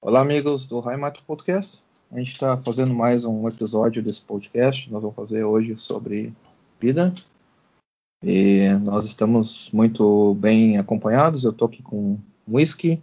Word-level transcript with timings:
Olá, 0.00 0.20
amigos 0.20 0.64
do 0.64 0.78
Raimato 0.78 1.20
Podcast. 1.26 1.82
A 2.12 2.18
gente 2.18 2.30
está 2.30 2.56
fazendo 2.56 2.94
mais 2.94 3.24
um 3.24 3.48
episódio 3.48 4.00
desse 4.00 4.20
podcast. 4.20 4.88
Nós 4.92 5.02
vamos 5.02 5.16
fazer 5.16 5.42
hoje 5.42 5.76
sobre 5.76 6.32
vida. 6.80 7.12
E 8.22 8.68
nós 8.80 9.06
estamos 9.06 9.72
muito 9.72 10.34
bem 10.34 10.78
acompanhados. 10.78 11.42
Eu 11.42 11.50
estou 11.50 11.66
aqui 11.66 11.82
com 11.82 12.16
whisky. 12.48 13.02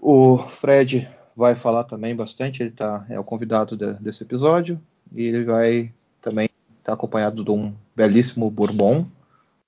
O 0.00 0.38
Fred 0.38 1.06
vai 1.36 1.54
falar 1.54 1.84
também 1.84 2.16
bastante. 2.16 2.62
Ele 2.62 2.70
tá, 2.70 3.04
é 3.10 3.20
o 3.20 3.24
convidado 3.24 3.76
de, 3.76 3.92
desse 4.00 4.24
episódio. 4.24 4.80
E 5.12 5.24
ele 5.24 5.44
vai 5.44 5.92
também 6.22 6.48
estar 6.78 6.84
tá 6.84 6.92
acompanhado 6.94 7.44
de 7.44 7.50
um 7.50 7.74
belíssimo 7.94 8.50
bourbon. 8.50 9.04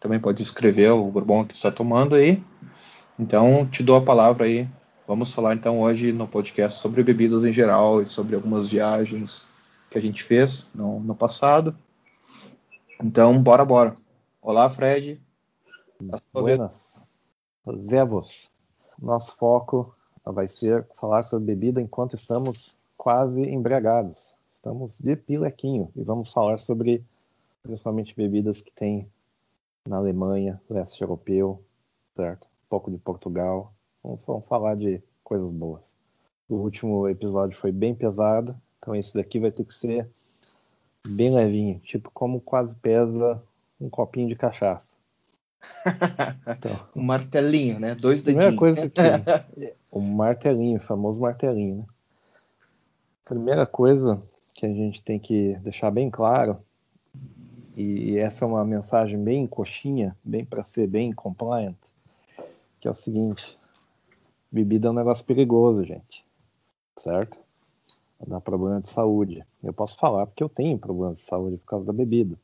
Também 0.01 0.19
pode 0.19 0.43
escrever 0.43 0.91
o 0.93 1.11
bourbon 1.11 1.45
que 1.45 1.55
está 1.55 1.71
tomando 1.71 2.15
aí. 2.15 2.43
Então, 3.19 3.67
te 3.67 3.83
dou 3.83 3.97
a 3.97 4.03
palavra 4.03 4.47
aí 4.47 4.67
Vamos 5.11 5.35
falar 5.35 5.57
então 5.57 5.81
hoje 5.81 6.13
no 6.13 6.29
podcast 6.29 6.79
sobre 6.79 7.03
bebidas 7.03 7.45
em 7.45 7.53
geral 7.53 8.01
e 8.01 8.07
sobre 8.07 8.37
algumas 8.37 8.71
viagens 8.71 9.45
que 9.91 9.98
a 9.98 10.01
gente 10.01 10.23
fez 10.23 10.71
no, 10.73 11.01
no 11.01 11.17
passado. 11.17 11.77
Então, 13.03 13.43
bora, 13.43 13.65
bora. 13.65 13.97
Olá, 14.41 14.70
Fred. 14.70 15.20
Buenas. 16.33 17.03
Zevos. 17.89 18.53
Nosso 19.03 19.34
foco 19.37 19.93
vai 20.25 20.47
ser 20.47 20.87
falar 20.95 21.25
sobre 21.25 21.47
bebida 21.56 21.83
enquanto 21.83 22.15
estamos 22.15 22.77
quase 22.97 23.42
embriagados. 23.42 24.33
Estamos 24.55 25.01
de 25.01 25.17
pilequinho 25.17 25.91
e 25.97 26.05
vamos 26.05 26.33
falar 26.33 26.61
sobre 26.61 27.05
principalmente 27.65 28.15
bebidas 28.15 28.62
que 28.62 28.70
tem 28.70 29.11
na 29.89 29.97
Alemanha, 29.97 30.62
leste 30.70 31.03
europeu, 31.03 31.61
certo? 32.15 32.45
Um 32.45 32.69
pouco 32.69 32.92
de 32.92 32.98
Portugal, 32.98 33.73
Vamos, 34.03 34.20
vamos 34.27 34.47
falar 34.47 34.77
de 34.77 35.03
coisas 35.30 35.52
boas. 35.52 35.84
O 36.48 36.57
último 36.57 37.09
episódio 37.09 37.57
foi 37.57 37.70
bem 37.70 37.95
pesado, 37.95 38.61
então 38.79 38.97
esse 38.97 39.15
daqui 39.15 39.39
vai 39.39 39.53
ter 39.53 39.64
que 39.64 39.73
ser 39.73 40.09
bem 41.06 41.33
levinho, 41.33 41.78
tipo 41.84 42.11
como 42.12 42.41
quase 42.41 42.75
pesa 42.75 43.41
um 43.81 43.89
copinho 43.89 44.28
de 44.28 44.34
cachaça. 44.34 44.83
Então, 46.48 46.73
um 46.97 47.03
martelinho, 47.03 47.78
né? 47.78 47.95
Dois 47.95 48.25
dedinhos. 48.25 48.47
Primeira 48.47 48.58
coisa 48.58 48.86
aqui, 48.86 49.73
o 49.92 50.01
martelinho, 50.01 50.78
o 50.78 50.83
famoso 50.83 51.20
martelinho, 51.20 51.77
né? 51.77 51.84
Primeira 53.25 53.64
coisa 53.64 54.20
que 54.53 54.67
a 54.67 54.69
gente 54.69 55.01
tem 55.01 55.20
que 55.20 55.56
deixar 55.62 55.92
bem 55.92 56.11
claro, 56.11 56.58
e 57.77 58.19
essa 58.19 58.45
é 58.45 58.48
uma 58.48 58.64
mensagem 58.64 59.23
bem 59.23 59.47
coxinha, 59.47 60.17
bem 60.25 60.45
para 60.45 60.64
ser 60.64 60.89
bem 60.89 61.12
compliant, 61.12 61.77
que 62.81 62.89
é 62.89 62.91
o 62.91 62.95
seguinte: 62.95 63.56
Bebida 64.51 64.89
é 64.89 64.91
um 64.91 64.95
negócio 64.95 65.25
perigoso, 65.25 65.84
gente. 65.84 66.25
Certo? 66.97 67.39
Dá 68.27 68.41
problema 68.41 68.81
de 68.81 68.89
saúde. 68.89 69.45
Eu 69.62 69.73
posso 69.73 69.97
falar 69.97 70.27
porque 70.27 70.42
eu 70.42 70.48
tenho 70.48 70.79
problemas 70.79 71.19
de 71.19 71.25
saúde 71.25 71.57
por 71.59 71.67
causa 71.67 71.87
da 71.87 71.92
bebida. 71.92 72.39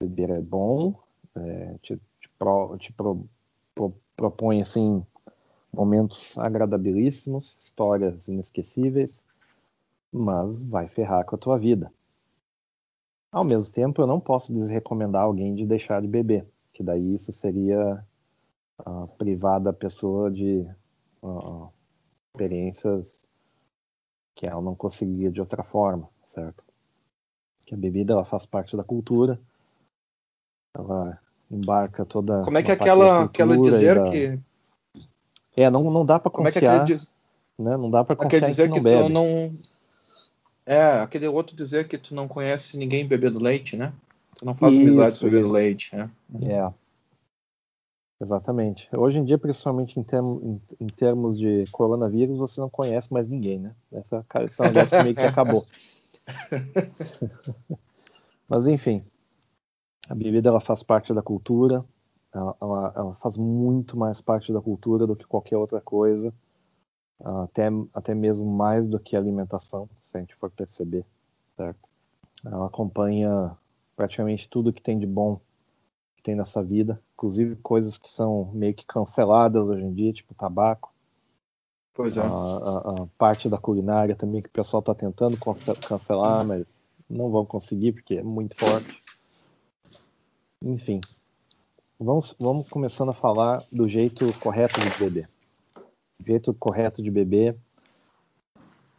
Beber 0.00 0.30
é 0.30 0.40
bom, 0.40 0.94
é, 1.34 1.74
te, 1.80 1.96
te, 2.20 2.28
pro, 2.38 2.76
te 2.76 2.92
pro, 2.92 3.24
pro, 3.74 3.94
propõe 4.16 4.60
assim 4.60 5.04
momentos 5.72 6.36
agradabilíssimos, 6.36 7.56
histórias 7.60 8.26
inesquecíveis, 8.28 9.22
mas 10.12 10.58
vai 10.58 10.88
ferrar 10.88 11.24
com 11.24 11.36
a 11.36 11.38
tua 11.38 11.58
vida. 11.58 11.92
Ao 13.30 13.44
mesmo 13.44 13.72
tempo, 13.72 14.00
eu 14.00 14.06
não 14.06 14.18
posso 14.18 14.52
desrecomendar 14.52 15.22
alguém 15.22 15.54
de 15.54 15.66
deixar 15.66 16.00
de 16.00 16.08
beber, 16.08 16.46
que 16.72 16.82
daí 16.82 17.14
isso 17.14 17.32
seria 17.32 18.04
uh, 18.80 19.06
privar 19.18 19.60
da 19.60 19.72
pessoa 19.72 20.30
de 20.30 20.66
uh, 21.22 21.68
experiências 22.28 23.26
que 24.34 24.46
ela 24.46 24.62
não 24.62 24.74
conseguia 24.74 25.30
de 25.30 25.40
outra 25.40 25.62
forma, 25.62 26.08
certo? 26.28 26.62
Que 27.66 27.74
a 27.74 27.78
bebida 27.78 28.12
ela 28.12 28.24
faz 28.24 28.46
parte 28.46 28.76
da 28.76 28.84
cultura, 28.84 29.38
ela 30.74 31.18
embarca 31.50 32.04
toda. 32.04 32.42
Como 32.42 32.56
é 32.56 32.62
que 32.62 32.70
é 32.70 32.74
aquela, 32.74 33.24
aquela 33.24 33.58
dizer 33.58 33.96
da... 33.96 34.10
que. 34.10 34.38
É, 35.56 35.68
não, 35.68 35.90
não 35.90 36.06
dá 36.06 36.18
para 36.18 36.30
confiar. 36.30 36.60
Como 36.60 36.82
é 36.82 36.86
que 36.86 36.92
diz... 36.94 37.08
né? 37.58 37.76
Não 37.76 37.90
dá 37.90 38.04
para 38.04 38.14
confiar 38.14 38.42
dizer 38.42 38.68
que, 38.68 38.74
que 38.74 38.80
bebe. 38.80 39.04
tu 39.04 39.08
não. 39.08 39.52
É, 40.64 41.00
aquele 41.00 41.26
outro 41.26 41.56
dizer 41.56 41.88
que 41.88 41.98
tu 41.98 42.14
não 42.14 42.28
conhece 42.28 42.76
ninguém 42.76 43.06
bebendo 43.06 43.40
leite, 43.40 43.76
né? 43.76 43.92
Tu 44.36 44.44
não 44.44 44.54
faz 44.54 44.76
amizade 44.76 45.24
bebendo 45.24 45.48
leite, 45.48 45.96
né? 45.96 46.10
É. 46.42 46.72
Exatamente. 48.20 48.88
Hoje 48.96 49.18
em 49.18 49.24
dia, 49.24 49.38
principalmente 49.38 49.98
em, 49.98 50.02
termos, 50.02 50.42
em, 50.42 50.60
em, 50.80 50.86
termos 50.86 51.38
de 51.38 51.64
coronavírus, 51.70 52.38
você 52.38 52.60
não 52.60 52.68
conhece 52.68 53.12
mais 53.12 53.28
ninguém, 53.28 53.60
né? 53.60 53.74
Essa, 53.92 54.24
um 54.60 54.64
negócio 54.66 55.02
meio 55.04 55.14
que 55.14 55.20
acabou. 55.20 55.64
Mas 58.48 58.66
enfim, 58.66 59.04
a 60.08 60.14
bebida 60.14 60.48
ela 60.48 60.60
faz 60.60 60.82
parte 60.82 61.14
da 61.14 61.22
cultura, 61.22 61.84
ela, 62.34 62.56
ela, 62.60 62.92
ela, 62.96 63.14
faz 63.16 63.36
muito 63.36 63.96
mais 63.96 64.20
parte 64.20 64.52
da 64.52 64.60
cultura 64.60 65.06
do 65.06 65.14
que 65.14 65.24
qualquer 65.24 65.56
outra 65.56 65.80
coisa, 65.80 66.34
até, 67.22 67.68
até 67.94 68.14
mesmo 68.14 68.50
mais 68.50 68.88
do 68.88 68.98
que 68.98 69.14
a 69.14 69.18
alimentação, 69.18 69.88
se 70.02 70.16
a 70.16 70.20
gente 70.20 70.34
for 70.34 70.50
perceber, 70.50 71.04
certo? 71.56 71.88
Ela 72.44 72.66
acompanha 72.66 73.56
praticamente 73.94 74.48
tudo 74.48 74.72
que 74.72 74.82
tem 74.82 74.98
de 74.98 75.06
bom 75.06 75.40
tem 76.28 76.36
nessa 76.36 76.62
vida, 76.62 77.00
inclusive 77.14 77.56
coisas 77.56 77.96
que 77.96 78.10
são 78.10 78.50
meio 78.52 78.74
que 78.74 78.84
canceladas 78.84 79.66
hoje 79.66 79.82
em 79.82 79.94
dia, 79.94 80.12
tipo 80.12 80.34
tabaco. 80.34 80.92
Pois 81.94 82.18
é. 82.18 82.20
A, 82.20 82.24
a, 82.26 83.02
a 83.02 83.06
parte 83.16 83.48
da 83.48 83.56
culinária 83.56 84.14
também 84.14 84.42
que 84.42 84.48
o 84.50 84.52
pessoal 84.52 84.80
está 84.80 84.94
tentando 84.94 85.38
cancelar, 85.88 86.44
mas 86.44 86.84
não 87.08 87.30
vão 87.30 87.46
conseguir 87.46 87.92
porque 87.92 88.16
é 88.16 88.22
muito 88.22 88.56
forte. 88.58 89.02
Enfim, 90.62 91.00
vamos, 91.98 92.36
vamos 92.38 92.68
começando 92.68 93.08
a 93.08 93.14
falar 93.14 93.62
do 93.72 93.88
jeito 93.88 94.30
correto 94.38 94.78
de 94.82 94.98
beber. 94.98 95.30
O 96.20 96.24
jeito 96.26 96.52
correto 96.52 97.02
de 97.02 97.10
beber 97.10 97.56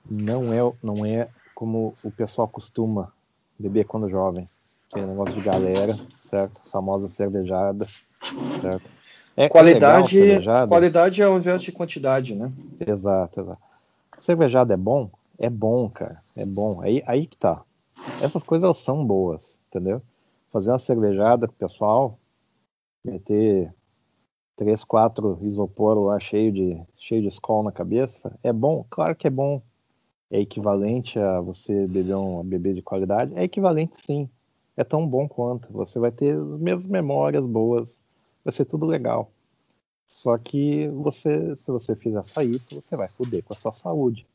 não 0.10 0.52
é, 0.52 0.74
não 0.82 1.06
é 1.06 1.30
como 1.54 1.94
o 2.04 2.10
pessoal 2.10 2.48
costuma 2.48 3.14
beber 3.60 3.86
quando 3.86 4.10
jovem 4.10 4.48
que 4.90 4.98
é 4.98 5.06
negócio 5.06 5.36
de 5.36 5.42
galera, 5.42 5.96
certo? 6.30 6.62
Famosa 6.72 7.08
cervejada, 7.08 7.86
certo? 8.62 8.90
É 9.36 9.50
qualidade, 9.50 10.20
legal, 10.20 10.68
qualidade 10.68 11.22
é 11.22 11.26
ao 11.26 11.38
invés 11.38 11.62
de 11.62 11.72
quantidade, 11.72 12.36
né? 12.36 12.52
Exato, 12.86 13.40
exato. 13.40 13.62
Cervejada 14.20 14.74
é 14.74 14.78
bom? 14.78 15.10
É 15.38 15.50
bom, 15.50 15.90
cara. 15.90 16.22
É 16.38 16.46
bom. 16.46 16.82
Aí, 16.82 17.02
aí 17.08 17.26
que 17.26 17.38
tá. 17.38 17.62
Essas 18.22 18.44
coisas 18.44 18.78
são 18.78 19.06
boas, 19.06 19.58
entendeu? 19.70 20.02
Fazer 20.52 20.72
uma 20.72 20.78
cervejada 20.78 21.48
com 21.48 21.54
o 21.54 21.58
pessoal, 21.58 22.20
meter 23.04 23.74
três, 24.58 24.84
quatro 24.84 25.40
isopor 25.44 25.98
lá 25.98 26.20
cheio 26.20 26.52
de, 26.52 26.82
cheio 26.98 27.22
de 27.22 27.30
escola 27.30 27.66
na 27.66 27.72
cabeça, 27.72 28.38
é 28.44 28.52
bom? 28.52 28.86
Claro 28.90 29.16
que 29.16 29.28
é 29.28 29.32
bom. 29.32 29.62
É 30.30 30.40
equivalente 30.40 31.18
a 31.18 31.40
você 31.40 31.88
beber 31.88 32.16
uma 32.16 32.44
bebê 32.44 32.74
de 32.74 32.82
qualidade? 32.82 33.34
É 33.36 33.44
equivalente 33.44 34.06
sim 34.06 34.30
é 34.80 34.84
tão 34.86 35.06
bom 35.06 35.28
quanto. 35.28 35.68
Você 35.74 36.00
vai 36.00 36.10
ter 36.10 36.38
as 36.38 36.60
mesmas 36.62 36.88
memórias 36.88 37.46
boas, 37.46 38.00
vai 38.46 38.54
ser 38.54 38.64
tudo 38.64 38.86
legal. 38.86 39.30
Só 40.08 40.38
que 40.38 40.88
você, 40.88 41.54
se 41.58 41.70
você 41.70 41.98
fizer 41.98 42.24
só 42.24 42.42
isso, 42.42 42.76
você 42.76 42.96
vai 42.96 43.10
foder 43.10 43.44
com 43.44 43.54
a 43.54 43.58
sua 43.58 43.74
saúde. 43.74 44.26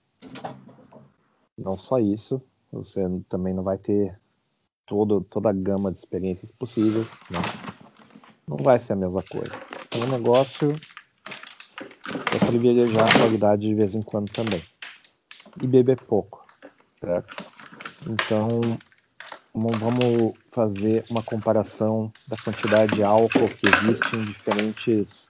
Não 1.57 1.79
só 1.79 1.99
isso, 1.99 2.43
você 2.71 3.01
também 3.27 3.55
não 3.55 3.63
vai 3.63 3.79
ter 3.79 4.21
todo, 4.87 5.23
toda 5.23 5.49
a 5.49 5.53
gama 5.53 5.91
de 5.91 5.99
experiências 5.99 6.51
possíveis. 6.51 7.07
Né? 7.31 7.39
Não 8.47 8.59
vai 8.59 8.79
ser 8.79 8.93
a 8.93 8.97
mesma 8.97 9.23
coisa. 9.23 9.51
É 9.95 10.05
um 10.05 10.19
negócio 10.19 10.73
é 12.35 12.47
privilegiar 12.51 13.09
a 13.09 13.19
qualidade 13.19 13.63
de 13.63 13.75
vez 13.75 13.95
em 13.95 14.03
quando 14.03 14.31
também. 14.31 14.63
E 15.63 15.67
beber 15.67 15.97
pouco, 15.97 16.45
certo? 17.01 17.35
Então, 18.07 18.61
vamos 19.55 20.33
fazer 20.51 21.05
uma 21.09 21.23
comparação 21.23 22.13
da 22.27 22.37
quantidade 22.37 22.97
de 22.97 23.05
álcool 23.05 23.49
que 23.49 23.69
existe 23.69 24.17
em 24.17 24.25
diferentes 24.25 25.29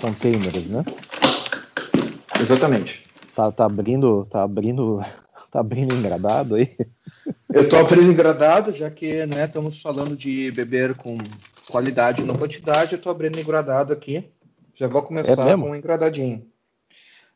containers, 0.00 0.68
né? 0.68 0.84
Exatamente. 2.38 3.06
Tá, 3.34 3.50
tá 3.50 3.64
abrindo, 3.64 4.26
tá 4.30 4.42
abrindo, 4.42 5.00
tá 5.50 5.60
abrindo 5.60 5.94
engradado 5.94 6.56
aí? 6.56 6.76
Eu 7.52 7.62
estou 7.62 7.80
abrindo 7.80 8.12
engradado, 8.12 8.74
já 8.74 8.90
que 8.90 9.24
né, 9.26 9.46
estamos 9.46 9.80
falando 9.80 10.14
de 10.14 10.50
beber 10.50 10.94
com 10.94 11.16
qualidade 11.70 12.22
e 12.22 12.24
não 12.24 12.36
quantidade, 12.36 12.92
eu 12.92 12.98
estou 12.98 13.10
abrindo 13.10 13.40
engradado 13.40 13.92
aqui. 13.92 14.30
Já 14.74 14.86
vou 14.86 15.02
começar 15.02 15.48
é 15.48 15.54
com 15.54 15.70
um 15.70 15.74
engradadinho. 15.74 16.46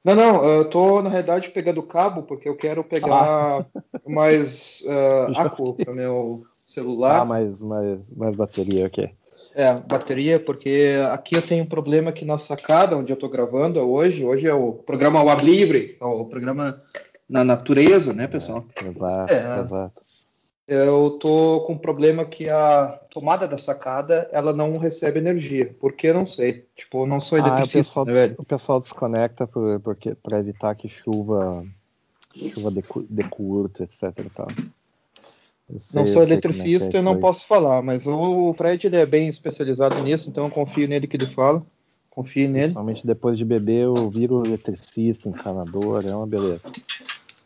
Não, 0.05 0.17
não, 0.17 0.45
eu 0.45 0.65
tô 0.65 1.01
na 1.01 1.09
realidade 1.09 1.51
pegando 1.51 1.83
cabo 1.83 2.25
porque 2.25 2.49
eu 2.49 2.57
quero 2.57 2.83
pegar 2.83 3.61
ah. 3.61 3.67
mais 4.07 4.83
uh, 4.85 5.75
para 5.85 5.95
meu 5.95 6.45
celular. 6.67 7.21
Ah, 7.21 7.25
mais, 7.25 7.63
mais, 7.63 8.13
mais 8.13 8.35
bateria, 8.35 8.87
ok. 8.87 9.11
É, 9.55 9.75
bateria, 9.75 10.41
porque 10.41 10.95
aqui 11.11 11.37
eu 11.37 11.43
tenho 11.43 11.65
um 11.65 11.69
problema 11.69 12.11
que 12.11 12.25
na 12.25 12.39
sacada 12.39 12.97
onde 12.97 13.13
eu 13.13 13.15
estou 13.15 13.29
gravando 13.29 13.81
hoje, 13.81 14.25
hoje 14.25 14.47
é 14.47 14.55
o 14.55 14.73
programa 14.73 15.21
ao 15.21 15.29
ar 15.29 15.45
livre, 15.45 15.97
é 16.01 16.05
o 16.05 16.25
programa 16.25 16.81
na 17.29 17.45
natureza, 17.45 18.15
né, 18.15 18.27
pessoal? 18.27 18.65
É, 18.83 18.89
exato, 18.89 19.33
é, 19.33 19.61
exato. 19.61 20.03
Eu 20.67 21.19
tô 21.21 21.63
com 21.67 21.73
um 21.73 21.79
problema 21.79 22.25
que 22.25 22.49
a 22.49 23.01
tomada 23.11 23.49
da 23.49 23.59
sacada 23.59 24.29
ela 24.33 24.53
não 24.53 24.79
recebe 24.79 25.19
energia. 25.19 25.75
Por 25.81 25.93
que 25.93 26.13
não 26.13 26.27
sei? 26.27 26.65
Tipo, 26.77 27.03
eu 27.03 27.07
não 27.07 27.21
sou 27.21 27.39
eletricista, 27.39 27.99
ah, 27.99 28.03
o 28.03 28.07
pessoal, 28.07 28.29
né, 28.29 28.35
o 28.39 28.45
pessoal 28.45 28.81
desconecta 28.81 29.49
para 30.23 30.39
evitar 30.39 30.75
que 30.77 30.89
chuva 30.89 31.65
chuva 32.35 32.71
de, 32.71 32.83
de 33.11 33.29
curto, 33.29 33.83
etc. 33.83 34.13
Tal. 34.35 34.49
Sei, 35.79 36.01
não 36.01 36.07
sou 36.07 36.23
é 36.23 36.27
eletricista, 36.27 36.97
é 36.97 36.99
eu 36.99 37.03
não 37.03 37.19
posso 37.19 37.47
falar, 37.47 37.83
mas 37.83 38.07
o 38.07 38.53
Fred 38.55 38.87
ele 38.87 38.97
é 38.97 39.07
bem 39.07 39.29
especializado 39.29 40.03
nisso, 40.03 40.29
então 40.29 40.45
eu 40.45 40.51
confio 40.51 40.87
nele 40.87 41.07
que 41.07 41.17
ele 41.17 41.27
fala. 41.27 41.65
Confio 42.11 42.47
nele. 42.47 42.65
Principalmente 42.65 43.07
depois 43.07 43.39
de 43.39 43.45
beber, 43.45 43.85
eu 43.85 44.11
viro 44.11 44.45
eletricista, 44.45 45.29
encanador, 45.29 46.05
é 46.07 46.15
uma 46.15 46.27
beleza. 46.27 46.61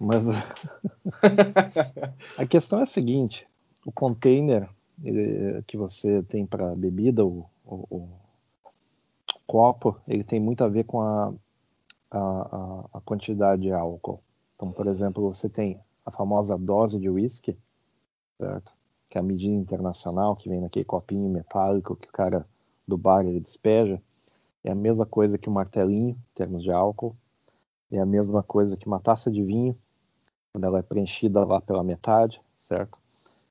Mas 0.00 0.25
a 2.38 2.46
questão 2.46 2.81
é 2.81 2.82
a 2.82 2.87
seguinte: 2.87 3.46
o 3.84 3.93
container 3.93 4.69
ele, 5.02 5.62
que 5.62 5.76
você 5.76 6.22
tem 6.22 6.46
para 6.46 6.75
bebida, 6.75 7.25
o, 7.25 7.46
o, 7.64 7.87
o, 7.90 8.08
copo, 9.46 10.00
ele 10.08 10.25
tem 10.25 10.40
muito 10.40 10.64
a 10.64 10.69
ver 10.69 10.84
com 10.84 11.00
a, 11.00 11.32
a, 12.10 12.84
a 12.94 13.00
quantidade 13.00 13.62
de 13.62 13.72
álcool. 13.72 14.20
Então, 14.54 14.72
por 14.72 14.87
exemplo, 14.87 15.32
você 15.32 15.48
tem 15.48 15.78
a 16.04 16.10
famosa 16.10 16.56
dose 16.56 16.98
de 16.98 17.08
whisky, 17.08 17.56
certo? 18.38 18.75
Que 19.08 19.19
é 19.19 19.20
a 19.20 19.25
medida 19.25 19.54
internacional 19.54 20.34
que 20.34 20.48
vem 20.48 20.60
naquele 20.60 20.84
copinho 20.84 21.28
metálico 21.28 21.96
que 21.96 22.08
o 22.08 22.12
cara 22.12 22.46
do 22.87 22.96
bar 22.96 23.25
ele 23.25 23.40
despeja. 23.40 24.00
É 24.64 24.70
a 24.70 24.75
mesma 24.75 25.06
coisa 25.06 25.38
que 25.38 25.48
um 25.48 25.52
martelinho, 25.52 26.10
em 26.10 26.34
termos 26.34 26.62
de 26.62 26.72
álcool. 26.72 27.14
É 27.90 28.00
a 28.00 28.06
mesma 28.06 28.43
coisa 28.43 28.76
que 28.76 28.87
uma 28.87 28.98
taça 28.98 29.31
de 29.31 29.43
vinho, 29.43 29.78
quando 30.56 30.64
ela 30.64 30.79
é 30.79 30.82
preenchida 30.82 31.44
lá 31.44 31.61
pela 31.61 31.85
metade, 31.85 32.41
certo? 32.58 32.97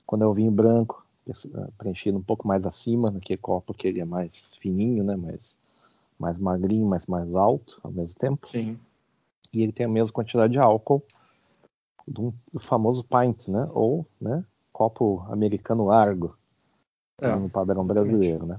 Quando 0.08 0.24
é 0.24 0.26
o 0.28 0.34
vinho 0.34 0.50
branco, 0.50 1.06
eh, 1.30 1.68
preenchido 1.78 2.18
um 2.18 2.24
pouco 2.24 2.48
mais 2.48 2.66
acima, 2.66 3.12
naquele 3.12 3.38
copo 3.38 3.76
que 3.76 3.88
ele 3.88 4.02
é 4.02 4.06
mais 4.06 4.56
fininho, 4.56 5.04
né? 5.04 5.16
Mais, 5.16 5.56
mais 6.18 6.40
magrinho, 6.40 6.88
mas 6.88 7.06
mais 7.06 7.32
alto 7.36 7.80
ao 7.84 7.92
mesmo 7.92 8.18
tempo. 8.18 8.48
Sim. 8.48 8.80
E 9.54 9.62
ele 9.62 9.72
tem 9.72 9.86
a 9.86 9.90
mesma 9.90 10.12
quantidade 10.12 10.54
de 10.54 10.58
álcool 10.58 11.04
do, 12.08 12.34
do 12.52 12.60
famoso 12.60 13.04
pint, 13.04 13.50
né? 13.50 13.70
Ou, 13.72 14.04
né? 14.20 14.44
copo 14.74 15.24
americano 15.30 15.86
largo, 15.86 16.36
é, 17.22 17.36
no 17.36 17.52
padrão 17.52 17.86
brasileiro, 17.86 18.48
né? 18.48 18.58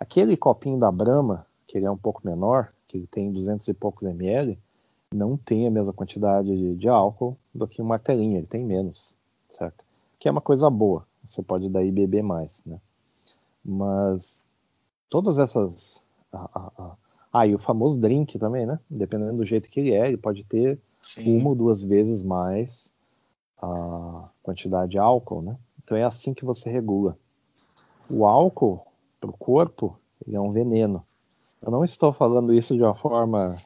Aquele 0.00 0.36
copinho 0.36 0.76
da 0.80 0.90
Brahma, 0.90 1.46
que 1.68 1.78
ele 1.78 1.86
é 1.86 1.90
um 1.90 1.96
pouco 1.96 2.20
menor, 2.24 2.72
que 2.88 2.96
ele 2.96 3.06
tem 3.06 3.32
200 3.32 3.68
e 3.68 3.72
poucos 3.72 4.08
ml, 4.08 4.58
não 5.16 5.36
tem 5.36 5.66
a 5.66 5.70
mesma 5.70 5.92
quantidade 5.92 6.48
de, 6.48 6.76
de 6.76 6.88
álcool 6.88 7.36
do 7.54 7.66
que 7.66 7.80
o 7.80 7.84
martelinho, 7.84 8.38
ele 8.38 8.46
tem 8.46 8.64
menos, 8.64 9.14
certo? 9.58 9.84
Que 10.18 10.28
é 10.28 10.30
uma 10.30 10.40
coisa 10.40 10.68
boa, 10.70 11.06
você 11.24 11.42
pode 11.42 11.68
daí 11.68 11.90
beber 11.90 12.22
mais, 12.22 12.62
né? 12.64 12.78
Mas 13.64 14.44
todas 15.08 15.38
essas... 15.38 16.04
Ah, 17.32 17.46
e 17.46 17.54
o 17.54 17.58
famoso 17.58 17.98
drink 17.98 18.38
também, 18.38 18.66
né? 18.66 18.78
Dependendo 18.88 19.38
do 19.38 19.44
jeito 19.44 19.68
que 19.68 19.80
ele 19.80 19.92
é, 19.92 20.06
ele 20.06 20.16
pode 20.16 20.44
ter 20.44 20.78
Sim. 21.02 21.38
uma 21.38 21.50
ou 21.50 21.54
duas 21.54 21.82
vezes 21.82 22.22
mais 22.22 22.92
a 23.60 24.24
quantidade 24.42 24.92
de 24.92 24.98
álcool, 24.98 25.42
né? 25.42 25.56
Então 25.82 25.96
é 25.96 26.04
assim 26.04 26.34
que 26.34 26.44
você 26.44 26.70
regula. 26.70 27.16
O 28.10 28.26
álcool 28.26 28.86
para 29.20 29.30
o 29.30 29.36
corpo 29.36 29.98
ele 30.26 30.36
é 30.36 30.40
um 30.40 30.52
veneno. 30.52 31.04
Eu 31.62 31.70
não 31.70 31.84
estou 31.84 32.12
falando 32.12 32.52
isso 32.52 32.74
de 32.74 32.82
uma 32.82 32.94
forma 32.94 33.56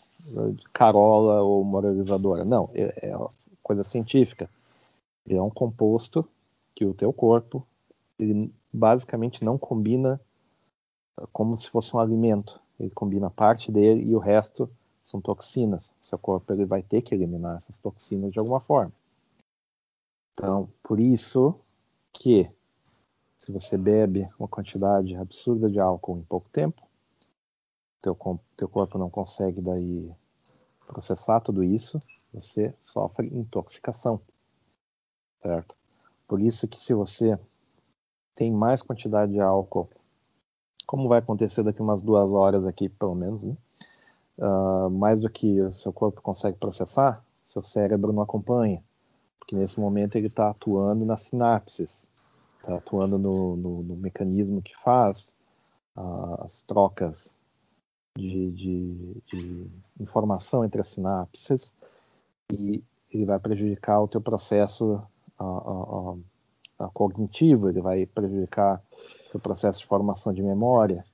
carola 0.73 1.43
ou 1.43 1.65
moralizadora. 1.65 2.45
Não, 2.45 2.71
é, 2.75 3.09
é 3.09 3.29
coisa 3.63 3.85
científica. 3.85 4.49
Ele 5.27 5.39
é 5.39 5.43
um 5.43 5.51
composto 5.51 6.27
que 6.75 6.85
o 6.85 6.95
teu 6.95 7.13
corpo 7.13 7.67
ele 8.19 8.53
basicamente 8.73 9.45
não 9.45 9.59
combina 9.59 10.21
como 11.33 11.57
se 11.57 11.71
fosse 11.71 11.95
um 11.95 11.99
alimento. 11.99 12.61
Ele 12.79 12.91
combina 12.91 13.31
parte 13.31 13.71
dele 13.71 14.03
e 14.03 14.15
o 14.15 14.19
resto 14.19 14.71
são 15.07 15.21
toxinas. 15.21 15.93
Seu 16.03 16.19
corpo 16.19 16.53
ele 16.53 16.65
vai 16.65 16.83
ter 16.83 17.03
que 17.03 17.15
eliminar 17.15 17.57
essas 17.57 17.79
toxinas 17.79 18.33
de 18.33 18.39
alguma 18.39 18.61
forma. 18.61 18.93
Então, 20.33 20.69
por 20.83 20.99
isso 20.99 21.55
que 22.13 22.49
se 23.39 23.53
você 23.53 23.77
bebe 23.77 24.29
uma 24.39 24.49
quantidade 24.49 25.15
absurda 25.17 25.69
de 25.69 25.81
álcool 25.81 26.19
em 26.19 26.23
pouco 26.23 26.49
tempo, 26.51 26.83
teu, 28.03 28.17
teu 28.57 28.69
corpo 28.69 28.99
não 28.99 29.11
consegue 29.11 29.61
daí 29.61 30.11
processar 30.87 31.41
tudo 31.41 31.63
isso, 31.63 32.01
você 32.33 32.75
sofre 32.81 33.29
intoxicação, 33.29 34.21
certo? 35.43 35.75
Por 36.27 36.41
isso 36.41 36.67
que 36.67 36.81
se 36.81 36.95
você 36.95 37.39
tem 38.35 38.53
mais 38.53 38.83
quantidade 38.83 39.33
de 39.33 39.41
álcool, 39.41 39.89
como 40.87 41.09
vai 41.09 41.19
acontecer 41.19 41.63
daqui 41.63 41.81
umas 41.81 42.03
duas 42.03 42.33
horas 42.33 42.67
aqui, 42.67 42.89
pelo 42.89 43.15
menos, 43.15 43.45
né? 43.45 43.57
uh, 44.39 44.91
mais 44.91 45.21
do 45.21 45.31
que 45.31 45.61
o 45.61 45.73
seu 45.73 45.93
corpo 45.93 46.21
consegue 46.21 46.59
processar, 46.59 47.25
seu 47.47 47.63
cérebro 47.63 48.13
não 48.13 48.23
acompanha 48.23 48.83
que 49.51 49.57
nesse 49.57 49.81
momento 49.81 50.15
ele 50.15 50.29
está 50.29 50.51
atuando 50.51 51.05
nas 51.05 51.23
sinapses, 51.23 52.09
está 52.61 52.77
atuando 52.77 53.19
no, 53.19 53.57
no, 53.57 53.83
no, 53.83 53.97
mecanismo 53.97 54.63
que 54.63 54.73
faz 54.77 55.37
uh, 55.97 56.45
as 56.45 56.63
trocas 56.63 57.35
de, 58.17 58.51
de, 58.53 59.23
de, 59.27 59.71
informação 59.99 60.65
entre 60.65 60.81
as 60.81 60.89
sinapses 60.89 61.73
e 62.53 62.83
ele 63.11 63.25
vai 63.25 63.39
prejudicar 63.39 64.01
o 64.01 64.09
teu 64.09 64.21
processo 64.21 65.03
uh, 65.39 66.19
uh, 66.79 66.91
cognitivo, 66.93 67.69
ele 67.69 67.81
vai 67.81 68.07
prejudicar 68.07 68.83
o 69.33 69.39
processo 69.39 69.81
de 69.81 69.87
formação 69.87 70.33
de 70.33 70.43
memória, 70.43 71.05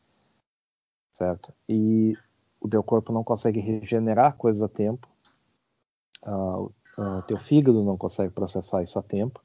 certo? 1.12 1.52
E 1.68 2.16
o 2.60 2.68
teu 2.68 2.82
corpo 2.82 3.12
não 3.12 3.24
consegue 3.24 3.60
regenerar 3.60 4.36
coisas 4.36 4.62
a 4.62 4.68
tempo, 4.68 5.08
Uh, 6.26 6.72
uh, 6.98 7.22
teu 7.28 7.38
fígado 7.38 7.84
não 7.84 7.96
consegue 7.96 8.32
processar 8.32 8.82
isso 8.82 8.98
a 8.98 9.02
tempo, 9.02 9.40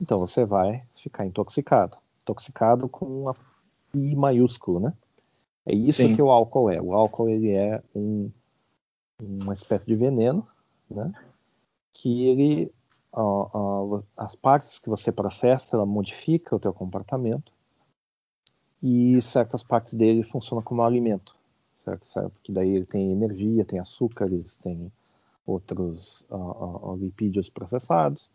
então 0.00 0.18
você 0.18 0.44
vai 0.44 0.82
ficar 0.96 1.26
intoxicado. 1.26 1.98
Intoxicado 2.22 2.88
com 2.88 3.28
a 3.28 3.34
I 3.94 4.16
maiúsculo, 4.16 4.80
né? 4.80 4.94
É 5.66 5.74
isso 5.74 6.02
Sim. 6.02 6.14
que 6.14 6.22
o 6.22 6.30
álcool 6.30 6.70
é. 6.70 6.80
O 6.80 6.92
álcool 6.92 7.28
ele 7.28 7.56
é 7.56 7.82
um, 7.94 8.30
uma 9.20 9.54
espécie 9.54 9.86
de 9.86 9.96
veneno, 9.96 10.46
né? 10.90 11.12
Que 11.92 12.26
ele 12.26 12.72
uh, 13.12 13.96
uh, 13.96 14.04
as 14.16 14.34
partes 14.34 14.78
que 14.78 14.88
você 14.88 15.10
processa, 15.10 15.76
ela 15.76 15.86
modifica 15.86 16.54
o 16.54 16.60
teu 16.60 16.72
comportamento 16.72 17.52
e 18.82 19.20
certas 19.22 19.62
partes 19.62 19.94
dele 19.94 20.22
funcionam 20.22 20.62
como 20.62 20.82
alimento, 20.82 21.34
certo? 21.84 22.06
certo? 22.06 22.30
Porque 22.32 22.52
daí 22.52 22.68
ele 22.68 22.84
tem 22.84 23.12
energia, 23.12 23.64
tem 23.64 23.78
açúcares, 23.78 24.56
tem 24.56 24.92
outros 25.46 26.26
lipídios 26.98 27.48
processados 27.48 28.30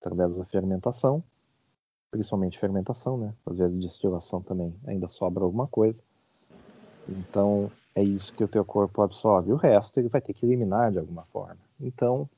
através 0.00 0.34
da 0.34 0.44
fermentação, 0.44 1.22
principalmente 2.10 2.58
fermentação, 2.58 3.16
né? 3.16 3.34
Às 3.46 3.58
vezes 3.58 3.78
destilação 3.78 4.42
também 4.42 4.74
ainda 4.86 5.08
sobra 5.08 5.44
alguma 5.44 5.66
coisa. 5.66 6.02
Então 7.08 7.70
é 7.94 8.02
isso 8.02 8.32
que 8.34 8.44
o 8.44 8.48
teu 8.48 8.64
corpo 8.64 9.02
absorve. 9.02 9.52
O 9.52 9.56
resto 9.56 9.98
ele 9.98 10.08
vai 10.08 10.20
ter 10.20 10.32
que 10.32 10.46
eliminar 10.46 10.92
de 10.92 10.98
alguma 10.98 11.24
forma. 11.26 11.58
Então, 11.80 12.28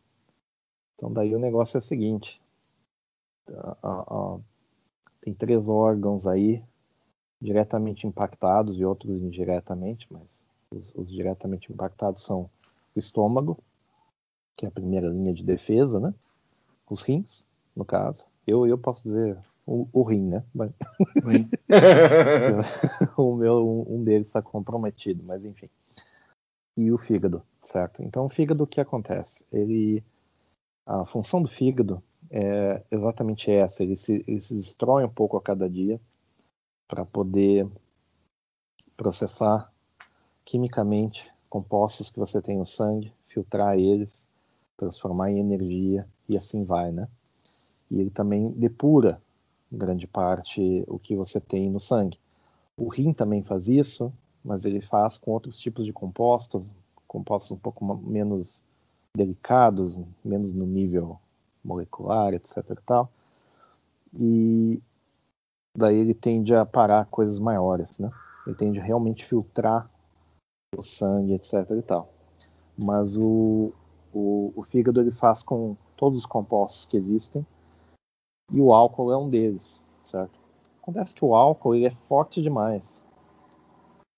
então 0.96 1.12
daí 1.12 1.34
o 1.34 1.38
negócio 1.38 1.76
é 1.76 1.80
o 1.80 1.82
seguinte: 1.82 2.40
tem 5.20 5.34
três 5.34 5.68
órgãos 5.68 6.26
aí 6.26 6.62
diretamente 7.40 8.06
impactados 8.06 8.78
e 8.78 8.84
outros 8.84 9.10
indiretamente, 9.20 10.06
mas 10.10 10.22
os, 10.70 10.94
os 10.94 11.10
diretamente 11.10 11.72
impactados 11.72 12.24
são 12.24 12.48
o 12.94 12.98
estômago, 12.98 13.58
que 14.56 14.64
é 14.64 14.68
a 14.68 14.72
primeira 14.72 15.08
linha 15.08 15.34
de 15.34 15.44
defesa, 15.44 15.98
né? 15.98 16.14
Os 16.88 17.02
rins, 17.02 17.46
no 17.74 17.84
caso. 17.84 18.26
Eu, 18.46 18.66
eu 18.66 18.78
posso 18.78 19.02
dizer 19.02 19.38
o, 19.66 19.88
o 19.92 20.02
rim, 20.02 20.28
né? 20.28 20.44
Mas... 20.54 20.72
o 23.16 23.34
meu, 23.36 23.86
um 23.88 24.02
deles 24.02 24.28
está 24.28 24.42
comprometido, 24.42 25.22
mas 25.22 25.44
enfim. 25.44 25.68
E 26.76 26.90
o 26.90 26.98
fígado, 26.98 27.42
certo? 27.64 28.02
Então, 28.02 28.26
o 28.26 28.30
fígado, 28.30 28.64
o 28.64 28.66
que 28.66 28.80
acontece? 28.80 29.44
Ele, 29.52 30.02
a 30.86 31.04
função 31.06 31.42
do 31.42 31.48
fígado 31.48 32.02
é 32.30 32.82
exatamente 32.90 33.50
essa. 33.50 33.82
Ele 33.82 33.96
se, 33.96 34.24
ele 34.26 34.40
se 34.40 34.54
destrói 34.54 35.04
um 35.04 35.10
pouco 35.10 35.36
a 35.36 35.42
cada 35.42 35.68
dia 35.68 36.00
para 36.88 37.04
poder 37.04 37.68
processar 38.96 39.72
quimicamente 40.44 41.30
compostos 41.48 42.10
que 42.10 42.18
você 42.18 42.40
tem 42.40 42.58
no 42.58 42.66
sangue, 42.66 43.12
filtrar 43.26 43.78
eles 43.78 44.26
transformar 44.82 45.30
em 45.30 45.38
energia 45.38 46.08
e 46.28 46.36
assim 46.36 46.64
vai, 46.64 46.90
né? 46.90 47.08
E 47.88 48.00
ele 48.00 48.10
também 48.10 48.50
depura 48.50 49.22
grande 49.72 50.06
parte 50.06 50.84
o 50.86 50.98
que 50.98 51.16
você 51.16 51.40
tem 51.40 51.70
no 51.70 51.80
sangue. 51.80 52.18
O 52.76 52.88
rim 52.88 53.12
também 53.12 53.42
faz 53.42 53.68
isso, 53.68 54.12
mas 54.44 54.64
ele 54.64 54.80
faz 54.80 55.16
com 55.16 55.30
outros 55.30 55.58
tipos 55.58 55.84
de 55.84 55.92
compostos, 55.92 56.62
compostos 57.06 57.52
um 57.52 57.56
pouco 57.56 57.84
menos 57.96 58.62
delicados, 59.16 59.98
menos 60.24 60.52
no 60.52 60.66
nível 60.66 61.18
molecular, 61.64 62.34
etc. 62.34 62.56
E, 62.58 62.74
tal. 62.84 63.10
e 64.14 64.82
daí 65.76 65.96
ele 65.96 66.14
tende 66.14 66.54
a 66.54 66.66
parar 66.66 67.06
coisas 67.06 67.38
maiores, 67.38 67.98
né? 67.98 68.10
Ele 68.46 68.56
tende 68.56 68.80
a 68.80 68.82
realmente 68.82 69.24
filtrar 69.24 69.88
o 70.76 70.82
sangue, 70.82 71.34
etc. 71.34 71.52
e 71.78 71.82
tal. 71.82 72.12
Mas 72.76 73.16
o, 73.16 73.72
o, 74.12 74.52
o 74.56 74.62
fígado 74.64 75.00
ele 75.00 75.10
faz 75.10 75.42
com 75.42 75.76
todos 75.96 76.18
os 76.18 76.26
compostos 76.26 76.86
que 76.86 76.96
existem 76.96 77.46
e 78.52 78.60
o 78.60 78.72
álcool 78.72 79.10
é 79.10 79.16
um 79.16 79.28
deles, 79.28 79.82
certo? 80.04 80.38
Acontece 80.82 81.14
que 81.14 81.24
o 81.24 81.34
álcool 81.34 81.74
ele 81.74 81.86
é 81.86 81.96
forte 82.08 82.42
demais 82.42 83.02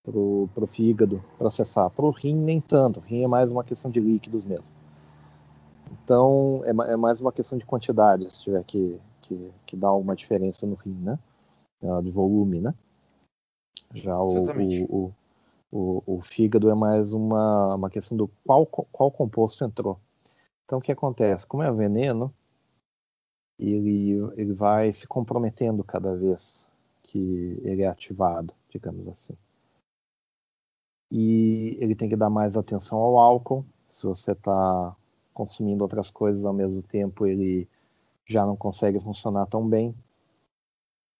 pro, 0.02 0.48
pro 0.54 0.66
fígado 0.66 1.22
processar. 1.38 1.88
Pro 1.90 2.10
rim 2.10 2.34
nem 2.34 2.60
tanto. 2.60 3.00
O 3.00 3.02
rim 3.02 3.22
é 3.22 3.28
mais 3.28 3.50
uma 3.50 3.64
questão 3.64 3.90
de 3.90 4.00
líquidos 4.00 4.44
mesmo. 4.44 4.66
Então 5.92 6.62
é, 6.64 6.92
é 6.92 6.96
mais 6.96 7.20
uma 7.20 7.32
questão 7.32 7.56
de 7.56 7.64
quantidade, 7.64 8.30
se 8.32 8.42
tiver 8.42 8.64
que, 8.64 9.00
que, 9.22 9.52
que 9.66 9.76
dar 9.76 9.92
uma 9.94 10.16
diferença 10.16 10.66
no 10.66 10.74
rim, 10.74 10.98
né? 11.00 11.18
Ah, 11.82 12.00
de 12.02 12.10
volume, 12.10 12.60
né? 12.60 12.74
Já 13.94 14.18
o, 14.18 14.46
o, 14.88 15.12
o, 15.70 16.02
o, 16.06 16.22
fígado 16.22 16.68
é 16.70 16.74
mais 16.74 17.12
uma, 17.12 17.74
uma 17.74 17.90
questão 17.90 18.16
do 18.16 18.28
qual, 18.44 18.66
qual 18.66 19.10
composto 19.10 19.64
entrou. 19.64 19.98
Então 20.64 20.78
o 20.78 20.82
que 20.82 20.90
acontece? 20.90 21.46
Como 21.46 21.62
é 21.62 21.70
veneno, 21.70 22.32
ele, 23.58 24.32
ele 24.36 24.52
vai 24.52 24.92
se 24.92 25.06
comprometendo 25.06 25.84
cada 25.84 26.14
vez 26.14 26.70
que 27.02 27.60
ele 27.62 27.82
é 27.82 27.86
ativado, 27.86 28.54
digamos 28.68 29.06
assim. 29.08 29.36
E 31.10 31.76
ele 31.80 31.94
tem 31.94 32.08
que 32.08 32.16
dar 32.16 32.30
mais 32.30 32.56
atenção 32.56 32.98
ao 32.98 33.18
álcool. 33.18 33.64
Se 33.92 34.04
você 34.04 34.32
está 34.32 34.96
consumindo 35.32 35.84
outras 35.84 36.10
coisas 36.10 36.44
ao 36.44 36.52
mesmo 36.52 36.82
tempo, 36.82 37.26
ele 37.26 37.68
já 38.26 38.44
não 38.44 38.56
consegue 38.56 38.98
funcionar 39.00 39.46
tão 39.46 39.68
bem. 39.68 39.94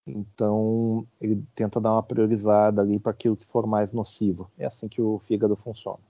Então, 0.06 1.06
ele 1.20 1.42
tenta 1.54 1.80
dar 1.80 1.92
uma 1.92 2.02
priorizada 2.02 2.82
ali 2.82 2.98
para 2.98 3.12
aquilo 3.12 3.36
que 3.36 3.46
for 3.46 3.66
mais 3.66 3.92
nocivo. 3.92 4.50
É 4.58 4.66
assim 4.66 4.88
que 4.88 5.00
o 5.00 5.18
fígado 5.20 5.56
funciona. 5.56 6.00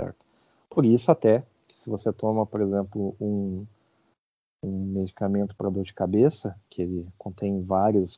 Certo? 0.00 0.24
Por 0.68 0.84
isso, 0.84 1.10
até, 1.10 1.44
que 1.66 1.78
se 1.78 1.88
você 1.90 2.12
toma, 2.12 2.46
por 2.46 2.60
exemplo, 2.60 3.16
um, 3.20 3.66
um 4.66 4.86
medicamento 4.86 5.54
para 5.54 5.70
dor 5.70 5.84
de 5.84 5.94
cabeça, 5.94 6.58
que 6.68 6.82
ele 6.82 7.06
contém 7.16 7.62
vários 7.62 8.16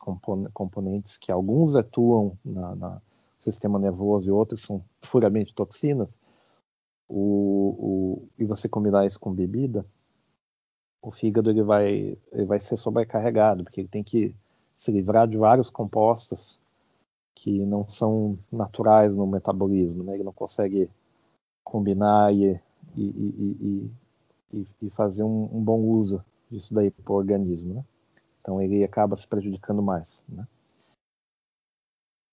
componentes 0.53 1.19
que 1.19 1.31
alguns 1.31 1.77
atuam 1.77 2.37
na, 2.45 2.75
na 2.75 3.03
sistema 3.41 3.79
nervoso 3.79 4.29
e 4.29 4.33
outros 4.33 4.63
são 4.63 4.83
puramente 5.11 5.55
toxinas, 5.55 6.09
o, 7.09 7.75
o, 7.79 8.29
e 8.39 8.45
você 8.45 8.69
combinar 8.69 9.07
isso 9.07 9.19
com 9.19 9.33
bebida, 9.33 9.85
o 11.03 11.11
fígado 11.11 11.51
ele 11.51 11.63
vai, 11.63 12.19
ele 12.33 12.45
vai 12.45 12.61
ser 12.61 12.77
sobrecarregado, 12.77 13.65
porque 13.65 13.81
ele 13.81 13.89
tem 13.89 14.03
que 14.03 14.35
se 14.77 14.93
livrar 14.93 15.27
de 15.27 15.37
vários 15.37 15.71
compostos 15.71 16.59
que 17.35 17.65
não 17.65 17.89
são 17.89 18.39
naturais 18.51 19.17
no 19.17 19.27
metabolismo, 19.27 20.03
né? 20.03 20.15
Ele 20.15 20.25
não 20.25 20.33
consegue 20.33 20.91
combinar 21.65 22.35
e, 22.35 22.61
e, 22.97 23.91
e, 24.53 24.67
e 24.83 24.91
fazer 24.91 25.23
um, 25.23 25.49
um, 25.53 25.63
bom 25.63 25.81
uso 25.81 26.25
disso 26.51 26.73
daí 26.75 26.91
para 26.91 27.13
o 27.13 27.17
organismo, 27.17 27.75
né? 27.75 27.85
Então 28.41 28.61
ele 28.61 28.83
acaba 28.85 29.17
se 29.17 29.27
prejudicando 29.27 29.83
mais, 29.83 30.25
né? 30.29 30.47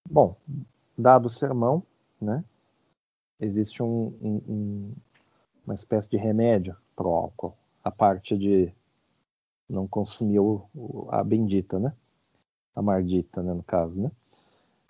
Bom, 0.09 0.35
dado 0.97 1.25
o 1.25 1.29
sermão, 1.29 1.83
né? 2.21 2.43
Existe 3.39 3.83
um, 3.83 4.07
um, 4.21 4.93
uma 5.65 5.75
espécie 5.75 6.09
de 6.09 6.17
remédio 6.17 6.75
para 6.95 7.07
o 7.07 7.13
álcool, 7.15 7.57
a 7.83 7.91
parte 7.91 8.37
de 8.37 8.71
não 9.67 9.87
consumir 9.87 10.39
o, 10.39 10.69
a 11.09 11.23
bendita, 11.23 11.79
né? 11.79 11.93
a 12.75 12.81
mardita, 12.81 13.41
né, 13.41 13.53
no 13.53 13.63
caso, 13.63 13.95
né? 13.95 14.11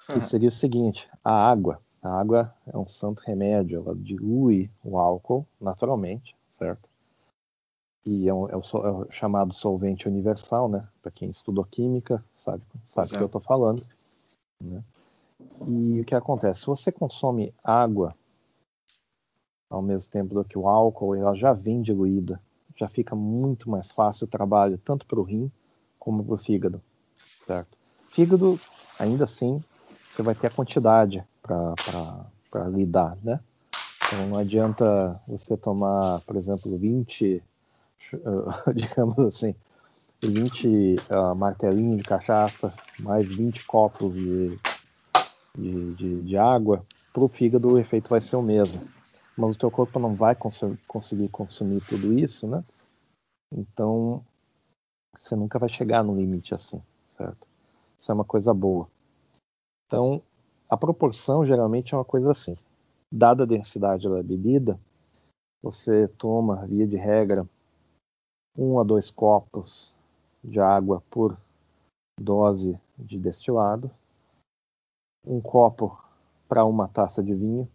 Que 0.08 0.20
seria 0.22 0.50
o 0.50 0.52
seguinte: 0.52 1.08
a 1.24 1.32
água. 1.32 1.80
A 2.02 2.20
água 2.20 2.54
é 2.68 2.78
um 2.78 2.88
santo 2.88 3.24
remédio, 3.26 3.80
ela 3.80 3.96
dilui 3.96 4.70
o 4.84 5.00
álcool 5.00 5.48
naturalmente, 5.60 6.36
certo? 6.58 6.88
E 8.06 8.30
é, 8.30 8.34
um, 8.34 8.48
é, 8.50 8.56
o, 8.56 8.62
é 8.62 8.92
o, 8.92 9.12
chamado 9.12 9.54
solvente 9.54 10.08
universal, 10.08 10.70
né? 10.70 10.88
Para 11.02 11.12
quem 11.12 11.30
estudou 11.30 11.66
química, 11.66 12.24
sabe, 12.38 12.62
sabe 12.88 13.08
o 13.08 13.18
que 13.18 13.24
eu 13.24 13.26
estou 13.26 13.42
falando. 13.42 13.84
Né? 14.62 14.84
E 15.68 16.02
o 16.02 16.06
que 16.06 16.14
acontece? 16.14 16.62
Se 16.62 16.66
você 16.68 16.92
consome 16.92 17.54
água 17.64 18.16
ao 19.70 19.82
mesmo 19.82 20.12
tempo 20.12 20.34
do 20.34 20.46
que 20.46 20.58
o 20.58 20.68
álcool, 20.68 21.16
ela 21.16 21.36
já 21.36 21.52
vem 21.52 21.82
diluída, 21.82 22.40
já 22.76 22.88
fica 22.88 23.16
muito 23.16 23.70
mais 23.70 23.92
fácil 23.92 24.26
o 24.26 24.30
trabalho, 24.30 24.78
tanto 24.78 25.06
para 25.06 25.20
o 25.20 25.24
rim 25.24 25.52
como 25.98 26.24
para 26.24 26.36
o 26.36 26.38
fígado 26.38 26.82
certo? 27.46 27.78
Fígado, 28.10 28.60
ainda 29.00 29.24
assim, 29.24 29.64
você 30.10 30.22
vai 30.22 30.36
ter 30.36 30.48
a 30.48 30.52
quantidade 30.52 31.24
para 31.42 32.68
lidar, 32.70 33.18
né? 33.24 33.40
Então 34.08 34.28
não 34.28 34.38
adianta 34.38 35.20
você 35.28 35.58
tomar, 35.58 36.22
por 36.22 36.36
exemplo, 36.36 36.78
20, 36.78 37.36
uh, 37.36 37.44
digamos 38.74 39.20
assim, 39.20 39.56
20 40.24 40.96
uh, 41.12 41.36
martelinhos 41.36 41.98
de 41.98 42.04
cachaça, 42.04 42.74
mais 43.00 43.26
20 43.26 43.66
copos 43.66 44.14
de, 44.14 44.58
de, 45.58 45.94
de, 45.96 46.22
de 46.24 46.38
água, 46.38 46.86
para 47.14 47.24
o 47.24 47.30
fígado 47.30 47.72
o 47.72 47.80
efeito 47.80 48.10
vai 48.10 48.22
ser 48.22 48.36
o 48.36 48.42
mesmo. 48.42 48.88
Mas 49.38 49.56
o 49.56 49.60
teu 49.60 49.70
corpo 49.70 50.00
não 50.00 50.16
vai 50.16 50.36
cons 50.36 50.62
conseguir 50.88 51.30
consumir 51.30 51.82
tudo 51.82 52.18
isso, 52.18 52.48
né? 52.48 52.64
Então, 53.54 54.24
você 55.18 55.36
nunca 55.36 55.60
vai 55.60 55.70
chegar 55.70 56.04
no 56.04 56.16
limite 56.16 56.54
assim 56.54 56.82
certo? 57.16 57.48
Isso 57.98 58.12
é 58.12 58.16
uma 58.16 58.26
coisa 58.26 58.54
boa. 58.54 58.88
Então, 59.88 60.22
a 60.70 60.76
proporção 60.76 61.46
geralmente 61.46 61.94
é 61.94 61.98
uma 61.98 62.06
coisa 62.06 62.32
assim. 62.32 62.56
Dada 63.12 63.44
a 63.44 63.48
densidade 63.48 64.10
da 64.10 64.22
bebida, 64.22 64.80
você 65.62 66.08
toma, 66.18 66.66
via 66.68 66.86
de 66.86 66.98
regra, 66.98 67.48
um 68.58 68.80
a 68.80 68.84
dois 68.84 69.10
copos 69.10 69.96
de 70.44 70.60
água 70.60 71.02
por 71.10 71.38
dose 72.20 72.80
de 72.98 73.18
destilado, 73.18 73.92
um 75.26 75.42
copo 75.42 76.00
para 76.48 76.64
uma 76.64 76.88
taça 76.88 77.22
de 77.22 77.34
vinho, 77.34 77.68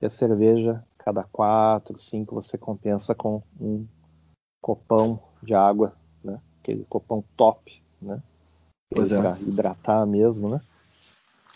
e 0.00 0.06
a 0.06 0.10
cerveja, 0.10 0.84
cada 0.98 1.24
quatro, 1.24 1.98
cinco, 1.98 2.34
você 2.34 2.58
compensa 2.58 3.14
com 3.14 3.42
um 3.60 3.86
copão 4.62 5.20
de 5.42 5.54
água, 5.54 5.94
né? 6.22 6.40
aquele 6.60 6.84
copão 6.84 7.24
top, 7.36 7.82
né? 8.00 8.22
Pois 8.92 9.10
é. 9.10 9.18
Pra 9.18 9.38
hidratar 9.40 10.06
mesmo, 10.06 10.50
né? 10.50 10.60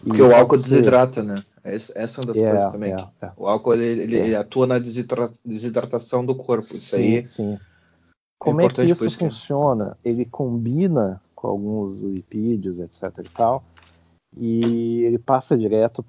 Porque 0.03 0.19
e 0.19 0.23
o 0.23 0.35
álcool 0.35 0.57
desidrata, 0.57 1.23
né? 1.23 1.35
Essa 1.63 1.93
é 1.99 2.25
uma 2.25 2.33
das 2.33 2.37
é, 2.39 2.51
coisas 2.51 2.73
também. 2.73 2.95
É, 2.95 3.27
é. 3.27 3.33
O 3.37 3.47
álcool 3.47 3.75
ele, 3.75 4.03
ele, 4.03 4.17
ele, 4.17 4.35
atua 4.35 4.67
na 4.67 4.79
desidratação 4.79 6.25
do 6.25 6.35
corpo. 6.35 6.65
Isso 6.65 6.97
sim, 6.97 7.17
aí. 7.17 7.27
Sim. 7.27 7.59
Como 8.41 8.61
é, 8.61 8.69
que 8.69 8.83
isso, 8.83 9.07
isso 9.07 9.19
funciona? 9.19 9.97
Que... 10.03 10.09
Ele 10.09 10.25
combina 10.25 11.23
com 11.35 11.47
alguns 11.47 12.03
lipídios, 12.03 12.81
etc. 12.81 13.19
e 13.25 13.29
tal, 13.29 13.63
e 14.37 15.03
ele 15.05 15.19
passa 15.19 15.57
direto 15.57 16.03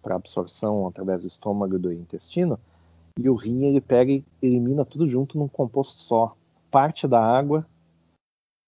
para 0.00 0.14
absorção 0.14 0.86
através 0.86 1.22
do 1.22 1.28
estômago 1.28 1.76
e 1.76 1.78
do 1.78 1.92
intestino. 1.92 2.58
E 3.18 3.28
o 3.28 3.34
rim 3.34 3.64
ele 3.64 3.80
pega 3.80 4.10
e 4.10 4.24
elimina 4.40 4.84
tudo 4.84 5.06
junto 5.08 5.36
num 5.36 5.48
composto 5.48 6.00
só. 6.00 6.34
Parte 6.70 7.06
da 7.06 7.20
água 7.20 7.66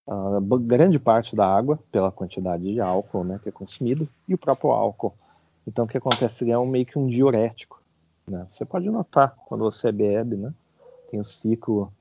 uh, 0.09 0.59
grande 0.59 0.99
parte 0.99 1.35
da 1.35 1.47
água 1.47 1.79
pela 1.91 2.13
quantidade 2.13 2.65
de 2.65 2.81
álcool 2.81 3.25
né, 3.25 3.41
que 3.43 3.49
é 3.49 3.53
consumido 3.53 4.09
e 4.29 4.35
o 4.35 4.39
próprio 4.39 4.71
álcool. 4.71 5.15
Então 5.67 5.85
o 5.85 5.89
que 5.89 5.97
acontece 5.97 6.51
é 6.51 6.59
um, 6.59 6.67
meio 6.67 6.87
que 6.87 6.99
um 6.99 7.07
diurético. 7.07 7.83
Né? 8.27 8.47
Você 8.51 8.65
pode 8.65 8.89
notar 8.91 9.35
quando 9.47 9.65
você 9.65 9.91
bebe, 9.91 10.37
né? 10.37 10.53
tem 11.11 11.21
o 11.21 11.25
ciclo, 11.25 11.93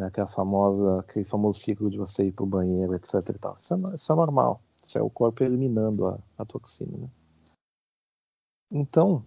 né, 0.00 0.06
aquela 0.06 0.26
famosa, 0.26 1.00
aquele 1.00 1.24
famoso 1.26 1.60
ciclo 1.60 1.90
de 1.90 1.98
você 1.98 2.24
ir 2.24 2.32
para 2.32 2.44
o 2.44 2.48
banheiro, 2.48 2.94
etc. 2.94 3.14
E 3.28 3.38
tal. 3.38 3.56
Isso, 3.58 3.74
é, 3.74 3.94
isso 3.94 4.12
é 4.12 4.16
normal. 4.16 4.60
Isso 4.86 4.98
é 4.98 5.02
o 5.02 5.10
corpo 5.10 5.44
eliminando 5.44 6.06
a, 6.06 6.18
a 6.38 6.44
toxina. 6.44 6.96
Né? 6.96 7.08
Então, 8.72 9.24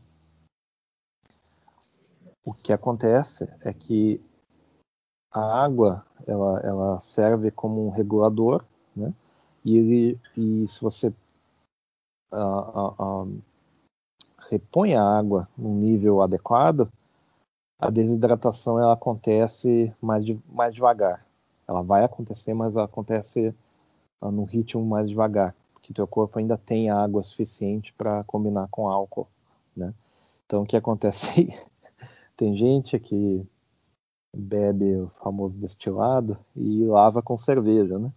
o 2.46 2.54
que 2.54 2.74
acontece 2.74 3.48
é 3.62 3.72
que 3.74 4.20
a 5.32 5.64
água 5.64 6.06
ela, 6.26 6.60
ela 6.62 7.00
serve 7.00 7.52
como 7.52 7.86
um 7.86 7.90
regulador, 7.90 8.66
né? 8.96 9.14
E, 9.66 9.78
ele, 9.78 10.20
e 10.36 10.68
se 10.68 10.82
você 10.82 11.14
repõe 14.50 14.96
a 14.96 15.04
água 15.04 15.48
num 15.58 15.76
nível 15.76 16.22
adequado, 16.22 16.92
a 17.88 17.90
desidratação 17.90 18.80
ela 18.80 18.94
acontece 18.94 19.94
mais, 20.02 20.26
de, 20.26 20.40
mais 20.50 20.74
devagar. 20.74 21.26
Ela 21.68 21.82
vai 21.82 22.04
acontecer, 22.04 22.54
mas 22.54 22.76
ela 22.76 22.86
acontece 22.86 23.54
uh, 24.22 24.32
num 24.32 24.46
ritmo 24.46 24.86
mais 24.86 25.10
devagar. 25.10 25.56
que 25.82 25.94
teu 25.94 26.08
corpo 26.08 26.40
ainda 26.40 26.58
tem 26.58 26.90
água 26.90 27.22
suficiente 27.24 27.94
para 27.98 28.24
combinar 28.24 28.68
com 28.70 28.88
álcool, 28.88 29.28
né? 29.76 29.94
Então 30.46 30.64
o 30.64 30.66
que 30.66 30.78
acontece 30.78 31.30
aí? 31.30 31.60
tem 32.38 32.56
gente 32.56 32.98
que 33.00 33.46
bebe 34.36 34.96
o 34.96 35.12
famoso 35.22 35.56
destilado 35.56 36.38
e 36.56 36.86
lava 36.86 37.22
com 37.22 37.38
cerveja, 37.38 38.00
né? 38.00 38.12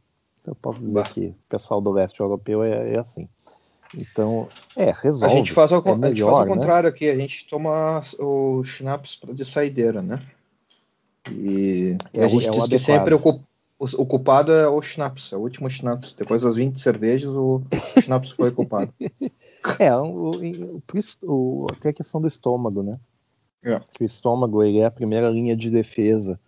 Eu 0.47 0.55
posso 0.55 0.79
dizer 0.79 0.93
bah. 0.93 1.09
que 1.09 1.27
o 1.27 1.37
pessoal 1.49 1.81
do 1.81 1.91
leste 1.91 2.21
europeu 2.21 2.63
é, 2.63 2.95
é, 2.95 2.99
assim. 2.99 3.29
Então, 3.97 4.49
é, 4.77 4.93
resolve. 4.93 5.35
A 5.35 5.37
gente 5.37 5.53
faz 5.53 5.73
ao, 5.73 5.81
é 5.81 5.97
melhor, 5.97 6.05
a 6.05 6.09
gente 6.09 6.23
faz 6.23 6.33
ao 6.33 6.47
né? 6.47 6.55
contrário 6.55 6.89
aqui, 6.89 7.09
a 7.09 7.17
gente 7.17 7.47
toma 7.49 8.03
o 8.19 8.63
schnapps 8.63 9.19
de 9.33 9.45
saideira, 9.45 10.03
né? 10.03 10.23
E 11.31 11.97
é, 12.13 12.25
a 12.25 12.29
gente 12.29 12.47
é 12.47 12.51
diz 12.51 12.67
que 12.67 12.79
sempre 12.79 13.15
o, 13.15 13.21
o, 13.79 14.07
culpado 14.07 14.53
é 14.53 14.69
o 14.69 14.81
schnapps, 14.83 15.33
é 15.33 15.37
o 15.37 15.41
último 15.41 15.69
schnapps. 15.71 16.13
Depois 16.13 16.43
das 16.43 16.57
20 16.57 16.79
cervejas, 16.79 17.31
o 17.31 17.63
schnapps 18.01 18.33
foi 18.33 18.51
culpado. 18.51 18.93
É, 19.81 19.93
o, 19.97 20.31
o, 20.31 20.83
o, 21.25 21.67
tem 21.81 21.91
a 21.91 21.93
questão 21.93 22.21
do 22.21 22.29
estômago, 22.29 22.85
né? 22.85 23.01
É. 23.65 23.81
Que 23.93 24.05
o 24.05 24.07
estômago 24.07 24.63
ele 24.63 24.79
é 24.79 24.87
a 24.87 24.91
primeira 24.93 25.29
linha 25.29 25.57
de 25.57 25.69
defesa. 25.71 26.39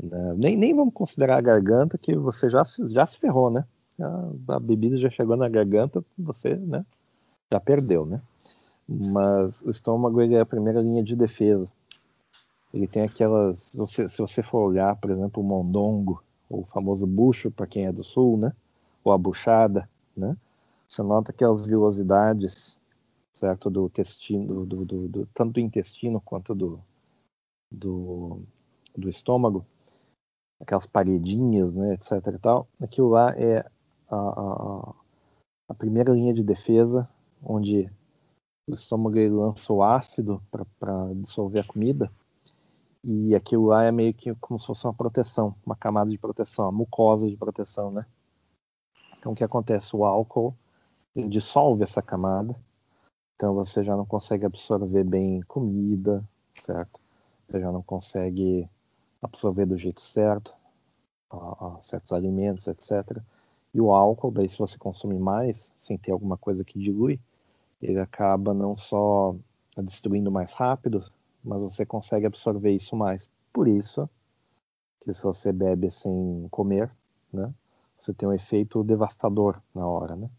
Né? 0.00 0.34
Nem, 0.36 0.56
nem 0.56 0.72
vamos 0.72 0.94
considerar 0.94 1.36
a 1.36 1.40
garganta, 1.40 1.98
que 1.98 2.14
você 2.14 2.48
já, 2.48 2.62
já 2.86 3.04
se 3.06 3.18
ferrou, 3.18 3.50
né? 3.50 3.64
A, 4.00 4.54
a 4.56 4.60
bebida 4.60 4.96
já 4.96 5.10
chegou 5.10 5.36
na 5.36 5.48
garganta, 5.48 6.04
você 6.18 6.56
né, 6.56 6.84
já 7.52 7.60
perdeu, 7.60 8.04
né? 8.04 8.20
Mas 8.88 9.62
o 9.62 9.70
estômago 9.70 10.20
ele 10.20 10.34
é 10.34 10.40
a 10.40 10.46
primeira 10.46 10.80
linha 10.80 11.02
de 11.02 11.16
defesa. 11.16 11.66
Ele 12.72 12.86
tem 12.86 13.02
aquelas. 13.02 13.74
Você, 13.74 14.08
se 14.08 14.18
você 14.18 14.42
for 14.42 14.68
olhar, 14.68 14.96
por 14.96 15.10
exemplo, 15.10 15.42
o 15.42 15.46
mondongo, 15.46 16.22
o 16.50 16.64
famoso 16.66 17.06
bucho, 17.06 17.50
para 17.50 17.66
quem 17.66 17.86
é 17.86 17.92
do 17.92 18.04
sul, 18.04 18.36
né? 18.36 18.52
Ou 19.02 19.12
a 19.12 19.18
buchada, 19.18 19.88
né? 20.16 20.36
Você 20.86 21.02
nota 21.02 21.30
aquelas 21.30 21.64
vilosidades 21.64 22.76
certo? 23.34 23.68
Do 23.68 23.86
intestino, 23.86 24.64
do, 24.64 24.84
do, 24.84 25.08
do, 25.08 25.26
tanto 25.34 25.54
do 25.54 25.60
intestino 25.60 26.20
quanto 26.20 26.54
do, 26.54 26.80
do, 27.70 28.42
do 28.96 29.10
estômago, 29.10 29.66
aquelas 30.60 30.86
paredinhas, 30.86 31.74
né, 31.74 31.94
etc. 31.94 32.12
E 32.34 32.38
tal. 32.38 32.68
Aquilo 32.80 33.10
lá 33.10 33.30
é 33.36 33.68
a, 34.14 34.94
a, 35.68 35.74
primeira 35.74 36.12
linha 36.12 36.32
de 36.32 36.42
defesa, 36.42 37.08
onde 37.42 37.90
o 38.68 38.74
estômago 38.74 39.16
lança 39.16 39.72
o 39.72 39.82
ácido 39.82 40.42
para 40.50 41.12
dissolver 41.16 41.60
a 41.60 41.66
comida. 41.66 42.10
E 43.02 43.34
aquilo 43.34 43.66
lá 43.66 43.84
é 43.84 43.92
meio 43.92 44.14
que 44.14 44.34
como 44.36 44.58
se 44.58 44.66
fosse 44.66 44.86
uma 44.86 44.94
proteção, 44.94 45.54
uma 45.64 45.76
camada 45.76 46.10
de 46.10 46.18
proteção, 46.18 46.66
uma 46.66 46.72
mucosa 46.72 47.28
de 47.28 47.36
proteção, 47.36 47.90
né? 47.90 48.06
Então 49.18 49.32
o 49.32 49.34
que 49.34 49.44
acontece? 49.44 49.94
O 49.94 50.04
álcool 50.04 50.54
dissolve 51.14 51.82
essa 51.82 52.00
camada 52.00 52.56
então 53.36 53.54
você 53.54 53.82
já 53.82 53.96
não 53.96 54.06
consegue 54.06 54.46
absorver 54.46 55.04
bem 55.04 55.40
comida, 55.42 56.24
certo? 56.54 57.00
Você 57.46 57.60
já 57.60 57.70
não 57.72 57.82
consegue 57.82 58.68
absorver 59.20 59.66
do 59.66 59.76
jeito 59.76 60.00
certo 60.00 60.54
certos 61.82 62.12
alimentos, 62.12 62.68
etc. 62.68 63.20
E 63.74 63.80
o 63.80 63.92
álcool, 63.92 64.30
daí 64.30 64.48
se 64.48 64.58
você 64.58 64.78
consumir 64.78 65.18
mais, 65.18 65.72
sem 65.76 65.98
ter 65.98 66.12
alguma 66.12 66.36
coisa 66.36 66.62
que 66.64 66.78
dilui, 66.78 67.18
ele 67.82 67.98
acaba 67.98 68.54
não 68.54 68.76
só 68.76 69.34
destruindo 69.76 70.30
mais 70.30 70.52
rápido, 70.52 71.04
mas 71.44 71.60
você 71.60 71.84
consegue 71.84 72.24
absorver 72.24 72.70
isso 72.70 72.94
mais. 72.94 73.28
Por 73.52 73.66
isso 73.66 74.08
que 75.02 75.12
se 75.12 75.22
você 75.22 75.52
bebe 75.52 75.90
sem 75.90 76.46
comer, 76.50 76.90
né, 77.32 77.52
você 77.98 78.14
tem 78.14 78.28
um 78.28 78.32
efeito 78.32 78.84
devastador 78.84 79.60
na 79.74 79.86
hora, 79.86 80.14
né? 80.14 80.30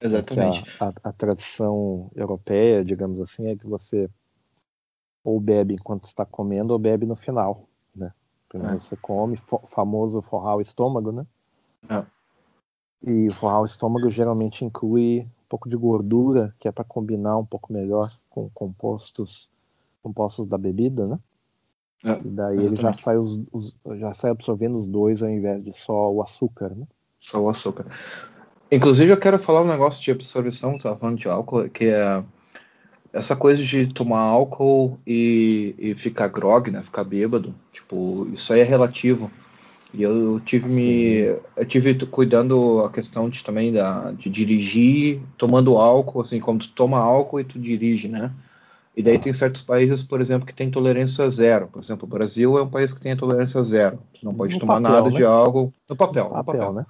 Exatamente. 0.00 0.64
A, 0.80 0.88
a, 0.88 0.92
a, 1.04 1.12
tradição 1.12 2.10
europeia, 2.14 2.84
digamos 2.84 3.20
assim, 3.20 3.48
é 3.48 3.56
que 3.56 3.66
você 3.66 4.08
ou 5.24 5.40
bebe 5.40 5.74
enquanto 5.74 6.04
está 6.04 6.24
comendo 6.24 6.72
ou 6.72 6.78
bebe 6.78 7.04
no 7.06 7.16
final, 7.16 7.66
né? 7.94 8.12
Primeiro 8.48 8.76
é. 8.76 8.80
você 8.80 8.96
come, 8.96 9.40
famoso 9.68 10.22
forrar 10.22 10.56
o 10.56 10.60
estômago, 10.60 11.10
né? 11.10 11.26
É. 11.88 12.04
E 13.04 13.30
forrar 13.30 13.60
o 13.60 13.64
estômago 13.64 14.10
geralmente 14.10 14.64
inclui 14.64 15.20
um 15.20 15.48
pouco 15.48 15.68
de 15.68 15.76
gordura, 15.76 16.54
que 16.58 16.66
é 16.66 16.72
para 16.72 16.84
combinar 16.84 17.38
um 17.38 17.44
pouco 17.44 17.72
melhor 17.72 18.10
com 18.30 18.48
compostos 18.50 19.50
compostos 20.02 20.46
da 20.46 20.56
bebida, 20.56 21.06
né? 21.06 21.18
É. 22.04 22.20
E 22.24 22.28
daí 22.28 22.58
ele 22.58 22.76
já 22.76 22.94
sai, 22.94 23.16
os, 23.18 23.40
os, 23.52 23.74
já 23.98 24.14
sai 24.14 24.30
absorvendo 24.30 24.78
os 24.78 24.86
dois 24.86 25.22
ao 25.22 25.28
invés 25.28 25.64
de 25.64 25.76
só 25.76 26.12
o 26.12 26.22
açúcar, 26.22 26.70
né? 26.70 26.86
Só 27.18 27.40
o 27.40 27.48
açúcar. 27.48 27.86
Inclusive, 28.70 29.10
eu 29.10 29.16
quero 29.16 29.38
falar 29.38 29.62
um 29.62 29.68
negócio 29.68 30.02
de 30.02 30.10
absorção, 30.10 30.78
tava 30.78 30.96
falando 30.96 31.18
de 31.18 31.28
álcool, 31.28 31.68
que 31.68 31.86
é 31.86 32.22
essa 33.12 33.34
coisa 33.34 33.62
de 33.62 33.86
tomar 33.92 34.20
álcool 34.20 34.98
e, 35.06 35.74
e 35.78 35.94
ficar 35.94 36.28
grog, 36.28 36.70
né? 36.70 36.82
Ficar 36.82 37.02
bêbado. 37.02 37.54
Tipo, 37.72 38.28
isso 38.32 38.52
aí 38.52 38.60
é 38.60 38.64
relativo. 38.64 39.30
E 39.96 40.02
eu 40.02 40.38
tive 40.40 40.70
me. 40.70 41.38
Eu 41.56 41.64
tive 41.66 41.94
cuidando 42.06 42.80
a 42.80 42.90
questão 42.90 43.30
de 43.30 43.42
também 43.42 43.72
da, 43.72 44.12
de 44.12 44.28
dirigir 44.28 45.22
tomando 45.38 45.78
álcool, 45.78 46.20
assim, 46.20 46.38
como 46.38 46.58
tu 46.58 46.68
toma 46.68 46.98
álcool 46.98 47.40
e 47.40 47.44
tu 47.44 47.58
dirige, 47.58 48.06
né? 48.06 48.30
E 48.94 49.02
daí 49.02 49.18
tem 49.18 49.32
certos 49.32 49.62
países, 49.62 50.02
por 50.02 50.20
exemplo, 50.20 50.46
que 50.46 50.54
tem 50.54 50.70
tolerância 50.70 51.28
zero. 51.30 51.68
Por 51.68 51.82
exemplo, 51.82 52.06
o 52.06 52.10
Brasil 52.10 52.58
é 52.58 52.62
um 52.62 52.68
país 52.68 52.92
que 52.92 53.00
tem 53.00 53.16
tolerância 53.16 53.62
zero. 53.62 53.98
Tu 54.12 54.24
não 54.24 54.34
pode 54.34 54.52
no 54.52 54.60
tomar 54.60 54.82
papel, 54.82 54.90
nada 54.90 55.10
né? 55.10 55.16
de 55.16 55.24
álcool. 55.24 55.72
No 55.88 55.96
papel, 55.96 56.24
no 56.24 56.30
papel, 56.30 56.60
papel. 56.60 56.72
né? 56.74 56.86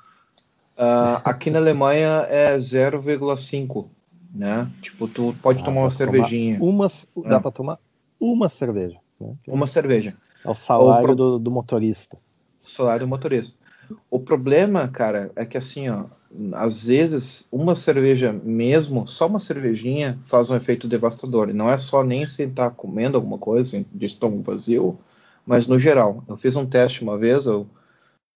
Uh, 0.77 1.23
aqui 1.25 1.49
na 1.49 1.61
Alemanha 1.61 2.27
é 2.29 2.59
0,5, 2.59 3.87
né? 4.35 4.69
Tipo, 4.83 5.07
tu 5.07 5.35
pode 5.41 5.65
tomar 5.65 5.83
uma 5.83 5.91
cervejinha. 5.91 6.59
Uma, 6.61 6.87
é. 6.87 7.29
Dá 7.29 7.41
para 7.41 7.53
tomar 7.53 7.79
uma 8.19 8.49
cerveja. 8.49 8.99
Né? 9.21 9.33
Uma 9.47 9.69
cerveja. 9.69 10.17
É 10.45 10.51
o 10.51 10.55
salário 10.55 11.05
o 11.05 11.07
pro... 11.07 11.17
do, 11.17 11.39
do, 11.39 11.51
motorista. 11.53 12.19
Salário 12.67 13.07
do 13.07 13.09
motorista. 13.09 13.57
O 14.11 14.19
problema, 14.19 14.89
cara, 14.89 15.31
é 15.37 15.45
que 15.45 15.57
assim, 15.57 15.89
ó, 15.89 16.05
às 16.53 16.87
vezes 16.87 17.47
uma 17.53 17.75
cerveja 17.75 18.33
mesmo, 18.33 19.07
só 19.07 19.27
uma 19.27 19.39
cervejinha 19.39 20.19
faz 20.27 20.51
um 20.51 20.57
efeito 20.57 20.89
devastador. 20.89 21.49
E 21.49 21.53
não 21.53 21.71
é 21.71 21.79
só 21.79 22.03
nem 22.03 22.27
se 22.27 22.47
tá 22.49 22.69
comendo 22.71 23.17
alguma 23.17 23.39
coisa 23.39 23.63
assim, 23.63 23.87
de 23.93 24.07
estômago 24.07 24.43
vazio, 24.43 24.99
mas 25.47 25.67
no 25.67 25.79
geral. 25.79 26.25
Eu 26.29 26.37
fiz 26.37 26.57
um 26.57 26.67
teste 26.67 27.03
uma 27.03 27.17
vez, 27.17 27.47
eu 27.47 27.67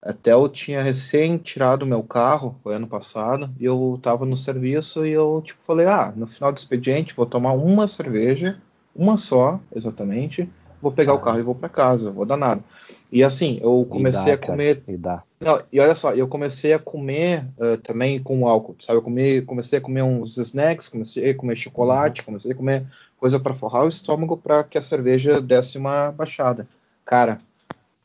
até 0.03 0.33
eu 0.33 0.49
tinha 0.49 0.83
recém 0.83 1.37
tirado 1.37 1.85
meu 1.85 2.03
carro, 2.03 2.59
foi 2.63 2.75
ano 2.75 2.87
passado, 2.87 3.51
e 3.59 3.65
eu 3.67 3.99
tava 4.03 4.25
no 4.25 4.37
serviço 4.37 5.05
e 5.05 5.11
eu 5.11 5.43
tipo 5.45 5.63
falei, 5.63 5.87
ah, 5.87 6.13
no 6.17 6.27
final 6.27 6.51
do 6.53 6.57
expediente 6.57 7.15
vou 7.15 7.27
tomar 7.27 7.53
uma 7.53 7.87
cerveja, 7.87 8.59
uma 8.97 9.19
só, 9.19 9.61
exatamente, 9.75 10.49
vou 10.81 10.91
pegar 10.91 11.13
ah. 11.13 11.17
o 11.17 11.21
carro 11.21 11.39
e 11.39 11.43
vou 11.43 11.55
para 11.55 11.69
casa, 11.69 12.11
vou 12.11 12.25
dar 12.25 12.39
nada. 12.39 12.65
E 13.13 13.25
assim, 13.25 13.59
eu 13.61 13.85
comecei 13.89 14.27
dá, 14.27 14.35
a 14.35 14.39
comer. 14.39 14.83
E, 14.87 14.97
dá. 14.97 15.23
Não, 15.41 15.61
e 15.73 15.81
olha 15.81 15.95
só, 15.95 16.13
eu 16.15 16.29
comecei 16.29 16.73
a 16.73 16.79
comer 16.79 17.45
uh, 17.59 17.77
também 17.79 18.23
com 18.23 18.47
álcool, 18.47 18.77
sabe? 18.81 18.99
Eu 18.99 19.03
comei, 19.03 19.43
comecei 19.43 19.79
a 19.79 19.83
comer 19.83 20.03
uns 20.03 20.37
snacks, 20.37 20.89
comecei 20.89 21.31
a 21.31 21.35
comer 21.35 21.57
chocolate, 21.57 22.21
uhum. 22.21 22.27
comecei 22.27 22.53
a 22.53 22.55
comer 22.55 22.87
coisa 23.19 23.41
para 23.41 23.55
forrar 23.55 23.85
o 23.85 23.89
estômago 23.89 24.37
para 24.37 24.63
que 24.63 24.79
a 24.79 24.83
cerveja 24.83 25.41
desse 25.41 25.77
uma 25.77 26.13
baixada. 26.13 26.69
Cara, 27.05 27.39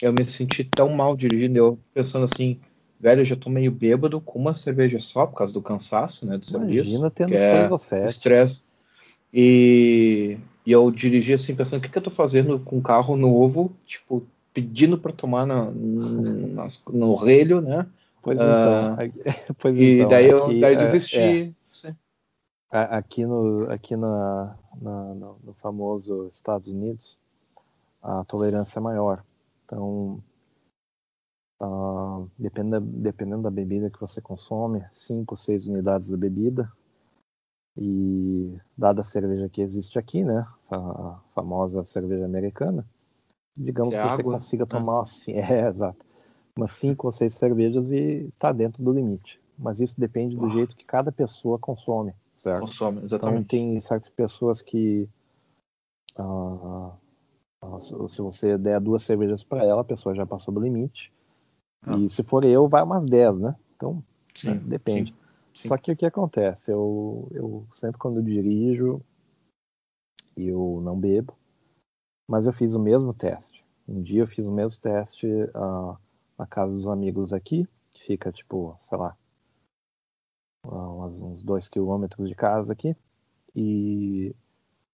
eu 0.02 0.12
me 0.12 0.26
senti 0.26 0.64
tão 0.64 0.90
mal 0.90 1.16
dirigindo, 1.16 1.58
eu 1.58 1.80
pensando 1.94 2.26
assim, 2.26 2.60
velho, 3.00 3.22
eu 3.22 3.26
já 3.26 3.36
tô 3.36 3.50
meio 3.50 3.72
bêbado 3.72 4.20
com 4.20 4.40
uma 4.40 4.54
cerveja 4.54 5.00
só 5.00 5.26
por 5.28 5.38
causa 5.38 5.54
do 5.54 5.62
cansaço, 5.62 6.26
né, 6.26 6.38
do 6.38 6.46
serviço. 6.46 6.90
Imagina 6.90 7.12
tendo 7.12 7.30
que 7.30 7.36
é 7.36 7.70
ou 7.70 7.78
sete. 7.78 8.10
Estresse. 8.10 8.64
E, 9.34 10.38
e 10.66 10.72
eu 10.72 10.90
dirigi 10.90 11.34
assim, 11.34 11.56
pensando, 11.56 11.80
o 11.80 11.82
que, 11.82 11.90
que 11.90 11.98
eu 11.98 12.02
tô 12.02 12.12
fazendo 12.12 12.58
com 12.60 12.78
um 12.78 12.82
carro 12.82 13.16
novo, 13.16 13.72
tipo, 13.86 14.26
pedindo 14.56 14.98
para 14.98 15.12
tomar 15.12 15.46
na, 15.46 15.70
no, 15.70 16.66
no 16.94 17.16
relho, 17.16 17.60
né? 17.60 17.86
Pois 18.24 18.40
então. 18.40 18.94
Uh, 18.94 19.54
pois 19.60 19.76
e 19.76 19.98
então, 19.98 20.10
daí 20.10 20.30
eu 20.30 20.48
daí 20.48 20.74
é, 20.74 20.78
desisti. 20.78 21.20
É, 21.20 21.88
é. 22.72 22.96
Aqui, 22.96 23.26
no, 23.26 23.70
aqui 23.70 23.98
na, 23.98 24.58
na, 24.82 25.14
no 25.14 25.54
famoso 25.62 26.28
Estados 26.30 26.70
Unidos, 26.70 27.18
a 28.02 28.24
tolerância 28.24 28.80
é 28.80 28.82
maior. 28.82 29.24
Então, 29.66 30.24
uh, 31.62 32.30
dependendo, 32.40 32.86
dependendo 32.86 33.44
da 33.44 33.52
bebida 33.52 33.90
que 33.90 34.00
você 34.00 34.22
consome, 34.22 34.86
5 34.94 35.34
ou 35.34 35.38
6 35.38 35.68
unidades 35.68 36.10
da 36.10 36.18
bebida. 36.18 36.72
E 37.78 38.58
dada 38.78 39.02
a 39.02 39.04
cerveja 39.04 39.50
que 39.50 39.62
existe 39.62 40.00
aqui, 40.00 40.24
né, 40.24 40.48
a 40.72 41.20
famosa 41.34 41.86
cerveja 41.86 42.24
americana, 42.24 42.88
digamos 43.56 43.94
é 43.94 44.02
que 44.02 44.10
você 44.10 44.24
consiga 44.24 44.64
né? 44.64 44.70
tomar 44.70 45.02
assim, 45.02 45.34
é, 45.38 45.68
exato, 45.68 46.06
umas 46.56 46.72
5 46.72 47.08
ou 47.08 47.14
6 47.14 47.34
cervejas 47.34 47.92
e 47.92 48.30
está 48.34 48.52
dentro 48.52 48.84
do 48.84 48.92
limite. 48.92 49.40
Mas 49.58 49.80
isso 49.80 49.96
depende 49.98 50.36
do 50.36 50.50
jeito 50.50 50.76
que 50.76 50.86
cada 50.86 51.12
pessoa 51.12 51.58
consome, 51.58 52.14
certo? 52.40 52.62
Consome, 52.62 53.04
exatamente. 53.04 53.38
Então 53.38 53.48
tem 53.48 53.80
certas 53.80 54.10
pessoas 54.10 54.62
que 54.62 55.08
uh, 56.20 56.92
se 58.10 58.22
você 58.22 58.58
der 58.58 58.80
duas 58.80 59.04
cervejas 59.04 59.44
para 59.44 59.64
ela, 59.64 59.82
a 59.82 59.86
pessoa 59.86 60.14
já 60.14 60.26
passou 60.26 60.54
do 60.54 60.60
limite. 60.60 61.12
Ah. 61.82 61.98
E 61.98 62.10
se 62.10 62.24
for 62.24 62.44
eu, 62.44 62.68
vai 62.68 62.84
umas 62.84 63.06
10, 63.06 63.40
né? 63.40 63.56
Então, 63.76 64.04
sim, 64.36 64.50
né? 64.50 64.62
depende. 64.66 65.12
Sim. 65.12 65.18
sim. 65.56 65.68
Só 65.70 65.78
que 65.78 65.92
o 65.92 65.96
que 65.96 66.06
acontece? 66.06 66.70
Eu, 66.70 67.28
eu 67.32 67.66
sempre 67.74 67.98
quando 67.98 68.22
dirijo, 68.22 69.02
eu 70.36 70.82
não 70.84 71.00
bebo, 71.00 71.34
mas 72.28 72.46
eu 72.46 72.54
fiz 72.54 72.76
o 72.76 72.80
mesmo 72.80 73.14
teste. 73.14 73.64
Um 73.88 74.02
dia 74.02 74.22
eu 74.24 74.28
fiz 74.28 74.46
o 74.46 74.52
mesmo 74.52 74.80
teste 74.82 75.28
uh, 75.28 75.98
na 76.38 76.48
casa 76.48 76.74
dos 76.74 76.88
amigos 76.88 77.32
aqui, 77.32 77.68
que 77.92 78.04
fica 78.04 78.32
tipo, 78.32 78.76
sei 78.82 78.98
lá, 78.98 79.16
uns 80.66 81.44
dois 81.44 81.70
quilômetros 81.70 82.28
de 82.28 82.36
casa 82.36 82.74
aqui, 82.74 82.96
e 83.56 84.36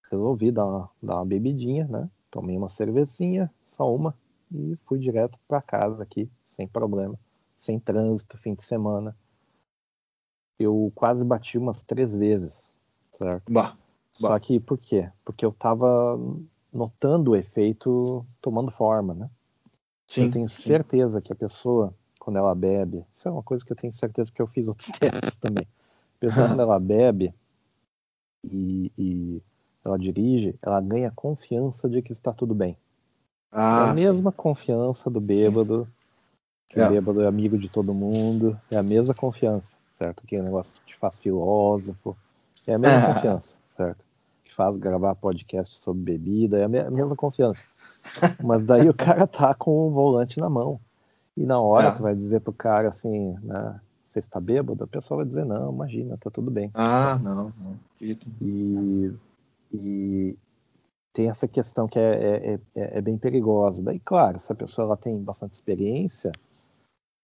resolvi 0.10 0.52
dar 0.52 0.66
uma, 0.66 0.90
dar 1.02 1.16
uma 1.16 1.26
bebidinha, 1.26 1.88
né? 1.88 2.10
Tomei 2.30 2.58
uma 2.58 2.70
cervecinha, 2.70 3.52
só 3.70 3.94
uma, 3.94 4.16
e 4.52 4.78
fui 4.86 5.00
direto 5.00 5.38
para 5.48 5.62
casa 5.62 6.04
aqui, 6.04 6.30
sem 6.50 6.68
problema, 6.68 7.18
sem 7.58 7.80
trânsito, 7.80 8.38
fim 8.38 8.54
de 8.54 8.64
semana. 8.64 9.16
Eu 10.60 10.92
quase 10.94 11.24
bati 11.24 11.58
umas 11.58 11.82
três 11.82 12.14
vezes, 12.14 12.54
certo? 13.18 13.52
Bah, 13.52 13.72
bah. 13.72 13.78
Só 14.12 14.40
que 14.40 14.60
por 14.60 14.78
quê? 14.78 15.10
Porque 15.26 15.46
eu 15.46 15.52
tava 15.54 16.20
notando 16.74 17.32
o 17.32 17.36
efeito 17.36 18.26
tomando 18.42 18.72
forma, 18.72 19.14
né? 19.14 19.30
Sim, 20.08 20.26
eu 20.26 20.32
tenho 20.32 20.50
sim. 20.50 20.64
certeza 20.64 21.22
que 21.22 21.32
a 21.32 21.36
pessoa, 21.36 21.94
quando 22.20 22.38
ela 22.38 22.54
bebe, 22.54 23.06
isso 23.16 23.28
é 23.28 23.32
uma 23.32 23.44
coisa 23.44 23.66
que 23.66 23.72
eu 23.72 23.78
tenho 23.78 23.94
certeza 23.94 24.30
porque 24.30 24.42
eu 24.42 24.48
fiz 24.48 24.68
outros 24.68 24.90
testes 25.00 25.36
também. 25.38 25.66
A 25.66 26.20
pessoa, 26.20 26.48
quando 26.48 26.62
ela 26.62 26.80
bebe 26.80 27.34
e, 28.44 28.92
e 28.98 29.42
ela 29.84 29.98
dirige, 29.98 30.56
ela 30.62 30.80
ganha 30.82 31.12
confiança 31.16 31.90
de 31.90 32.02
que 32.02 32.12
está 32.12 32.32
tudo 32.34 32.54
bem. 32.54 32.78
é 33.52 33.58
Ah, 33.58 33.90
a 33.90 33.94
sim. 33.94 33.96
mesma 33.96 34.32
confiança 34.32 35.10
do 35.10 35.20
bêbado, 35.20 35.88
que 36.70 36.80
É. 36.80 36.86
o 36.86 36.90
bêbado 36.90 37.22
é 37.22 37.28
amigo 37.28 37.58
de 37.58 37.70
todo 37.70 37.94
mundo, 37.94 38.60
é 38.70 38.78
a 38.78 38.84
mesma 38.84 39.14
confiança, 39.14 39.76
certo? 39.98 40.26
Que 40.26 40.38
o 40.38 40.44
negócio 40.44 40.74
te 40.86 40.96
faz 40.98 41.20
filósofo, 41.20 42.16
é 42.68 42.74
a 42.74 42.80
mesma 42.80 42.98
Ah. 42.98 43.14
confiança, 43.14 43.58
certo? 43.76 44.04
Faz 44.62 44.78
gravar 44.78 45.16
podcast 45.16 45.76
sobre 45.80 46.04
bebida, 46.04 46.60
é 46.60 46.66
a 46.66 46.68
me- 46.68 46.80
a 46.82 46.92
mesma 46.92 47.16
confiança. 47.16 47.60
Mas 48.44 48.64
daí 48.64 48.88
o 48.88 48.94
cara 48.94 49.26
tá 49.26 49.56
com 49.56 49.88
o 49.88 49.90
volante 49.90 50.40
na 50.40 50.52
mão. 50.52 50.80
E 51.36 51.44
na 51.48 51.60
hora 51.60 51.88
É. 51.88 51.92
tu 51.94 52.04
vai 52.04 52.14
dizer 52.14 52.42
pro 52.42 52.54
cara 52.54 52.90
assim, 52.90 53.36
né? 53.42 53.80
Você 54.14 54.20
está 54.20 54.40
bêbado? 54.40 54.84
A 54.84 54.88
pessoa 54.88 55.18
vai 55.18 55.26
dizer, 55.26 55.46
não, 55.46 55.72
imagina, 55.74 56.16
tá 56.16 56.30
tudo 56.30 56.52
bem. 56.52 56.70
Ah, 56.76 57.18
não, 57.24 57.52
não. 57.60 57.76
E, 58.00 59.12
e 59.74 60.36
tem 61.12 61.28
essa 61.28 61.48
questão 61.48 61.88
que 61.88 61.98
é, 61.98 62.54
é, 62.54 62.60
é, 62.76 62.98
é 63.00 63.02
bem 63.02 63.18
perigosa. 63.18 63.82
Daí, 63.82 64.00
claro, 64.00 64.40
se 64.40 64.52
a 64.52 64.56
pessoa 64.56 64.86
ela 64.86 64.98
tem 64.98 65.18
bastante 65.18 65.54
experiência, 65.54 66.32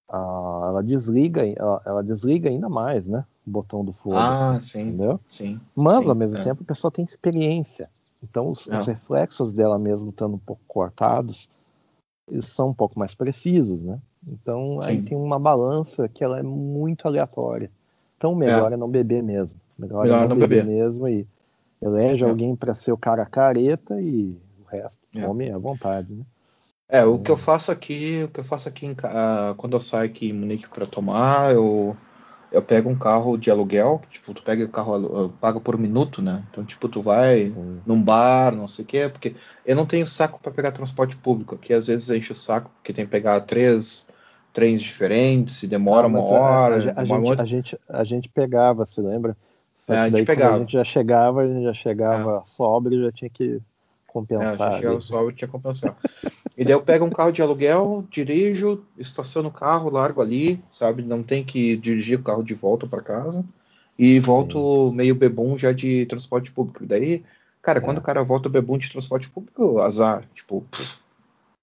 ah, 0.09 0.65
ela 0.69 0.83
desliga, 0.83 1.45
ela, 1.45 1.81
ela 1.85 2.03
desliga 2.03 2.49
ainda 2.49 2.69
mais, 2.69 3.07
né? 3.07 3.25
O 3.45 3.49
botão 3.51 3.83
do 3.83 3.93
foda-se, 3.93 4.43
Ah, 4.43 4.59
sim, 4.59 4.81
entendeu? 4.89 5.19
sim. 5.29 5.59
Mas, 5.75 6.03
sim, 6.03 6.09
ao 6.09 6.15
mesmo 6.15 6.37
é. 6.37 6.43
tempo, 6.43 6.63
a 6.63 6.65
pessoa 6.65 6.91
tem 6.91 7.03
experiência. 7.05 7.89
Então, 8.23 8.49
os, 8.49 8.67
É. 8.67 8.77
os 8.77 8.87
reflexos 8.87 9.53
dela 9.53 9.77
mesmo 9.77 10.09
estando 10.09 10.35
um 10.35 10.39
pouco 10.39 10.61
cortados, 10.67 11.49
eles 12.29 12.47
são 12.49 12.69
um 12.69 12.73
pouco 12.73 12.97
mais 12.97 13.13
precisos, 13.13 13.81
né? 13.81 13.99
Então, 14.27 14.81
aí 14.81 14.99
Sim. 14.99 15.05
tem 15.05 15.17
uma 15.17 15.39
balança 15.39 16.07
que 16.09 16.23
ela 16.23 16.39
é 16.39 16.43
muito 16.43 17.07
aleatória. 17.07 17.71
Então, 18.17 18.33
melhor 18.35 18.73
é, 18.73 18.77
não 18.77 18.89
beber 18.89 19.21
mesmo. 19.23 19.59
Melhor, 19.77 20.03
Melhor 20.03 20.25
é 20.25 20.27
não, 20.27 20.35
beber, 20.35 20.63
beber. 20.63 20.65
mesmo 20.65 21.07
e 21.07 21.25
elege 21.81 22.25
É. 22.25 22.29
alguém 22.29 22.55
para 22.55 22.73
ser 22.73 22.91
o 22.91 22.97
cara 22.97 23.25
careta 23.25 24.01
e 24.01 24.35
o 24.59 24.65
resto 24.67 24.97
É. 25.15 25.21
come 25.21 25.51
à 25.51 25.57
vontade, 25.57 26.11
né? 26.13 26.25
É, 26.89 27.03
o 27.05 27.19
que 27.21 27.29
eu 27.29 27.37
faço 27.37 27.71
aqui, 27.71 28.23
o 28.23 28.29
que 28.31 28.39
eu 28.39 28.43
faço 28.43 28.69
aqui 28.69 28.85
em, 28.85 28.95
ah, 29.03 29.53
quando 29.57 29.75
eu 29.75 29.81
saio 29.81 30.09
aqui 30.09 30.27
em 30.29 30.33
Munique 30.33 30.69
para 30.69 30.85
tomar, 30.87 31.53
eu, 31.53 31.97
eu 32.51 32.61
pego 32.63 32.89
um 32.89 32.97
carro 32.97 33.37
de 33.37 33.51
aluguel, 33.51 34.01
tipo, 34.09 34.33
tu 34.33 34.41
pega 34.43 34.63
o 34.65 34.69
carro, 34.69 35.29
paga 35.39 35.59
por 35.59 35.77
minuto, 35.77 36.21
né? 36.21 36.45
Então, 36.49 36.65
tipo, 36.65 36.87
tu 36.87 37.01
vai 37.01 37.53
Sim. 37.53 37.81
num 37.85 38.01
bar, 38.01 38.55
não 38.55 38.67
sei 38.69 38.85
o 38.85 38.87
quê, 38.87 39.09
porque 39.09 39.35
eu 39.65 39.75
não 39.75 39.85
tenho 39.85 40.07
saco 40.07 40.39
para 40.39 40.51
pegar 40.53 40.71
transporte 40.71 41.17
público, 41.17 41.55
aqui 41.55 41.73
às 41.73 41.87
vezes 41.87 42.09
enche 42.09 42.31
o 42.31 42.35
saco, 42.35 42.69
porque 42.75 42.93
tem 42.93 43.05
que 43.05 43.11
pegar 43.11 43.41
três 43.41 44.09
trens 44.53 44.81
diferentes, 44.81 45.61
e 45.63 45.67
demora 45.67 46.07
Ah, 46.07 46.07
uma 46.07 46.21
a- 46.41 46.63
hora, 46.77 46.91
a, 46.97 47.01
a, 47.01 47.05
demora 47.05 47.21
gente, 47.21 47.33
muito. 47.35 47.41
a, 47.41 47.45
gente, 47.45 47.79
a 47.87 48.03
gente 48.03 48.29
pegava, 48.29 48.85
se 48.85 49.01
lembra? 49.01 49.37
Só 49.75 49.93
É, 49.93 49.99
a 49.99 50.09
gente 50.09 50.23
pegava. 50.23 50.57
a 50.57 50.59
gente 50.59 50.73
já 50.73 50.83
chegava, 50.83 51.41
a 51.41 51.47
gente 51.47 51.63
já 51.63 51.73
chegava 51.73 52.43
sóbrio 52.45 52.99
e 52.99 53.03
já 53.05 53.11
tinha 53.11 53.29
que 53.29 53.61
É, 54.39 54.57
compensar. 54.57 54.57
já 54.57 54.71
chegava 54.71 55.23
eu 55.23 55.31
tinha 55.33 55.47
que 55.47 55.51
compensar. 55.51 55.97
E 56.57 56.63
daí 56.65 56.73
eu 56.73 56.81
pego 56.81 57.05
um 57.05 57.09
carro 57.11 57.31
de 57.31 57.41
aluguel, 57.41 58.03
dirijo, 58.09 58.83
estaciono 58.97 59.49
o 59.49 59.51
carro, 59.51 59.91
largo 59.91 60.21
ali, 60.21 60.59
sabe? 60.73 61.03
Não 61.03 61.21
tem 61.21 61.43
que 61.45 61.77
dirigir 61.77 62.19
o 62.19 62.23
carro 62.23 62.43
de 62.43 62.55
volta 62.55 62.87
para 62.87 63.03
casa. 63.03 63.45
E 63.97 64.19
volto 64.19 64.91
meio 64.91 65.13
bebum 65.13 65.55
já 65.57 65.71
de 65.71 66.05
transporte 66.07 66.51
público. 66.51 66.83
Daí, 66.85 67.23
cara, 67.61 67.77
É. 67.77 67.81
quando 67.81 67.99
o 67.99 68.01
cara 68.01 68.23
volta 68.23 68.49
bebum 68.49 68.77
de 68.77 68.89
transporte 68.91 69.29
público, 69.29 69.79
azar. 69.79 70.23
Tipo, 70.33 70.61
pff, 70.71 70.99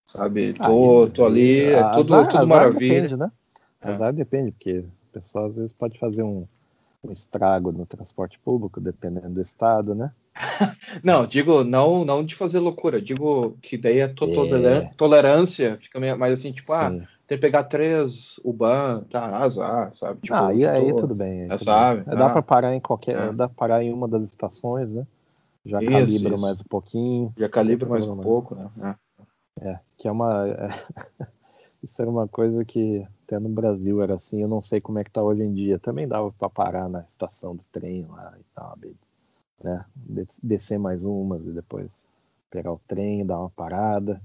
sabe? 0.06 0.54
Ah, 0.60 0.66
Tô, 0.68 1.08
tô 1.08 1.24
ali, 1.26 1.60
é 1.64 1.78
azar- 1.78 1.94
tudo, 1.94 2.06
tudo 2.06 2.16
azar 2.38 2.46
maravilha. 2.46 2.94
Depende, 3.02 3.16
né? 3.16 3.32
É. 3.80 3.88
Azar 3.88 4.12
depende, 4.12 4.52
porque 4.52 4.78
o 4.78 4.86
pessoal 5.12 5.46
às 5.46 5.54
vezes 5.56 5.72
pode 5.72 5.98
fazer 5.98 6.22
um, 6.22 6.46
um 7.02 7.12
estrago 7.12 7.72
no 7.72 7.84
transporte 7.84 8.38
público, 8.44 8.80
dependendo 8.80 9.30
do 9.30 9.42
estado, 9.42 9.94
né? 9.94 10.12
Não, 11.02 11.26
digo, 11.26 11.64
não, 11.64 12.04
não 12.04 12.24
de 12.24 12.34
fazer 12.34 12.58
loucura, 12.58 13.00
digo 13.00 13.56
que 13.62 13.76
daí 13.78 14.02
a 14.02 14.08
to- 14.12 14.30
É. 14.30 14.90
tolerância 14.96 15.78
fica 15.80 15.98
meio 15.98 16.18
mais 16.18 16.34
assim, 16.34 16.52
tipo, 16.52 16.72
ah, 16.72 16.90
Sim. 16.90 16.98
tem 17.26 17.38
que 17.38 17.42
pegar 17.42 17.64
três 17.64 18.38
Uban, 18.44 19.04
tá, 19.10 19.38
azar, 19.38 19.94
sabe? 19.94 20.20
Tipo, 20.22 20.34
ah, 20.34 20.48
aí, 20.48 20.64
aí 20.66 20.90
tô- 20.90 20.96
tudo 21.00 21.14
bem. 21.14 21.42
aí 21.42 21.48
É, 21.50 21.58
sabe? 21.58 22.02
bem. 22.02 22.16
Dá 22.16 22.26
Ah. 22.26 22.30
pra 22.30 22.42
parar 22.42 22.74
em 22.74 22.80
qualquer. 22.80 23.16
É. 23.16 23.32
Dá 23.32 23.48
pra 23.48 23.56
parar 23.56 23.82
em 23.82 23.92
uma 23.92 24.06
das 24.08 24.22
estações, 24.24 24.90
né? 24.90 25.06
Já 25.66 25.80
Isso, 25.82 25.90
calibra 25.92 26.34
isso. 26.34 26.40
mais 26.42 26.60
um 26.60 26.64
pouquinho. 26.64 27.32
Já 27.38 27.48
calibra 27.48 27.88
mais 27.88 28.06
um 28.06 28.16
pouco, 28.18 28.54
né? 28.54 28.68
É. 29.60 29.68
É, 29.70 29.78
que 29.96 30.06
é 30.08 30.12
uma. 30.12 30.44
Isso 31.82 32.00
era 32.00 32.10
uma 32.10 32.26
coisa 32.26 32.64
que 32.64 33.06
até 33.26 33.38
no 33.38 33.48
Brasil 33.50 34.02
era 34.02 34.14
assim, 34.14 34.40
eu 34.40 34.48
não 34.48 34.62
sei 34.62 34.80
como 34.80 34.98
é 34.98 35.04
que 35.04 35.10
tá 35.10 35.22
hoje 35.22 35.42
em 35.42 35.52
dia. 35.52 35.78
Também 35.78 36.08
dava 36.08 36.32
pra 36.32 36.48
parar 36.48 36.88
na 36.88 37.00
estação 37.00 37.54
do 37.54 37.62
trem 37.72 38.06
lá 38.08 38.32
e 38.38 38.44
tal, 38.54 38.76
né? 39.62 39.84
De- 39.94 40.26
Descer 40.42 40.78
mais 40.78 41.04
umas 41.04 41.44
e 41.46 41.50
depois 41.52 41.90
pegar 42.50 42.72
o 42.72 42.80
trem, 42.86 43.24
dar 43.26 43.38
uma 43.40 43.50
parada. 43.50 44.20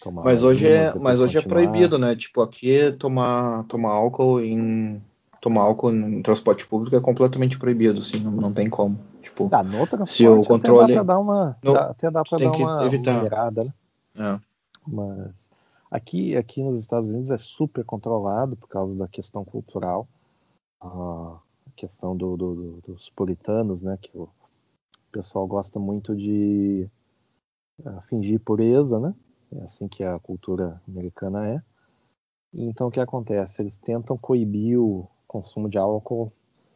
tomar 0.00 0.24
Mas 0.24 0.42
hoje 0.42 0.66
é, 0.66 0.94
mas 0.98 1.20
hoje 1.20 1.38
é 1.38 1.42
proibido, 1.42 1.98
né? 1.98 2.14
Tipo, 2.16 2.40
aqui 2.42 2.92
tomar, 2.98 3.64
tomar 3.64 3.92
álcool 3.92 4.40
em 4.40 5.02
tomar 5.40 5.62
álcool 5.62 5.90
em 5.92 6.22
transporte 6.22 6.66
público 6.66 6.94
é 6.94 7.00
completamente 7.00 7.58
proibido, 7.58 7.98
assim, 8.00 8.18
não, 8.20 8.30
não 8.32 8.52
tem 8.52 8.68
como. 8.68 8.98
Tipo, 9.22 9.48
Ah, 9.52 9.62
no 9.62 9.86
transporte 9.86 10.10
Se 10.10 10.28
o 10.28 10.40
até 10.40 10.48
controle- 10.48 10.94
dá 10.94 11.04
pra 11.04 11.14
dar 11.14 11.18
uma, 11.18 11.58
No- 11.62 11.76
até 11.76 12.10
dá 12.10 12.22
pra 12.22 12.38
dar 12.38 12.52
uma, 12.52 12.84
evitar. 12.84 13.22
né? 13.54 13.72
é. 14.16 14.40
Mas 14.86 15.50
aqui, 15.90 16.36
aqui 16.36 16.62
nos 16.62 16.80
Estados 16.80 17.08
Unidos 17.10 17.30
é 17.30 17.38
super 17.38 17.84
controlado 17.84 18.54
por 18.56 18.68
causa 18.68 18.94
da 18.94 19.08
questão 19.08 19.44
cultural, 19.44 20.06
a 20.80 21.36
questão 21.80 22.14
do, 22.16 22.36
do- 22.36 22.54
do- 22.54 22.80
dos 22.92 23.08
puritanos, 23.10 23.80
né? 23.80 23.96
Que 24.00 24.10
o 24.16 24.28
pessoal 25.10 25.46
gosta 25.46 25.78
muito 25.78 26.14
de 26.14 26.86
ah, 27.84 28.02
fingir 28.02 28.38
pureza, 28.40 29.00
né? 29.00 29.14
É 29.52 29.62
assim 29.64 29.88
que 29.88 30.04
a 30.04 30.18
cultura 30.18 30.80
americana 30.86 31.48
é. 31.48 31.62
E 32.52 32.64
Então 32.64 32.88
o 32.88 32.90
que 32.90 33.00
acontece? 33.00 33.62
Eles 33.62 33.78
tentam 33.78 34.16
coibir 34.18 34.78
o 34.78 35.08
consumo 35.26 35.68
de 35.70 35.78
álcool 35.78 36.32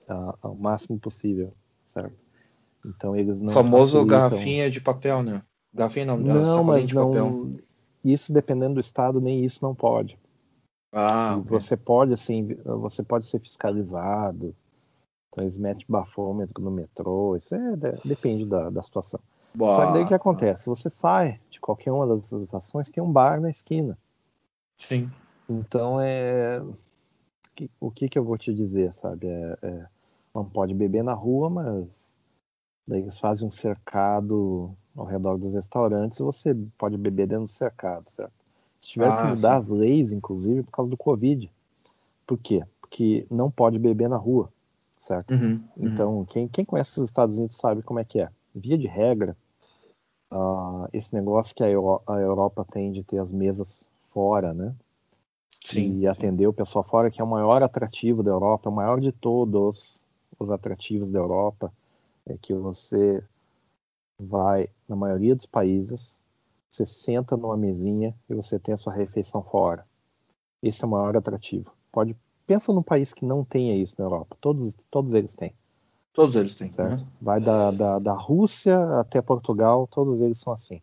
ah, 0.08 0.34
ao 0.42 0.54
máximo 0.54 0.98
possível, 0.98 1.52
certo? 1.86 2.16
Então 2.86 3.14
eles 3.14 3.40
O 3.40 3.44
não 3.44 3.52
famoso 3.52 3.92
facilitam- 3.98 4.06
garrafinha 4.08 4.70
de 4.70 4.80
papel, 4.80 5.22
né? 5.22 5.42
Garrafinha 5.72 6.06
não, 6.06 6.16
Não, 6.18 6.64
mas 6.64 6.86
de 6.88 6.94
papel. 6.94 7.12
não. 7.14 7.56
Isso 8.02 8.32
dependendo 8.32 8.74
do 8.74 8.80
estado, 8.80 9.20
nem 9.20 9.44
isso 9.44 9.60
não 9.62 9.74
pode. 9.74 10.18
Ah, 10.92 11.36
você 11.44 11.76
pode 11.76 12.12
assim, 12.12 12.54
você 12.64 13.02
pode 13.02 13.26
ser 13.26 13.40
fiscalizado. 13.40 14.54
Então 15.34 15.42
eles 15.42 15.58
metem 15.58 15.84
bafômetro 15.88 16.62
no 16.62 16.70
metrô. 16.70 17.36
Isso 17.36 17.56
é, 17.56 17.76
de- 17.76 17.98
depende 18.04 18.46
da, 18.46 18.70
da 18.70 18.80
situação. 18.82 19.18
Só 19.58 19.84
que 19.86 19.92
daí 19.92 20.04
o 20.04 20.06
que 20.06 20.14
acontece? 20.14 20.66
Você 20.66 20.88
sai 20.88 21.40
de 21.50 21.60
qualquer 21.60 21.90
uma 21.90 22.06
das 22.06 22.30
estações, 22.30 22.88
tem 22.88 23.02
um 23.02 23.10
bar 23.10 23.40
na 23.40 23.50
esquina. 23.50 23.98
Sim. 24.78 25.10
Então 25.48 26.00
é. 26.00 26.62
O 27.80 27.90
que, 27.90 28.08
que 28.08 28.18
eu 28.18 28.24
vou 28.24 28.38
te 28.38 28.54
dizer, 28.54 28.94
sabe? 29.00 29.26
É, 29.26 29.58
é, 29.62 29.86
não 30.32 30.44
pode 30.44 30.72
beber 30.72 31.02
na 31.02 31.14
rua, 31.14 31.50
mas 31.50 31.88
daí 32.86 33.00
eles 33.02 33.18
fazem 33.18 33.46
um 33.46 33.50
cercado 33.50 34.72
ao 34.96 35.04
redor 35.04 35.36
dos 35.36 35.52
restaurantes, 35.52 36.18
você 36.20 36.54
pode 36.78 36.96
beber 36.96 37.26
dentro 37.26 37.46
do 37.46 37.50
cercado, 37.50 38.08
certo? 38.10 38.32
Se 38.78 38.88
tiver 38.88 39.08
Ah, 39.08 39.16
que 39.16 39.26
mudar 39.26 39.50
sim. 39.50 39.56
as 39.56 39.68
leis, 39.68 40.12
inclusive, 40.12 40.62
por 40.62 40.70
causa 40.72 40.90
do 40.90 40.96
Covid. 40.96 41.50
Por 42.26 42.38
quê? 42.38 42.64
Porque 42.80 43.26
não 43.30 43.50
pode 43.50 43.78
beber 43.78 44.08
na 44.08 44.16
rua, 44.16 44.52
certo? 45.06 45.30
Uhum, 45.30 45.68
uhum. 45.76 45.86
Então, 45.86 46.24
quem, 46.26 46.48
quem 46.48 46.64
conhece 46.64 47.00
os 47.00 47.06
Estados 47.08 47.36
Unidos 47.36 47.56
sabe 47.56 47.82
como 47.82 48.00
é 48.00 48.04
que 48.04 48.20
é. 48.20 48.30
Via 48.54 48.78
de 48.78 48.86
regra, 48.86 49.36
ah, 50.30 50.88
esse 50.92 51.14
negócio 51.14 51.54
que 51.54 51.62
a, 51.64 51.70
Euro- 51.70 52.02
a 52.06 52.14
Europa 52.14 52.66
tem 52.70 52.92
de 52.92 53.02
ter 53.04 53.18
as 53.18 53.30
mesas 53.30 53.76
fora, 54.12 54.52
né? 54.54 54.74
Sim, 55.64 55.98
e 56.00 56.06
atender 56.06 56.46
o 56.46 56.52
pessoal 56.52 56.84
fora, 56.84 57.10
que 57.10 57.20
é 57.20 57.24
o 57.24 57.26
maior 57.26 57.62
atrativo 57.62 58.22
da 58.22 58.30
Europa, 58.30 58.68
o 58.70 58.72
maior 58.72 59.00
de 59.00 59.12
todos 59.12 60.04
os 60.38 60.50
atrativos 60.50 61.10
da 61.10 61.18
Europa, 61.18 61.72
é 62.26 62.36
que 62.36 62.54
você 62.54 63.22
vai, 64.18 64.68
na 64.88 64.96
maioria 64.96 65.34
dos 65.36 65.46
países, 65.46 66.18
você 66.70 66.86
senta 66.86 67.36
numa 67.36 67.56
mesinha 67.56 68.14
e 68.28 68.34
você 68.34 68.58
tem 68.58 68.74
a 68.74 68.78
sua 68.78 68.92
refeição 68.92 69.42
fora. 69.42 69.86
Esse 70.62 70.84
é 70.84 70.86
o 70.86 70.90
maior 70.90 71.16
atrativo. 71.16 71.72
Pode 71.92 72.16
pensa 72.46 72.72
num 72.72 72.82
país 72.82 73.12
que 73.12 73.24
não 73.24 73.44
tenha 73.44 73.76
isso 73.76 73.94
na 73.98 74.04
Europa. 74.04 74.36
Todos, 74.40 74.76
todos 74.90 75.12
eles 75.14 75.34
têm. 75.34 75.54
Todos 76.12 76.36
eles 76.36 76.54
têm. 76.56 76.72
Certo? 76.72 77.00
Uhum. 77.00 77.06
Vai 77.20 77.40
da, 77.40 77.70
da, 77.70 77.98
da 77.98 78.12
Rússia 78.12 79.00
até 79.00 79.20
Portugal, 79.20 79.86
todos 79.86 80.20
eles 80.20 80.38
são 80.38 80.52
assim. 80.52 80.80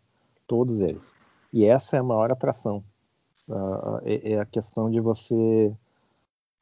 Todos 0.48 0.82
eles. 0.82 1.14
E 1.54 1.66
essa 1.66 1.96
é 1.96 2.00
a 2.00 2.04
maior 2.04 2.32
atração. 2.32 2.84
Uh, 3.50 4.00
é, 4.04 4.34
é, 4.34 4.40
a 4.40 4.46
questão 4.46 4.90
de 4.90 5.00
você 5.00 5.74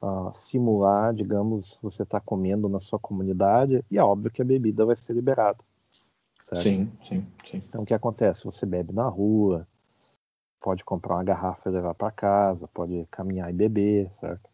uh, 0.02 0.32
simular, 0.32 1.14
digamos, 1.14 1.78
você 1.82 2.02
está 2.02 2.20
comendo 2.20 2.68
na 2.68 2.80
sua 2.80 2.98
comunidade 2.98 3.84
e 3.90 3.98
é 3.98 4.02
óbvio 4.02 4.30
que 4.30 4.42
a 4.42 4.44
bebida 4.44 4.84
vai 4.84 4.96
ser 4.96 5.12
liberada. 5.12 5.58
Certo? 6.48 6.62
Sim, 6.62 6.92
sim, 7.04 7.26
sim. 7.44 7.62
Então 7.68 7.82
o 7.82 7.86
que 7.86 7.94
acontece? 7.94 8.44
Você 8.44 8.66
bebe 8.66 8.92
na 8.92 9.06
rua, 9.06 9.66
pode 10.60 10.84
comprar 10.84 11.14
uma 11.14 11.24
garrafa 11.24 11.68
e 11.68 11.72
levar 11.72 11.94
para 11.94 12.10
casa, 12.10 12.68
pode 12.68 13.06
caminhar 13.10 13.50
e 13.50 13.52
beber, 13.52 14.10
certo? 14.20 14.49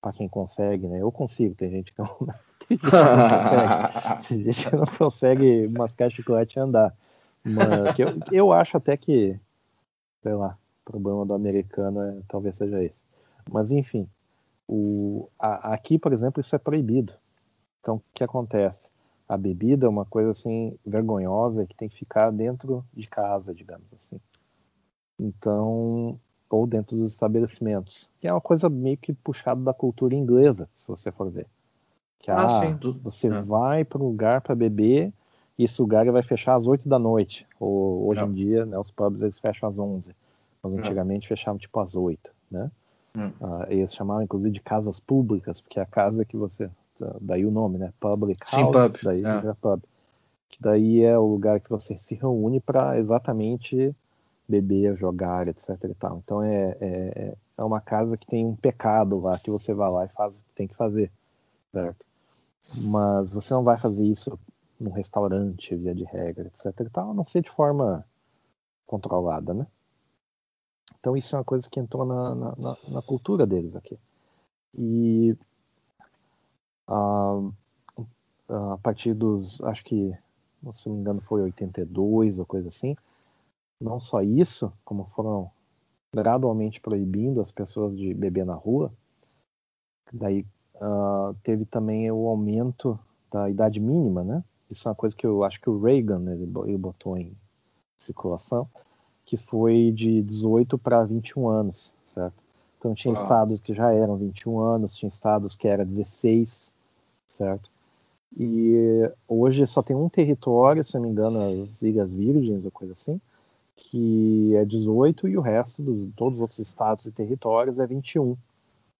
Para 0.00 0.12
quem 0.12 0.28
consegue, 0.28 0.86
né? 0.86 1.02
Eu 1.02 1.10
consigo, 1.10 1.54
tem 1.54 1.70
gente 1.70 1.92
que 1.92 1.98
não, 2.00 2.08
tem 2.68 2.78
gente 2.78 2.80
que 2.80 2.86
não 2.86 3.26
consegue, 3.26 4.26
tem 4.28 4.42
gente 4.44 4.70
que 4.70 4.76
não 4.76 4.86
consegue 4.86 5.68
mascar 5.68 6.10
chiclete 6.10 6.58
e 6.58 6.60
andar. 6.60 6.94
Mas 7.44 7.98
eu, 7.98 8.08
eu 8.30 8.52
acho 8.52 8.76
até 8.76 8.96
que, 8.96 9.38
sei 10.22 10.34
lá, 10.34 10.56
o 10.86 10.90
problema 10.90 11.24
do 11.24 11.34
americano 11.34 12.00
é, 12.02 12.18
talvez 12.28 12.56
seja 12.56 12.82
esse. 12.82 13.00
Mas 13.50 13.70
enfim, 13.70 14.08
o, 14.66 15.28
a, 15.38 15.72
aqui, 15.72 15.98
por 15.98 16.12
exemplo, 16.12 16.40
isso 16.40 16.54
é 16.54 16.58
proibido. 16.58 17.12
Então, 17.80 17.96
o 17.96 18.02
que 18.12 18.22
acontece? 18.22 18.90
A 19.26 19.36
bebida 19.36 19.86
é 19.86 19.88
uma 19.88 20.04
coisa 20.04 20.30
assim 20.30 20.78
vergonhosa 20.86 21.66
que 21.66 21.74
tem 21.74 21.88
que 21.88 21.98
ficar 21.98 22.30
dentro 22.30 22.84
de 22.92 23.06
casa, 23.06 23.54
digamos 23.54 23.86
assim. 23.94 24.20
Então, 25.18 26.18
ou 26.50 26.66
dentro 26.66 26.96
dos 26.96 27.12
estabelecimentos, 27.12 28.08
que 28.20 28.26
é 28.26 28.32
uma 28.32 28.40
coisa 28.40 28.68
meio 28.68 28.96
que 28.96 29.12
puxada 29.12 29.60
da 29.60 29.74
cultura 29.74 30.14
inglesa, 30.14 30.68
se 30.76 30.86
você 30.88 31.12
for 31.12 31.30
ver. 31.30 31.46
Que 32.20 32.30
ah, 32.30 32.60
ah 32.62 32.78
você 33.02 33.28
é. 33.28 33.42
vai 33.42 33.84
para 33.84 33.98
um 34.02 34.06
lugar 34.06 34.40
para 34.40 34.54
beber 34.54 35.12
e 35.58 35.64
esse 35.64 35.80
lugar 35.80 36.10
vai 36.10 36.22
fechar 36.22 36.54
às 36.56 36.66
8 36.66 36.88
da 36.88 36.98
noite. 36.98 37.46
Ou, 37.60 38.08
hoje 38.08 38.20
é. 38.20 38.24
em 38.24 38.32
dia, 38.32 38.66
né, 38.66 38.78
os 38.78 38.90
pubs 38.90 39.22
eles 39.22 39.38
fecham 39.38 39.68
às 39.68 39.78
11. 39.78 40.14
Mas 40.62 40.72
é. 40.72 40.78
antigamente 40.78 41.26
é. 41.26 41.28
fechavam 41.28 41.58
tipo 41.58 41.78
às 41.80 41.94
8, 41.94 42.30
né? 42.50 42.70
É. 43.16 43.30
Ah, 43.40 43.66
eles 43.68 43.94
chamavam 43.94 44.22
inclusive 44.22 44.50
de 44.50 44.60
casas 44.60 45.00
públicas, 45.00 45.60
porque 45.60 45.80
a 45.80 45.86
casa 45.86 46.24
que 46.24 46.36
você 46.36 46.70
daí 47.20 47.44
o 47.46 47.50
nome, 47.50 47.78
né? 47.78 47.92
Public 48.00 48.40
House, 48.50 48.66
Sim, 48.66 48.72
pub. 48.72 48.98
daí 49.02 49.24
é. 49.24 49.54
pub. 49.60 49.80
Que 50.48 50.62
daí 50.62 51.04
é 51.04 51.18
o 51.18 51.26
lugar 51.26 51.60
que 51.60 51.70
você 51.70 51.98
se 51.98 52.14
reúne 52.14 52.60
para 52.60 52.98
exatamente 52.98 53.94
beber, 54.48 54.96
jogar, 54.96 55.48
etc 55.48 55.68
e 55.84 55.94
tal. 55.94 56.18
Então 56.18 56.42
é, 56.42 56.76
é, 56.80 57.36
é 57.58 57.64
uma 57.64 57.80
casa 57.80 58.16
que 58.16 58.26
tem 58.26 58.46
um 58.46 58.56
pecado 58.56 59.20
lá 59.20 59.38
que 59.38 59.50
você 59.50 59.74
vai 59.74 59.90
lá 59.90 60.04
e 60.06 60.08
faz, 60.08 60.34
tem 60.54 60.66
que 60.66 60.74
fazer, 60.74 61.10
certo? 61.72 62.04
Mas 62.76 63.32
você 63.32 63.52
não 63.54 63.62
vai 63.62 63.78
fazer 63.78 64.04
isso 64.04 64.38
num 64.80 64.90
restaurante, 64.90 65.74
via 65.76 65.94
de 65.94 66.04
regra, 66.04 66.48
etc 66.48 66.80
e 66.80 66.90
tal, 66.90 67.10
a 67.10 67.14
não 67.14 67.26
ser 67.26 67.42
de 67.42 67.50
forma 67.50 68.04
controlada, 68.86 69.52
né? 69.52 69.66
Então 70.98 71.16
isso 71.16 71.34
é 71.34 71.38
uma 71.38 71.44
coisa 71.44 71.68
que 71.68 71.78
entrou 71.78 72.04
na, 72.04 72.34
na, 72.34 72.76
na 72.88 73.02
cultura 73.02 73.46
deles 73.46 73.76
aqui. 73.76 73.98
E 74.76 75.36
a, 76.86 77.40
a 78.48 78.78
partir 78.78 79.14
dos, 79.14 79.60
acho 79.62 79.84
que, 79.84 80.16
se 80.72 80.88
não 80.88 80.96
me 80.96 81.00
engano, 81.02 81.20
foi 81.20 81.42
82 81.42 82.38
ou 82.38 82.46
coisa 82.46 82.68
assim, 82.68 82.96
não 83.80 84.00
só 84.00 84.22
isso, 84.22 84.72
como 84.84 85.04
foram 85.14 85.50
gradualmente 86.12 86.80
proibindo 86.80 87.40
as 87.40 87.52
pessoas 87.52 87.96
de 87.96 88.14
beber 88.14 88.44
na 88.44 88.54
rua, 88.54 88.92
daí 90.12 90.44
uh, 90.76 91.34
teve 91.42 91.64
também 91.64 92.10
o 92.10 92.26
aumento 92.26 92.98
da 93.30 93.48
idade 93.48 93.78
mínima, 93.78 94.24
né? 94.24 94.42
Isso 94.70 94.86
é 94.86 94.90
uma 94.90 94.94
coisa 94.94 95.16
que 95.16 95.26
eu 95.26 95.44
acho 95.44 95.60
que 95.60 95.70
o 95.70 95.80
Reagan 95.80 96.30
ele, 96.30 96.50
ele 96.66 96.78
botou 96.78 97.16
em 97.16 97.36
circulação, 97.96 98.68
que 99.24 99.36
foi 99.36 99.92
de 99.92 100.22
18 100.22 100.78
para 100.78 101.04
21 101.04 101.48
anos, 101.48 101.92
certo? 102.14 102.42
Então 102.78 102.94
tinha 102.94 103.12
ah. 103.12 103.20
estados 103.20 103.60
que 103.60 103.74
já 103.74 103.92
eram 103.92 104.16
21 104.16 104.58
anos, 104.60 104.96
tinha 104.96 105.08
estados 105.08 105.56
que 105.56 105.68
era 105.68 105.84
16, 105.84 106.72
certo? 107.26 107.70
E 108.38 109.10
hoje 109.26 109.66
só 109.66 109.82
tem 109.82 109.96
um 109.96 110.08
território, 110.08 110.84
se 110.84 110.94
não 110.94 111.02
me 111.02 111.08
engano, 111.08 111.64
as 111.64 111.80
Ilhas 111.82 112.12
Virgens 112.12 112.64
ou 112.64 112.70
coisa 112.70 112.92
assim, 112.92 113.20
que 113.78 114.54
é 114.56 114.64
18 114.64 115.28
e 115.28 115.38
o 115.38 115.40
resto 115.40 115.80
dos 115.80 116.08
todos 116.16 116.34
os 116.34 116.42
outros 116.42 116.58
estados 116.58 117.06
e 117.06 117.12
territórios 117.12 117.78
é 117.78 117.86
21, 117.86 118.36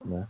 né? 0.04 0.26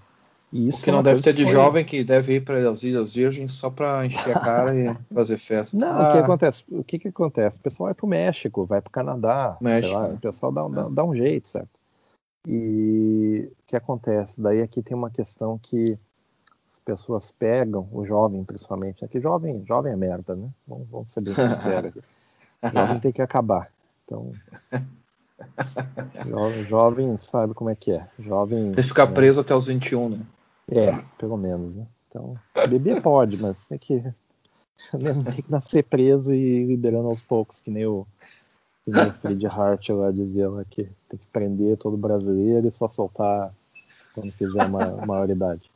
E 0.51 0.67
isso 0.67 0.79
o 0.79 0.83
que 0.83 0.89
é 0.89 0.93
não 0.95 1.03
deve 1.03 1.21
ter 1.21 1.35
de 1.35 1.45
foi... 1.45 1.53
jovem 1.53 1.85
que 1.85 2.03
deve 2.03 2.37
ir 2.37 2.45
para 2.45 2.71
as 2.71 2.83
Ilhas 2.83 3.15
Virgens 3.15 3.53
só 3.53 3.69
para 3.69 4.07
encher 4.07 4.35
a 4.35 4.41
cara 4.41 4.75
e 4.75 4.97
fazer 5.15 5.37
festa. 5.37 5.77
Não, 5.77 5.89
ah. 5.89 6.09
o 6.09 6.13
que 6.13 6.19
acontece? 6.19 6.65
O 6.71 6.83
que, 6.83 6.99
que 6.99 7.09
acontece? 7.09 7.59
O 7.59 7.61
pessoal 7.61 7.89
vai 7.89 7.95
para 7.95 8.07
o 8.07 8.09
México, 8.09 8.65
vai 8.65 8.81
para 8.81 8.89
o 8.89 8.93
Canadá, 8.93 9.59
México, 9.61 9.95
lá, 9.95 10.09
o 10.09 10.19
pessoal 10.19 10.51
dá, 10.51 10.67
dá, 10.69 10.89
dá, 10.89 11.05
um 11.05 11.15
jeito, 11.15 11.49
certo? 11.49 11.69
E 12.47 13.47
o 13.53 13.67
que 13.67 13.77
acontece? 13.77 14.41
Daí 14.41 14.63
aqui 14.63 14.83
tem 14.83 14.97
uma 14.97 15.11
questão 15.11 15.59
que 15.59 15.99
as 16.67 16.79
pessoas 16.79 17.31
pegam, 17.31 17.87
o 17.93 18.07
jovem 18.07 18.43
principalmente, 18.43 19.05
é 19.05 19.09
que 19.09 19.21
jovem, 19.21 19.63
jovem 19.67 19.93
é 19.93 19.97
merda, 19.97 20.35
né? 20.35 20.49
Vamos, 20.67 20.89
vamos 20.89 21.13
ser 21.13 21.21
bem 21.21 21.35
sinceros. 21.35 21.93
jovem 22.73 23.01
tem 23.01 23.13
que 23.13 23.21
acabar. 23.21 23.71
Então, 24.09 24.33
jovem, 26.25 26.65
jovem, 26.65 27.21
sabe 27.21 27.53
como 27.53 27.69
é 27.69 27.75
que 27.75 27.93
é. 27.93 28.09
Jovem. 28.19 28.73
Tem 28.73 28.83
que 28.83 28.89
ficar 28.89 29.07
né? 29.07 29.15
preso 29.15 29.43
até 29.43 29.55
os 29.55 29.67
21, 29.67 30.09
né? 30.09 30.21
É, 30.71 30.87
pelo 31.19 31.37
menos, 31.37 31.77
né? 31.77 31.87
Então, 32.09 32.35
beber 32.69 33.03
pode, 33.03 33.37
mas 33.37 33.67
tem 33.67 33.79
que, 33.79 34.01
tem 34.91 35.43
que 35.43 35.51
nascer 35.51 35.85
preso 35.85 36.33
e 36.33 36.65
liberando 36.65 37.09
aos 37.09 37.21
poucos, 37.21 37.61
que 37.61 37.71
nem 37.71 37.85
o, 37.85 38.07
que 38.85 38.91
nem 38.91 39.09
o 39.09 39.13
Fried 39.13 39.47
Hart 39.47 39.89
lá 39.91 40.11
dizia 40.11 40.49
lá 40.49 40.65
que 40.65 40.85
tem 41.09 41.19
que 41.19 41.27
prender 41.27 41.77
todo 41.77 41.99
brasileiro 41.99 42.67
e 42.67 42.73
só 42.73 42.89
soltar 42.89 43.53
quando 44.15 44.33
fizer 44.33 44.65
uma 44.65 45.05
maioridade. 45.07 45.71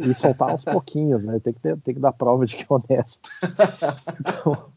E 0.00 0.14
soltar 0.14 0.50
aos 0.50 0.64
pouquinhos, 0.64 1.22
né? 1.22 1.38
Tem 1.38 1.52
que, 1.52 1.60
ter, 1.60 1.76
tem 1.78 1.94
que 1.94 2.00
dar 2.00 2.12
prova 2.12 2.46
de 2.46 2.56
que 2.56 2.62
é 2.62 2.66
honesto. 2.70 3.28
Então, 4.20 4.70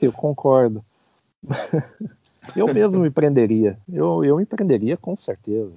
eu 0.00 0.12
concordo. 0.12 0.84
eu 2.56 2.72
mesmo 2.72 3.00
me 3.00 3.10
prenderia. 3.10 3.78
Eu, 3.92 4.24
eu 4.24 4.36
me 4.36 4.46
prenderia 4.46 4.96
com 4.96 5.16
certeza. 5.16 5.72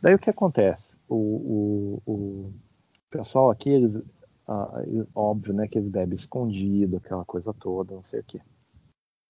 Daí 0.00 0.14
o 0.14 0.18
que 0.18 0.30
acontece? 0.30 0.96
O, 1.08 1.16
o, 2.06 2.12
o 2.12 2.52
pessoal 3.10 3.50
aqui, 3.50 3.70
eles, 3.70 4.02
ah, 4.46 4.82
óbvio, 5.14 5.54
né, 5.54 5.66
que 5.66 5.78
eles 5.78 5.88
bebem 5.88 6.14
escondido, 6.14 6.98
aquela 6.98 7.24
coisa 7.24 7.54
toda, 7.54 7.94
não 7.94 8.02
sei 8.02 8.20
o 8.20 8.24
quê. 8.24 8.40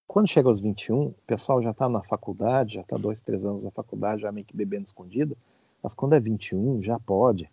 Quando 0.07 0.29
chega 0.29 0.49
aos 0.49 0.61
21, 0.61 1.07
o 1.07 1.15
pessoal 1.27 1.63
já 1.63 1.71
está 1.71 1.89
na 1.89 2.03
faculdade, 2.03 2.75
já 2.75 2.81
está 2.83 2.97
dois, 2.97 3.21
três 3.21 3.45
anos 3.45 3.65
na 3.65 3.71
faculdade, 3.71 4.23
já 4.23 4.31
meio 4.31 4.47
que 4.47 4.57
bebendo 4.57 4.85
escondido, 4.85 5.37
mas 5.83 5.95
quando 5.95 6.15
é 6.15 6.21
21, 6.21 6.83
já 6.83 6.99
pode. 6.99 7.51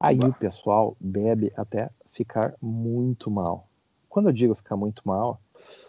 Aí 0.00 0.18
o 0.18 0.32
pessoal 0.32 0.96
bebe 1.00 1.52
até 1.56 1.90
ficar 2.12 2.54
muito 2.60 3.30
mal. 3.30 3.68
Quando 4.08 4.28
eu 4.28 4.32
digo 4.32 4.54
ficar 4.54 4.76
muito 4.76 5.02
mal, 5.04 5.40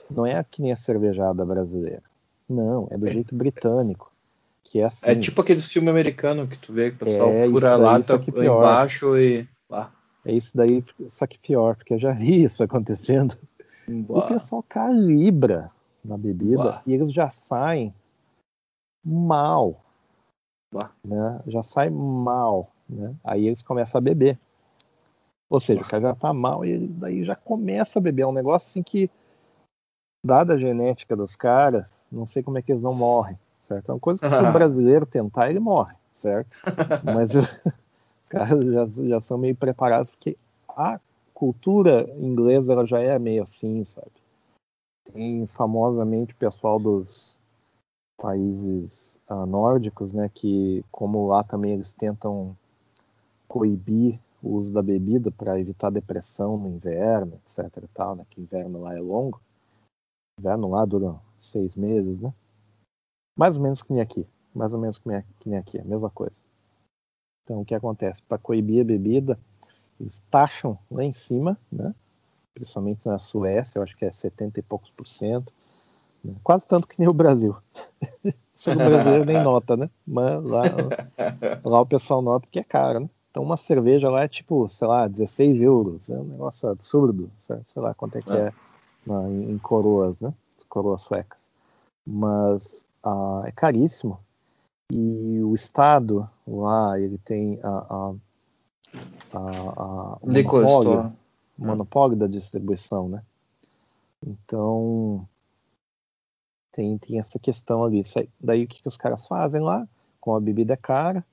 não 0.10 0.26
é 0.26 0.44
que 0.44 0.62
nem 0.62 0.72
a 0.72 0.78
cervejada 0.78 1.46
brasileira. 1.46 2.04
Não, 2.48 2.88
é 2.92 2.98
do 2.98 3.08
é. 3.08 3.12
jeito 3.12 3.36
britânico. 3.36 4.12
Que 4.64 4.80
é 4.80 4.86
assim. 4.86 5.10
É 5.10 5.16
tipo 5.16 5.42
aquele 5.42 5.62
filme 5.62 5.90
americano 5.90 6.48
que 6.48 6.58
tu 6.58 6.74
vê 6.74 6.90
que 6.90 6.98
o 6.98 7.06
pessoal 7.06 7.30
é 7.30 7.48
fura 7.48 7.72
a 7.72 7.76
lata 7.78 8.22
embaixo 8.28 9.18
e. 9.18 9.48
lá. 9.70 9.92
É 10.26 10.34
isso 10.34 10.58
daí, 10.58 10.84
só 11.08 11.28
que 11.28 11.38
pior, 11.38 11.76
porque 11.76 11.94
eu 11.94 12.00
já 12.00 12.12
vi 12.14 12.44
isso 12.44 12.64
acontecendo. 12.64 13.38
O 14.10 14.22
pessoal 14.24 14.64
calibra 14.68 15.72
na 16.04 16.18
bebida 16.18 16.82
e 16.86 16.94
eles 16.94 17.14
já 17.14 17.30
saem 17.30 17.94
mal. 19.04 19.80
Né? 21.04 21.40
Já 21.48 21.62
sai 21.62 21.90
mal. 21.90 22.72
Né? 22.90 23.14
Aí 23.24 23.46
eles 23.46 23.62
começam 23.62 24.00
a 24.00 24.02
beber. 24.02 24.40
Ou 25.50 25.60
seja, 25.60 25.82
o 25.82 25.86
cara 25.86 26.02
já 26.02 26.16
tá 26.16 26.34
mal 26.34 26.66
e 26.66 26.88
daí 26.88 27.24
já 27.24 27.36
começa 27.36 28.00
a 28.00 28.02
beber. 28.02 28.24
É 28.24 28.28
um 28.28 28.34
negócio 28.34 28.68
assim 28.68 28.82
que, 28.82 29.10
dada 30.26 30.56
a 30.56 30.58
genética 30.58 31.16
dos 31.16 31.36
caras, 31.36 31.86
não 32.12 32.26
sei 32.26 32.42
como 32.42 32.58
é 32.58 32.62
que 32.62 32.72
eles 32.72 32.82
não 32.82 32.96
morrem, 32.96 33.38
certo? 33.68 33.90
É 33.90 33.94
uma 33.94 34.00
coisa 34.00 34.20
que 34.20 34.30
se 34.30 34.36
o 34.36 34.52
brasileiro 34.52 35.06
tentar, 35.06 35.50
ele 35.50 35.60
morre, 35.60 35.94
certo? 36.16 36.50
Mas 37.04 37.36
os 37.36 37.48
caras 38.28 38.66
já, 38.66 38.86
já 39.08 39.22
são 39.22 39.38
meio 39.38 39.56
preparados, 39.56 40.10
porque 40.10 40.36
a 40.68 41.00
cultura 41.34 42.10
inglesa 42.18 42.74
ela 42.74 42.86
já 42.86 43.00
é 43.00 43.20
meio 43.20 43.44
assim, 43.44 43.86
sabe? 43.86 44.12
Tem 45.14 45.46
famosamente 45.48 46.34
o 46.34 46.38
pessoal 46.38 46.80
dos 46.80 47.40
países 48.18 49.20
uh, 49.30 49.46
nórdicos, 49.46 50.12
né, 50.12 50.32
que 50.34 50.84
como 50.92 51.28
lá 51.28 51.44
também 51.44 51.74
eles 51.74 51.94
tentam 51.94 52.58
coibir 53.48 54.20
o 54.42 54.56
uso 54.56 54.74
da 54.74 54.82
bebida 54.82 55.30
para 55.30 55.60
evitar 55.60 55.92
depressão 55.92 56.58
no 56.58 56.70
inverno, 56.70 57.40
etc. 57.46 57.84
E 57.84 57.88
tal, 57.94 58.16
né, 58.16 58.26
que 58.30 58.42
inverno 58.42 58.82
lá 58.82 58.96
é 58.96 59.00
longo. 59.00 59.40
Inverno 60.40 60.70
lá 60.70 60.86
dura 60.86 61.16
seis 61.40 61.76
meses, 61.76 62.20
né? 62.20 62.34
Mais 63.38 63.56
ou 63.56 63.64
menos 63.64 63.82
que 63.82 63.94
nem 63.94 64.02
aqui, 64.02 64.28
mais 64.54 64.74
ou 64.74 64.80
menos 64.80 65.00
que 65.00 65.08
nem 65.46 65.58
aqui, 65.58 65.80
a 65.80 65.84
mesma 65.84 66.10
coisa. 66.10 66.36
Então 67.44 67.62
o 67.62 67.66
que 67.66 67.76
acontece? 67.76 68.22
Para 68.24 68.38
coibir 68.38 68.82
a 68.82 68.86
bebida, 68.86 69.40
eles 70.00 70.20
taxam 70.32 70.78
lá 70.90 71.04
em 71.04 71.14
cima, 71.14 71.58
né? 71.72 71.94
principalmente 72.54 73.06
na 73.06 73.20
Suécia, 73.20 73.78
eu 73.78 73.84
acho 73.84 73.96
que 73.98 74.06
é 74.06 74.12
70 74.12 74.60
e 74.60 74.64
poucos 74.64 74.90
por 74.90 75.06
cento, 75.08 75.54
né? 76.24 76.34
quase 76.42 76.66
tanto 76.66 76.88
que 76.88 76.98
nem 76.98 77.08
o 77.08 77.14
Brasil. 77.14 77.56
O 78.68 78.74
brasileiro 78.74 79.26
nem 79.26 79.36
nota, 79.44 79.76
né? 79.76 79.90
Mas 80.08 80.42
lá, 80.42 80.64
lá 81.62 81.82
o 81.82 81.86
pessoal 81.86 82.22
nota 82.22 82.48
que 82.50 82.58
é 82.58 82.64
caro, 82.64 83.02
né? 83.02 83.10
Então 83.30 83.44
uma 83.44 83.58
cerveja 83.58 84.10
lá 84.10 84.24
é 84.24 84.30
tipo, 84.30 84.70
sei 84.70 84.88
lá, 84.88 85.10
16 85.10 85.62
euros, 85.62 86.10
é 86.10 86.18
um 86.18 86.24
negócio 86.24 86.70
absurdo, 86.70 87.30
sei 87.42 87.82
lá 87.82 87.94
quanto 87.94 88.18
é 88.18 88.22
que 88.22 88.32
é, 88.32 88.48
é 88.48 88.54
na, 89.06 89.30
em 89.30 89.58
coroas, 89.58 90.20
né? 90.20 90.34
Coroas 90.68 91.04
suecas. 91.04 91.40
Mas 92.06 92.88
ah, 93.04 93.44
é 93.46 93.52
caríssimo. 93.52 94.20
E 94.92 95.42
o 95.42 95.54
Estado 95.56 96.30
lá, 96.48 97.00
ele 97.00 97.18
tem 97.18 97.60
a, 97.64 97.70
a, 97.70 98.14
a, 99.34 100.18
o 100.22 100.28
monopólio, 100.28 101.14
monopólio 101.58 102.18
da 102.18 102.28
distribuição, 102.28 103.10
né? 103.10 103.24
Então, 104.26 105.28
tem, 106.72 106.98
tem 106.98 107.20
essa 107.20 107.40
questão 107.40 107.84
ali. 107.84 108.04
Daí 108.40 108.66
o 108.66 108.68
que, 108.68 108.82
que 108.82 108.88
os 108.88 108.98
caras 108.98 109.26
fazem 109.28 109.62
lá? 109.62 109.88
Com 110.20 110.36
a 110.36 110.40
bebida 110.40 110.74
é 110.74 110.78
cara, 110.78 111.24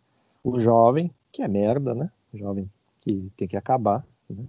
o 0.44 0.58
jovem, 0.60 1.10
que 1.30 1.42
é 1.42 1.48
merda, 1.48 1.94
né? 1.94 2.10
O 2.32 2.38
jovem 2.38 2.70
que 3.00 3.30
tem 3.36 3.48
que 3.48 3.56
acabar, 3.56 4.04
né? 4.28 4.44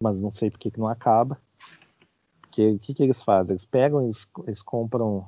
mas 0.00 0.20
não 0.20 0.32
sei 0.32 0.50
por 0.50 0.58
que, 0.58 0.70
que 0.70 0.78
não 0.78 0.88
acaba. 0.88 1.40
Porque 2.54 2.70
o 2.70 2.78
que, 2.78 2.94
que 2.94 3.02
eles 3.02 3.20
fazem? 3.20 3.52
Eles 3.52 3.64
pegam, 3.64 4.00
eles, 4.04 4.30
eles 4.46 4.62
compram 4.62 5.26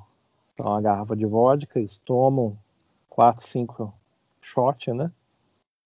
uma 0.57 0.81
garrafa 0.81 1.13
de 1.13 1.25
vodka, 1.25 1.77
eles 1.77 1.97
tomam 1.97 2.57
4, 3.09 3.45
5 3.45 3.93
shot, 4.41 4.93
né? 4.93 5.11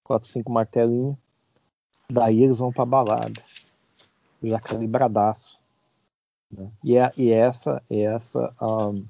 4, 0.04 0.28
5 0.28 0.52
martelinhos. 0.52 1.18
Daí 2.08 2.44
eles 2.44 2.60
vão 2.60 2.72
pra 2.72 2.86
balada. 2.86 3.42
Já 4.44 4.60
calibradaço. 4.60 5.60
Né? 6.52 6.72
E, 6.84 6.96
é, 6.96 7.12
e 7.18 7.32
essa, 7.32 7.82
essa 7.90 8.54
um, 8.62 9.04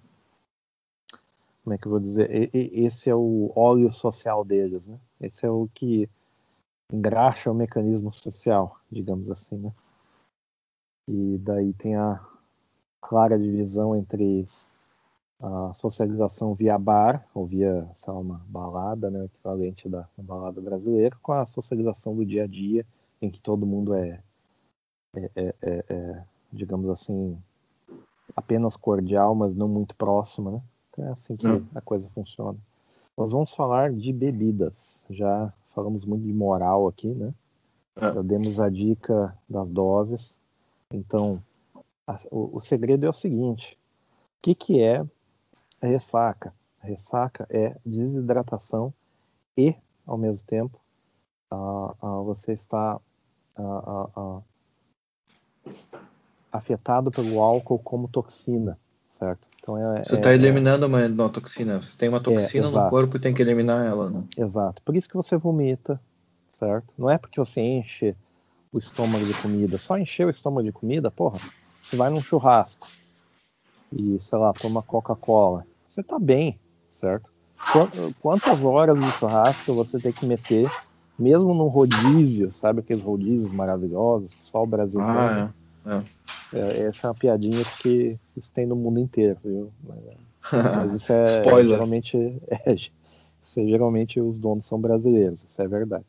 como 1.65 1.73
é 1.73 1.77
que 1.77 1.85
eu 1.85 1.91
vou 1.91 1.99
dizer? 1.99 2.31
E, 2.33 2.49
e, 2.57 2.85
esse 2.85 3.09
é 3.09 3.15
o 3.15 3.51
óleo 3.53 3.91
social 3.91 4.45
deles, 4.45 4.87
né? 4.87 4.97
Esse 5.19 5.45
é 5.45 5.49
o 5.49 5.67
que 5.73 6.09
engraxa 6.93 7.51
o 7.51 7.53
mecanismo 7.53 8.13
social, 8.13 8.79
digamos 8.89 9.29
assim, 9.29 9.57
né? 9.57 9.73
E 11.07 11.37
daí 11.39 11.73
tem 11.73 11.95
a 11.95 12.19
clara 13.01 13.37
divisão 13.37 13.95
entre 13.95 14.47
a 15.41 15.73
socialização 15.73 16.53
via 16.53 16.77
bar, 16.77 17.27
ou 17.33 17.45
via 17.45 17.89
sei 17.95 18.13
lá, 18.13 18.19
uma 18.19 18.41
balada, 18.47 19.09
né, 19.09 19.25
equivalente 19.25 19.89
da 19.89 20.07
balada 20.17 20.61
brasileira, 20.61 21.15
com 21.21 21.33
a 21.33 21.45
socialização 21.45 22.15
do 22.15 22.25
dia 22.25 22.43
a 22.43 22.47
dia, 22.47 22.85
em 23.21 23.29
que 23.29 23.41
todo 23.41 23.65
mundo 23.65 23.93
é, 23.95 24.21
é, 25.15 25.31
é, 25.35 25.55
é, 25.61 25.83
é 25.89 26.23
digamos 26.51 26.89
assim, 26.89 27.37
apenas 28.35 28.75
cordial, 28.75 29.33
mas 29.33 29.55
não 29.55 29.67
muito 29.67 29.95
próximo, 29.95 30.51
né? 30.51 30.61
Então 30.89 31.05
é 31.05 31.11
assim 31.11 31.35
que 31.35 31.47
hum. 31.47 31.65
a 31.73 31.81
coisa 31.81 32.07
funciona. 32.09 32.57
Nós 33.17 33.31
vamos 33.31 33.53
falar 33.53 33.93
de 33.93 34.11
bebidas. 34.11 35.03
Já 35.09 35.53
falamos 35.73 36.05
muito 36.05 36.23
de 36.23 36.33
moral 36.33 36.87
aqui, 36.87 37.07
né? 37.07 37.33
É. 37.95 38.13
Já 38.13 38.21
demos 38.21 38.59
a 38.59 38.69
dica 38.69 39.37
das 39.49 39.67
doses. 39.69 40.37
Então, 40.93 41.41
a, 42.05 42.17
o, 42.29 42.57
o 42.57 42.61
segredo 42.61 43.05
é 43.05 43.09
o 43.09 43.13
seguinte: 43.13 43.77
o 44.37 44.41
que, 44.41 44.55
que 44.55 44.81
é 44.81 45.03
a 45.81 45.87
ressaca. 45.87 46.53
A 46.81 46.87
ressaca 46.87 47.45
é 47.49 47.75
desidratação 47.85 48.93
e, 49.57 49.75
ao 50.05 50.17
mesmo 50.17 50.45
tempo, 50.47 50.79
uh, 51.51 52.23
você 52.23 52.53
está 52.53 52.99
afetado 56.51 57.11
pelo 57.11 57.41
álcool 57.41 57.79
como 57.79 58.07
toxina, 58.07 58.77
certo? 59.17 59.47
Então 59.61 59.77
é, 59.77 60.03
você 60.03 60.15
está 60.15 60.31
é, 60.31 60.35
eliminando 60.35 60.87
uma, 60.87 61.05
uma, 61.05 61.29
toxina. 61.29 61.81
Você 61.81 61.95
tem 61.95 62.09
uma 62.09 62.19
toxina 62.19 62.67
é, 62.67 62.71
no 62.71 62.89
corpo 62.89 63.17
e 63.17 63.19
tem 63.19 63.33
que 63.33 63.41
eliminar 63.41 63.85
ela, 63.85 64.09
né? 64.09 64.23
Exato. 64.37 64.81
Por 64.81 64.95
isso 64.95 65.07
que 65.07 65.15
você 65.15 65.37
vomita, 65.37 66.01
certo? 66.57 66.93
Não 66.97 67.09
é 67.09 67.17
porque 67.17 67.39
você 67.39 67.61
enche 67.61 68.15
o 68.71 68.79
estômago 68.79 69.25
de 69.25 69.33
comida. 69.41 69.77
Só 69.77 69.97
encher 69.97 70.25
o 70.25 70.29
estômago 70.29 70.65
de 70.65 70.71
comida, 70.71 71.11
porra, 71.11 71.39
você 71.81 71.95
vai 71.95 72.09
num 72.09 72.21
churrasco 72.21 72.87
e, 73.91 74.19
sei 74.19 74.37
lá, 74.37 74.53
toma 74.53 74.81
Coca-Cola 74.81 75.65
você 75.91 76.01
tá 76.01 76.17
bem, 76.17 76.57
certo? 76.89 77.29
Quantas 78.21 78.63
horas 78.63 78.97
de 78.97 79.11
churrasco 79.11 79.73
você 79.73 79.99
tem 79.99 80.13
que 80.13 80.25
meter, 80.25 80.71
mesmo 81.19 81.53
num 81.53 81.67
rodízio, 81.67 82.53
sabe 82.53 82.79
aqueles 82.79 83.03
rodízios 83.03 83.51
maravilhosos 83.51 84.33
que 84.33 84.45
só 84.45 84.63
o 84.63 84.67
Brasil 84.67 85.01
ah, 85.01 85.53
tem? 85.83 85.91
É, 85.91 85.97
é. 85.97 86.03
É, 86.53 86.83
essa 86.83 87.07
é 87.07 87.09
uma 87.09 87.15
piadinha 87.15 87.63
que 87.81 88.17
isso 88.35 88.51
tem 88.53 88.65
no 88.65 88.75
mundo 88.75 88.99
inteiro, 88.99 89.37
viu? 89.43 89.71
Mas, 89.83 90.93
isso 90.93 91.11
é 91.13 91.39
Spoiler. 91.39 91.71
geralmente 91.71 92.41
é, 92.47 92.73
isso 92.73 93.59
é, 93.59 93.65
geralmente 93.65 94.21
os 94.21 94.39
donos 94.39 94.65
são 94.65 94.79
brasileiros, 94.79 95.43
isso 95.43 95.61
é 95.61 95.67
verdade. 95.67 96.05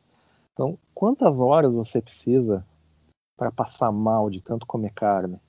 Então, 0.53 0.79
quantas 0.95 1.41
horas 1.41 1.73
você 1.73 2.01
precisa 2.01 2.65
para 3.37 3.51
passar 3.51 3.91
mal 3.91 4.29
de 4.29 4.43
tanto 4.43 4.67
comer 4.67 4.93
carne? 4.93 5.41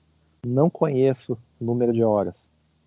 Não 0.46 0.70
conheço 0.70 1.38
o 1.60 1.64
número 1.64 1.92
de 1.92 2.02
horas. 2.02 2.36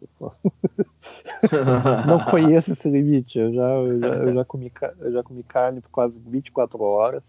não 2.08 2.24
conheço 2.26 2.74
esse 2.74 2.90
limite. 2.90 3.38
Eu 3.38 3.54
já, 3.54 3.70
eu 3.70 4.00
já, 4.00 4.08
eu 4.08 4.34
já, 4.34 4.46
comi, 4.46 4.72
eu 5.00 5.12
já 5.12 5.24
comi 5.24 5.44
carne 5.44 5.82
por 5.82 5.90
quase 5.90 6.20
24 6.20 6.82
horas. 6.84 7.24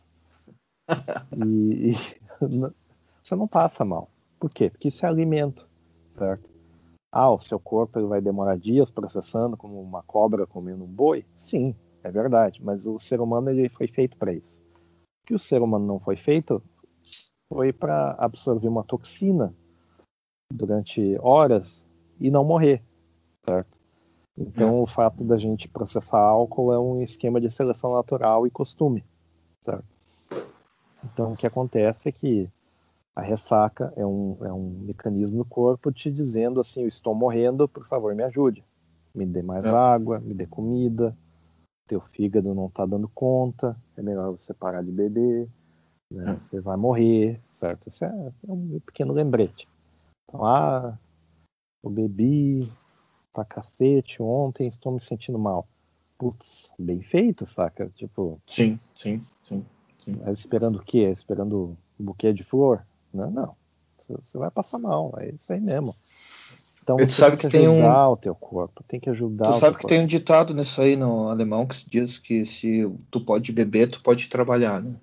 E, 1.36 1.92
e 1.92 1.96
você 3.22 3.36
não 3.36 3.46
passa 3.46 3.84
mal. 3.84 4.08
Por 4.40 4.50
quê? 4.50 4.70
Porque 4.70 4.88
isso 4.88 5.04
é 5.04 5.08
alimento, 5.08 5.68
certo? 6.16 6.48
Ah, 7.12 7.30
o 7.30 7.38
seu 7.38 7.60
corpo 7.60 7.98
ele 7.98 8.06
vai 8.06 8.20
demorar 8.20 8.56
dias 8.56 8.90
processando 8.90 9.56
como 9.56 9.80
uma 9.80 10.02
cobra 10.02 10.46
comendo 10.46 10.84
um 10.84 10.86
boi? 10.86 11.24
Sim, 11.36 11.74
é 12.02 12.10
verdade. 12.10 12.62
Mas 12.62 12.86
o 12.86 12.98
ser 12.98 13.20
humano 13.20 13.50
ele 13.50 13.68
foi 13.68 13.86
feito 13.86 14.16
para 14.16 14.32
isso. 14.32 14.58
Que 15.28 15.34
o 15.34 15.38
ser 15.38 15.60
humano 15.60 15.86
não 15.86 16.00
foi 16.00 16.16
feito 16.16 16.62
foi 17.52 17.70
para 17.70 18.12
absorver 18.12 18.66
uma 18.66 18.82
toxina 18.82 19.54
durante 20.50 21.18
horas 21.20 21.84
e 22.18 22.30
não 22.30 22.42
morrer, 22.42 22.82
certo? 23.44 23.76
Então, 24.38 24.80
o 24.80 24.86
fato 24.86 25.22
da 25.24 25.36
gente 25.36 25.68
processar 25.68 26.18
álcool 26.18 26.72
é 26.72 26.78
um 26.78 27.02
esquema 27.02 27.38
de 27.38 27.50
seleção 27.50 27.92
natural 27.92 28.46
e 28.46 28.50
costume, 28.50 29.04
certo? 29.60 29.84
Então, 31.04 31.34
o 31.34 31.36
que 31.36 31.46
acontece 31.46 32.08
é 32.08 32.12
que 32.12 32.50
a 33.14 33.20
ressaca 33.20 33.92
é 33.98 34.06
um, 34.06 34.38
é 34.40 34.50
um 34.50 34.78
mecanismo 34.80 35.36
no 35.36 35.44
corpo 35.44 35.92
te 35.92 36.10
dizendo 36.10 36.58
assim: 36.58 36.80
eu 36.80 36.88
estou 36.88 37.14
morrendo, 37.14 37.68
por 37.68 37.86
favor, 37.86 38.14
me 38.14 38.22
ajude. 38.22 38.64
Me 39.14 39.26
dê 39.26 39.42
mais 39.42 39.66
é. 39.66 39.68
água, 39.68 40.20
me 40.20 40.32
dê 40.32 40.46
comida, 40.46 41.14
teu 41.88 42.00
fígado 42.00 42.54
não 42.54 42.66
está 42.66 42.84
dando 42.84 43.08
conta, 43.08 43.76
é 43.96 44.02
melhor 44.02 44.30
você 44.32 44.52
parar 44.52 44.82
de 44.82 44.92
beber, 44.92 45.48
né? 46.10 46.32
é. 46.32 46.40
você 46.40 46.60
vai 46.60 46.76
morrer, 46.76 47.40
certo? 47.54 47.88
Isso 47.88 48.04
é, 48.04 48.08
é 48.08 48.52
um 48.52 48.78
pequeno 48.84 49.12
lembrete. 49.12 49.66
Então, 50.28 50.44
ah, 50.44 50.96
eu 51.82 51.90
bebi 51.90 52.70
pra 53.32 53.44
cacete 53.44 54.22
ontem, 54.22 54.68
estou 54.68 54.92
me 54.92 55.00
sentindo 55.00 55.38
mal. 55.38 55.66
Putz, 56.18 56.72
bem 56.78 57.00
feito, 57.00 57.46
saca? 57.46 57.88
Tipo. 57.94 58.40
Sim, 58.46 58.76
sim, 58.94 59.20
sim. 59.42 59.64
sim. 60.00 60.18
Esperando 60.32 60.78
o 60.78 60.84
quê? 60.84 61.08
Esperando 61.08 61.76
um 61.98 62.04
buquê 62.04 62.32
de 62.32 62.44
flor? 62.44 62.84
Não, 63.14 63.30
não. 63.30 63.56
Você 64.24 64.38
vai 64.38 64.50
passar 64.50 64.78
mal, 64.78 65.14
é 65.18 65.30
isso 65.30 65.52
aí 65.52 65.60
mesmo. 65.60 65.94
Então 66.88 66.96
você 66.96 67.08
sabe 67.08 67.36
tem 67.36 67.50
que, 67.50 67.58
que 67.58 67.66
ajudar 67.66 68.08
um... 68.08 68.12
o 68.12 68.16
teu 68.16 68.34
corpo, 68.34 68.82
tem 68.88 68.98
que 68.98 69.10
ajudar. 69.10 69.52
Tu 69.52 69.58
sabe 69.58 69.76
que 69.76 69.82
corpo. 69.82 69.88
tem 69.88 70.02
um 70.02 70.06
ditado 70.06 70.54
nisso 70.54 70.80
aí 70.80 70.96
no 70.96 71.28
alemão 71.28 71.66
que 71.66 71.76
diz 71.86 72.16
que 72.16 72.46
se 72.46 72.90
tu 73.10 73.20
pode 73.20 73.52
beber, 73.52 73.90
tu 73.90 74.02
pode 74.02 74.26
trabalhar, 74.28 74.80
né? 74.80 74.94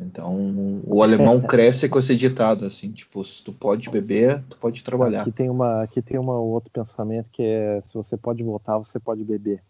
Então, 0.00 0.82
o 0.86 1.02
alemão 1.02 1.40
cresce 1.42 1.88
com 1.88 1.98
esse 1.98 2.16
ditado, 2.16 2.64
assim, 2.64 2.90
tipo, 2.92 3.22
se 3.24 3.42
tu 3.42 3.52
pode 3.52 3.90
beber, 3.90 4.42
tu 4.48 4.56
pode 4.56 4.82
trabalhar. 4.82 5.22
Aqui 5.22 5.32
tem 5.32 5.50
uma, 5.50 5.82
aqui 5.82 6.00
tem 6.00 6.18
uma 6.18 6.38
outro 6.38 6.70
pensamento 6.70 7.28
que 7.30 7.42
é, 7.42 7.82
se 7.82 7.94
você 7.94 8.16
pode 8.16 8.42
votar, 8.42 8.78
você 8.78 8.98
pode 8.98 9.22
beber. 9.22 9.60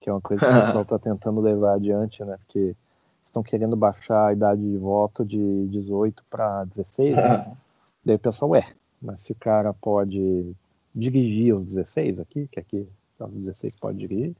Que 0.00 0.10
é 0.10 0.12
uma 0.12 0.20
coisa 0.20 0.44
que 0.44 0.52
o 0.52 0.60
pessoal 0.60 0.82
está 0.82 0.98
tentando 1.00 1.40
levar 1.40 1.76
adiante, 1.76 2.22
né? 2.24 2.36
Porque 2.44 2.76
estão 3.24 3.42
querendo 3.42 3.76
baixar 3.76 4.26
a 4.26 4.32
idade 4.34 4.60
de 4.60 4.76
voto 4.76 5.24
de 5.24 5.66
18 5.68 6.24
para 6.28 6.64
16, 6.64 7.16
né? 7.16 7.46
Daí 8.04 8.16
o 8.16 8.18
pessoal, 8.18 8.50
ué, 8.50 8.66
mas 9.00 9.22
se 9.22 9.32
o 9.32 9.36
cara 9.36 9.72
pode 9.72 10.54
dirigir 10.94 11.54
aos 11.54 11.66
16 11.66 12.18
aqui, 12.20 12.48
que 12.50 12.60
aqui 12.60 12.86
aos 13.18 13.32
16 13.32 13.74
pode 13.76 13.98
dirigir. 13.98 14.34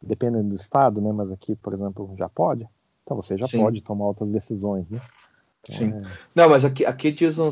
Dependendo 0.00 0.48
do 0.48 0.56
estado, 0.56 1.00
né? 1.00 1.12
Mas 1.12 1.30
aqui, 1.30 1.54
por 1.54 1.72
exemplo, 1.74 2.14
já 2.18 2.28
pode. 2.28 2.66
Então 3.04 3.16
você 3.16 3.36
já 3.36 3.46
Sim. 3.46 3.58
pode 3.58 3.82
tomar 3.82 4.06
outras 4.06 4.30
decisões, 4.30 4.88
né? 4.88 5.00
Então, 5.62 5.76
Sim. 5.76 5.92
É... 5.92 6.02
Não, 6.34 6.48
mas 6.48 6.64
aqui, 6.64 6.84
aqui 6.84 7.12
diz 7.12 7.36
no, 7.36 7.50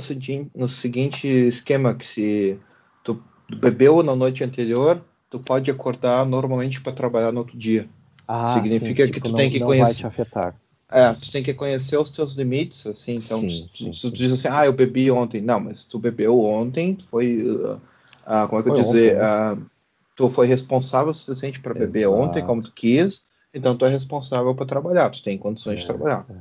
no 0.54 0.68
seguinte 0.68 1.28
esquema 1.28 1.94
que 1.94 2.06
se 2.06 2.58
tu 3.04 3.22
bebeu 3.48 4.02
na 4.02 4.16
noite 4.16 4.42
anterior, 4.42 5.02
tu 5.28 5.38
pode 5.38 5.70
acordar 5.70 6.26
normalmente 6.26 6.80
para 6.80 6.92
trabalhar 6.92 7.32
no 7.32 7.40
outro 7.40 7.56
dia. 7.56 7.88
Ah, 8.26 8.54
Significa 8.54 9.06
sim, 9.06 9.12
que 9.12 9.14
tipo, 9.14 9.26
tu 9.26 9.32
não, 9.32 9.38
tem 9.38 9.50
que 9.50 9.60
conhecer. 9.60 9.84
Vai 9.84 9.94
te 9.94 10.06
afetar. 10.06 10.60
É, 10.90 11.12
tu 11.14 11.30
tem 11.30 11.42
que 11.42 11.54
conhecer 11.54 11.96
os 11.96 12.10
teus 12.10 12.34
limites, 12.34 12.84
assim, 12.84 13.16
então 13.16 13.40
sim, 13.40 13.68
se, 13.70 13.84
sim, 13.84 13.92
tu 13.92 14.10
diz 14.10 14.32
assim, 14.32 14.48
ah, 14.50 14.66
eu 14.66 14.72
bebi 14.72 15.08
ontem, 15.08 15.40
não, 15.40 15.60
mas 15.60 15.86
tu 15.86 16.00
bebeu 16.00 16.40
ontem, 16.40 16.98
foi, 17.08 17.48
uh, 17.48 17.74
uh, 17.76 18.48
como 18.48 18.60
é 18.60 18.62
que 18.62 18.68
foi 18.68 18.78
eu 18.78 18.82
dizer, 18.82 19.16
ontem, 19.16 19.62
uh, 19.62 19.66
tu 20.16 20.28
foi 20.28 20.48
responsável 20.48 21.10
o 21.10 21.14
suficiente 21.14 21.60
para 21.60 21.74
beber 21.74 22.08
ontem, 22.08 22.44
como 22.44 22.60
tu 22.60 22.72
quis, 22.72 23.26
então 23.54 23.76
tu 23.76 23.84
é 23.84 23.88
responsável 23.88 24.52
para 24.52 24.66
trabalhar, 24.66 25.10
tu 25.10 25.22
tem 25.22 25.38
condições 25.38 25.78
é, 25.78 25.80
de 25.82 25.86
trabalhar. 25.86 26.26
É. 26.28 26.34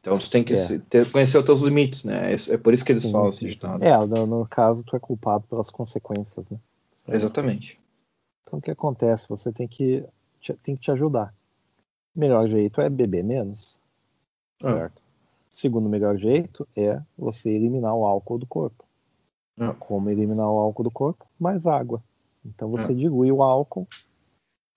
Então 0.00 0.18
tu 0.18 0.30
tem 0.30 0.42
que 0.42 0.54
é. 0.54 0.78
ter, 0.88 1.10
conhecer 1.10 1.36
os 1.36 1.44
teus 1.44 1.60
limites, 1.60 2.04
né? 2.04 2.32
É, 2.32 2.54
é 2.54 2.56
por 2.56 2.72
isso 2.72 2.82
que 2.82 2.92
eles 2.92 3.02
sim, 3.02 3.12
falam 3.12 3.30
sim, 3.30 3.50
assim, 3.50 3.84
É, 3.84 3.96
no, 4.06 4.26
no, 4.26 4.46
caso 4.46 4.82
tu 4.82 4.96
é 4.96 4.98
culpado 4.98 5.44
pelas 5.48 5.68
consequências, 5.68 6.46
né? 6.50 6.58
Exatamente. 7.06 7.78
Então 8.42 8.58
o 8.58 8.62
que 8.62 8.70
acontece? 8.70 9.28
Você 9.28 9.52
tem 9.52 9.68
que, 9.68 10.02
tem 10.62 10.74
que 10.74 10.80
te 10.80 10.90
ajudar. 10.90 11.34
O 12.16 12.20
melhor 12.20 12.48
jeito 12.48 12.80
é 12.80 12.88
beber 12.88 13.22
menos 13.22 13.78
ah. 14.62 14.72
Certo? 14.72 15.02
Segundo 15.50 15.88
melhor 15.88 16.16
jeito 16.16 16.66
é 16.76 17.02
você 17.18 17.50
eliminar 17.50 17.94
o 17.94 18.06
álcool 18.06 18.38
do 18.38 18.46
corpo. 18.46 18.84
Ah. 19.58 19.74
Como 19.74 20.08
eliminar 20.10 20.48
o 20.48 20.58
álcool 20.58 20.84
do 20.84 20.90
corpo? 20.90 21.26
Mais 21.38 21.66
água. 21.66 22.02
Então 22.44 22.70
você 22.70 22.92
ah. 22.92 22.94
dilui 22.94 23.30
o 23.30 23.42
álcool. 23.42 23.86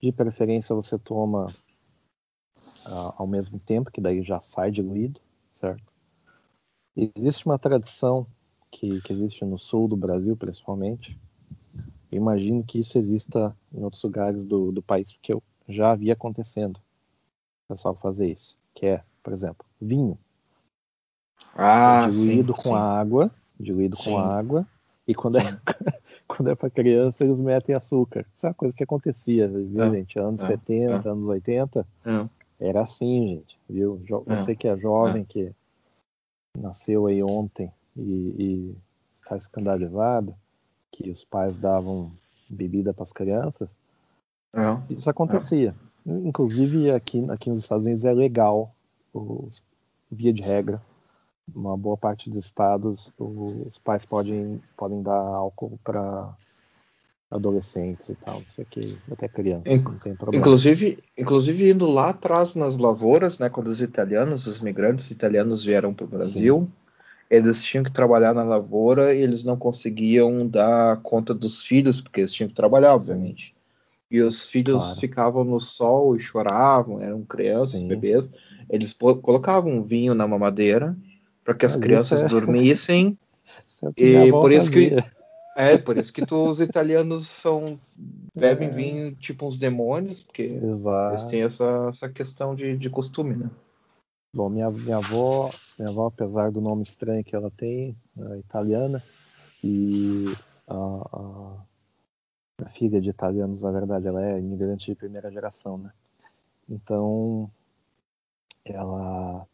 De 0.02 0.12
preferência 0.12 0.74
você 0.74 0.98
toma 0.98 1.46
ao 3.16 3.26
mesmo 3.26 3.58
tempo, 3.58 3.90
que 3.90 4.00
daí 4.00 4.22
já 4.22 4.40
sai 4.40 4.70
diluído, 4.70 5.20
certo? 5.60 5.82
Existe 6.94 7.46
uma 7.46 7.58
tradição 7.58 8.26
que, 8.70 9.00
que 9.00 9.12
existe 9.12 9.44
no 9.44 9.58
sul 9.58 9.88
do 9.88 9.96
Brasil, 9.96 10.36
principalmente. 10.36 11.18
Eu 12.10 12.18
imagino 12.18 12.62
que 12.62 12.78
isso 12.78 12.98
exista 12.98 13.56
em 13.72 13.82
outros 13.82 14.02
lugares 14.02 14.44
do, 14.44 14.70
do 14.70 14.82
país, 14.82 15.12
porque 15.12 15.32
eu 15.32 15.42
já 15.68 15.92
havia 15.92 16.12
acontecendo. 16.12 16.76
O 16.76 17.74
pessoal 17.74 17.94
fazer 17.96 18.30
isso. 18.30 18.56
Que 18.74 18.86
é, 18.86 19.00
por 19.24 19.32
exemplo, 19.32 19.66
vinho. 19.80 20.16
Ah, 21.56 22.06
é 22.06 22.10
diluído 22.10 22.54
sim, 22.54 22.62
com 22.62 22.68
sim. 22.68 22.74
água, 22.74 23.30
diluído 23.58 23.96
sim. 23.96 24.04
com 24.04 24.18
água, 24.18 24.66
e 25.08 25.14
quando 25.14 25.38
é, 25.38 25.42
quando 26.28 26.50
é 26.50 26.54
para 26.54 26.70
criança 26.70 27.24
eles 27.24 27.40
metem 27.40 27.74
açúcar. 27.74 28.26
Isso 28.36 28.46
é 28.46 28.50
uma 28.50 28.54
coisa 28.54 28.76
que 28.76 28.84
acontecia, 28.84 29.48
viu, 29.48 29.82
é, 29.82 29.90
gente? 29.90 30.18
Anos 30.18 30.42
é, 30.42 30.46
70, 30.48 31.08
é. 31.08 31.10
anos 31.10 31.26
80, 31.26 31.86
é. 32.04 32.66
era 32.68 32.82
assim, 32.82 33.38
gente, 33.38 33.58
viu? 33.68 34.00
É. 34.28 34.36
Você 34.36 34.54
que 34.54 34.68
é 34.68 34.76
jovem, 34.76 35.24
que 35.24 35.50
nasceu 36.56 37.06
aí 37.06 37.22
ontem 37.22 37.72
e 37.96 38.76
está 39.22 39.36
escandalizado, 39.36 40.34
que 40.92 41.10
os 41.10 41.24
pais 41.24 41.56
davam 41.56 42.12
bebida 42.48 42.92
para 42.92 43.04
as 43.04 43.12
crianças, 43.12 43.68
isso 44.90 45.10
acontecia. 45.10 45.74
Inclusive 46.06 46.90
aqui, 46.90 47.28
aqui 47.30 47.48
nos 47.48 47.60
Estados 47.60 47.86
Unidos 47.86 48.04
é 48.04 48.12
legal 48.12 48.74
os, 49.14 49.62
via 50.10 50.32
de 50.32 50.42
regra, 50.42 50.82
uma 51.54 51.76
boa 51.76 51.96
parte 51.96 52.28
dos 52.28 52.46
estados, 52.46 53.12
os 53.18 53.78
pais 53.78 54.04
podem, 54.04 54.60
podem 54.76 55.02
dar 55.02 55.18
álcool 55.18 55.78
para 55.84 56.34
adolescentes 57.30 58.08
e 58.08 58.14
tal, 58.14 58.44
isso 58.46 58.60
aqui 58.60 58.96
até 59.10 59.28
criança, 59.28 59.72
Inc 59.72 59.88
não 59.88 59.98
tem 59.98 60.14
problema. 60.14 60.40
Inclusive, 60.40 61.02
inclusive 61.16 61.70
indo 61.70 61.86
lá 61.86 62.10
atrás 62.10 62.54
nas 62.54 62.78
lavouras, 62.78 63.38
né, 63.38 63.48
quando 63.48 63.68
os 63.68 63.80
italianos, 63.80 64.46
os 64.46 64.60
migrantes 64.60 65.10
italianos 65.10 65.64
vieram 65.64 65.92
para 65.92 66.04
o 66.04 66.08
Brasil, 66.08 66.68
Sim. 66.68 66.72
eles 67.28 67.62
tinham 67.62 67.82
que 67.82 67.90
trabalhar 67.90 68.34
na 68.34 68.44
lavoura 68.44 69.12
e 69.14 69.20
eles 69.20 69.42
não 69.42 69.56
conseguiam 69.56 70.46
dar 70.46 71.00
conta 71.02 71.34
dos 71.34 71.66
filhos, 71.66 72.00
porque 72.00 72.20
eles 72.20 72.32
tinham 72.32 72.48
que 72.48 72.54
trabalhar, 72.54 72.94
obviamente. 72.94 73.54
E 74.10 74.20
os 74.20 74.46
filhos 74.46 74.84
claro. 74.84 75.00
ficavam 75.00 75.44
no 75.44 75.60
sol 75.60 76.14
e 76.16 76.20
choravam, 76.20 77.00
eram 77.00 77.24
crianças, 77.24 77.80
Sim. 77.80 77.88
bebês. 77.88 78.30
Eles 78.70 78.92
colocavam 78.92 79.82
vinho 79.82 80.14
na 80.14 80.26
mamadeira 80.26 80.96
para 81.42 81.54
que 81.54 81.66
as 81.66 81.76
Mas 81.76 81.84
crianças 81.84 82.22
é... 82.22 82.26
dormissem. 82.26 83.18
É 83.96 84.28
e 84.28 84.30
por 84.30 84.50
isso 84.50 84.70
que 84.70 84.94
é 85.56 85.76
por 85.76 85.98
isso 85.98 86.12
que 86.12 86.24
tu, 86.24 86.48
os 86.48 86.60
italianos 86.60 87.28
são 87.28 87.78
bebem 88.34 88.68
é. 88.68 88.72
vinho 88.72 89.14
tipo 89.14 89.46
uns 89.46 89.56
demônios, 89.56 90.22
porque 90.22 90.42
Exato. 90.42 91.12
eles 91.12 91.24
têm 91.26 91.42
essa, 91.42 91.86
essa 91.90 92.08
questão 92.08 92.54
de, 92.54 92.76
de 92.76 92.90
costume, 92.90 93.36
né? 93.36 93.50
Bom, 94.34 94.48
minha, 94.48 94.68
minha 94.68 94.96
avó, 94.96 95.50
minha 95.78 95.90
avó, 95.90 96.06
apesar 96.06 96.50
do 96.50 96.60
nome 96.60 96.82
estranho 96.82 97.22
que 97.22 97.36
ela 97.36 97.52
tem, 97.56 97.94
é 98.18 98.38
italiana, 98.38 99.02
e 99.62 100.24
a 100.66 101.56
filha 102.70 103.00
de 103.00 103.10
italianos, 103.10 103.62
na 103.62 103.70
verdade, 103.70 104.06
ela 104.06 104.24
é 104.24 104.38
imigrante 104.38 104.86
de 104.86 104.94
primeira 104.94 105.30
geração, 105.30 105.78
né? 105.78 105.90
Então, 106.68 107.50
ela 108.64 109.46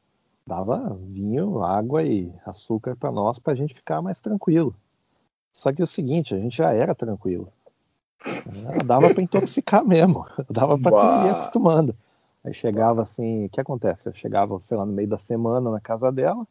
dava 0.46 0.96
vinho, 1.00 1.62
água 1.62 2.02
e 2.02 2.32
açúcar 2.44 2.96
para 2.96 3.11
nós 3.11 3.38
para 3.38 3.52
a 3.52 3.56
gente 3.56 3.74
ficar 3.74 4.00
mais 4.02 4.20
tranquilo. 4.20 4.74
Só 5.52 5.72
que 5.72 5.80
é 5.80 5.84
o 5.84 5.88
seguinte, 5.88 6.34
a 6.34 6.38
gente 6.38 6.56
já 6.56 6.72
era 6.72 6.94
tranquilo. 6.94 7.52
Ela 8.64 8.84
dava 8.84 9.12
para 9.12 9.22
intoxicar 9.22 9.84
mesmo, 9.84 10.26
dava 10.50 10.78
para 10.78 11.26
ir 11.26 11.30
acostumando. 11.30 11.94
Aí 12.44 12.54
chegava 12.54 13.02
assim, 13.02 13.46
o 13.46 13.48
que 13.48 13.61
acontece? 13.61 14.08
Eu 14.08 14.14
chegava, 14.14 14.58
sei 14.61 14.76
lá, 14.76 14.86
no 14.86 14.92
meio 14.92 15.08
da 15.08 15.18
semana 15.18 15.70
na 15.70 15.80
casa 15.80 16.11
dela, 16.11 16.46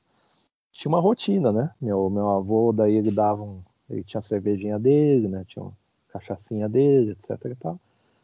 tinha 0.71 0.89
uma 0.89 0.99
rotina, 0.99 1.51
né? 1.51 1.71
Meu, 1.81 2.09
meu 2.09 2.29
avô, 2.29 2.71
daí 2.71 2.95
ele 2.95 3.11
dava 3.11 3.41
um, 3.41 3.61
ele 3.89 4.03
tinha 4.03 4.19
a 4.19 4.23
cervejinha 4.23 4.77
dele, 4.77 5.27
né? 5.27 5.43
Tinha 5.47 5.63
uma 5.63 5.73
cachaçinha 6.11 6.67
dele, 6.67 7.11
etc 7.11 7.45
e 7.45 7.55
tal. 7.55 7.79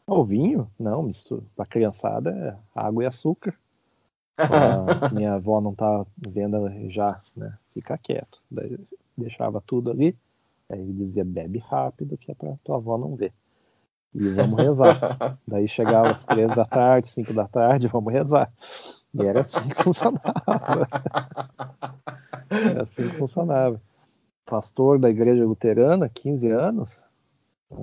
O 0.08 0.24
vinho, 0.24 0.70
não, 0.80 1.02
mistura. 1.02 1.42
Pra 1.56 1.66
criançada 1.66 2.30
é 2.30 2.80
água 2.80 3.04
e 3.04 3.08
açúcar. 3.08 3.56
A 4.38 5.10
minha 5.10 5.34
avó 5.34 5.62
não 5.62 5.74
tá 5.74 6.06
vendo 6.18 6.70
já, 6.90 7.20
né? 7.36 7.58
Fica 7.74 7.98
quieto. 7.98 8.40
Daí 8.52 8.78
deixava 9.18 9.62
tudo 9.62 9.90
ali. 9.90 10.16
Aí 10.70 10.80
ele 10.80 10.94
dizia, 10.94 11.24
bebe 11.24 11.60
rápido, 11.60 12.18
que 12.18 12.32
é 12.32 12.36
pra 12.36 12.56
tua 12.64 12.76
avó 12.76 12.98
não 12.98 13.16
ver. 13.16 13.34
E 14.14 14.30
vamos 14.30 14.62
rezar. 14.62 15.38
Daí 15.48 15.68
chegava 15.68 16.12
às 16.12 16.26
três 16.26 16.54
da 16.56 16.66
tarde, 16.66 17.10
cinco 17.10 17.34
da 17.34 17.48
tarde, 17.48 17.88
vamos 17.88 18.14
rezar. 18.14 18.52
E 19.14 19.26
era 19.26 19.42
assim 19.42 19.70
que 19.70 19.84
funcionava. 19.84 20.88
Era 22.50 22.84
assim 22.84 23.10
que 23.10 23.18
funcionava. 23.18 23.82
Pastor 24.46 25.00
da 25.00 25.10
igreja 25.10 25.44
luterana, 25.44 26.08
15 26.08 26.50
anos. 26.50 27.06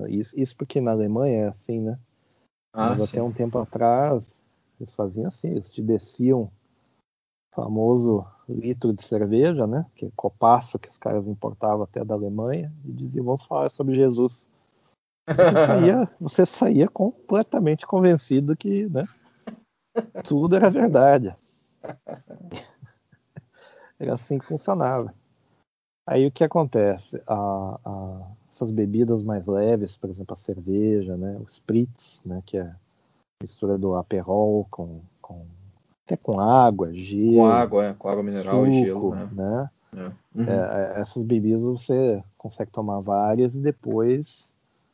Isso, 0.09 0.39
isso 0.39 0.57
porque 0.57 0.81
na 0.81 0.93
Alemanha 0.93 1.45
é 1.45 1.49
assim, 1.49 1.81
né? 1.81 1.99
Ah, 2.73 2.91
Mas 2.91 2.99
sim. 2.99 3.17
até 3.17 3.23
um 3.23 3.33
tempo 3.33 3.59
atrás, 3.59 4.25
eles 4.81 4.95
faziam 4.95 5.29
assim, 5.29 5.49
eles 5.49 5.71
te 5.71 5.83
desciam 5.83 6.51
famoso 7.55 8.25
litro 8.49 8.93
de 8.93 9.03
cerveja, 9.03 9.67
né? 9.67 9.87
Que 9.95 10.07
é 10.07 10.11
copaço 10.17 10.79
que 10.79 10.89
os 10.89 10.99
caras 10.99 11.27
importavam 11.27 11.83
até 11.83 12.05
da 12.05 12.15
Alemanha, 12.15 12.73
e 12.85 12.93
diziam, 12.93 13.25
vamos 13.25 13.45
falar 13.45 13.71
sobre 13.71 13.95
Jesus. 13.95 14.49
Você 15.27 15.57
saía, 15.67 16.09
você 16.21 16.47
saía 16.47 16.89
completamente 16.89 17.87
convencido 17.87 18.57
que 18.57 18.89
né, 18.89 19.05
tudo 20.25 20.57
era 20.57 20.71
verdade. 20.71 21.37
Era 23.99 24.15
assim 24.15 24.39
que 24.39 24.47
funcionava. 24.47 25.15
Aí 26.07 26.27
o 26.27 26.33
que 26.33 26.43
acontece? 26.43 27.23
A, 27.27 27.79
a, 27.85 28.33
essas 28.53 28.71
bebidas 28.71 29.23
mais 29.23 29.47
leves, 29.47 29.97
por 29.97 30.11
exemplo, 30.11 30.35
a 30.35 30.39
cerveja, 30.39 31.17
né, 31.17 31.37
o 31.41 31.49
spritz, 31.49 32.21
né, 32.25 32.43
que 32.45 32.59
é 32.59 32.71
mistura 33.43 33.79
do 33.79 33.97
aperol 33.97 34.67
com, 34.71 35.01
com 35.21 35.47
até 36.05 36.17
com 36.17 36.39
água, 36.39 36.93
gelo. 36.93 37.37
Com 37.37 37.47
água, 37.47 37.87
é, 37.87 37.95
com 37.95 38.09
água 38.09 38.23
mineral 38.23 38.65
suco, 38.65 38.69
e 38.69 38.85
gelo, 38.85 39.15
né? 39.15 39.29
né? 39.33 39.71
É. 39.95 40.13
Uhum. 40.35 40.49
É, 40.49 41.01
essas 41.01 41.23
bebidas 41.23 41.61
você 41.61 42.23
consegue 42.39 42.71
tomar 42.71 43.01
várias 43.01 43.55
e 43.55 43.59
depois 43.59 44.49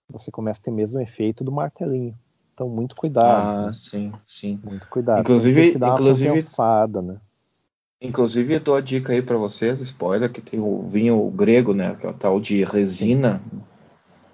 você 0.08 0.30
começa 0.30 0.60
a 0.60 0.64
ter 0.64 0.70
mesmo 0.70 0.98
o 0.98 1.02
efeito 1.02 1.44
do 1.44 1.52
martelinho. 1.52 2.14
Então, 2.54 2.68
muito 2.68 2.96
cuidado. 2.96 3.60
Ah, 3.60 3.66
né? 3.66 3.72
sim, 3.72 4.12
sim. 4.26 4.60
Muito 4.64 4.88
cuidado. 4.88 5.20
Inclusive, 5.20 5.72
que 5.72 5.78
dar 5.78 5.94
inclusive, 5.94 6.28
compensada, 6.28 7.02
né? 7.02 7.16
Inclusive, 8.00 8.54
eu 8.54 8.60
dou 8.60 8.76
a 8.76 8.80
dica 8.80 9.12
aí 9.12 9.20
para 9.20 9.36
vocês, 9.36 9.80
spoiler, 9.80 10.30
que 10.30 10.40
tem 10.40 10.60
o 10.60 10.82
vinho 10.82 11.28
grego, 11.30 11.74
né? 11.74 11.96
Que 11.96 12.06
é 12.06 12.10
o 12.10 12.14
tal 12.14 12.40
de 12.40 12.62
resina. 12.62 13.42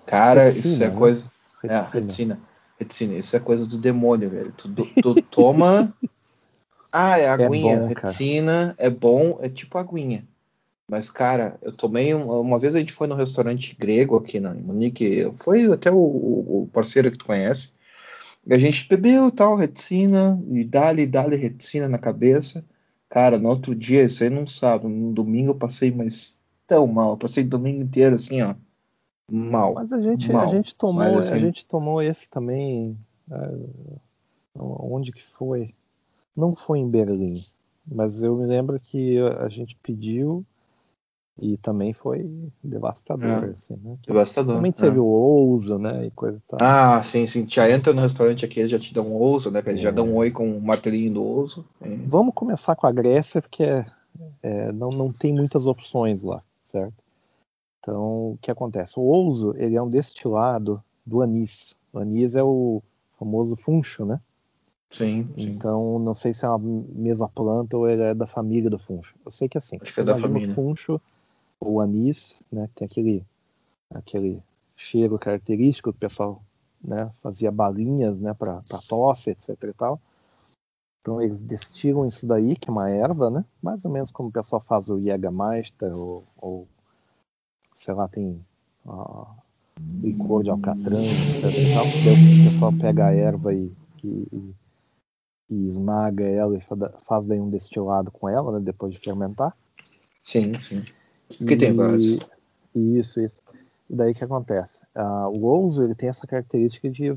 Cara, 0.06 0.44
retina, 0.44 0.66
isso 0.66 0.84
é 0.84 0.88
né? 0.90 0.96
coisa. 0.96 1.24
Retina. 1.62 1.78
É, 1.78 2.00
retina. 2.00 2.40
Retina, 2.78 3.14
isso 3.14 3.36
é 3.36 3.40
coisa 3.40 3.66
do 3.66 3.78
demônio, 3.78 4.28
velho. 4.28 4.52
Tu, 4.52 4.68
tu 5.00 5.22
toma. 5.22 5.94
ah, 6.92 7.18
é, 7.18 7.22
é 7.22 7.28
aguinha. 7.28 7.74
É 7.74 7.78
bom, 7.78 7.86
retina 7.86 8.74
é 8.76 8.90
bom, 8.90 9.38
é 9.40 9.48
tipo 9.48 9.78
aguinha. 9.78 10.26
Mas, 10.86 11.10
cara, 11.10 11.58
eu 11.62 11.72
tomei. 11.72 12.12
Uma, 12.12 12.38
uma 12.40 12.58
vez 12.58 12.74
a 12.74 12.78
gente 12.78 12.92
foi 12.92 13.06
no 13.06 13.14
restaurante 13.14 13.74
grego 13.74 14.16
aqui 14.16 14.38
na 14.38 14.52
Munique. 14.52 15.32
Foi 15.38 15.72
até 15.72 15.90
o, 15.90 15.96
o 15.96 16.68
parceiro 16.70 17.10
que 17.10 17.16
tu 17.16 17.24
conhece. 17.24 17.72
E 18.46 18.52
a 18.52 18.58
gente 18.58 18.86
bebeu 18.86 19.30
tal, 19.30 19.56
reticina, 19.56 20.38
e 20.50 20.64
dali, 20.64 21.06
dali 21.06 21.36
reticina 21.36 21.88
na 21.88 21.98
cabeça. 21.98 22.62
Cara, 23.14 23.38
no 23.38 23.48
outro 23.48 23.76
dia, 23.76 24.02
isso 24.02 24.24
aí 24.24 24.28
não 24.28 24.44
sabe. 24.44 24.88
No 24.88 25.12
domingo 25.12 25.52
eu 25.52 25.54
passei 25.54 25.92
mais 25.92 26.42
tão 26.66 26.84
mal. 26.88 27.12
Eu 27.12 27.16
passei 27.16 27.44
o 27.44 27.48
domingo 27.48 27.80
inteiro 27.80 28.16
assim, 28.16 28.42
ó. 28.42 28.56
Mal. 29.30 29.74
Mas 29.74 29.92
a 29.92 30.00
gente, 30.00 30.32
mal. 30.32 30.48
a 30.48 30.50
gente 30.50 30.74
tomou, 30.74 30.96
Mas, 30.96 31.16
assim, 31.18 31.30
a 31.30 31.38
gente 31.38 31.64
tomou 31.64 32.02
esse 32.02 32.28
também. 32.28 32.98
é, 33.30 33.50
onde 34.58 35.12
que 35.12 35.22
foi? 35.38 35.72
Não 36.36 36.56
foi 36.56 36.80
em 36.80 36.90
Berlim, 36.90 37.40
mas 37.86 38.20
eu 38.20 38.34
me 38.34 38.46
lembro 38.46 38.80
que 38.80 39.16
a 39.38 39.48
gente 39.48 39.78
pediu 39.80 40.44
e 41.38 41.56
também 41.58 41.92
foi 41.92 42.28
devastador, 42.62 43.44
É. 43.44 43.50
assim, 43.50 43.76
né? 43.82 43.96
Devastador. 44.06 44.56
Também 44.56 44.70
é. 44.76 44.80
teve 44.80 44.98
o 44.98 45.04
ouso, 45.04 45.78
né? 45.78 46.06
E 46.06 46.10
coisa 46.12 46.38
e 46.38 46.40
tal. 46.48 46.58
Ah, 46.62 47.02
sim, 47.02 47.26
sim. 47.26 47.44
Já 47.48 47.68
entra 47.70 47.92
no 47.92 48.00
restaurante 48.02 48.44
aqui, 48.44 48.60
eles 48.60 48.70
já 48.70 48.78
te 48.78 48.94
dão 48.94 49.06
um 49.08 49.14
ouso, 49.16 49.50
né? 49.50 49.62
Eles 49.66 49.80
já 49.80 49.88
É. 49.88 49.92
dão 49.92 50.08
um 50.08 50.14
oi 50.16 50.30
com 50.30 50.56
o 50.56 50.60
martelinho 50.60 51.12
do 51.14 51.22
ouso. 51.24 51.64
É. 51.80 51.88
Vamos 52.06 52.34
começar 52.34 52.76
com 52.76 52.86
a 52.86 52.92
Grécia, 52.92 53.42
porque 53.42 53.64
é- 53.64 53.84
é, 54.42 54.72
não, 54.72 54.90
não 54.90 55.12
tem 55.12 55.34
muitas 55.34 55.66
opções 55.66 56.22
lá, 56.22 56.40
certo? 56.70 56.94
Então, 57.80 58.32
o 58.32 58.38
que 58.40 58.50
acontece? 58.50 58.94
O 58.98 59.02
ouzo, 59.02 59.54
ele 59.58 59.74
é 59.76 59.82
um 59.82 59.90
destilado 59.90 60.82
do 61.04 61.20
anis. 61.20 61.74
O 61.92 61.98
anis 61.98 62.34
é 62.36 62.42
o 62.42 62.80
famoso 63.18 63.56
funcho, 63.56 64.04
né? 64.06 64.20
Sim, 64.90 65.28
sim. 65.36 65.50
Então, 65.50 65.98
não 65.98 66.14
sei 66.14 66.32
se 66.32 66.44
é 66.46 66.48
uma 66.48 66.58
mesma 66.58 67.28
planta 67.28 67.76
ou 67.76 67.88
ele 67.88 68.02
é 68.02 68.14
da 68.14 68.26
família 68.26 68.70
do 68.70 68.78
funcho. 68.78 69.14
Eu 69.26 69.32
sei 69.32 69.48
que 69.48 69.58
assim, 69.58 69.76
Acho 69.82 69.92
que 69.92 70.00
é 70.00 70.04
da 70.04 70.16
família. 70.16 70.52
o 70.52 70.54
funcho, 70.54 71.00
o 71.68 71.80
anis, 71.80 72.40
né? 72.52 72.68
Tem 72.74 72.86
aquele, 72.86 73.24
aquele 73.90 74.42
cheiro 74.76 75.18
característico 75.18 75.92
que 75.92 75.96
o 75.96 76.00
pessoal 76.00 76.42
né, 76.82 77.10
fazia 77.22 77.50
balinhas 77.50 78.20
né, 78.20 78.34
para 78.34 78.62
tosse, 78.88 79.30
etc 79.30 79.50
e 79.64 79.72
tal. 79.74 80.00
Então 81.00 81.20
eles 81.20 81.42
destilam 81.42 82.06
isso 82.06 82.26
daí, 82.26 82.56
que 82.56 82.68
é 82.68 82.72
uma 82.72 82.90
erva, 82.90 83.30
né? 83.30 83.44
Mais 83.62 83.84
ou 83.84 83.90
menos 83.90 84.10
como 84.10 84.30
o 84.30 84.32
pessoal 84.32 84.62
faz 84.62 84.88
o 84.88 84.98
Jägermeister 85.00 85.94
ou, 85.96 86.24
ou 86.36 86.68
sei 87.76 87.94
lá, 87.94 88.08
tem 88.08 88.44
ah, 88.86 89.26
licor 90.02 90.42
de 90.42 90.50
alcatrão, 90.50 91.12
etc 91.14 91.44
e 91.58 91.68
tal. 91.72 91.88
O 91.88 92.42
pessoal 92.42 92.72
pega 92.72 93.06
a 93.06 93.12
erva 93.12 93.54
e, 93.54 93.72
e- 94.04 94.54
e- 95.50 95.66
esmaga 95.68 96.24
ela 96.24 96.56
e 96.56 96.60
fa- 96.60 96.76
faz 97.06 97.26
daí 97.26 97.40
um 97.40 97.50
destilado 97.50 98.10
com 98.10 98.28
ela, 98.28 98.58
né? 98.58 98.64
Depois 98.64 98.92
de 98.92 98.98
fermentar. 99.00 99.56
Sim, 100.22 100.52
sim. 100.62 100.82
Porque 101.28 101.56
tem 101.56 101.72
vários. 101.72 102.18
Isso, 102.74 103.20
isso. 103.20 103.42
E 103.88 103.94
daí 103.94 104.12
o 104.12 104.14
que 104.14 104.24
acontece? 104.24 104.84
Ah, 104.94 105.28
o 105.28 105.44
ouzo 105.44 105.84
ele 105.84 105.94
tem 105.94 106.08
essa 106.08 106.26
característica 106.26 106.88
de 106.88 107.14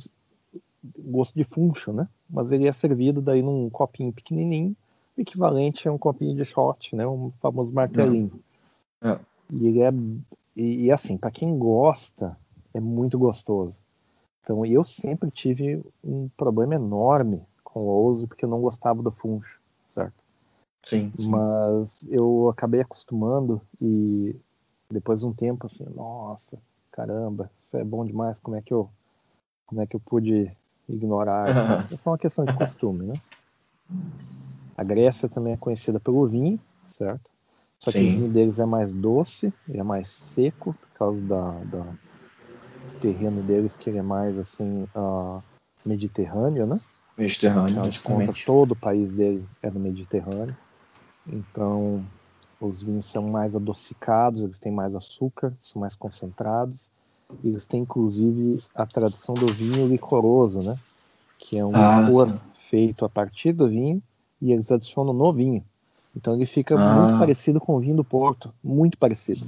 gosto 0.97 1.35
de 1.35 1.43
funcho, 1.43 1.91
né? 1.91 2.07
Mas 2.29 2.51
ele 2.51 2.67
é 2.67 2.73
servido 2.73 3.21
daí 3.21 3.41
num 3.41 3.69
copinho 3.69 4.13
pequenininho, 4.13 4.75
equivalente 5.17 5.87
a 5.87 5.91
um 5.91 5.97
copinho 5.97 6.35
de 6.35 6.45
shot, 6.45 6.95
né? 6.95 7.07
Um 7.07 7.31
famoso 7.41 7.71
martelinho. 7.71 8.31
É. 9.01 9.17
E 9.51 9.67
ele 9.67 9.81
é 9.81 9.91
e, 10.55 10.85
e 10.85 10.91
assim, 10.91 11.17
para 11.17 11.31
quem 11.31 11.57
gosta, 11.57 12.37
é 12.73 12.79
muito 12.79 13.17
gostoso. 13.17 13.77
Então 14.43 14.65
eu 14.65 14.83
sempre 14.85 15.29
tive 15.29 15.83
um 16.03 16.29
problema 16.37 16.75
enorme 16.75 17.41
com 17.63 17.81
o 17.81 17.85
ouzo 17.85 18.27
porque 18.27 18.45
eu 18.45 18.49
não 18.49 18.61
gostava 18.61 19.03
do 19.03 19.11
funcho, 19.11 19.59
certo? 19.89 20.15
Sim, 20.87 21.11
sim. 21.17 21.29
Mas 21.29 22.07
eu 22.09 22.49
acabei 22.49 22.79
acostumando 22.81 23.61
e 23.81 24.33
depois 24.89 25.19
de 25.19 25.25
um 25.25 25.33
tempo 25.33 25.65
assim, 25.65 25.83
nossa, 25.95 26.57
caramba, 26.91 27.51
isso 27.61 27.75
é 27.75 27.83
bom 27.83 28.05
demais, 28.05 28.39
como 28.39 28.55
é 28.55 28.61
que 28.61 28.73
eu 28.73 28.89
como 29.65 29.81
é 29.81 29.85
que 29.85 29.97
eu 29.97 29.99
pude 29.99 30.49
ignorar? 30.87 31.49
É 31.91 31.97
só 31.97 32.11
uma 32.11 32.17
questão 32.17 32.45
de 32.45 32.53
costume, 32.53 33.05
né? 33.05 33.15
A 34.77 34.83
Grécia 34.83 35.27
também 35.27 35.51
é 35.53 35.57
conhecida 35.57 35.99
pelo 35.99 36.25
vinho, 36.25 36.57
certo? 36.91 37.29
Só 37.79 37.91
que 37.91 37.99
Sim. 37.99 38.11
o 38.11 38.19
vinho 38.19 38.31
deles 38.31 38.59
é 38.59 38.65
mais 38.65 38.93
doce, 38.93 39.53
ele 39.67 39.79
é 39.79 39.83
mais 39.83 40.07
seco 40.09 40.73
por 40.73 40.89
causa 40.93 41.21
da, 41.23 41.51
da 41.65 41.79
do 41.81 42.99
terreno 43.01 43.43
deles 43.43 43.75
que 43.75 43.89
ele 43.89 43.97
é 43.97 44.03
mais 44.03 44.37
assim 44.37 44.87
ah, 44.95 45.41
mediterrâneo, 45.85 46.65
né? 46.65 46.79
Mediterrâneo, 47.17 47.65
Afinal 47.65 47.89
de 47.89 47.97
exatamente. 47.97 48.45
todo 48.45 48.71
o 48.71 48.75
país 48.75 49.11
dele 49.11 49.45
é 49.61 49.69
no 49.69 49.81
Mediterrâneo. 49.81 50.55
Então, 51.27 52.05
os 52.59 52.81
vinhos 52.81 53.05
são 53.07 53.23
mais 53.23 53.55
adocicados, 53.55 54.41
eles 54.41 54.59
têm 54.59 54.71
mais 54.71 54.95
açúcar, 54.95 55.55
são 55.61 55.79
mais 55.81 55.95
concentrados. 55.95 56.89
Eles 57.43 57.67
têm, 57.67 57.81
inclusive, 57.81 58.63
a 58.73 58.85
tradição 58.85 59.35
do 59.35 59.51
vinho 59.51 59.87
licoroso, 59.87 60.61
né? 60.61 60.77
Que 61.37 61.57
é 61.57 61.65
um 61.65 61.75
Ah, 61.75 62.01
licor 62.01 62.27
sim. 62.29 62.39
feito 62.69 63.05
a 63.05 63.09
partir 63.09 63.53
do 63.53 63.67
vinho 63.67 64.01
e 64.41 64.51
eles 64.51 64.71
adicionam 64.71 65.13
no 65.13 65.31
vinho. 65.33 65.63
Então, 66.15 66.33
ele 66.33 66.45
fica 66.45 66.75
Ah. 66.75 66.95
muito 66.95 67.19
parecido 67.19 67.59
com 67.59 67.75
o 67.75 67.79
vinho 67.79 67.95
do 67.97 68.03
Porto, 68.03 68.53
muito 68.63 68.97
parecido. 68.97 69.45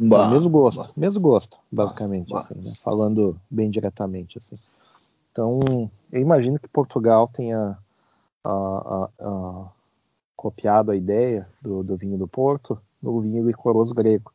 É 0.00 0.08
Bah, 0.08 0.26
o 0.28 0.30
mesmo 0.30 0.50
gosto, 0.50 0.82
bah. 0.82 0.90
mesmo 0.96 1.20
gosto, 1.22 1.56
basicamente, 1.70 2.32
bah. 2.32 2.40
assim, 2.40 2.54
né? 2.54 2.72
falando 2.82 3.40
bem 3.50 3.70
diretamente, 3.70 4.38
assim. 4.38 4.56
Então, 5.30 5.90
eu 6.12 6.20
imagino 6.20 6.58
que 6.58 6.68
Portugal 6.68 7.28
tenha 7.28 7.76
ah, 8.44 8.48
ah, 8.86 9.10
ah, 9.20 9.70
copiado 10.36 10.90
a 10.90 10.96
ideia 10.96 11.48
do, 11.60 11.82
do 11.82 11.96
vinho 11.96 12.18
do 12.18 12.28
Porto 12.28 12.80
no 13.02 13.20
vinho 13.20 13.46
licoroso 13.46 13.94
grego, 13.94 14.32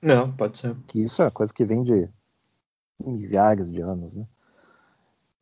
Não, 0.00 0.30
pode 0.32 0.58
ser. 0.58 0.76
que 0.86 1.00
isso 1.00 1.22
é 1.22 1.24
uma 1.26 1.30
coisa 1.30 1.52
que 1.52 1.64
vem 1.64 1.82
de 1.82 2.08
milhares 3.04 3.70
de 3.70 3.80
anos, 3.80 4.14
né? 4.14 4.26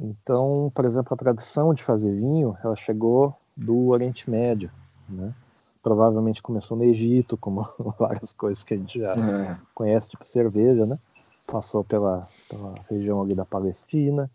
Então, 0.03 0.71
por 0.75 0.85
exemplo, 0.85 1.13
a 1.15 1.17
tradição 1.17 1.73
de 1.73 1.83
fazer 1.83 2.15
vinho, 2.15 2.57
ela 2.63 2.77
chegou 2.77 3.35
do 3.57 3.89
Oriente 3.89 4.29
Médio, 4.29 4.71
né? 5.09 5.35
Provavelmente 5.83 6.43
começou 6.43 6.77
no 6.77 6.85
Egito, 6.85 7.37
como 7.37 7.67
várias 7.99 8.33
coisas 8.33 8.63
que 8.63 8.75
a 8.75 8.77
gente 8.77 8.99
já 8.99 9.15
É. 9.15 9.57
conhece, 9.75 10.11
tipo 10.11 10.25
cerveja, 10.25 10.85
né? 10.85 10.99
Passou 11.47 11.85
pela, 11.85 12.27
pela 12.49 12.75
região 12.91 13.23
ali 13.23 13.35
da 13.35 13.45
Palestina, 13.45 14.31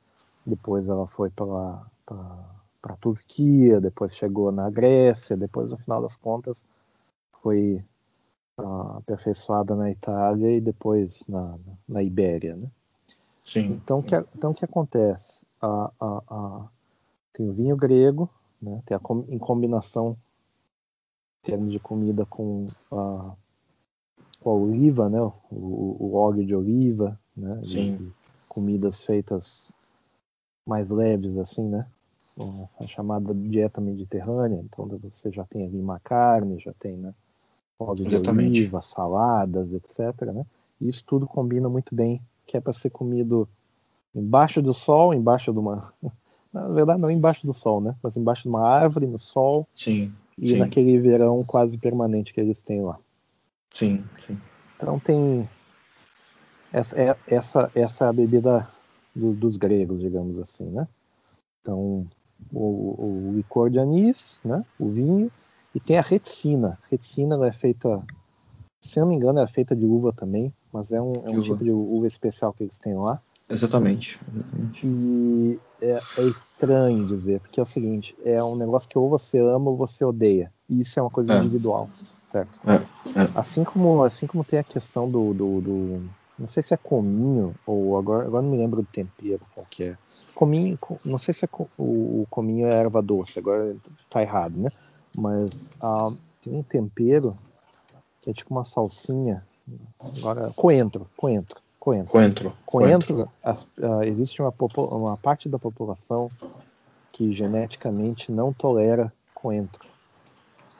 depois 0.46 0.88
ela 0.88 1.06
foi 1.08 1.30
pela 1.30 1.86
para 2.82 2.94
a 2.94 2.98
Turquia, 2.98 3.80
depois 3.80 4.16
chegou 4.16 4.52
na 4.52 4.70
Grécia, 4.70 5.38
depois 5.38 5.70
no 5.72 5.78
final 5.78 6.02
das 6.02 6.16
contas 6.16 6.66
foi 7.42 7.84
ah, 8.58 8.98
aperfeiçoada 8.98 9.76
na 9.76 9.92
Itália 9.92 10.58
e 10.58 10.62
depois 10.62 11.24
na, 11.28 11.58
na 11.88 12.04
Ibéria, 12.04 12.56
né? 12.56 12.68
Sim. 13.44 13.74
Então, 13.74 14.00
o 14.00 14.04
que, 14.04 14.16
então, 14.36 14.52
o 14.52 14.54
que 14.54 14.66
acontece? 14.66 15.46
A, 15.62 15.92
a, 16.00 16.24
a- 16.30 16.68
tem 17.34 17.48
o 17.50 17.54
vinho 17.54 17.76
grego, 17.76 18.30
né? 18.62 18.82
tem 18.86 18.96
a, 18.96 19.02
em 19.30 19.38
combinação, 19.38 20.18
em 21.44 21.52
termos 21.52 21.72
de 21.72 21.80
comida, 21.80 22.26
com 22.26 22.68
a, 22.92 23.34
com 24.40 24.50
a 24.50 24.54
oliva, 24.54 25.10
né? 25.10 25.20
o, 25.22 25.34
o, 25.52 26.14
óleo 26.16 26.46
de 26.46 26.56
oliva, 26.56 27.20
né? 27.36 27.62
Sim. 27.64 27.98
de 27.98 28.14
comidas 28.48 29.04
feitas 29.06 29.72
mais 30.66 30.90
leves, 30.90 31.38
assim, 31.38 31.68
né? 31.68 31.88
A 32.80 32.88
chamada 32.88 33.34
dieta 33.34 33.82
mediterrânea. 33.82 34.62
Então, 34.64 34.88
você 34.88 35.32
já 35.32 35.44
tem 35.46 35.66
ali 35.66 35.80
uma 35.80 36.00
carne, 36.00 36.60
já 36.60 36.74
tem 36.80 36.96
né? 36.98 37.14
óleo 37.80 38.06
de 38.06 38.16
Exatamente. 38.16 38.60
oliva, 38.62 38.82
saladas, 38.82 39.74
etc. 39.74 40.32
Né? 40.34 40.46
Isso 40.80 41.04
tudo 41.06 41.28
combina 41.28 41.68
muito 41.68 41.94
bem, 41.94 42.22
que 42.46 42.56
é 42.58 42.62
para 42.62 42.74
ser 42.74 42.90
comido 42.90 43.48
embaixo 44.14 44.62
do 44.62 44.74
sol, 44.74 45.14
embaixo 45.14 45.52
de 45.52 45.60
uma. 45.60 45.94
Na 46.54 46.68
verdade, 46.68 47.00
não 47.00 47.10
embaixo 47.10 47.48
do 47.48 47.54
sol, 47.54 47.80
né? 47.80 47.96
Mas 48.04 48.18
embaixo 48.18 48.44
de 48.44 48.50
uma 48.50 48.68
árvore, 48.68 49.08
no 49.08 49.18
sol, 49.18 49.66
Sim. 49.74 50.14
e 50.38 50.50
Sim. 50.50 50.58
naquele 50.58 51.00
verão 51.00 51.46
quase 51.46 51.78
permanente 51.78 52.34
que 52.34 52.42
eles 52.42 52.62
têm 52.62 52.82
lá. 52.82 53.00
Sim. 53.72 54.04
Sim. 54.28 54.38
Então 54.76 55.00
tem. 55.00 55.48
Essa 56.74 57.00
é, 57.02 57.18
essa, 57.26 57.72
essa 57.74 58.06
é 58.06 58.08
a 58.10 58.14
bebida 58.14 58.68
do- 59.16 59.32
dos 59.34 59.56
gregos, 59.56 60.02
digamos 60.02 60.40
assim, 60.40 60.66
né? 60.66 60.88
Então, 61.62 62.06
o, 62.52 63.30
o 63.30 63.34
licor 63.36 63.70
de 63.70 63.80
anis, 63.80 64.42
né? 64.44 64.64
O 64.80 64.90
vinho, 64.90 65.32
e 65.74 65.80
tem 65.80 65.98
a 65.98 66.02
reticina. 66.02 66.78
A 66.84 66.88
reticina 66.90 67.36
ela 67.36 67.48
é 67.48 67.52
feita, 67.52 68.02
se 68.82 69.00
não 69.00 69.08
me 69.08 69.16
engano, 69.16 69.40
é 69.40 69.48
feita 69.48 69.76
de 69.76 69.86
uva 69.86 70.12
também, 70.14 70.54
mas 70.72 70.92
é 70.92 71.02
um, 71.02 71.14
é 71.26 71.30
um 71.32 71.42
tipo 71.42 71.64
de 71.64 71.72
uva 71.72 72.08
especial 72.08 72.54
que 72.54 72.64
eles 72.64 72.78
têm 72.80 72.96
lá. 72.96 73.22
Exatamente. 73.50 74.20
Exatamente. 74.34 74.88
E 74.88 75.60
é, 75.82 76.02
é 76.18 76.26
estranho 76.26 77.06
dizer, 77.06 77.40
porque 77.42 77.60
é 77.60 77.64
o 77.64 77.66
seguinte, 77.66 78.18
é 78.24 78.42
um 78.44 78.56
negócio 78.56 78.88
que 78.90 78.98
ou 78.98 79.10
você 79.10 79.40
ama 79.40 79.70
ou 79.72 79.78
você 79.78 80.04
odeia. 80.06 80.52
E 80.70 80.80
isso 80.82 80.98
é 81.00 81.04
uma 81.04 81.10
coisa 81.10 81.34
É. 81.34 81.40
individual, 81.40 81.90
certo? 82.32 82.60
É, 82.66 82.76
é. 82.76 83.30
Assim 83.36 83.64
como, 83.64 84.04
assim 84.04 84.28
como 84.28 84.44
tem 84.44 84.60
a 84.60 84.64
questão 84.64 85.10
do, 85.10 85.34
do, 85.34 85.62
do- 85.62 86.02
não 86.40 86.48
sei 86.48 86.64
se 86.64 86.74
é 86.74 86.78
cominho 86.78 87.54
ou 87.66 87.98
agora, 87.98 88.26
agora 88.26 88.42
não 88.42 88.52
me 88.52 88.58
lembro 88.58 88.82
do 88.82 88.88
tempero 88.88 89.42
qual 89.54 89.66
que 89.70 89.84
é. 89.84 89.98
Cominho, 90.42 90.76
co- 90.80 91.00
não 91.06 91.20
sei 91.20 91.36
se 91.36 91.46
é 91.46 91.48
co- 91.48 91.70
o, 91.78 92.24
o 92.24 92.28
cominho 92.32 92.66
é 92.66 92.74
erva 92.74 93.00
doce, 93.00 93.38
agora 93.38 93.78
tá 94.10 94.24
errado, 94.24 94.58
né? 94.58 94.72
Mas 95.16 95.72
ah, 95.80 96.10
tem 96.42 96.56
um 96.56 96.64
tempero 96.64 97.38
que 98.24 98.32
é 98.32 98.34
tipo 98.34 98.52
uma 98.52 98.66
salsinha. 98.66 99.46
Agora, 100.18 100.52
coentro, 100.56 101.08
coentro, 101.16 101.62
coentro. 101.80 102.12
Coentro. 102.12 102.56
Coentro, 102.66 103.30
as, 103.44 103.62
uh, 103.78 104.02
existe 104.04 104.42
uma, 104.42 104.52
uma 104.78 105.16
parte 105.16 105.48
da 105.48 105.60
população 105.60 106.28
que 107.12 107.32
geneticamente 107.34 108.32
não 108.32 108.52
tolera 108.52 109.14
coentro, 109.36 109.88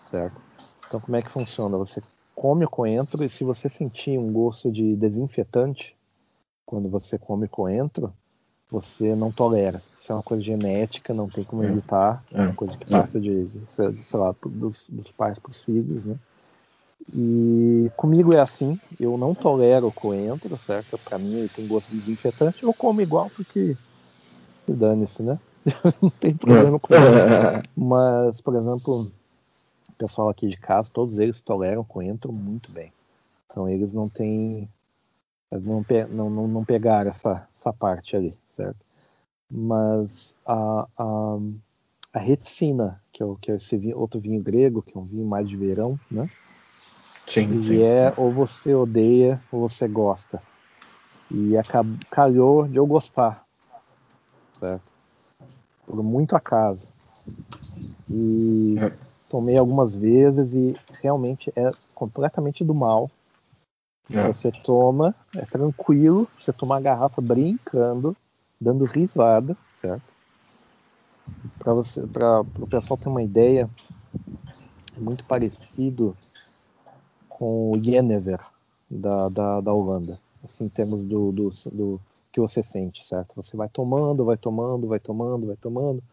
certo? 0.02 0.42
Então, 0.88 1.00
como 1.00 1.18
é 1.18 1.22
que 1.22 1.30
funciona? 1.30 1.78
Você 1.78 2.02
come 2.34 2.66
o 2.66 2.70
coentro 2.70 3.24
e 3.24 3.30
se 3.30 3.44
você 3.44 3.70
sentir 3.70 4.18
um 4.18 4.34
gosto 4.34 4.72
de 4.72 4.96
desinfetante 4.96 5.96
quando 6.66 6.90
você 6.90 7.20
come 7.20 7.48
coentro, 7.48 8.12
você 8.72 9.14
não 9.14 9.32
tolera. 9.32 9.84
Isso 10.00 10.12
é 10.12 10.16
uma 10.16 10.24
coisa 10.24 10.42
genética, 10.42 11.14
não 11.14 11.28
tem 11.28 11.44
como 11.44 11.62
é. 11.64 11.68
evitar. 11.68 12.24
É 12.32 12.42
uma 12.42 12.54
coisa 12.54 12.78
que 12.78 12.90
passa 12.90 13.20
de, 13.20 13.46
de 13.46 13.66
sei 13.68 13.92
lá, 14.14 14.34
dos, 14.46 14.88
dos 14.90 15.12
pais 15.12 15.38
para 15.38 15.52
os 15.52 15.62
filhos, 15.62 16.06
né? 16.06 16.16
E 17.14 17.92
comigo 17.98 18.34
é 18.34 18.40
assim, 18.40 18.80
eu 19.00 19.18
não 19.18 19.36
tolero 19.36 19.92
coentro, 19.92 20.58
certo? 20.60 20.98
Para 20.98 21.18
mim 21.18 21.34
ele 21.34 21.50
tem 21.50 21.68
gosto 21.68 21.90
de 21.90 21.98
desinfetante, 21.98 22.64
eu 22.64 22.74
como 22.74 23.02
igual 23.02 23.30
porque 23.36 23.76
dane-se, 24.66 25.22
né? 25.22 25.38
não 26.02 26.10
tem 26.10 26.34
problema 26.34 26.80
com 26.80 26.94
isso. 26.94 27.70
Mas, 27.76 28.40
por 28.40 28.56
exemplo, 28.56 29.02
o 29.02 29.94
pessoal 29.98 30.30
aqui 30.30 30.48
de 30.48 30.58
casa, 30.58 30.90
todos 30.94 31.20
eles 31.20 31.42
toleram 31.42 31.84
coentro 31.84 32.32
muito 32.32 32.72
bem. 32.72 32.94
Então 33.50 33.68
eles 33.68 33.94
não 33.94 34.08
têm. 34.08 34.70
Não, 35.52 35.84
não, 36.10 36.30
não, 36.30 36.48
não 36.48 36.64
pegaram 36.64 37.10
essa, 37.10 37.46
essa 37.54 37.74
parte 37.74 38.16
ali 38.16 38.34
certo? 38.56 38.80
Mas 39.50 40.34
a, 40.46 40.88
a, 40.98 41.38
a 42.14 42.20
reticina, 42.20 43.02
que 43.12 43.22
é, 43.22 43.26
o, 43.26 43.36
que 43.36 43.52
é 43.52 43.56
esse 43.56 43.78
vinho, 43.78 43.98
outro 43.98 44.20
vinho 44.20 44.42
grego, 44.42 44.82
que 44.82 44.98
é 44.98 45.00
um 45.00 45.06
vinho 45.06 45.26
mais 45.26 45.48
de 45.48 45.58
verão, 45.58 46.00
né? 46.10 46.30
Sim. 47.28 47.62
E 47.64 47.82
é 47.82 48.14
ou 48.18 48.32
você 48.32 48.74
odeia 48.74 49.42
ou 49.52 49.68
você 49.68 49.88
gosta. 49.88 50.42
E 51.30 51.54
calhou 52.10 52.68
de 52.68 52.76
eu 52.76 52.86
gostar, 52.86 53.46
certo? 54.60 54.84
Por 55.86 56.04
muito 56.04 56.36
acaso. 56.36 56.90
E 58.10 58.76
é. 58.80 58.92
tomei 59.30 59.58
algumas 59.58 59.96
vezes 59.96 60.54
e 60.54 60.76
realmente 61.02 61.52
é 61.56 61.72
completamente 61.96 62.64
do 62.66 62.74
mal. 62.74 63.10
É. 64.10 64.28
Você 64.28 64.52
toma, 64.52 65.16
é 65.34 65.46
tranquilo, 65.46 66.28
você 66.38 66.52
toma 66.52 66.78
a 66.78 66.82
garrafa 66.82 67.22
brincando, 67.22 68.16
dando 68.62 68.86
risada, 68.86 69.58
certo? 69.82 70.14
Para 71.58 71.74
você, 71.74 72.06
para 72.08 72.42
o 72.42 72.68
pessoal 72.68 72.98
ter 72.98 73.10
uma 73.10 73.24
ideia, 73.24 73.68
é 74.96 75.00
muito 75.00 75.26
parecido 75.26 76.16
com 77.28 77.72
o 77.72 77.84
Genever 77.84 78.40
da, 78.90 79.30
da, 79.30 79.62
da 79.62 79.74
Holanda, 79.74 80.20
assim, 80.44 80.66
em 80.66 80.70
termos 80.70 81.04
do, 81.06 81.32
do, 81.32 81.50
do 81.72 82.00
que 82.32 82.40
você 82.40 82.62
sente, 82.62 83.04
certo? 83.04 83.34
Você 83.36 83.58
vai 83.58 83.68
tomando, 83.68 84.24
vai 84.24 84.38
tomando, 84.38 84.88
vai 84.88 85.00
tomando, 85.00 85.48
vai 85.48 85.56
tomando, 85.56 86.04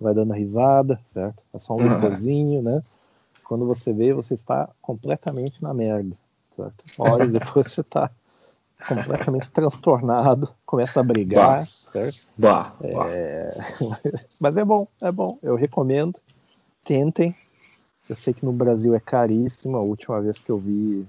vai 0.00 0.14
dando 0.14 0.32
risada, 0.32 0.98
certo? 1.12 1.42
É 1.52 1.58
só 1.58 1.74
um 1.74 1.82
licorzinho, 1.82 2.62
né? 2.62 2.82
Quando 3.44 3.66
você 3.66 3.92
vê, 3.92 4.14
você 4.14 4.34
está 4.34 4.70
completamente 4.80 5.62
na 5.62 5.74
merda, 5.74 6.16
certo? 6.56 6.84
Olha, 6.98 7.26
depois 7.28 7.72
você 7.72 7.82
está 7.82 8.10
completamente 8.86 9.50
transtornado, 9.50 10.48
começa 10.64 11.00
a 11.00 11.02
brigar, 11.02 11.66
certo? 11.66 12.32
Bah, 12.36 12.72
é... 12.82 13.54
Mas 14.40 14.56
é 14.56 14.64
bom, 14.64 14.86
é 15.00 15.12
bom. 15.12 15.38
Eu 15.42 15.56
recomendo. 15.56 16.18
Tentem. 16.84 17.36
Eu 18.08 18.16
sei 18.16 18.34
que 18.34 18.44
no 18.44 18.52
Brasil 18.52 18.94
é 18.94 19.00
caríssimo. 19.00 19.76
A 19.76 19.80
última 19.80 20.20
vez 20.20 20.40
que 20.40 20.50
eu 20.50 20.58
vi 20.58 21.06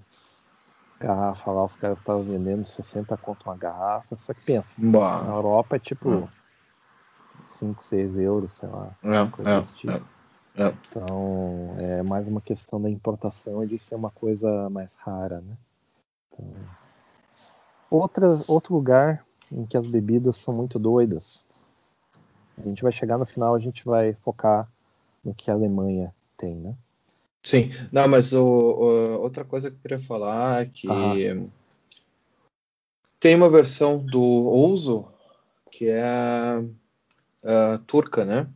garrafa 0.99 1.51
lá, 1.51 1.63
os 1.63 1.75
caras 1.75 1.97
estavam 1.97 2.21
vendendo 2.21 2.63
60 2.63 3.17
conto 3.17 3.43
uma 3.45 3.55
garrafa. 3.55 4.15
Só 4.17 4.33
que 4.33 4.41
pensa, 4.41 4.75
bah. 4.77 5.23
na 5.23 5.33
Europa 5.33 5.77
é 5.77 5.79
tipo 5.79 6.09
hum. 6.09 6.27
5, 7.45 7.83
6 7.83 8.17
euros, 8.17 8.57
sei 8.57 8.69
lá. 8.69 8.91
É, 9.03 9.27
coisa 9.27 9.49
é, 9.49 9.59
desse 9.59 9.75
tipo. 9.75 9.93
É, 10.55 10.63
é. 10.63 10.73
Então 10.89 11.75
é 11.79 12.03
mais 12.03 12.27
uma 12.27 12.41
questão 12.41 12.81
da 12.81 12.89
importação 12.89 13.63
e 13.63 13.67
de 13.67 13.79
ser 13.79 13.95
uma 13.95 14.11
coisa 14.11 14.69
mais 14.69 14.93
rara, 14.95 15.41
né? 15.41 15.55
Então, 16.31 16.45
outra, 17.91 18.39
outro 18.47 18.73
lugar 18.73 19.23
em 19.51 19.65
que 19.65 19.75
as 19.77 19.85
bebidas 19.85 20.37
são 20.37 20.53
muito 20.53 20.79
doidas. 20.79 21.43
A 22.57 22.63
gente 22.63 22.81
vai 22.81 22.91
chegar 22.91 23.17
no 23.17 23.25
final, 23.25 23.53
a 23.53 23.59
gente 23.59 23.83
vai 23.83 24.13
focar 24.13 24.71
no 25.23 25.35
que 25.35 25.51
a 25.51 25.53
Alemanha 25.53 26.13
tem, 26.37 26.55
né? 26.55 26.73
Sim, 27.43 27.71
não, 27.91 28.07
mas 28.07 28.33
o, 28.33 28.43
o, 28.43 29.21
outra 29.21 29.43
coisa 29.43 29.69
que 29.69 29.75
eu 29.75 29.81
queria 29.81 29.99
falar 29.99 30.61
é 30.61 30.65
que 30.65 30.87
ah. 30.89 31.43
tem 33.19 33.35
uma 33.35 33.49
versão 33.49 33.97
do 33.97 34.21
Ouso 34.21 35.07
que 35.71 35.87
é 35.87 36.03
a, 36.03 36.63
a 37.43 37.77
turca, 37.79 38.23
né? 38.23 38.47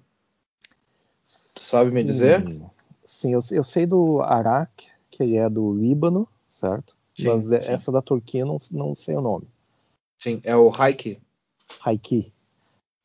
Tu 1.55 1.61
sabe 1.61 1.89
me 1.89 2.03
dizer? 2.03 2.45
Sim, 3.03 3.33
eu, 3.33 3.39
eu 3.51 3.63
sei 3.63 3.87
do 3.87 4.21
Arak, 4.21 4.87
que 5.09 5.35
é 5.35 5.49
do 5.49 5.73
Líbano, 5.73 6.27
certo? 6.53 6.95
Sim, 7.15 7.27
mas 7.27 7.45
sim. 7.45 7.71
essa 7.71 7.91
da 7.91 8.01
Turquia 8.01 8.45
não, 8.45 8.59
não 8.71 8.95
sei 8.95 9.15
o 9.15 9.21
nome. 9.21 9.47
Sim, 10.19 10.41
é 10.43 10.55
o 10.55 10.69
Haiki. 10.69 11.19
Haiki. 11.83 12.33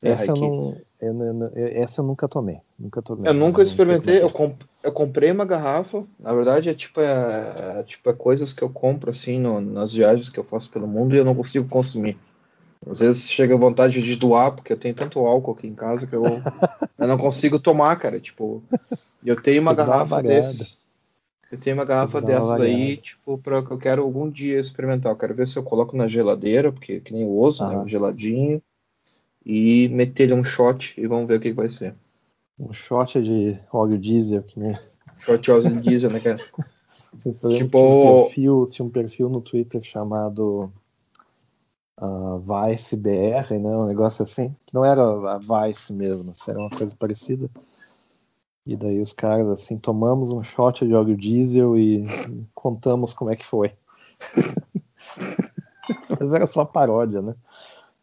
É 0.03 0.09
essa, 0.09 0.31
Eu 0.31 1.13
não, 1.13 1.47
eu, 1.55 1.83
essa 1.83 2.01
eu 2.01 2.05
nunca 2.05 2.27
tomei. 2.27 2.59
Nunca 2.77 3.01
tomei. 3.01 3.29
Eu 3.29 3.33
nunca 3.35 3.61
experimentei. 3.61 4.17
É. 4.17 4.23
Eu, 4.23 4.29
comp, 4.31 4.59
eu 4.81 4.91
comprei 4.91 5.31
uma 5.31 5.45
garrafa. 5.45 6.03
Na 6.19 6.33
verdade, 6.33 6.69
é 6.69 6.73
tipo, 6.73 6.99
é, 6.99 7.79
é 7.79 7.83
tipo 7.83 8.09
é 8.09 8.13
coisas 8.13 8.51
que 8.51 8.63
eu 8.63 8.69
compro 8.69 9.11
assim 9.11 9.39
no, 9.39 9.61
nas 9.61 9.93
viagens 9.93 10.29
que 10.29 10.39
eu 10.39 10.43
faço 10.43 10.71
pelo 10.71 10.87
mundo 10.87 11.13
e 11.13 11.19
eu 11.19 11.25
não 11.25 11.35
consigo 11.35 11.67
consumir. 11.67 12.17
Às 12.89 12.99
vezes 12.99 13.29
chega 13.29 13.53
a 13.53 13.59
vontade 13.59 14.01
de 14.01 14.15
doar, 14.15 14.55
porque 14.55 14.73
eu 14.73 14.77
tenho 14.77 14.95
tanto 14.95 15.19
álcool 15.19 15.51
aqui 15.51 15.67
em 15.67 15.75
casa 15.75 16.07
que 16.07 16.15
eu, 16.15 16.23
eu 16.97 17.07
não 17.07 17.17
consigo 17.17 17.59
tomar, 17.59 17.95
cara. 17.97 18.19
Tipo, 18.19 18.63
eu 19.23 19.39
tenho 19.39 19.61
uma 19.61 19.75
garrafa 19.75 20.21
desses. 20.23 20.80
Eu 21.51 21.59
tenho 21.59 21.75
uma 21.75 21.83
garrafa 21.83 22.21
dessas 22.21 22.61
aí, 22.61 22.95
tipo, 22.95 23.37
pra 23.37 23.61
que 23.61 23.71
eu 23.71 23.77
quero 23.77 24.01
algum 24.01 24.29
dia 24.29 24.57
experimentar. 24.57 25.11
Eu 25.11 25.17
quero 25.17 25.35
ver 25.35 25.47
se 25.47 25.59
eu 25.59 25.63
coloco 25.63 25.97
na 25.97 26.07
geladeira, 26.07 26.71
porque 26.71 27.01
que 27.01 27.11
nem 27.11 27.25
o 27.25 27.37
osso, 27.37 27.67
né, 27.67 27.75
ah. 27.75 27.83
né? 27.83 27.89
Geladinho. 27.89 28.61
E 29.45 29.89
meter 29.89 30.23
ele 30.23 30.33
um 30.33 30.43
shot 30.43 30.99
e 30.99 31.05
vamos 31.07 31.27
ver 31.27 31.37
o 31.37 31.39
que, 31.41 31.49
que 31.49 31.55
vai 31.55 31.69
ser. 31.69 31.93
Um 32.57 32.71
shot 32.71 33.21
de 33.21 33.59
óleo 33.71 33.97
diesel, 33.97 34.43
que 34.43 34.57
nem. 34.57 34.77
Shot 35.19 35.41
de 35.41 35.51
óleo 35.51 35.81
diesel, 35.81 36.09
né, 36.09 36.21
cara? 36.21 36.37
tipo... 37.21 37.49
Tinha 37.49 37.65
um, 37.65 38.23
perfil, 38.23 38.67
tinha 38.67 38.85
um 38.85 38.89
perfil 38.89 39.29
no 39.29 39.41
Twitter 39.41 39.83
chamado 39.83 40.71
uh, 41.99 42.39
Vice 42.39 42.95
BR, 42.95 43.59
né? 43.59 43.75
Um 43.75 43.87
negócio 43.87 44.23
assim. 44.23 44.55
Que 44.65 44.73
não 44.73 44.85
era 44.85 45.01
a 45.01 45.37
Vice 45.37 45.91
mesmo, 45.91 46.31
era 46.47 46.59
uma 46.59 46.69
coisa 46.69 46.95
parecida. 46.95 47.49
E 48.65 48.75
daí 48.75 48.99
os 49.01 49.13
caras 49.13 49.47
assim, 49.47 49.77
tomamos 49.77 50.31
um 50.31 50.43
shot 50.43 50.85
de 50.85 50.93
óleo 50.93 51.17
diesel 51.17 51.77
e 51.77 52.05
contamos 52.53 53.13
como 53.13 53.31
é 53.31 53.35
que 53.35 53.45
foi. 53.45 53.71
Mas 56.19 56.33
era 56.33 56.45
só 56.45 56.63
paródia, 56.63 57.21
né? 57.21 57.35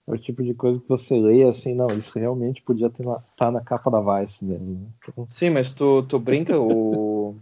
É 0.06 0.12
o 0.12 0.18
tipo 0.18 0.42
de 0.42 0.52
coisa 0.54 0.80
que 0.80 0.88
você 0.88 1.18
lê 1.18 1.44
assim, 1.44 1.74
não, 1.74 1.88
isso 1.88 2.18
realmente 2.18 2.62
podia 2.62 2.86
estar 2.86 3.04
na, 3.04 3.18
tá 3.36 3.50
na 3.50 3.60
capa 3.60 3.90
da 3.90 4.00
Vice 4.00 4.42
mesmo. 4.44 4.66
Né? 4.66 4.86
Então... 5.08 5.26
Sim, 5.28 5.50
mas 5.50 5.74
tu, 5.74 6.02
tu 6.02 6.18
brinca 6.18 6.58
o... 6.58 7.36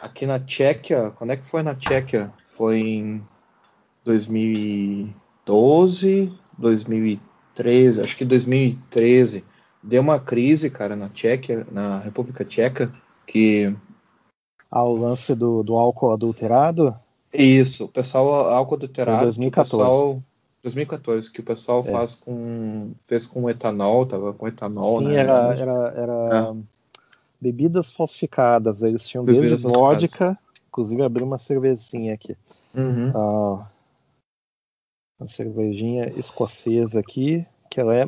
aqui 0.00 0.26
na 0.26 0.40
Tchequia, 0.40 1.12
quando 1.16 1.32
é 1.32 1.36
que 1.36 1.46
foi 1.46 1.62
na 1.62 1.74
Tchequia? 1.74 2.32
Foi 2.56 2.80
em 2.80 3.22
2012, 4.04 6.32
2013, 6.58 8.00
acho 8.00 8.16
que 8.16 8.24
2013 8.24 9.44
deu 9.86 10.02
uma 10.02 10.18
crise, 10.18 10.68
cara, 10.68 10.96
na 10.96 11.08
Tchequia, 11.08 11.66
na 11.70 12.00
República 12.00 12.44
Tcheca, 12.44 12.92
que. 13.26 13.74
Ah, 14.70 14.82
o 14.82 14.96
lance 14.96 15.34
do, 15.34 15.62
do 15.62 15.76
álcool 15.76 16.12
adulterado? 16.12 16.94
Isso, 17.32 17.84
o 17.84 17.88
pessoal 17.88 18.50
álcool 18.50 18.74
adulterado. 18.74 19.18
Foi 19.18 19.26
2014. 19.26 19.70
Pessoal, 19.70 20.22
2014, 20.62 21.30
que 21.30 21.40
o 21.40 21.44
pessoal 21.44 21.84
é. 21.86 21.92
faz 21.92 22.16
com. 22.16 22.92
fez 23.06 23.26
com 23.26 23.48
etanol, 23.48 24.06
tava 24.06 24.32
com 24.32 24.48
etanol, 24.48 24.98
Sim, 24.98 25.08
né? 25.08 25.16
era, 25.16 25.54
era, 25.54 25.94
era 25.96 26.50
é. 26.50 26.56
bebidas 27.40 27.92
falsificadas. 27.92 28.82
Eles 28.82 29.06
tinham 29.06 29.24
bebidas 29.24 29.62
desde 29.62 29.78
vodka, 29.78 30.38
inclusive 30.68 31.02
abri 31.02 31.22
uma 31.22 31.38
cervejinha 31.38 32.14
aqui. 32.14 32.36
Uhum. 32.74 33.12
Ah, 33.14 33.66
uma 35.18 35.28
cervejinha 35.28 36.08
escocesa 36.16 37.00
aqui, 37.00 37.46
que 37.70 37.80
ela 37.80 37.94
é 37.94 38.06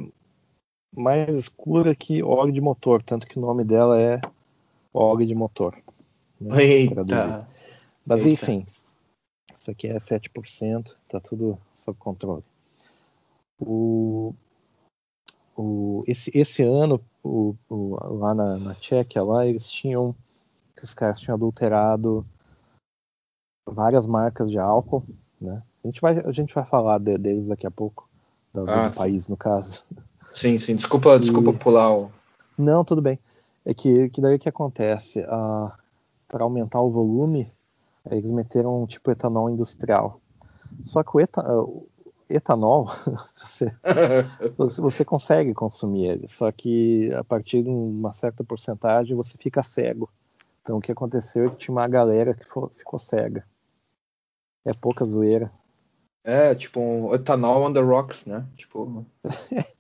mais 0.95 1.37
escura 1.37 1.95
que 1.95 2.23
óleo 2.23 2.53
de 2.53 2.61
motor, 2.61 3.03
tanto 3.03 3.27
que 3.27 3.39
o 3.39 3.43
nome 3.43 3.65
dela 3.65 4.01
é 4.01 4.21
óleo 4.93 5.27
de 5.27 5.35
motor. 5.35 5.77
Né, 6.41 6.63
Eita. 6.63 7.05
Mas 8.07 8.25
Eita. 8.25 8.31
enfim, 8.31 8.67
isso 9.57 9.71
aqui 9.71 9.89
é 9.89 9.97
7%, 9.97 10.95
tá 11.09 11.21
tudo 11.21 11.59
sob 11.75 11.99
controle. 11.99 12.45
O, 13.61 14.33
o, 15.57 16.05
esse, 16.07 16.31
esse 16.33 16.63
ano, 16.63 17.01
o, 17.23 17.55
o, 17.69 18.17
lá 18.19 18.35
na, 18.35 18.57
na 18.59 18.75
Tchequia, 18.75 19.23
lá, 19.23 19.47
eles 19.47 19.69
tinham, 19.69 20.15
os 20.83 20.95
caras 20.95 21.21
tinham 21.21 21.35
adulterado 21.35 22.25
várias 23.69 24.07
marcas 24.07 24.51
de 24.51 24.59
álcool, 24.59 25.05
né? 25.41 25.63
A 25.85 25.87
gente 25.87 26.01
vai, 26.01 26.19
a 26.19 26.33
gente 26.33 26.55
vai 26.55 26.65
falar 26.65 26.99
de, 26.99 27.19
deles 27.19 27.47
daqui 27.47 27.67
a 27.67 27.71
pouco, 27.71 28.09
do, 28.53 28.69
ah, 28.69 28.89
do 28.89 28.97
país, 28.97 29.29
no 29.29 29.37
caso. 29.37 29.85
Sim, 30.39 30.59
sim. 30.59 30.77
Desculpa, 30.77 31.17
e... 31.17 31.21
desculpa 31.21 31.53
pular 31.53 31.93
o. 31.93 32.13
Não, 32.57 32.85
tudo 32.85 33.03
bem. 33.03 33.19
É 33.65 33.75
que, 33.75 34.09
que 34.11 34.21
daí 34.21 34.37
o 34.37 34.39
que 34.39 34.49
acontece? 34.49 35.21
Uh, 35.21 35.71
Para 36.29 36.45
aumentar 36.45 36.81
o 36.81 36.91
volume, 36.91 37.51
eles 38.09 38.31
meteram 38.31 38.83
um 38.83 38.87
tipo 38.87 39.11
etanol 39.11 39.51
industrial. 39.51 40.21
Só 40.85 41.03
que 41.03 41.17
o 41.17 41.21
eta, 41.21 41.43
etanol, 42.29 42.89
você, 43.35 43.73
você 44.79 45.05
consegue 45.05 45.55
consumir 45.55 46.07
ele, 46.07 46.29
só 46.29 46.53
que 46.53 47.13
a 47.15 47.25
partir 47.25 47.63
de 47.63 47.71
uma 47.71 48.13
certa 48.13 48.45
porcentagem 48.45 49.17
você 49.17 49.37
fica 49.39 49.63
cego. 49.63 50.11
Então 50.63 50.79
o 50.79 50.81
que 50.81 50.93
aconteceu 50.93 51.47
é 51.47 51.51
que 51.51 51.57
tinha 51.57 51.75
uma 51.75 51.89
galera 51.89 52.35
que 52.35 52.45
ficou, 52.45 52.71
ficou 52.77 52.99
cega. 52.99 53.45
É 54.65 54.73
pouca 54.73 55.05
zoeira. 55.05 55.51
É, 56.23 56.55
tipo 56.55 56.79
um 56.81 57.15
etanol 57.15 57.63
on 57.63 57.73
the 57.73 57.81
rocks, 57.81 58.27
né? 58.27 58.47
Tipo. 58.57 59.05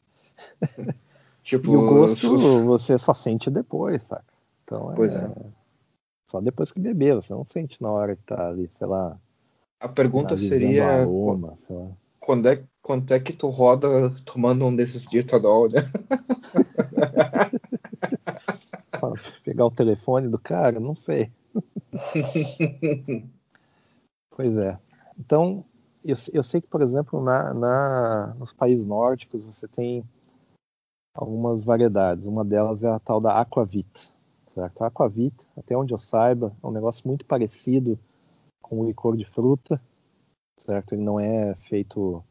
tipo. 1.42 1.72
E 1.72 1.76
o 1.76 1.88
gosto 1.88 2.38
você 2.64 2.98
só 2.98 3.14
sente 3.14 3.50
depois, 3.50 4.02
saca? 4.02 4.24
Então 4.64 4.92
pois 4.94 5.14
é. 5.14 5.24
é. 5.24 5.32
Só 6.30 6.40
depois 6.40 6.70
que 6.70 6.80
beber, 6.80 7.14
você 7.14 7.32
não 7.32 7.44
sente 7.44 7.82
na 7.82 7.90
hora 7.90 8.14
que 8.14 8.22
tá 8.22 8.48
ali, 8.48 8.70
sei 8.78 8.86
lá. 8.86 9.18
A 9.80 9.88
pergunta 9.88 10.36
seria. 10.36 10.86
Aroma, 10.86 11.56
quando, 12.18 12.48
é, 12.48 12.62
quando 12.82 13.10
é 13.12 13.20
que 13.20 13.32
tu 13.32 13.48
roda 13.48 13.88
tomando 14.26 14.66
um 14.66 14.76
desses 14.76 15.04
de 15.04 15.18
etanol, 15.18 15.70
né? 15.70 15.82
Pegar 19.44 19.64
o 19.64 19.70
telefone 19.70 20.28
do 20.28 20.38
cara, 20.38 20.80
não 20.80 20.94
sei. 20.94 21.30
pois 24.36 24.56
é. 24.56 24.76
Então, 25.18 25.64
eu, 26.04 26.16
eu 26.32 26.42
sei 26.42 26.60
que, 26.60 26.66
por 26.66 26.82
exemplo, 26.82 27.22
na, 27.22 27.54
na, 27.54 28.34
nos 28.38 28.52
países 28.52 28.84
nórdicos 28.86 29.44
você 29.44 29.68
tem 29.68 30.04
algumas 31.14 31.64
variedades. 31.64 32.26
Uma 32.26 32.44
delas 32.44 32.84
é 32.84 32.88
a 32.88 32.98
tal 32.98 33.20
da 33.20 33.40
Aquavit. 33.40 34.12
Certo? 34.54 34.82
A 34.82 34.86
Aquavit, 34.86 35.34
até 35.56 35.76
onde 35.76 35.92
eu 35.92 35.98
saiba, 35.98 36.54
é 36.62 36.66
um 36.66 36.70
negócio 36.70 37.06
muito 37.06 37.24
parecido 37.24 37.98
com 38.62 38.80
o 38.80 38.86
licor 38.86 39.16
de 39.16 39.24
fruta. 39.24 39.80
Certo? 40.64 40.94
Ele 40.94 41.02
não 41.02 41.18
é 41.18 41.54
feito 41.68 42.22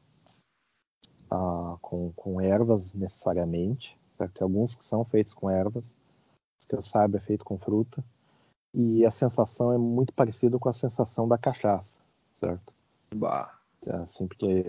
ah, 1.30 1.78
com, 1.82 2.12
com 2.16 2.42
ervas 2.42 2.94
necessariamente. 2.94 3.98
Certo? 4.18 4.34
Tem 4.34 4.44
alguns 4.44 4.76
que 4.76 4.86
são 4.86 5.04
feitos 5.06 5.34
com 5.34 5.50
ervas. 5.50 5.86
Os 6.60 6.66
que 6.66 6.76
eu 6.76 6.82
saiba 6.82 7.18
é 7.18 7.22
feito 7.22 7.46
com 7.46 7.58
fruta. 7.58 8.04
E 8.74 9.06
a 9.06 9.12
sensação 9.12 9.72
é 9.72 9.78
muito 9.78 10.14
parecida 10.14 10.60
com 10.60 10.70
a 10.70 10.74
sensação 10.74 11.28
da 11.28 11.38
cachaça. 11.38 11.92
Certo? 12.40 12.74
Bah. 13.16 13.54
É 13.86 13.96
assim, 13.96 14.28
porque 14.28 14.66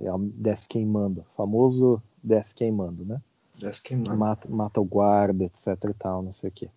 ela 0.00 0.18
desce 0.18 0.68
queimando. 0.68 1.24
Famoso 1.36 2.00
desce 2.22 2.54
queimando, 2.54 3.04
né? 3.04 3.20
Desce 3.60 3.82
queimando. 3.82 4.16
Mata, 4.16 4.48
mata 4.48 4.80
o 4.80 4.84
guarda, 4.84 5.44
etc 5.44 5.66
e 5.90 5.94
tal, 5.94 6.22
não 6.22 6.32
sei 6.32 6.48
o 6.48 6.52
quê. 6.52 6.70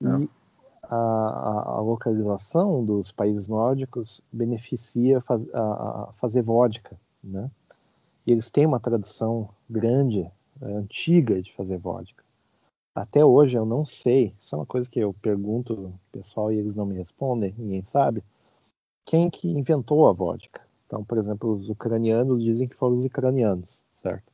Não. 0.00 0.22
E 0.22 0.30
a, 0.82 1.76
a, 1.76 1.80
localização 1.80 2.84
dos 2.84 3.12
países 3.12 3.46
nórdicos 3.46 4.20
beneficia 4.32 5.20
faz, 5.20 5.42
a, 5.54 5.60
a, 5.60 6.12
fazer 6.14 6.42
vodka, 6.42 6.98
né? 7.22 7.48
E 8.26 8.32
eles 8.32 8.50
têm 8.50 8.66
uma 8.66 8.80
tradição 8.80 9.48
grande, 9.68 10.28
é, 10.60 10.72
antiga 10.72 11.40
de 11.40 11.54
fazer 11.54 11.78
vodka. 11.78 12.24
Até 12.94 13.24
hoje 13.24 13.56
eu 13.56 13.64
não 13.64 13.86
sei, 13.86 14.34
isso 14.38 14.54
é 14.54 14.58
uma 14.58 14.66
coisa 14.66 14.90
que 14.90 14.98
eu 14.98 15.14
pergunto 15.14 15.94
pessoal 16.10 16.52
e 16.52 16.56
eles 16.56 16.74
não 16.74 16.84
me 16.84 16.96
respondem, 16.96 17.54
ninguém 17.56 17.84
sabe, 17.84 18.22
quem 19.06 19.30
que 19.30 19.48
inventou 19.48 20.08
a 20.08 20.12
vodka. 20.12 20.60
Então, 20.86 21.04
por 21.04 21.18
exemplo, 21.18 21.52
os 21.52 21.68
ucranianos 21.68 22.42
dizem 22.42 22.66
que 22.66 22.74
foram 22.74 22.96
os 22.96 23.04
ucranianos, 23.04 23.80
certo? 24.02 24.30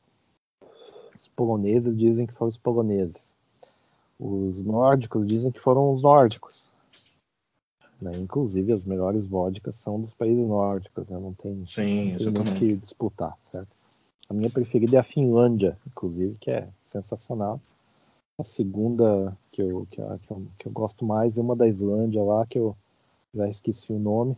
Poloneses 1.37 1.97
dizem 1.97 2.27
que 2.27 2.33
foram 2.33 2.49
os 2.49 2.57
poloneses. 2.57 3.31
Os 4.19 4.63
nórdicos 4.65 5.27
dizem 5.27 5.53
que 5.53 5.61
foram 5.61 5.93
os 5.93 6.03
nórdicos. 6.03 6.71
Né? 8.01 8.13
Inclusive, 8.17 8.73
as 8.73 8.85
melhores 8.85 9.27
vodkas 9.27 9.77
são 9.77 10.01
dos 10.01 10.13
países 10.15 10.47
nórdicos, 10.47 11.09
né? 11.09 11.19
não 11.19 11.35
tem, 11.35 11.65
Sim, 11.67 12.17
não 12.33 12.45
tem 12.45 12.55
que 12.55 12.77
disputar, 12.77 13.37
certo? 13.51 13.71
A 14.29 14.35
minha 14.35 14.51
preferida 14.51 14.97
é 14.97 15.01
a 15.01 15.05
Finlândia, 15.05 15.79
inclusive, 15.87 16.37
que 16.41 16.51
é 16.51 16.69
sensacional. 16.85 17.61
A 18.39 18.45
segunda 18.45 19.37
que 19.53 19.63
eu, 19.63 19.87
que, 19.91 19.97
que, 19.97 20.31
eu, 20.31 20.47
que 20.59 20.69
eu 20.69 20.73
gosto 20.73 21.05
mais 21.05 21.39
é 21.39 21.41
uma 21.41 21.55
da 21.55 21.69
Islândia 21.69 22.23
lá, 22.23 22.45
que 22.47 22.59
eu 22.59 22.77
já 23.35 23.49
esqueci 23.49 23.93
o 23.93 23.99
nome, 23.99 24.37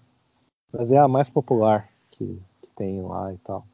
mas 0.73 0.93
é 0.93 0.99
a 0.99 1.09
mais 1.09 1.29
popular 1.29 1.89
que, 2.11 2.39
que 2.63 2.71
tem 2.77 3.01
lá 3.03 3.33
e 3.33 3.39
tal. 3.39 3.67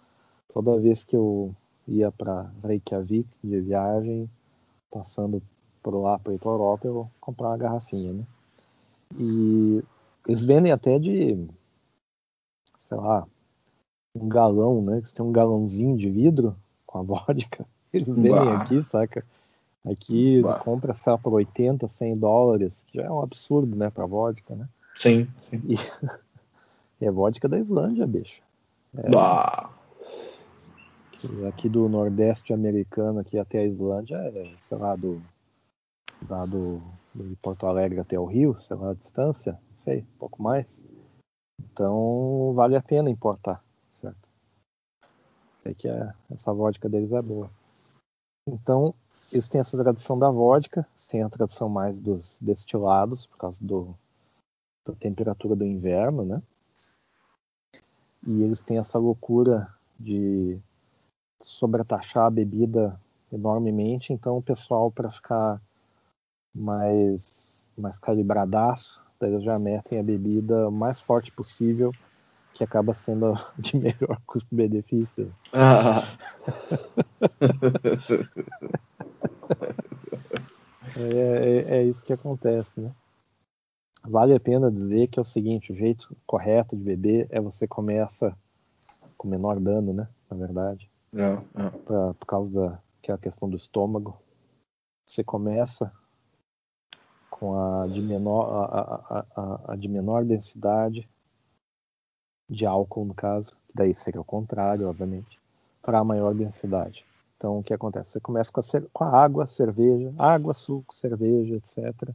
Toda 0.52 0.78
vez 0.78 1.04
que 1.04 1.16
eu 1.16 1.54
ia 1.86 2.10
para 2.10 2.50
Reykjavik 2.62 3.28
de 3.42 3.60
viagem, 3.60 4.28
passando 4.90 5.42
por 5.82 5.94
lá 5.94 6.18
para 6.18 6.32
Europa, 6.32 6.86
eu 6.86 6.94
vou 6.94 7.10
comprar 7.20 7.48
uma 7.48 7.58
garrafinha, 7.58 8.12
né? 8.12 8.24
E 9.16 9.82
eles 10.26 10.44
vendem 10.44 10.72
até 10.72 10.98
de, 10.98 11.46
sei 12.88 12.96
lá, 12.96 13.26
um 14.14 14.28
galão, 14.28 14.80
né? 14.82 14.96
Eles 14.96 15.12
têm 15.12 15.24
um 15.24 15.32
galãozinho 15.32 15.96
de 15.96 16.08
vidro 16.08 16.56
com 16.86 16.98
a 16.98 17.02
vodka. 17.04 17.66
Eles 17.92 18.16
vendem 18.16 18.32
bah. 18.32 18.62
aqui, 18.62 18.82
saca? 18.90 19.24
Aqui 19.84 20.40
bah. 20.42 20.58
compra, 20.60 20.94
sei 20.94 21.12
lá, 21.12 21.18
por 21.18 21.34
80, 21.34 21.86
100 21.86 22.16
dólares, 22.16 22.84
que 22.88 22.98
já 22.98 23.04
é 23.04 23.10
um 23.10 23.20
absurdo, 23.20 23.76
né, 23.76 23.90
para 23.90 24.06
vodka, 24.06 24.54
né? 24.54 24.66
Sim. 24.96 25.28
sim. 25.50 25.62
E, 25.68 25.76
é 27.04 27.10
vodka 27.10 27.48
da 27.48 27.58
Islândia, 27.58 28.06
bicho. 28.06 28.40
É, 28.96 29.10
aqui 31.48 31.68
do 31.68 31.88
Nordeste 31.88 32.52
americano, 32.52 33.20
aqui 33.20 33.38
até 33.38 33.60
a 33.60 33.66
Islândia, 33.66 34.16
é, 34.16 34.54
sei 34.68 34.78
lá, 34.78 34.96
do, 34.96 35.22
lá 36.28 36.44
do, 36.46 36.82
Porto 37.40 37.66
Alegre 37.66 38.00
até 38.00 38.18
o 38.18 38.24
Rio, 38.24 38.58
sei 38.60 38.76
lá, 38.76 38.90
a 38.90 38.94
distância, 38.94 39.52
não 39.52 39.78
sei, 39.78 40.00
um 40.00 40.18
pouco 40.18 40.42
mais. 40.42 40.66
Então 41.62 42.52
vale 42.54 42.76
a 42.76 42.82
pena 42.82 43.10
importar, 43.10 43.62
certo? 44.00 44.28
Sei 45.62 45.74
que 45.74 45.88
é, 45.88 46.12
essa 46.30 46.52
vodka 46.52 46.88
deles 46.88 47.12
é 47.12 47.22
boa. 47.22 47.50
Então, 48.46 48.94
eles 49.32 49.48
têm 49.48 49.60
essa 49.60 49.82
tradição 49.82 50.18
da 50.18 50.30
vodka, 50.30 50.86
tem 51.08 51.22
a 51.22 51.30
tradição 51.30 51.68
mais 51.68 51.98
dos 51.98 52.38
destilados, 52.42 53.26
por 53.26 53.38
causa 53.38 53.64
do, 53.64 53.94
da 54.86 54.94
temperatura 54.94 55.56
do 55.56 55.64
inverno, 55.64 56.24
né? 56.24 56.42
e 58.26 58.42
eles 58.42 58.62
têm 58.62 58.78
essa 58.78 58.98
loucura 58.98 59.68
de 59.98 60.58
sobretaxar 61.44 62.26
a 62.26 62.30
bebida 62.30 62.98
enormemente, 63.32 64.12
então 64.12 64.38
o 64.38 64.42
pessoal 64.42 64.90
para 64.90 65.10
ficar 65.10 65.60
mais 66.54 67.62
mais 67.76 67.98
calibradaço, 67.98 69.02
eles 69.20 69.42
já 69.42 69.58
metem 69.58 69.98
a 69.98 70.02
bebida 70.02 70.70
mais 70.70 71.00
forte 71.00 71.32
possível, 71.32 71.92
que 72.52 72.62
acaba 72.62 72.94
sendo 72.94 73.34
de 73.58 73.76
melhor 73.76 74.20
custo-benefício. 74.26 75.34
Ah. 75.52 76.16
é, 80.96 81.00
é, 81.00 81.78
é 81.78 81.82
isso 81.82 82.04
que 82.04 82.12
acontece, 82.12 82.80
né? 82.80 82.92
vale 84.06 84.34
a 84.34 84.40
pena 84.40 84.70
dizer 84.70 85.08
que 85.08 85.18
é 85.18 85.22
o 85.22 85.24
seguinte, 85.24 85.72
o 85.72 85.76
jeito 85.76 86.14
correto 86.26 86.76
de 86.76 86.82
beber 86.82 87.26
é 87.30 87.40
você 87.40 87.66
começa 87.66 88.36
com 89.16 89.26
menor 89.26 89.58
dano, 89.58 89.92
né? 89.92 90.06
Na 90.30 90.36
verdade. 90.36 90.88
É, 91.14 91.62
é. 91.66 92.12
Por 92.14 92.26
causa 92.26 92.50
da 92.50 92.78
que 93.02 93.10
é 93.10 93.14
a 93.14 93.18
questão 93.18 93.48
do 93.48 93.56
estômago. 93.56 94.18
Você 95.06 95.22
começa 95.22 95.92
com 97.28 97.58
a 97.58 97.86
de 97.86 98.00
menor, 98.00 98.46
a, 98.50 98.80
a, 98.80 99.26
a, 99.36 99.72
a 99.72 99.76
de 99.76 99.88
menor 99.88 100.24
densidade 100.24 101.06
de 102.48 102.64
álcool, 102.64 103.04
no 103.04 103.14
caso, 103.14 103.54
que 103.68 103.74
daí 103.74 103.94
seria 103.94 104.20
o 104.20 104.24
contrário, 104.24 104.88
obviamente, 104.88 105.38
para 105.82 105.98
a 105.98 106.04
maior 106.04 106.34
densidade. 106.34 107.04
Então, 107.36 107.58
o 107.58 107.62
que 107.62 107.74
acontece? 107.74 108.12
Você 108.12 108.20
começa 108.20 108.50
com 108.50 108.60
a, 108.60 108.64
com 108.92 109.04
a 109.04 109.22
água, 109.22 109.46
cerveja, 109.46 110.14
água, 110.18 110.54
suco, 110.54 110.94
cerveja, 110.94 111.56
etc 111.56 112.14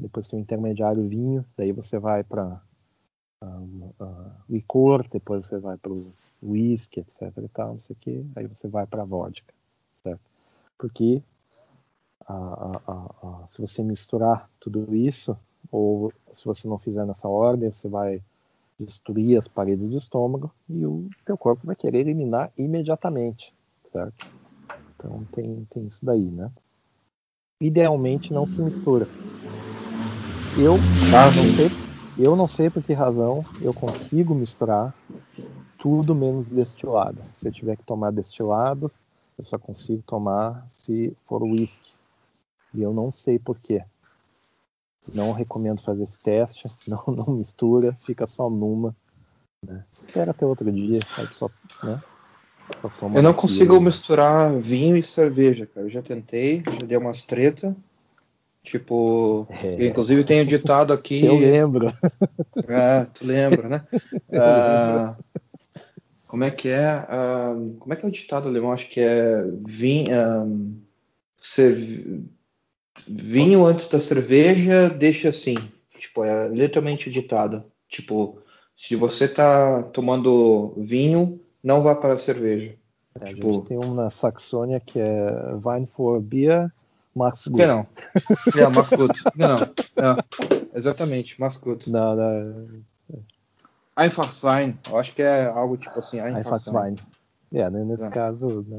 depois 0.00 0.26
tem 0.26 0.38
o 0.38 0.42
intermediário 0.42 1.08
vinho, 1.08 1.44
daí 1.56 1.72
você 1.72 1.98
vai 1.98 2.24
para 2.24 2.60
uh, 3.44 4.04
uh, 4.04 4.32
licor, 4.48 5.06
depois 5.10 5.46
você 5.46 5.58
vai 5.58 5.76
para 5.76 5.92
o 5.92 6.12
whisky, 6.42 7.00
etc 7.00 7.32
e 7.38 7.48
tal, 7.48 7.74
não 7.74 7.80
sei 7.80 7.94
o 7.94 7.98
que, 7.98 8.26
aí 8.36 8.46
você 8.46 8.68
vai 8.68 8.86
para 8.86 9.02
a 9.02 9.06
vodka, 9.06 9.52
certo? 10.02 10.20
Porque 10.78 11.22
uh, 12.28 13.46
se 13.48 13.60
você 13.60 13.82
misturar 13.82 14.48
tudo 14.58 14.94
isso, 14.94 15.36
ou 15.70 16.12
se 16.32 16.44
você 16.44 16.68
não 16.68 16.78
fizer 16.78 17.04
nessa 17.06 17.28
ordem, 17.28 17.72
você 17.72 17.88
vai 17.88 18.22
destruir 18.78 19.38
as 19.38 19.46
paredes 19.46 19.88
do 19.88 19.96
estômago 19.96 20.50
e 20.68 20.84
o 20.84 21.08
teu 21.24 21.38
corpo 21.38 21.66
vai 21.66 21.76
querer 21.76 22.00
eliminar 22.00 22.50
imediatamente, 22.58 23.52
certo? 23.92 24.32
Então 24.96 25.24
tem, 25.32 25.66
tem 25.70 25.86
isso 25.86 26.04
daí, 26.04 26.24
né? 26.24 26.50
Idealmente 27.60 28.32
não 28.32 28.48
se 28.48 28.60
mistura. 28.60 29.06
Eu 30.58 30.74
ah, 31.14 31.26
não 31.26 31.56
sei, 31.56 31.83
Eu 32.18 32.36
não 32.36 32.46
sei 32.46 32.70
por 32.70 32.82
que 32.82 32.92
razão 32.92 33.44
eu 33.60 33.74
consigo 33.74 34.34
misturar 34.34 34.94
tudo 35.78 36.14
menos 36.14 36.48
destilado. 36.48 37.20
Se 37.36 37.48
eu 37.48 37.52
tiver 37.52 37.76
que 37.76 37.84
tomar 37.84 38.12
destilado, 38.12 38.90
eu 39.36 39.44
só 39.44 39.58
consigo 39.58 40.02
tomar 40.06 40.64
se 40.70 41.16
for 41.26 41.42
whisky. 41.42 41.92
E 42.72 42.82
eu 42.82 42.92
não 42.92 43.12
sei 43.12 43.38
por 43.38 43.58
quê. 43.58 43.84
Não 45.12 45.32
recomendo 45.32 45.82
fazer 45.82 46.04
esse 46.04 46.22
teste. 46.22 46.70
Não, 46.88 47.02
não 47.06 47.34
mistura, 47.34 47.92
fica 47.92 48.26
só 48.26 48.48
numa. 48.48 48.96
Né? 49.66 49.84
Espera 49.92 50.30
até 50.30 50.46
outro 50.46 50.70
dia, 50.72 51.00
só, 51.32 51.50
né? 51.82 52.02
só 52.80 52.90
eu 53.14 53.22
não 53.22 53.34
consigo 53.34 53.78
misturar 53.80 54.54
vinho 54.56 54.96
e 54.96 55.02
cerveja, 55.02 55.66
cara. 55.66 55.86
Eu 55.86 55.90
já 55.90 56.02
tentei, 56.02 56.62
já 56.66 56.86
dei 56.86 56.96
umas 56.96 57.22
treta. 57.22 57.76
Tipo, 58.64 59.46
é. 59.50 59.86
inclusive 59.86 60.24
tem 60.24 60.40
um 60.40 60.46
ditado 60.46 60.94
aqui. 60.94 61.22
Eu 61.22 61.36
lembro. 61.36 61.92
É, 62.66 63.06
tu 63.12 63.26
lembra, 63.26 63.68
né? 63.68 63.86
Como 66.26 66.42
é 66.42 66.50
que 66.50 66.70
é? 66.70 67.06
Como 67.78 67.92
é 67.92 67.96
que 67.96 68.06
é 68.06 68.08
o 68.08 68.10
ditado 68.10 68.48
alemão? 68.48 68.72
Acho 68.72 68.88
que 68.88 69.00
é 69.00 69.44
vinho, 69.66 70.10
um, 70.42 70.82
vinho 73.06 73.66
antes 73.66 73.88
da 73.90 74.00
cerveja, 74.00 74.88
deixa 74.88 75.28
assim. 75.28 75.56
Tipo, 75.98 76.24
é 76.24 76.48
literalmente 76.48 77.08
o 77.10 77.12
ditado. 77.12 77.62
Tipo, 77.86 78.38
se 78.74 78.96
você 78.96 79.28
tá 79.28 79.82
tomando 79.82 80.72
vinho, 80.78 81.38
não 81.62 81.82
vá 81.82 81.94
para 81.94 82.14
a 82.14 82.18
cerveja. 82.18 82.74
É, 83.20 83.26
tipo, 83.26 83.50
a 83.50 83.52
gente 83.52 83.66
tem 83.66 83.78
um 83.78 83.94
na 83.94 84.08
Saxônia 84.08 84.80
que 84.80 84.98
é 84.98 85.54
Wine 85.62 85.86
for 85.94 86.18
Beer 86.20 86.72
Max 87.14 87.46
Gut. 87.46 87.58
Genau. 87.58 87.86
Ja, 88.56 88.70
Max 88.70 88.90
Gut. 88.90 89.22
Genau. 89.36 89.56
Ja, 89.96 90.24
exatamente, 90.74 91.40
Max 91.40 91.56
Gut. 91.56 91.90
Não, 91.90 92.16
não. 92.16 92.84
Einfach 93.96 94.32
sein. 94.32 94.76
Eu 94.90 94.98
acho 94.98 95.14
que 95.14 95.22
é 95.22 95.46
algo 95.46 95.76
tipo 95.76 95.98
assim, 95.98 96.18
Einfach, 96.18 96.38
Einfach 96.38 96.58
sein. 96.58 96.96
É, 97.52 97.70
né, 97.70 97.84
nesse 97.84 98.04
é. 98.04 98.10
caso. 98.10 98.66
Né? 98.68 98.78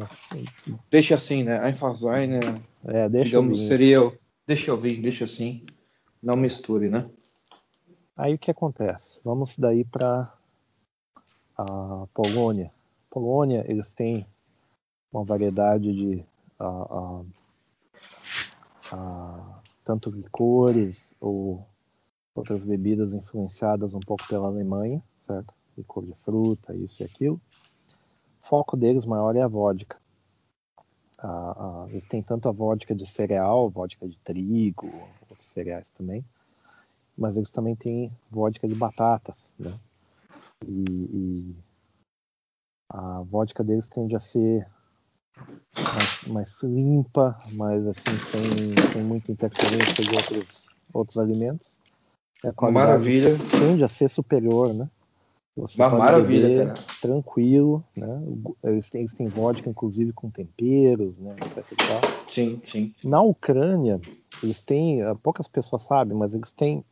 Deixa 0.92 1.16
assim, 1.16 1.44
né? 1.44 1.58
Einfach 1.66 1.96
sein, 1.96 2.28
né? 2.28 2.40
É, 2.86 3.08
deixa 3.08 3.30
Digamos, 3.30 3.62
eu 3.62 3.68
seria. 3.68 4.20
Deixa 4.46 4.72
eu 4.72 4.78
vir, 4.78 5.02
deixa 5.02 5.24
assim. 5.24 5.66
Não 6.22 6.36
misture, 6.36 6.90
né? 6.90 7.10
Aí 8.18 8.34
o 8.34 8.38
que 8.38 8.52
acontece? 8.52 9.20
Vamos 9.24 9.58
daí 9.58 9.86
para 9.86 10.32
a 11.58 12.06
Polônia. 12.14 12.72
Polônia, 13.10 13.64
eles 13.68 13.94
têm 13.94 14.26
uma 15.12 15.24
variedade 15.24 15.94
de 15.94 16.26
uh, 16.60 17.20
uh, 17.22 17.26
tanto 19.84 20.10
licores 20.10 21.16
ou 21.20 21.68
outras 22.34 22.64
bebidas 22.64 23.14
influenciadas 23.14 23.94
um 23.94 24.00
pouco 24.00 24.28
pela 24.28 24.48
Alemanha, 24.48 25.02
certo? 25.26 25.54
Licor 25.78 26.06
de 26.06 26.14
fruta, 26.24 26.76
isso 26.76 27.04
e 27.04 27.06
aquilo. 27.06 27.40
O 28.44 28.48
foco 28.48 28.76
deles 28.78 29.06
maior 29.06 29.36
é 29.36 29.42
a 29.42 29.48
vodka. 29.48 29.98
eles 31.90 32.06
têm 32.06 32.22
tanto 32.22 32.48
a 32.48 32.52
vodka 32.52 32.94
de 32.94 33.06
cereal, 33.06 33.70
vodka 33.70 34.08
de 34.08 34.18
trigo, 34.20 34.88
outros 35.30 35.50
cereais 35.50 35.90
também, 35.92 36.24
mas 37.18 37.38
eles 37.38 37.52
também 37.52 37.76
têm 37.76 38.12
vodka 38.30 38.68
de 38.68 38.76
batatas, 38.76 39.36
né? 39.58 39.78
E, 40.66 40.86
e 41.14 41.56
a 42.90 43.22
vodka 43.22 43.64
deles 43.64 43.90
tende 43.90 44.16
a 44.16 44.20
ser 44.20 44.68
mais, 45.94 46.24
mais 46.28 46.64
limpa, 46.64 47.38
mais 47.54 47.86
assim, 47.88 48.18
sem, 48.20 48.82
sem 48.92 49.04
muita 49.04 49.32
interferência 49.32 50.04
de 50.04 50.14
outros, 50.14 50.70
outros 50.94 51.18
alimentos. 51.18 51.80
A 52.58 52.72
maravilha. 52.72 53.40
Tende 53.58 53.84
a 53.84 53.88
ser 53.88 54.10
superior, 54.10 54.74
né? 54.74 54.90
Você 55.56 55.82
Uma 55.82 55.90
maravilha, 55.90 56.68
cara. 56.68 56.86
Tranquilo, 57.02 57.84
né? 57.96 58.08
Eles 58.64 58.90
têm, 58.90 59.02
eles 59.02 59.14
têm 59.14 59.30
vodka, 59.30 59.70
inclusive, 59.70 60.12
com 60.14 60.30
temperos, 60.30 61.18
né? 61.18 61.36
Sim, 62.30 62.62
sim. 62.68 62.94
Na 63.04 63.22
Ucrânia, 63.22 64.02
eles 64.44 64.62
têm, 64.62 65.02
ah, 65.02 65.16
poucas 65.16 65.48
pessoas 65.48 65.84
sabem, 65.84 66.18
mas 66.18 66.34
eles 66.34 66.52
têm 66.52 66.84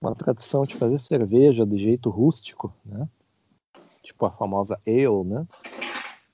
uma 0.00 0.14
tradição 0.14 0.64
de 0.64 0.74
fazer 0.74 0.98
cerveja 0.98 1.66
de 1.66 1.78
jeito 1.78 2.10
rústico, 2.10 2.72
né? 2.84 3.08
Tipo 4.02 4.26
a 4.26 4.30
famosa 4.30 4.78
ale, 4.86 5.24
né? 5.24 5.46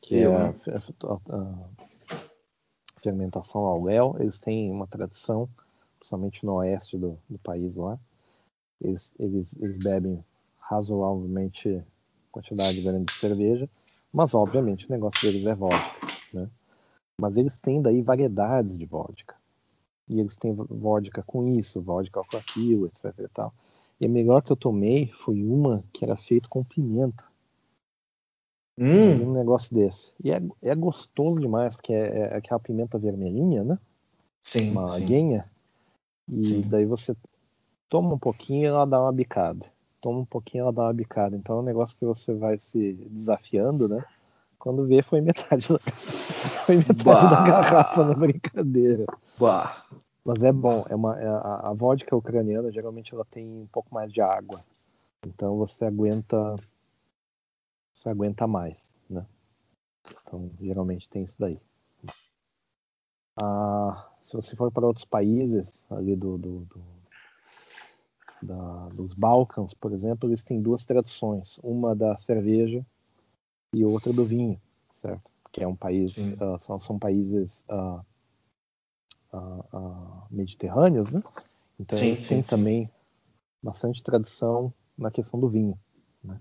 Que 0.06 0.22
é 0.22 0.26
a, 0.26 0.50
a, 0.50 1.36
a, 1.36 1.68
fermentação 3.02 3.62
ao 3.62 3.82
léu. 3.82 4.14
Eles 4.20 4.38
têm 4.38 4.70
uma 4.70 4.86
tradição, 4.86 5.48
principalmente 5.98 6.46
no 6.46 6.54
oeste 6.54 6.96
do, 6.96 7.18
do 7.28 7.38
país 7.40 7.74
lá. 7.74 7.98
Eles, 8.80 9.12
eles, 9.18 9.56
eles 9.60 9.76
bebem 9.76 10.24
razoavelmente 10.60 11.82
quantidade 12.30 12.80
grande 12.82 13.06
de 13.06 13.12
cerveja, 13.14 13.68
mas 14.12 14.32
obviamente 14.32 14.86
o 14.86 14.92
negócio 14.92 15.26
deles 15.26 15.46
é 15.46 15.54
vodka, 15.54 16.06
né? 16.32 16.48
Mas 17.20 17.36
eles 17.36 17.58
têm 17.60 17.82
daí 17.82 18.00
variedades 18.02 18.78
de 18.78 18.84
vodka. 18.84 19.34
E 20.08 20.20
eles 20.20 20.36
têm 20.36 20.54
vodka 20.54 21.22
com 21.22 21.46
isso, 21.46 21.80
vodka 21.80 22.22
com 22.22 22.36
aquilo, 22.36 22.86
etc 22.86 23.12
e 23.18 23.28
tal. 23.28 23.52
E 24.00 24.06
a 24.06 24.08
melhor 24.08 24.42
que 24.42 24.52
eu 24.52 24.56
tomei 24.56 25.08
foi 25.24 25.42
uma 25.42 25.82
que 25.92 26.04
era 26.04 26.16
feita 26.16 26.48
com 26.48 26.62
pimenta. 26.62 27.24
Hum. 28.78 29.28
Um 29.28 29.32
negócio 29.32 29.74
desse. 29.74 30.12
E 30.22 30.30
é, 30.30 30.42
é 30.62 30.74
gostoso 30.74 31.40
demais, 31.40 31.74
porque 31.74 31.92
é, 31.92 32.18
é 32.18 32.36
aquela 32.36 32.60
pimenta 32.60 32.98
vermelhinha, 32.98 33.64
né? 33.64 33.78
Sim. 34.44 34.70
Uma 34.70 34.96
aguinha. 34.96 35.48
E 36.30 36.48
sim. 36.48 36.64
daí 36.68 36.84
você 36.84 37.16
toma 37.88 38.14
um 38.14 38.18
pouquinho 38.18 38.62
e 38.62 38.66
ela 38.66 38.84
dá 38.84 39.00
uma 39.00 39.12
bicada. 39.12 39.64
Toma 40.00 40.20
um 40.20 40.24
pouquinho 40.24 40.60
e 40.60 40.64
ela 40.64 40.72
dá 40.72 40.82
uma 40.82 40.92
bicada. 40.92 41.36
Então 41.36 41.56
é 41.56 41.60
um 41.60 41.64
negócio 41.64 41.96
que 41.98 42.04
você 42.04 42.34
vai 42.34 42.58
se 42.58 42.92
desafiando, 43.10 43.88
né? 43.88 44.04
Quando 44.58 44.86
vê, 44.86 45.02
foi 45.02 45.20
metade 45.20 45.68
da, 45.68 45.78
foi 46.66 46.76
metade 46.76 47.04
da 47.04 47.46
garrafa 47.46 48.04
na 48.04 48.14
brincadeira. 48.14 49.06
Bah. 49.38 49.84
Mas 50.24 50.42
é 50.42 50.52
bom. 50.52 50.84
É 50.88 50.94
uma, 50.94 51.18
é, 51.18 51.26
a, 51.26 51.70
a 51.70 51.72
vodka 51.72 52.16
ucraniana 52.16 52.70
geralmente 52.72 53.14
ela 53.14 53.24
tem 53.30 53.46
um 53.46 53.68
pouco 53.72 53.94
mais 53.94 54.12
de 54.12 54.20
água. 54.20 54.60
Então 55.24 55.56
você 55.56 55.84
aguenta 55.84 56.56
você 58.06 58.10
aguenta 58.10 58.46
mais, 58.46 58.94
né? 59.10 59.26
Então, 60.22 60.50
geralmente 60.60 61.08
tem 61.08 61.24
isso 61.24 61.34
daí. 61.38 61.60
Ah, 63.36 64.08
se 64.24 64.34
você 64.36 64.54
for 64.54 64.70
para 64.70 64.86
outros 64.86 65.04
países, 65.04 65.84
ali 65.90 66.14
do, 66.14 66.38
do, 66.38 66.60
do 66.60 66.82
da, 68.42 68.88
dos 68.90 69.12
Balcãs, 69.12 69.74
por 69.74 69.92
exemplo, 69.92 70.28
eles 70.28 70.44
têm 70.44 70.62
duas 70.62 70.84
tradições, 70.84 71.58
uma 71.62 71.94
da 71.96 72.16
cerveja 72.16 72.84
e 73.74 73.84
outra 73.84 74.12
do 74.12 74.24
vinho, 74.24 74.60
certo? 74.96 75.28
Que 75.50 75.64
é 75.64 75.66
um 75.66 75.76
país, 75.76 76.16
uh, 76.16 76.58
são, 76.60 76.78
são 76.78 76.98
países 76.98 77.64
uh, 77.68 78.04
uh, 79.36 80.22
mediterrâneos, 80.30 81.10
né? 81.10 81.22
Então 81.78 81.98
sim, 81.98 82.06
eles 82.06 82.22
têm 82.22 82.42
sim, 82.42 82.48
também 82.48 82.90
bastante 83.62 84.02
tradição 84.02 84.72
na 84.96 85.10
questão 85.10 85.40
do 85.40 85.48
vinho. 85.48 85.78
Né? 86.22 86.40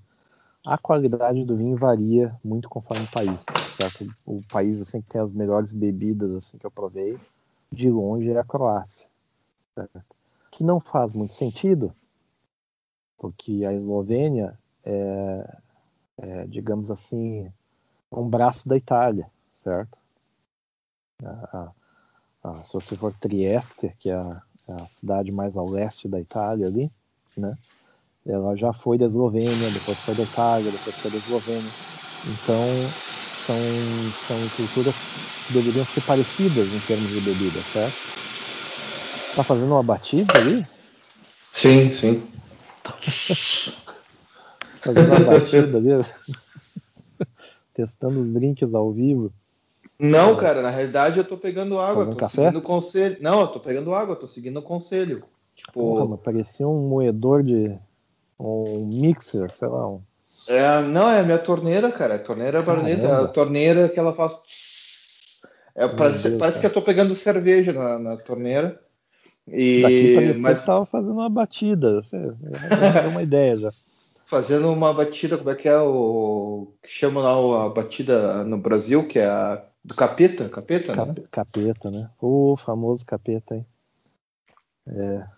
A 0.66 0.78
qualidade 0.78 1.46
do 1.46 1.56
vinho 1.56 1.78
varia 1.78 2.36
muito 2.44 2.68
conforme 2.68 3.04
o 3.04 3.12
país. 3.14 3.46
Certo? 3.78 4.12
O 4.26 4.42
país 4.50 4.82
assim 4.82 5.02
que 5.02 5.10
tem 5.10 5.22
as 5.22 5.32
melhores 5.32 5.74
bebidas 5.74 6.32
assim 6.34 6.58
que 6.58 6.66
eu 6.66 6.72
provei, 6.72 7.20
de 7.72 7.90
longe 7.90 8.32
é 8.32 8.40
a 8.40 8.44
Croácia. 8.44 9.08
Certo? 9.76 10.02
Que 10.52 10.64
não 10.64 10.80
faz 10.80 11.14
muito 11.14 11.34
sentido, 11.34 11.94
porque 13.18 13.66
a 13.66 13.74
Eslovênia 13.74 14.58
é, 14.84 15.58
é 16.18 16.48
digamos 16.48 16.90
assim, 16.90 17.52
um 18.12 18.28
braço 18.30 18.68
da 18.68 18.78
Itália, 18.78 19.30
certo? 19.64 19.98
Se 22.64 22.74
você 22.74 22.96
for 22.96 23.14
Trieste, 23.14 23.94
que 24.00 24.10
é 24.10 24.16
a, 24.16 24.42
a 24.70 24.86
cidade 24.88 25.32
mais 25.32 25.58
ao 25.58 25.70
leste 25.70 26.08
da 26.08 26.20
Itália 26.20 26.68
ali, 26.68 26.92
né? 27.36 27.58
Ela 28.26 28.56
já 28.56 28.74
foi 28.74 28.98
da 28.98 29.06
Eslovênia, 29.06 29.70
depois 29.70 30.00
foi 30.02 30.16
da 30.16 30.24
Itália, 30.24 30.72
depois 30.72 30.98
foi 30.98 31.12
da 31.12 31.18
Eslovênia. 31.18 31.72
Então, 32.26 32.92
são, 33.46 34.12
são 34.26 34.50
culturas 34.50 34.96
que 34.98 35.54
deveriam 35.54 35.86
ser 35.86 36.02
parecidas 36.02 36.74
em 36.74 36.80
termos 36.80 37.12
de 37.12 37.22
bebida, 37.22 37.62
certo? 37.72 37.98
Tá 39.36 39.44
fazendo 39.44 39.72
uma 39.72 39.84
batida 39.84 40.40
ali? 40.40 40.66
Sim, 41.54 41.94
sim. 41.94 42.24
fazendo 44.82 45.08
uma 45.08 45.24
batida 45.24 45.78
ali? 45.78 45.90
Testando 47.76 48.22
os 48.22 48.34
drinks 48.34 48.74
ao 48.74 48.92
vivo. 48.92 49.32
Não, 50.00 50.36
cara, 50.36 50.62
na 50.62 50.70
realidade 50.70 51.20
eu 51.20 51.24
tô 51.24 51.38
pegando 51.38 51.80
água, 51.80 52.06
tô 52.06 52.18
café? 52.18 52.36
seguindo 52.38 52.58
o 52.58 52.62
conselho. 52.62 53.18
Não, 53.22 53.42
eu 53.42 53.48
tô 53.48 53.60
pegando 53.60 53.94
água, 53.94 54.16
tô 54.16 54.28
seguindo 54.28 54.58
o 54.58 54.64
conselho. 54.64 55.24
Tipo, 55.56 55.74
Porra, 55.74 56.18
parecia 56.18 56.68
um 56.68 56.88
moedor 56.90 57.44
de 57.44 57.78
um 58.40 58.86
mixer, 58.86 59.54
sei 59.56 59.68
lá. 59.68 59.90
Um... 59.90 60.02
É, 60.48 60.82
não, 60.82 61.10
é 61.10 61.20
a 61.20 61.24
minha 61.24 61.40
torneira, 61.40 61.92
cara. 61.92 62.16
A 62.16 62.20
torneira 62.20 62.60
é 62.60 63.12
a 63.12 63.28
torneira 63.28 63.90
que 63.90 64.00
ela 64.00 64.14
faz. 64.14 65.42
É, 65.76 65.88
parece, 65.88 66.30
Deus, 66.30 66.40
parece 66.40 66.60
que 66.60 66.66
eu 66.66 66.74
tô 66.74 66.82
pegando 66.82 67.16
cerveja 67.16 67.74
na, 67.74 68.00
na 68.00 68.18
torneira. 68.18 68.80
E, 69.48 69.82
Daqui 69.82 70.14
parecia 70.16 70.42
mas 70.42 70.60
que 70.60 70.66
tava 70.66 70.86
fazendo 70.86 71.14
uma 71.14 71.30
batida. 71.30 72.02
Você 72.02 72.18
deu 72.18 73.10
uma 73.12 73.22
ideia 73.24 73.58
já. 73.58 73.72
fazendo 74.26 74.72
uma 74.72 74.94
batida, 74.94 75.38
como 75.38 75.50
é 75.52 75.56
que 75.56 75.68
é 75.68 75.78
o 75.78 76.74
que 76.82 76.90
chama 76.90 77.22
lá 77.22 77.66
a 77.66 77.70
batida 77.70 78.44
no 78.44 78.58
Brasil, 78.58 79.08
que 79.08 79.20
é 79.20 79.28
a 79.28 79.64
do 79.84 79.94
capeta, 79.94 80.50
capeta, 80.50 80.96
né? 80.96 81.06
Cap- 81.06 81.28
Capeta, 81.30 81.92
né? 81.92 82.10
O 82.20 82.58
famoso 82.58 83.06
capeta 83.06 83.54
aí. 83.54 83.66
É. 84.88 85.35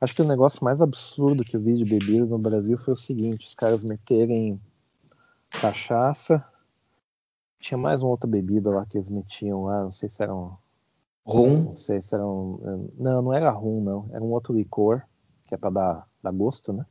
Acho 0.00 0.14
que 0.14 0.22
o 0.22 0.28
negócio 0.28 0.64
mais 0.64 0.80
absurdo 0.80 1.44
que 1.44 1.56
eu 1.56 1.60
vi 1.60 1.76
de 1.76 1.84
bebida 1.84 2.24
no 2.24 2.38
Brasil 2.38 2.78
foi 2.78 2.94
o 2.94 2.96
seguinte: 2.96 3.46
os 3.46 3.54
caras 3.54 3.82
meterem 3.82 4.60
cachaça. 5.50 6.44
Tinha 7.58 7.76
mais 7.76 8.02
uma 8.02 8.10
outra 8.10 8.28
bebida 8.28 8.70
lá 8.70 8.86
que 8.86 8.96
eles 8.96 9.08
metiam 9.08 9.64
lá, 9.64 9.82
não 9.82 9.90
sei 9.90 10.08
se 10.08 10.22
era 10.22 10.32
um. 10.32 10.52
Rum. 11.26 11.64
Não 11.64 11.72
sei 11.72 12.00
se 12.00 12.14
era 12.14 12.24
um. 12.24 12.88
Não, 12.96 13.22
não 13.22 13.34
era 13.34 13.50
rum, 13.50 13.82
não. 13.82 14.08
Era 14.12 14.22
um 14.22 14.30
outro 14.30 14.54
licor, 14.54 15.02
que 15.46 15.54
é 15.54 15.58
pra 15.58 15.68
dar, 15.68 16.06
dar 16.22 16.32
gosto, 16.32 16.72
né? 16.72 16.86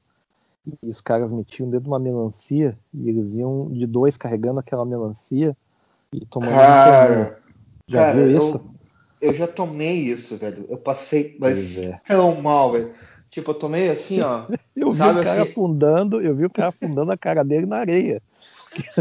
E 0.83 0.89
os 0.89 0.99
caras 0.99 1.31
metiam 1.31 1.69
dentro 1.69 1.85
de 1.85 1.89
uma 1.89 1.99
melancia 1.99 2.77
e 2.93 3.07
eles 3.07 3.33
iam 3.33 3.69
de 3.71 3.87
dois 3.87 4.17
carregando 4.17 4.59
aquela 4.59 4.85
melancia 4.85 5.55
e 6.11 6.25
tomando 6.25 6.51
um. 6.51 6.57
Cara, 6.57 7.41
Já 7.87 7.99
cara, 7.99 8.17
viu 8.17 8.37
isso? 8.37 8.57
eu 8.57 8.76
já 9.33 9.47
tomei 9.47 9.95
isso, 9.95 10.37
velho. 10.37 10.65
Eu 10.69 10.77
passei, 10.77 11.35
mas 11.39 11.77
é. 11.77 11.99
tão 12.05 12.41
mal, 12.41 12.71
velho. 12.71 12.93
Tipo, 13.29 13.51
eu 13.51 13.55
tomei 13.55 13.89
assim, 13.89 14.21
ó. 14.21 14.45
Eu 14.75 14.91
vi 14.91 14.97
Sabe 14.99 15.21
o 15.21 15.23
cara 15.23 15.41
assim- 15.41 15.51
afundando, 15.51 16.21
eu 16.21 16.35
vi 16.35 16.45
o 16.45 16.49
cara 16.51 16.69
afundando 16.69 17.11
a 17.11 17.17
cara 17.17 17.43
dele 17.43 17.65
na 17.65 17.77
areia. 17.77 18.21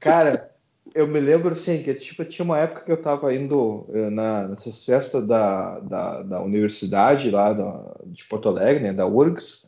Cara, 0.00 0.50
eu 0.94 1.06
me 1.06 1.20
lembro 1.20 1.52
assim, 1.54 1.82
que 1.82 1.94
tipo, 1.94 2.24
tinha 2.24 2.44
uma 2.44 2.58
época 2.58 2.82
que 2.84 2.92
eu 2.92 3.02
tava 3.02 3.34
indo 3.34 3.86
eh, 3.92 4.10
na, 4.10 4.48
nessas 4.48 4.84
festas 4.84 5.26
da, 5.26 5.78
da, 5.80 6.22
da 6.22 6.42
universidade 6.42 7.30
lá 7.30 7.52
da- 7.52 7.96
de 8.06 8.24
Porto 8.24 8.48
Alegre, 8.48 8.84
né, 8.84 8.92
da 8.92 9.06
URGS, 9.06 9.66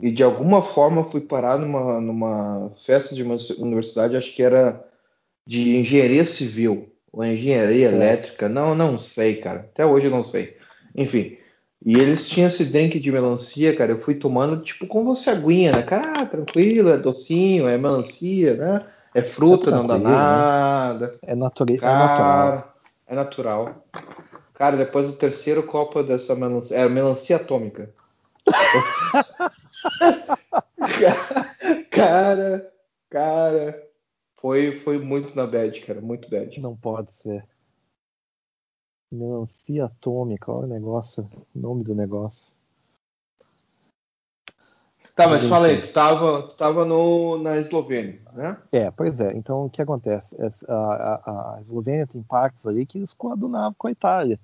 e 0.00 0.10
de 0.12 0.22
alguma 0.22 0.62
forma 0.62 1.00
eu 1.00 1.10
fui 1.10 1.22
parar 1.22 1.58
numa, 1.58 2.00
numa 2.00 2.72
festa 2.86 3.14
de 3.14 3.22
uma 3.22 3.36
universidade, 3.58 4.16
acho 4.16 4.34
que 4.34 4.42
era 4.42 4.84
de 5.46 5.76
engenharia 5.76 6.24
civil, 6.24 6.92
ou 7.14 7.24
engenharia 7.24 7.88
Certo. 7.88 8.02
elétrica, 8.02 8.48
não, 8.48 8.74
não 8.74 8.98
sei, 8.98 9.36
cara, 9.36 9.60
até 9.60 9.86
hoje 9.86 10.06
eu 10.06 10.10
não 10.10 10.24
sei. 10.24 10.56
Enfim, 10.94 11.38
e 11.84 11.96
eles 11.96 12.28
tinham 12.28 12.48
esse 12.48 12.72
drink 12.72 12.98
de 12.98 13.12
melancia, 13.12 13.76
cara, 13.76 13.92
eu 13.92 14.00
fui 14.00 14.16
tomando 14.16 14.62
tipo 14.62 14.86
como 14.86 15.14
você 15.14 15.30
aguinha, 15.30 15.70
né, 15.70 15.82
cara, 15.82 16.12
ah, 16.18 16.26
tranquilo, 16.26 16.90
é 16.90 16.98
docinho, 16.98 17.68
é 17.68 17.78
melancia, 17.78 18.54
né, 18.54 18.84
é 19.14 19.22
fruta, 19.22 19.70
não 19.70 19.86
dá 19.86 19.96
né? 19.96 20.10
nada. 20.10 21.14
É, 21.22 21.36
nature... 21.36 21.74
é 21.74 21.76
natural. 21.76 22.16
Cara, 22.16 22.64
é 23.06 23.14
natural. 23.14 23.86
Cara, 24.54 24.76
depois 24.76 25.06
do 25.06 25.12
terceiro 25.12 25.62
copo 25.62 26.02
dessa 26.02 26.34
melancia, 26.34 26.76
é 26.76 26.88
melancia 26.88 27.36
atômica. 27.36 27.90
cara, 31.90 32.72
cara, 33.08 33.82
foi, 34.44 34.78
foi 34.78 34.98
muito 34.98 35.34
na 35.34 35.46
bad, 35.46 35.80
cara, 35.80 36.02
muito 36.02 36.28
bad. 36.28 36.60
Não 36.60 36.76
pode 36.76 37.14
ser. 37.14 37.46
Melancia 39.10 39.86
atômica, 39.86 40.52
olha 40.52 40.66
o 40.66 40.68
negócio, 40.68 41.26
o 41.54 41.58
nome 41.58 41.82
do 41.82 41.94
negócio. 41.94 42.52
Tá, 45.16 45.26
mas 45.26 45.46
fala 45.46 45.68
aí, 45.68 45.80
tu 45.80 45.94
tava, 45.94 46.42
tu 46.42 46.56
tava 46.56 46.84
no, 46.84 47.38
na 47.38 47.56
Eslovênia, 47.56 48.20
né? 48.34 48.58
É, 48.70 48.90
pois 48.90 49.18
é. 49.18 49.32
Então 49.34 49.64
o 49.64 49.70
que 49.70 49.80
acontece? 49.80 50.36
A, 50.68 50.74
a, 50.74 51.54
a 51.56 51.60
Eslovênia 51.62 52.06
tem 52.06 52.22
partes 52.22 52.66
ali 52.66 52.84
que 52.84 52.98
eles 52.98 53.14
coadunavam 53.14 53.74
com 53.78 53.86
a 53.86 53.92
Itália. 53.92 54.38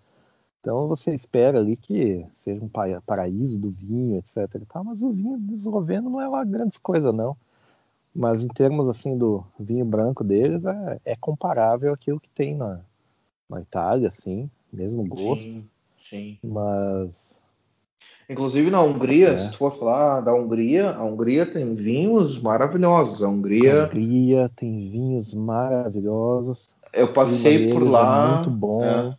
Então 0.61 0.89
você 0.89 1.15
espera 1.15 1.59
ali 1.59 1.77
que 1.77 2.27
seja 2.37 2.65
um 2.65 2.69
pa- 2.71 3.03
paraíso 3.05 3.59
do 3.59 3.69
vinho, 3.71 4.17
etc. 4.17 4.49
tal, 4.67 4.83
mas 4.83 5.03
o 5.03 5.11
vinho 5.11 5.39
esloveno 5.53 6.09
não 6.09 6.23
é 6.23 6.27
lá 6.29 6.43
grandes 6.43 6.79
coisas, 6.79 7.15
não. 7.15 7.37
Mas 8.15 8.43
em 8.43 8.49
termos 8.49 8.89
assim 8.89 9.17
do 9.17 9.45
vinho 9.59 9.85
branco 9.85 10.25
deles, 10.25 10.63
é, 10.65 11.13
é 11.13 11.17
comparável 11.17 11.93
àquilo 11.93 12.21
que 12.21 12.29
tem 12.31 12.55
na, 12.57 12.81
na 13.49 13.61
Itália, 13.61 14.09
assim, 14.09 14.51
mesmo 14.73 15.05
gosto. 15.05 15.45
Sim, 15.45 15.69
sim. 15.99 16.39
Mas 16.43 17.39
Inclusive 18.29 18.71
na 18.71 18.81
Hungria, 18.81 19.33
É. 19.33 19.39
se 19.39 19.51
tu 19.51 19.57
for 19.59 19.77
falar 19.77 20.21
da 20.21 20.33
Hungria, 20.33 20.91
a 20.93 21.05
Hungria 21.05 21.45
tem 21.53 21.75
vinhos 21.75 22.41
maravilhosos. 22.41 23.23
A 23.23 23.27
a 23.27 23.31
Hungria, 23.31 23.85
Hungria 23.87 24.49
tem 24.57 24.91
vinhos 24.91 25.35
maravilhosos. 25.35 26.69
eu 26.93 27.13
passei 27.13 27.59
por 27.73 27.81
deles 27.81 27.93
lá. 27.93 28.03
É 28.25 28.29
muito 28.29 28.51
bom. 28.51 28.83
é. 28.85 29.17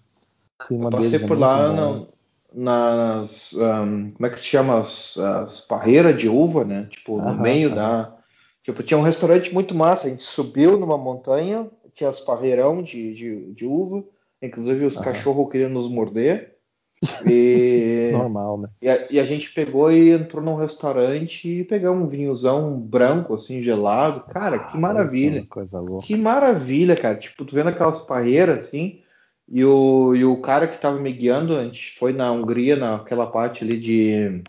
Eu 0.69 0.89
passei 0.89 1.19
é 1.19 1.27
por 1.27 1.37
lá 1.37 1.71
na- 1.73 2.07
nas. 2.53 3.53
ahn, 3.53 4.11
como 4.11 4.25
é 4.27 4.29
que 4.29 4.39
se 4.39 4.45
chama? 4.45 4.79
As, 4.79 5.17
as 5.17 5.61
parreiras 5.67 6.17
de 6.17 6.29
uva, 6.29 6.63
né? 6.63 6.87
Tipo, 6.89 7.17
no 7.19 7.27
Aham, 7.27 7.41
meio 7.41 7.69
aham. 7.69 7.75
da. 7.75 8.20
Tipo, 8.63 8.83
tinha 8.83 8.97
um 8.97 9.03
restaurante 9.03 9.53
muito 9.53 9.73
massa. 9.73 10.07
A 10.07 10.09
gente 10.09 10.23
subiu 10.23 10.77
numa 10.77 10.97
montanha, 10.97 11.69
tinha 11.93 12.09
as 12.09 12.19
parreirão 12.19 12.81
de, 12.83 13.13
de, 13.13 13.53
de 13.53 13.65
uva. 13.65 14.03
Inclusive, 14.41 14.85
os 14.85 14.97
Aham. 14.97 15.05
cachorros 15.05 15.51
queriam 15.51 15.69
nos 15.69 15.89
morder. 15.89 16.55
E, 17.27 18.09
Normal, 18.13 18.59
né? 18.59 18.69
e, 18.79 18.87
a, 18.87 19.11
e 19.11 19.19
a 19.19 19.25
gente 19.25 19.51
pegou 19.51 19.91
e 19.91 20.11
entrou 20.11 20.43
num 20.43 20.53
restaurante 20.53 21.61
e 21.61 21.63
pegamos 21.63 22.05
um 22.05 22.07
vinhozão 22.07 22.79
branco, 22.79 23.33
assim, 23.33 23.63
gelado. 23.63 24.25
Cara, 24.31 24.59
que 24.59 24.77
maravilha. 24.77 25.37
Nossa, 25.37 25.47
coisa 25.49 25.79
louca. 25.79 26.05
Que 26.05 26.15
maravilha, 26.15 26.95
cara. 26.95 27.15
Tipo, 27.15 27.43
tu 27.43 27.55
vendo 27.55 27.69
aquelas 27.69 28.03
parreiras 28.03 28.59
assim, 28.59 29.01
e 29.49 29.65
o, 29.65 30.15
e 30.15 30.23
o 30.23 30.41
cara 30.41 30.67
que 30.67 30.79
tava 30.79 30.99
me 30.99 31.11
guiando, 31.11 31.55
a 31.55 31.63
gente 31.63 31.97
foi 31.97 32.13
na 32.13 32.31
Hungria, 32.31 32.75
naquela 32.75 33.27
parte 33.27 33.63
ali 33.63 33.79
de. 33.79 34.43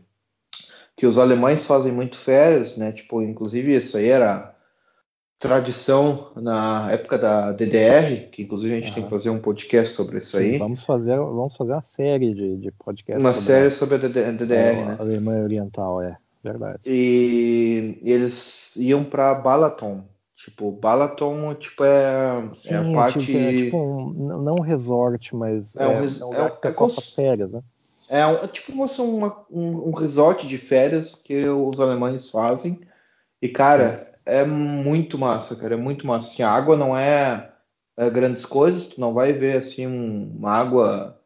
Que 0.97 1.07
os 1.07 1.19
alemães 1.19 1.65
fazem 1.67 1.93
muito 1.93 2.17
férias, 2.17 2.77
né? 2.77 2.93
Tipo, 2.93 3.23
inclusive 3.23 3.75
isso 3.75 3.97
aí 3.97 4.09
era 4.09 4.55
tradição 5.39 6.31
na 6.37 6.91
época 6.93 7.19
da 7.19 7.51
DDR, 7.53 8.29
que 8.31 8.43
inclusive 8.43 8.75
a 8.77 8.81
gente 8.81 8.95
tem 8.95 9.03
que 9.05 9.11
fazer 9.11 9.31
um 9.31 9.41
podcast 9.41 9.95
sobre 9.95 10.19
isso 10.19 10.37
Sim, 10.37 10.43
aí. 10.53 10.59
vamos 10.59 10.85
fazer, 10.85 11.17
vamos 11.17 11.57
fazer 11.57 11.73
uma 11.73 11.83
série 11.83 12.33
de, 12.33 12.57
de 12.59 12.71
podcasts 12.73 13.21
Uma 13.25 13.35
sobre 13.35 13.47
série 13.47 13.67
a- 13.67 13.71
sobre 13.73 13.95
a 13.97 13.99
DD- 13.99 14.25
a, 14.25 14.31
DDR, 14.33 14.85
né? 14.87 14.97
Alemanha 15.01 15.43
Oriental, 15.43 16.01
é 16.01 16.17
verdade. 16.45 16.79
E, 16.87 17.99
e 18.03 18.13
eles 18.13 18.77
iam 18.77 19.03
pra 19.05 19.35
Balaton. 19.35 20.05
Tipo, 20.37 20.73
Balaton, 20.73 21.55
tipo, 21.55 21.85
é, 21.85 22.49
Sim, 22.53 22.75
é 22.75 22.77
a 22.79 22.83
é 22.91 22.95
parte. 22.95 23.19
tipo, 23.21 23.39
é 23.39 23.53
tipo 23.53 23.77
um, 23.77 24.43
não 24.43 24.55
um 24.57 24.63
resort, 24.63 25.35
mas 25.37 25.77
É 25.77 25.85
é, 25.85 25.89
um 25.89 25.97
um 25.97 26.01
res- 26.01 26.21
lugar 26.21 26.41
é 26.41 26.43
um- 26.45 26.49
que 26.49 26.55
o 26.55 26.57
é 26.57 26.61
pessoal 26.61 26.87
cons- 26.89 26.95
faz 26.95 27.11
férias, 27.11 27.51
né? 27.53 27.61
É 28.09 28.27
um- 28.27 28.45
é 28.45 28.49
tipo 28.49 28.73
fosse 28.73 29.01
uma- 29.01 29.45
um, 29.51 29.89
um 29.89 29.93
resort 29.93 30.47
de 30.47 30.59
férias 30.59 31.15
que 31.17 31.49
os 31.49 31.81
alemães 31.81 32.31
fazem. 32.31 32.81
E, 33.41 33.49
cara, 33.49 34.13
é 34.25 34.45
muito 34.45 35.19
massa, 35.19 35.57
cara. 35.57 35.75
É 35.75 35.77
muito 35.77 36.07
massa. 36.07 36.29
Assim, 36.33 36.43
a 36.43 36.51
água 36.51 36.77
não 36.77 36.97
é, 36.97 37.53
é 37.97 38.11
grandes 38.11 38.45
coisas, 38.47 38.89
tu 38.89 39.01
não 39.01 39.13
vai 39.15 39.33
ver 39.33 39.57
assim 39.59 39.87
um- 39.87 40.37
uma 40.37 40.53
água 40.53 41.19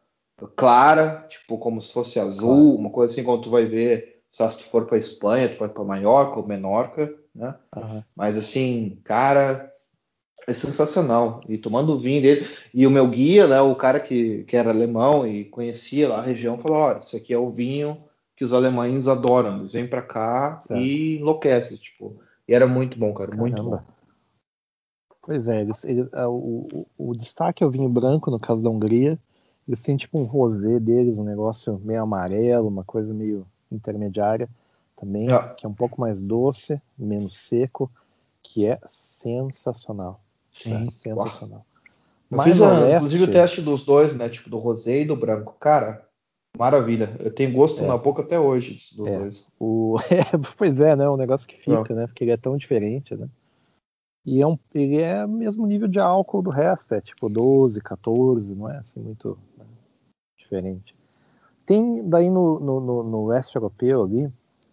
clara, 0.55 1.25
tipo 1.29 1.57
como 1.57 1.81
se 1.81 1.91
fosse 1.93 2.19
azul, 2.19 2.75
uma 2.75 2.89
coisa 2.89 3.11
assim, 3.11 3.23
como 3.23 3.41
tu 3.41 3.49
vai 3.49 3.65
ver, 3.65 4.21
só 4.31 4.49
se 4.49 4.59
tu 4.59 4.63
for 4.65 4.85
para 4.85 4.97
Espanha, 4.97 5.49
tu 5.49 5.57
vai 5.57 5.69
para 5.69 5.83
Maiorca 5.83 6.39
ou 6.39 6.47
Menorca, 6.47 7.13
né? 7.33 7.55
Aham. 7.75 8.03
Mas 8.15 8.37
assim, 8.37 8.99
cara, 9.03 9.71
é 10.47 10.53
sensacional. 10.53 11.41
E 11.47 11.57
tomando 11.57 11.93
o 11.93 11.99
vinho 11.99 12.21
dele. 12.21 12.47
E 12.73 12.87
o 12.87 12.89
meu 12.91 13.07
guia, 13.09 13.45
né, 13.45 13.59
o 13.61 13.75
cara 13.75 13.99
que, 13.99 14.43
que 14.45 14.55
era 14.55 14.69
alemão 14.71 15.27
e 15.27 15.43
conhecia 15.45 16.07
lá 16.07 16.19
a 16.19 16.23
região, 16.23 16.57
falou: 16.57 16.77
Olha, 16.77 16.99
isso 16.99 17.15
aqui 17.17 17.33
é 17.33 17.37
o 17.37 17.51
vinho 17.51 17.97
que 18.35 18.45
os 18.45 18.53
alemães 18.53 19.07
adoram. 19.07 19.59
Eles 19.59 19.73
vêm 19.73 19.85
pra 19.87 20.01
cá 20.01 20.59
Certo. 20.61 20.81
e 20.81 21.17
enlouquecem. 21.17 21.77
Tipo, 21.77 22.15
e 22.47 22.53
era 22.53 22.65
muito 22.65 22.97
bom, 22.97 23.13
cara, 23.13 23.35
muito 23.35 23.61
bom. 23.61 23.71
Caramba. 23.71 23.97
Pois 25.21 25.45
é, 25.49 25.59
eles, 25.61 25.83
eles- 25.83 26.07
ah, 26.13 26.29
o, 26.29 26.67
o, 26.97 27.09
o 27.09 27.13
destaque 27.15 27.61
é 27.61 27.67
o 27.67 27.69
vinho 27.69 27.89
branco, 27.89 28.31
no 28.31 28.39
caso 28.39 28.63
da 28.63 28.69
Hungria. 28.69 29.19
Eles 29.67 29.83
têm 29.83 29.97
tipo 29.97 30.17
um 30.17 30.23
rosé 30.23 30.79
deles, 30.79 31.19
um 31.19 31.25
negócio 31.25 31.77
meio 31.83 32.01
amarelo, 32.01 32.69
uma 32.69 32.85
coisa 32.85 33.13
meio 33.13 33.45
intermediária 33.69 34.47
também, 34.95 35.27
É. 35.29 35.53
que 35.55 35.65
é 35.65 35.69
um 35.69 35.73
pouco 35.73 35.99
mais 35.99 36.21
doce, 36.21 36.81
menos 36.97 37.35
seco, 37.37 37.91
que 38.41 38.65
é 38.65 38.79
sensacional. 38.87 40.21
É 40.65 40.69
Sim. 40.69 40.89
sensacional. 40.89 41.65
Eu 42.29 42.37
Mais 42.37 42.51
fiz, 42.51 42.61
a- 42.61 42.95
inclusive, 42.95 43.23
o 43.23 43.31
teste 43.31 43.61
dos 43.61 43.85
dois, 43.85 44.15
né? 44.17 44.27
Tipo, 44.27 44.49
do 44.49 44.57
rosé 44.57 45.01
e 45.01 45.05
do 45.05 45.15
branco. 45.15 45.55
Cara, 45.59 46.05
maravilha. 46.57 47.15
Eu 47.19 47.31
tenho 47.33 47.53
gosto 47.53 47.83
É. 47.83 47.87
na 47.87 47.97
boca 47.97 48.21
até 48.21 48.39
hoje 48.39 48.73
dos 48.95 49.07
É. 49.07 49.17
dois. 49.17 49.47
O... 49.59 49.97
é, 50.11 50.23
pois 50.57 50.79
é, 50.79 50.95
né? 50.95 51.09
Um 51.09 51.15
negócio 51.17 51.47
que 51.47 51.57
fica, 51.57 51.93
né? 51.93 52.07
Porque 52.07 52.23
ele 52.23 52.31
é 52.31 52.37
tão 52.37 52.57
diferente, 52.57 53.15
né? 53.15 53.29
E 54.25 54.41
é 54.41 54.47
um, 54.47 54.59
ele 54.75 54.97
é 55.01 55.23
o 55.23 55.29
mesmo 55.29 55.65
nível 55.65 55.87
de 55.87 55.99
álcool 55.99 56.41
do 56.41 56.49
resto, 56.49 56.93
é 56.93 56.99
tipo 56.99 57.29
12, 57.29 57.79
14, 57.79 58.53
não 58.53 58.69
é 58.69 58.77
assim 58.79 58.99
muito 58.99 59.37
né, 59.57 59.63
diferente. 60.37 60.93
Tem 61.65 62.05
daí 62.07 62.29
no, 62.29 62.59
no, 62.59 62.79
no, 62.81 63.03
no 63.03 63.27
leste 63.27 63.55
europeu 63.55 64.03
ali, 64.03 64.29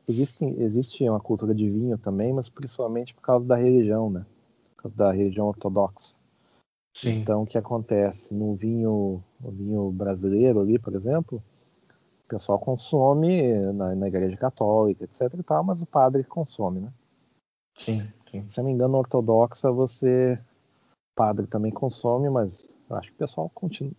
existe, 0.09 0.45
existe 0.45 1.09
uma 1.09 1.21
cultura 1.21 1.55
de 1.55 1.71
vinho 1.71 1.97
também, 1.97 2.33
mas 2.33 2.49
principalmente 2.49 3.15
por 3.15 3.21
causa 3.23 3.47
da 3.47 3.55
religião, 3.55 4.11
né? 4.11 4.27
Da 4.89 5.13
religião 5.13 5.47
ortodoxa. 5.47 6.15
Sim. 6.97 7.21
Então, 7.21 7.43
o 7.43 7.47
que 7.47 7.59
acontece? 7.59 8.33
No 8.33 8.55
vinho, 8.55 9.23
vinho 9.41 9.91
brasileiro 9.91 10.61
ali, 10.61 10.79
por 10.79 10.95
exemplo, 10.95 11.43
o 12.25 12.29
pessoal 12.29 12.59
consome 12.59 13.53
na, 13.73 13.95
na 13.95 14.09
igreja 14.09 14.37
católica, 14.37 15.05
etc 15.05 15.33
e 15.39 15.43
tal, 15.43 15.65
mas 15.65 15.83
o 15.83 15.87
padre 15.87 16.25
consome, 16.25 16.81
né? 16.81 16.93
Sim, 17.79 18.09
sim. 18.31 18.49
Se 18.49 18.61
eu 18.61 18.63
não 18.63 18.71
me 18.71 18.75
engano, 18.75 18.97
ortodoxa, 18.97 19.71
você, 19.71 20.39
padre 21.15 21.47
também 21.47 21.73
consome, 21.73 22.31
mas 22.31 22.71
acho 22.91 23.09
que 23.09 23.15
o 23.17 23.19
pessoal 23.19 23.51
continua, 23.53 23.93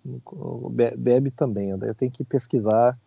bebe 0.97 1.31
também. 1.31 1.69
Eu 1.69 1.95
tenho 1.95 2.11
que 2.11 2.23
pesquisar, 2.23 2.97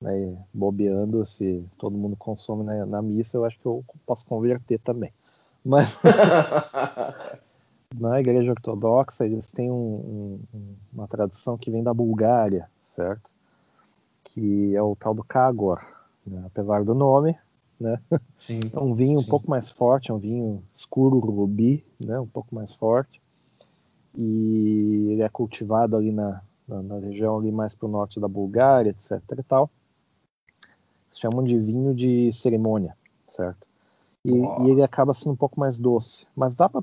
né, 0.00 0.36
bobeando, 0.52 1.24
se 1.26 1.64
todo 1.78 1.96
mundo 1.96 2.16
consome 2.16 2.64
na, 2.64 2.84
na 2.84 3.02
missa, 3.02 3.36
eu 3.36 3.44
acho 3.44 3.58
que 3.58 3.66
eu 3.66 3.84
posso 4.04 4.24
converter 4.26 4.78
também. 4.80 5.12
Mas 5.68 5.98
na 7.94 8.18
igreja 8.18 8.52
ortodoxa 8.52 9.26
eles 9.26 9.52
têm 9.52 9.70
um, 9.70 10.40
um, 10.54 10.74
uma 10.90 11.06
tradição 11.06 11.58
que 11.58 11.70
vem 11.70 11.82
da 11.82 11.92
Bulgária, 11.92 12.70
certo? 12.96 13.30
Que 14.24 14.74
é 14.74 14.80
o 14.80 14.96
tal 14.96 15.12
do 15.12 15.22
Kagor, 15.22 15.84
né? 16.26 16.42
apesar 16.46 16.82
do 16.84 16.94
nome, 16.94 17.36
né? 17.78 18.00
Sim, 18.38 18.60
é 18.72 18.80
um 18.80 18.94
vinho 18.94 19.20
sim. 19.20 19.26
um 19.26 19.28
pouco 19.28 19.50
mais 19.50 19.68
forte, 19.68 20.10
é 20.10 20.14
um 20.14 20.18
vinho 20.18 20.62
escuro 20.74 21.18
rubi, 21.18 21.84
né? 22.02 22.18
Um 22.18 22.26
pouco 22.26 22.54
mais 22.54 22.74
forte. 22.74 23.20
E 24.16 25.10
ele 25.10 25.20
é 25.20 25.28
cultivado 25.28 25.98
ali 25.98 26.10
na, 26.10 26.40
na, 26.66 26.82
na 26.82 26.98
região 26.98 27.38
ali 27.38 27.52
mais 27.52 27.74
para 27.74 27.86
o 27.86 27.90
norte 27.90 28.18
da 28.18 28.26
Bulgária, 28.26 28.88
etc. 28.88 29.20
e 29.38 29.42
tal. 29.42 29.70
Se 31.10 31.20
chamam 31.20 31.44
de 31.44 31.58
vinho 31.58 31.94
de 31.94 32.32
cerimônia, 32.32 32.96
certo? 33.26 33.67
E, 34.28 34.66
e, 34.66 34.70
ele 34.70 34.82
acaba 34.82 35.14
sendo 35.14 35.32
um 35.32 35.36
pouco 35.36 35.58
mais 35.58 35.78
doce, 35.78 36.26
mas 36.36 36.54
dá 36.54 36.68
para 36.68 36.82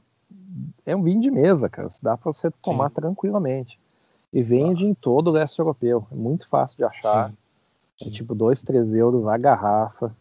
é 0.86 0.96
um 0.96 1.04
vinho 1.04 1.20
de 1.20 1.32
mesa, 1.32 1.70
cara. 1.70 1.90
Dá 2.02 2.18
para 2.18 2.32
você 2.32 2.50
tomar 2.62 2.90
Sim. 2.90 2.96
tranquilamente. 2.96 3.80
E 4.32 4.42
vende 4.42 4.86
ah. 4.86 4.90
em 4.90 4.94
todo 4.94 5.28
o 5.28 5.32
leste 5.32 5.60
europeu. 5.60 6.06
É 6.12 6.16
muito 6.16 6.48
fácil 6.48 6.78
de 6.78 6.84
achar. 6.84 7.32
Sim. 7.98 8.08
É 8.08 8.12
tipo 8.12 8.36
2, 8.36 8.62
3 8.64 8.94
euros 8.96 9.28
a 9.28 9.38
garrafa. 9.38 10.16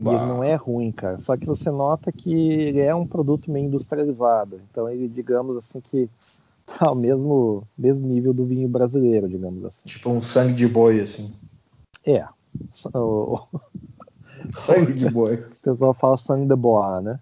Bah. 0.00 0.12
E 0.12 0.14
ele 0.14 0.26
não 0.26 0.44
é 0.44 0.54
ruim, 0.54 0.92
cara. 0.92 1.18
Só 1.18 1.36
que 1.36 1.46
você 1.46 1.70
nota 1.70 2.12
que 2.12 2.32
ele 2.32 2.80
é 2.80 2.94
um 2.94 3.06
produto 3.06 3.50
meio 3.50 3.66
industrializado. 3.66 4.60
Então 4.70 4.88
ele, 4.88 5.08
digamos 5.08 5.56
assim, 5.56 5.80
que 5.80 6.08
tá 6.66 6.88
ao 6.88 6.94
mesmo, 6.94 7.64
mesmo 7.76 8.06
nível 8.06 8.32
do 8.32 8.44
vinho 8.44 8.68
brasileiro, 8.68 9.28
digamos 9.28 9.64
assim. 9.64 9.82
Tipo 9.86 10.10
um 10.10 10.22
sangue 10.22 10.54
de 10.54 10.68
boi, 10.68 11.00
assim. 11.00 11.32
É. 12.04 12.26
O... 12.94 13.46
sangue 14.54 14.92
de 14.92 15.10
boi. 15.10 15.34
O 15.36 15.62
pessoal 15.62 15.94
fala 15.94 16.16
sangue 16.16 16.46
de 16.46 16.56
boa, 16.56 17.00
né? 17.00 17.20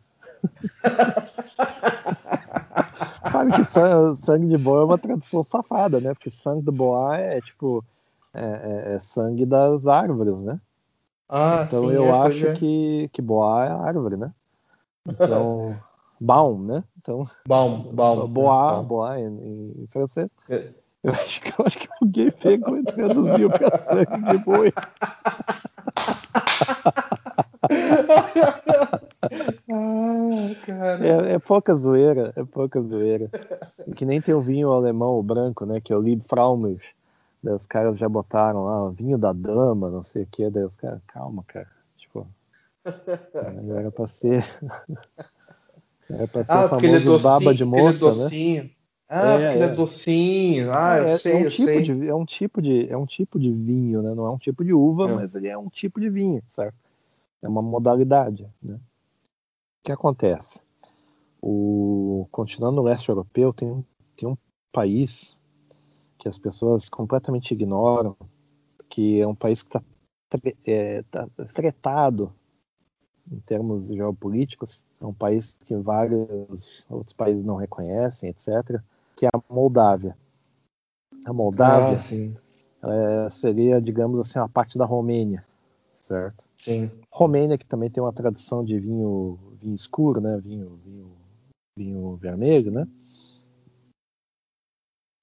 Sabe 3.31 3.53
que 3.53 3.65
sangue 3.65 4.47
de 4.49 4.59
boi 4.59 4.83
é 4.83 4.85
uma 4.85 4.99
tradução 4.99 5.43
safada, 5.45 6.01
né? 6.01 6.15
Porque 6.15 6.31
sangue 6.31 6.63
de 6.63 6.71
boa 6.71 7.17
é 7.17 7.41
tipo 7.41 7.85
é, 8.33 8.45
é, 8.45 8.95
é 8.95 8.99
sangue 8.99 9.45
das 9.45 9.87
árvores, 9.87 10.41
né? 10.41 10.61
Ah, 11.29 11.65
então 11.67 11.89
sim, 11.89 11.95
eu 11.95 12.05
é, 12.05 12.11
acho 12.27 12.47
é. 12.47 12.55
que, 12.55 13.11
que 13.13 13.21
boa 13.21 13.65
é 13.65 13.71
árvore, 13.71 14.17
né? 14.17 14.33
Então, 15.09 15.77
baum, 16.21 16.59
né? 16.63 16.85
Então, 16.99 17.29
baum, 17.47 17.93
baum. 17.93 18.29
Boa, 18.29 18.83
boa 18.83 19.21
em, 19.21 19.83
em 19.83 19.87
francês. 19.91 20.31
Eu 21.03 21.13
acho, 21.13 21.41
que, 21.41 21.49
eu 21.51 21.67
acho 21.67 21.79
que 21.79 21.89
alguém 22.01 22.31
pegou 22.31 22.79
e 22.79 22.85
traduziu 22.85 23.49
para 23.51 23.79
sangue 23.79 24.31
de 24.31 24.39
boi. 24.39 24.73
ah, 29.71 30.99
é, 31.01 31.35
é, 31.35 31.39
pouca 31.39 31.75
zoeira, 31.75 32.33
é 32.37 32.45
pouca 32.45 32.81
zoeira. 32.81 33.31
Que 33.97 34.05
nem 34.05 34.21
tem 34.21 34.35
o 34.35 34.41
vinho 34.41 34.71
alemão, 34.73 35.19
o 35.19 35.23
branco, 35.23 35.65
né? 35.65 35.81
Que 35.81 35.93
é 35.93 35.97
o 35.97 36.01
Liebfraumilch. 36.01 36.85
Daí 37.43 37.55
os 37.55 37.67
caras 37.67 37.99
já 37.99 38.09
botaram 38.09 38.65
lá, 38.65 38.91
vinho 38.91 39.19
da 39.19 39.33
dama, 39.33 39.91
não 39.91 40.03
sei 40.03 40.23
o 40.25 40.29
que. 40.31 40.49
Daí 40.51 40.65
os 40.65 40.75
caras, 40.75 41.01
calma, 41.07 41.45
cara. 41.47 41.69
Tipo, 41.97 42.27
era 42.85 43.91
pra 43.91 44.07
ser. 44.07 44.45
Era 46.09 46.27
pra 46.29 46.45
ser 46.45 46.53
ah, 46.53 46.67
o 46.67 46.69
famoso 46.69 47.05
docinho, 47.05 47.23
baba 47.23 47.55
de 47.55 47.65
moça, 47.65 47.99
docinho. 47.99 48.65
né? 48.65 48.71
Ah, 49.09 49.29
é, 49.29 49.39
porque 49.39 49.57
ele 49.57 49.65
é 49.65 49.75
docinho. 49.75 50.73
Ah, 50.73 50.99
eu 50.99 51.07
é, 51.07 51.19
sei, 51.19 51.33
é 51.33 51.37
um 51.37 51.41
eu 51.43 51.51
tipo 51.51 51.65
sei. 51.67 51.83
De, 51.83 52.09
é, 52.09 52.15
um 52.15 52.25
tipo 52.25 52.63
de, 52.63 52.89
é 52.91 52.97
um 52.97 53.07
tipo 53.07 53.39
de 53.39 53.53
vinho, 53.53 54.03
né? 54.03 54.15
Não 54.15 54.27
é 54.27 54.31
um 54.31 54.39
tipo 54.39 54.65
de 54.65 54.73
uva, 54.73 55.09
É. 55.09 55.15
mas 55.15 55.35
ele 55.35 55.49
é 55.49 55.57
um 55.57 55.69
tipo 55.69 56.01
de 56.01 56.09
vinho, 56.09 56.43
certo? 56.49 56.75
É 57.43 57.49
uma 57.49 57.63
modalidade, 57.63 58.49
né? 58.63 58.75
O 58.75 59.85
que 59.85 59.93
acontece? 59.93 60.61
O, 61.41 62.27
continuando 62.33 62.77
no 62.77 62.83
leste 62.83 63.09
europeu, 63.09 63.53
tem, 63.53 63.85
tem 64.17 64.29
um 64.29 64.37
país 64.73 65.37
que 66.19 66.29
as 66.29 66.39
pessoas 66.39 66.89
completamente 66.89 67.53
ignoram, 67.53 68.17
que 68.89 69.21
é 69.21 69.27
um 69.27 69.35
país 69.35 69.63
que 69.63 69.69
está 69.69 69.83
é, 70.65 71.03
tá 71.05 71.29
tretado 71.55 72.33
em 73.31 73.41
termos 73.41 73.89
geopolíticos, 73.89 74.85
é 75.01 75.07
um 75.07 75.13
país 75.13 75.57
que 75.67 75.75
vários 75.77 76.87
outros 76.89 77.13
países 77.13 77.45
não 77.45 77.57
reconhecem, 77.57 78.31
etc., 78.31 78.81
que 79.17 79.27
é 79.27 79.29
a 79.33 79.41
Moldávia. 79.53 80.17
A 81.25 81.33
Moldávia 81.33 81.97
Ah, 81.97 81.99
sim. 81.99 82.37
é, 82.83 83.31
seria, 83.31 83.81
digamos 83.81 84.21
assim, 84.21 84.39
uma 84.39 84.49
parte 84.49 84.79
da 84.79 84.85
Romênia, 84.85 85.45
certo? 85.95 86.47
Sim. 86.67 86.91
Romênia 87.13 87.57
que 87.57 87.65
também 87.65 87.89
tem 87.89 88.03
uma 88.03 88.13
tradição 88.13 88.65
de 88.65 88.81
vinho, 88.81 89.39
vinho 89.63 89.77
escuro, 89.77 90.21
né? 90.21 90.37
Vinho, 90.41 90.81
vinho, 90.85 91.13
vinho 91.79 92.17
vermelho, 92.17 92.73
né? 92.73 92.89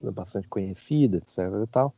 Bastante 0.01 0.47
conhecida, 0.47 1.17
etc. 1.17 1.39
E 1.61 1.67
tal. 1.67 1.93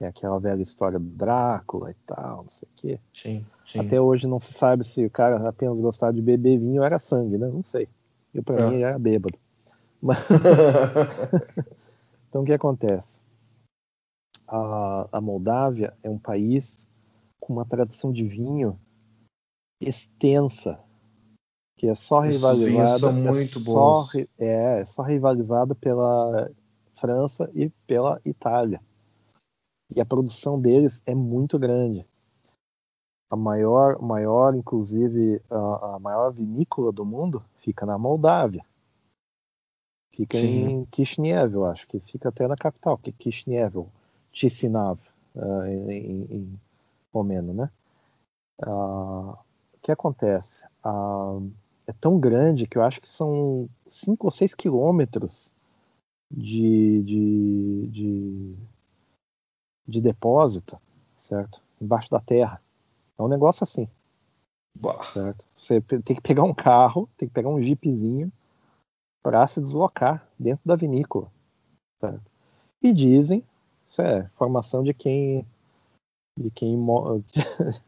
É 0.00 0.06
aquela 0.06 0.40
velha 0.40 0.62
história 0.62 0.98
do 0.98 1.04
Drácula 1.04 1.90
e 1.90 1.94
tal, 2.06 2.44
não 2.44 2.48
sei 2.48 2.66
o 2.66 2.76
quê. 2.76 3.00
Sim. 3.12 3.46
sim. 3.66 3.78
Até 3.78 4.00
hoje 4.00 4.26
não 4.26 4.40
se 4.40 4.54
sabe 4.54 4.84
se 4.84 5.04
o 5.04 5.10
cara 5.10 5.46
apenas 5.46 5.78
gostava 5.78 6.14
de 6.14 6.22
beber 6.22 6.58
vinho 6.58 6.80
ou 6.80 6.86
era 6.86 6.98
sangue, 6.98 7.36
né? 7.36 7.48
Não 7.48 7.62
sei. 7.62 7.90
Eu 8.34 8.42
para 8.42 8.58
É. 8.58 8.70
mim 8.70 8.80
era 8.80 8.98
bêbado. 8.98 9.38
Mas... 10.00 10.16
então 12.30 12.40
o 12.40 12.44
que 12.46 12.54
acontece? 12.54 13.20
A, 14.48 15.08
a 15.12 15.20
Moldávia 15.20 15.92
é 16.02 16.08
um 16.08 16.18
país 16.18 16.88
com 17.42 17.52
uma 17.52 17.64
tradição 17.64 18.12
de 18.12 18.22
vinho 18.22 18.78
extensa, 19.80 20.78
que 21.76 21.88
é 21.88 21.94
só 21.94 22.24
Esses 22.24 22.40
rivalizada, 22.40 23.08
é 23.08 23.32
muito 23.32 23.58
só 23.58 24.06
é, 24.38 24.80
é 24.80 24.84
só 24.84 25.02
rivalizada 25.02 25.74
pela 25.74 26.48
França 27.00 27.50
e 27.52 27.68
pela 27.84 28.20
Itália. 28.24 28.80
E 29.92 30.00
a 30.00 30.06
produção 30.06 30.60
deles 30.60 31.02
é 31.04 31.16
muito 31.16 31.58
grande. 31.58 32.06
A 33.28 33.34
maior, 33.34 34.00
maior 34.00 34.54
inclusive, 34.54 35.42
a, 35.50 35.96
a 35.96 35.98
maior 35.98 36.30
vinícola 36.32 36.92
do 36.92 37.04
mundo 37.04 37.44
fica 37.58 37.84
na 37.84 37.98
Moldávia. 37.98 38.64
Fica 40.12 40.38
em 40.38 40.84
Kishinev, 40.84 41.54
eu 41.54 41.66
acho, 41.66 41.88
que 41.88 41.98
fica 41.98 42.28
até 42.28 42.46
na 42.46 42.54
capital, 42.54 42.98
que 42.98 43.10
é 43.10 43.12
Kishinev, 43.12 43.86
Chisinau, 44.30 44.98
ah, 45.34 45.68
em, 45.68 46.26
em, 46.30 46.60
em 47.14 47.18
romeno, 47.18 47.52
né? 47.54 47.70
Ah, 48.62 49.38
o 49.74 49.78
que 49.82 49.92
acontece? 49.92 50.66
Ah, 50.84 51.38
é 51.86 51.92
tão 51.94 52.18
grande 52.18 52.66
que 52.66 52.78
eu 52.78 52.82
acho 52.82 53.00
que 53.00 53.08
são 53.08 53.68
5 53.88 54.26
ou 54.26 54.30
6 54.30 54.54
quilômetros 54.54 55.52
de, 56.30 57.02
de, 57.04 57.88
de, 57.88 58.56
de 59.86 60.00
depósito, 60.00 60.76
certo? 61.16 61.62
Embaixo 61.80 62.10
da 62.10 62.20
terra. 62.20 62.60
É 63.18 63.22
um 63.22 63.28
negócio 63.28 63.64
assim, 63.64 63.88
Bah. 64.74 65.06
certo? 65.12 65.44
Você 65.56 65.80
tem 65.80 66.16
que 66.16 66.20
pegar 66.22 66.42
um 66.44 66.54
carro, 66.54 67.08
tem 67.16 67.28
que 67.28 67.34
pegar 67.34 67.48
um 67.48 67.62
jeepzinho 67.62 68.32
para 69.22 69.46
se 69.48 69.60
deslocar 69.60 70.26
dentro 70.38 70.62
da 70.66 70.76
vinícola. 70.76 71.30
certo? 72.00 72.30
E 72.82 72.92
dizem, 72.92 73.44
isso 73.86 74.02
é 74.02 74.28
formação 74.36 74.82
de 74.82 74.94
quem 74.94 75.46
de 76.38 76.50
quem, 76.50 76.76
mo- 76.76 77.22
de 77.32 77.40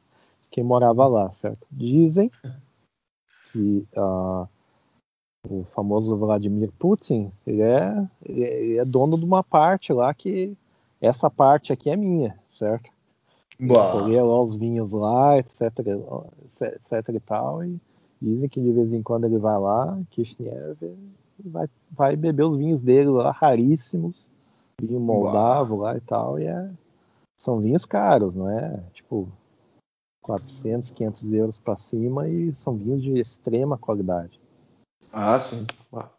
quem 0.51 0.65
morava 0.65 1.07
lá, 1.07 1.33
certo? 1.35 1.66
Dizem 1.71 2.31
que 3.53 3.87
ah, 3.97 4.47
o 5.49 5.65
famoso 5.75 6.16
Vladimir 6.16 6.73
Putin 6.79 7.31
ele 7.47 7.62
é, 7.62 8.09
ele 8.25 8.45
é 8.45 8.62
ele 8.62 8.79
é 8.79 8.85
dono 8.85 9.19
de 9.19 9.25
uma 9.25 9.43
parte 9.43 9.93
lá 9.93 10.12
que 10.12 10.57
essa 11.01 11.31
parte 11.31 11.73
aqui 11.73 11.91
é 11.91 11.97
minha, 11.97 12.39
certo? 12.53 12.91
Escolher 13.87 14.23
lá 14.23 14.43
os 14.43 14.57
vinhos 14.57 14.93
lá, 14.93 15.39
etc, 15.39 15.62
etc 15.71 17.09
e 17.15 17.21
tal, 17.21 17.65
e 17.65 17.79
dizem 18.21 18.49
que 18.49 18.61
de 18.61 18.73
vez 18.73 18.93
em 18.93 19.03
quando 19.03 19.25
ele 19.25 19.39
vai 19.39 19.59
lá, 19.59 19.99
Kishinev, 20.11 20.77
vai, 21.39 21.69
vai 21.91 22.16
beber 22.16 22.45
os 22.45 22.57
vinhos 22.57 22.81
dele 22.81 23.11
lá, 23.11 23.31
raríssimos, 23.31 24.29
vinho 24.81 24.99
moldavo 24.99 25.77
lá 25.77 25.97
e 25.97 26.01
tal, 26.01 26.39
e 26.39 26.47
é, 26.47 26.71
são 27.36 27.61
vinhos 27.61 27.85
caros, 27.85 28.35
não 28.35 28.48
é? 28.48 28.82
Tipo, 28.93 29.28
400, 30.23 30.90
500 30.90 31.32
euros 31.32 31.59
para 31.59 31.77
cima, 31.77 32.28
e 32.28 32.55
são 32.55 32.77
vinhos 32.77 33.02
de 33.02 33.19
extrema 33.19 33.77
qualidade. 33.77 34.40
Ah, 35.12 35.39
sim. 35.39 35.66
Bah. 35.93 36.11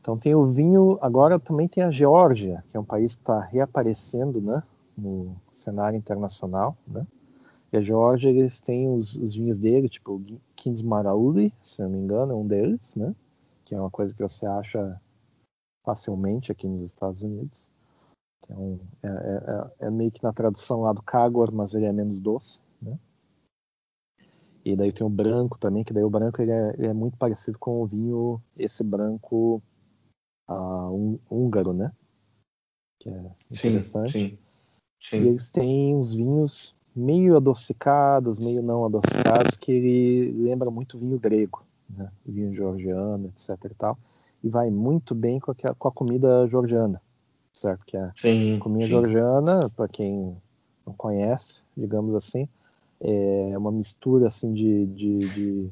Então 0.00 0.16
tem 0.16 0.34
o 0.34 0.46
vinho, 0.46 0.98
agora 1.00 1.38
também 1.38 1.68
tem 1.68 1.84
a 1.84 1.90
Geórgia, 1.90 2.64
que 2.68 2.76
é 2.76 2.80
um 2.80 2.84
país 2.84 3.14
que 3.14 3.22
está 3.22 3.40
reaparecendo, 3.40 4.40
né, 4.40 4.62
no 4.96 5.36
cenário 5.52 5.96
internacional, 5.96 6.76
né? 6.86 7.06
E 7.72 7.76
a 7.76 7.80
Geórgia, 7.80 8.30
eles 8.30 8.60
têm 8.60 8.88
os, 8.88 9.14
os 9.14 9.34
vinhos 9.34 9.58
dele, 9.58 9.88
tipo 9.88 10.14
o 10.14 10.40
Kings 10.56 10.82
Marauli, 10.84 11.52
se 11.62 11.80
não 11.82 11.90
me 11.90 11.98
engano, 11.98 12.32
é 12.32 12.34
um 12.34 12.46
deles, 12.46 12.96
né? 12.96 13.14
Que 13.64 13.74
é 13.74 13.80
uma 13.80 13.90
coisa 13.90 14.14
que 14.14 14.22
você 14.22 14.44
acha 14.44 15.00
facilmente 15.84 16.50
aqui 16.50 16.66
nos 16.66 16.90
Estados 16.90 17.22
Unidos. 17.22 17.69
É, 18.48 18.54
um, 18.54 18.80
é, 19.02 19.08
é, 19.08 19.86
é, 19.86 19.90
meio 19.90 20.10
que 20.10 20.22
na 20.22 20.32
tradução 20.32 20.82
lá 20.82 20.92
do 20.92 21.02
Cagor, 21.02 21.52
mas 21.52 21.74
ele 21.74 21.86
é 21.86 21.92
menos 21.92 22.18
doce, 22.18 22.58
né? 22.80 22.98
E 24.64 24.76
daí 24.76 24.92
tem 24.92 25.06
o 25.06 25.10
branco 25.10 25.58
também, 25.58 25.84
que 25.84 25.92
daí 25.92 26.04
o 26.04 26.10
branco 26.10 26.40
ele 26.42 26.50
é, 26.50 26.74
ele 26.76 26.86
é 26.88 26.92
muito 26.92 27.16
parecido 27.16 27.58
com 27.58 27.82
o 27.82 27.86
vinho, 27.86 28.42
esse 28.56 28.82
branco 28.82 29.62
um, 30.48 31.18
húngaro, 31.30 31.72
né? 31.72 31.92
Que 32.98 33.08
é 33.08 33.30
interessante. 33.50 34.12
Sim, 34.12 34.28
sim, 34.28 34.38
sim. 35.00 35.22
E 35.22 35.28
eles 35.28 35.50
têm 35.50 35.94
uns 35.94 36.14
vinhos 36.14 36.74
meio 36.94 37.36
adocicados, 37.36 38.38
meio 38.38 38.62
não 38.62 38.84
adocicados, 38.84 39.56
que 39.56 39.72
ele 39.72 40.42
lembra 40.42 40.70
muito 40.70 40.98
vinho 40.98 41.18
grego, 41.18 41.64
né? 41.88 42.10
vinho 42.26 42.52
georgiano, 42.54 43.28
etc 43.28 43.64
e 43.64 43.74
tal. 43.74 43.98
E 44.42 44.48
vai 44.48 44.70
muito 44.70 45.14
bem 45.14 45.38
com 45.38 45.52
a, 45.52 45.74
com 45.74 45.88
a 45.88 45.92
comida 45.92 46.46
georgiana, 46.48 47.00
certo? 47.60 47.84
Que 47.84 47.96
a 47.96 48.10
sim, 48.16 48.58
comida 48.58 48.84
sim. 48.84 48.90
georgiana, 48.90 49.70
para 49.76 49.88
quem 49.88 50.36
não 50.86 50.94
conhece, 50.94 51.60
digamos 51.76 52.14
assim, 52.14 52.48
é 53.00 53.56
uma 53.56 53.72
mistura 53.72 54.28
assim 54.28 54.52
de, 54.52 54.86
de, 54.86 55.18
de 55.18 55.70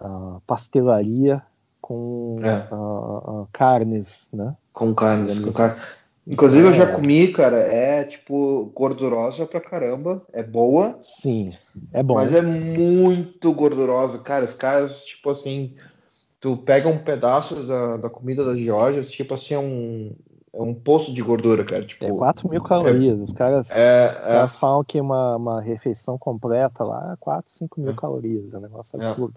uh, 0.00 0.40
pastelaria 0.46 1.42
com 1.80 2.38
é. 2.42 2.74
uh, 2.74 3.42
uh, 3.42 3.48
carnes, 3.52 4.28
né? 4.32 4.56
Com 4.72 4.94
carnes, 4.94 5.40
com 5.40 5.50
assim. 5.50 5.52
carnes. 5.52 6.00
Inclusive 6.26 6.68
eu 6.68 6.74
já 6.74 6.84
é. 6.84 6.92
comi, 6.92 7.28
cara, 7.28 7.56
é 7.56 8.04
tipo 8.04 8.70
gordurosa 8.74 9.46
pra 9.46 9.60
caramba, 9.60 10.22
é 10.32 10.42
boa. 10.42 10.98
Sim, 11.02 11.50
é 11.92 12.02
bom. 12.02 12.14
Mas 12.14 12.32
é 12.32 12.42
muito 12.42 13.52
gordurosa, 13.52 14.18
cara. 14.18 14.44
Os 14.44 14.54
caras, 14.54 15.04
tipo 15.04 15.30
assim, 15.30 15.74
tu 16.38 16.56
pega 16.56 16.88
um 16.88 16.98
pedaço 16.98 17.64
da, 17.64 17.96
da 17.96 18.10
comida 18.10 18.44
da 18.44 18.54
Geórgia, 18.54 19.02
tipo 19.02 19.34
assim, 19.34 19.54
é 19.54 19.58
um, 19.58 20.14
é 20.52 20.60
um 20.60 20.74
poço 20.74 21.12
de 21.12 21.22
gordura, 21.22 21.64
cara. 21.64 21.86
Tipo, 21.86 22.06
é 22.06 22.16
4 22.16 22.48
mil 22.48 22.62
calorias. 22.62 23.18
É, 23.18 23.22
os 23.22 23.32
caras, 23.32 23.70
é, 23.70 24.18
os 24.18 24.24
caras 24.24 24.54
é. 24.54 24.58
falam 24.58 24.84
que 24.84 25.00
uma, 25.00 25.36
uma 25.36 25.60
refeição 25.60 26.18
completa 26.18 26.82
lá 26.82 27.12
é 27.12 27.16
4, 27.16 27.50
5 27.50 27.80
mil 27.80 27.92
é. 27.92 27.94
calorias. 27.94 28.52
É 28.52 28.58
um 28.58 28.60
negócio 28.60 29.00
absurdo. 29.00 29.34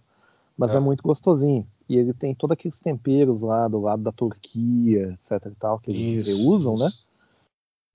Mas 0.57 0.73
é. 0.73 0.79
muito 0.79 1.03
gostosinho. 1.03 1.67
E 1.87 1.97
ele 1.97 2.13
tem 2.13 2.33
todos 2.33 2.53
aqueles 2.53 2.79
temperos 2.79 3.41
lá 3.41 3.67
do 3.67 3.79
lado 3.79 4.01
da 4.01 4.11
Turquia, 4.11 5.13
etc 5.13 5.45
e 5.51 5.55
tal, 5.55 5.79
que 5.79 5.91
eles 5.91 6.27
isso, 6.27 6.49
usam, 6.49 6.77
né? 6.77 6.87
isso. 6.87 7.05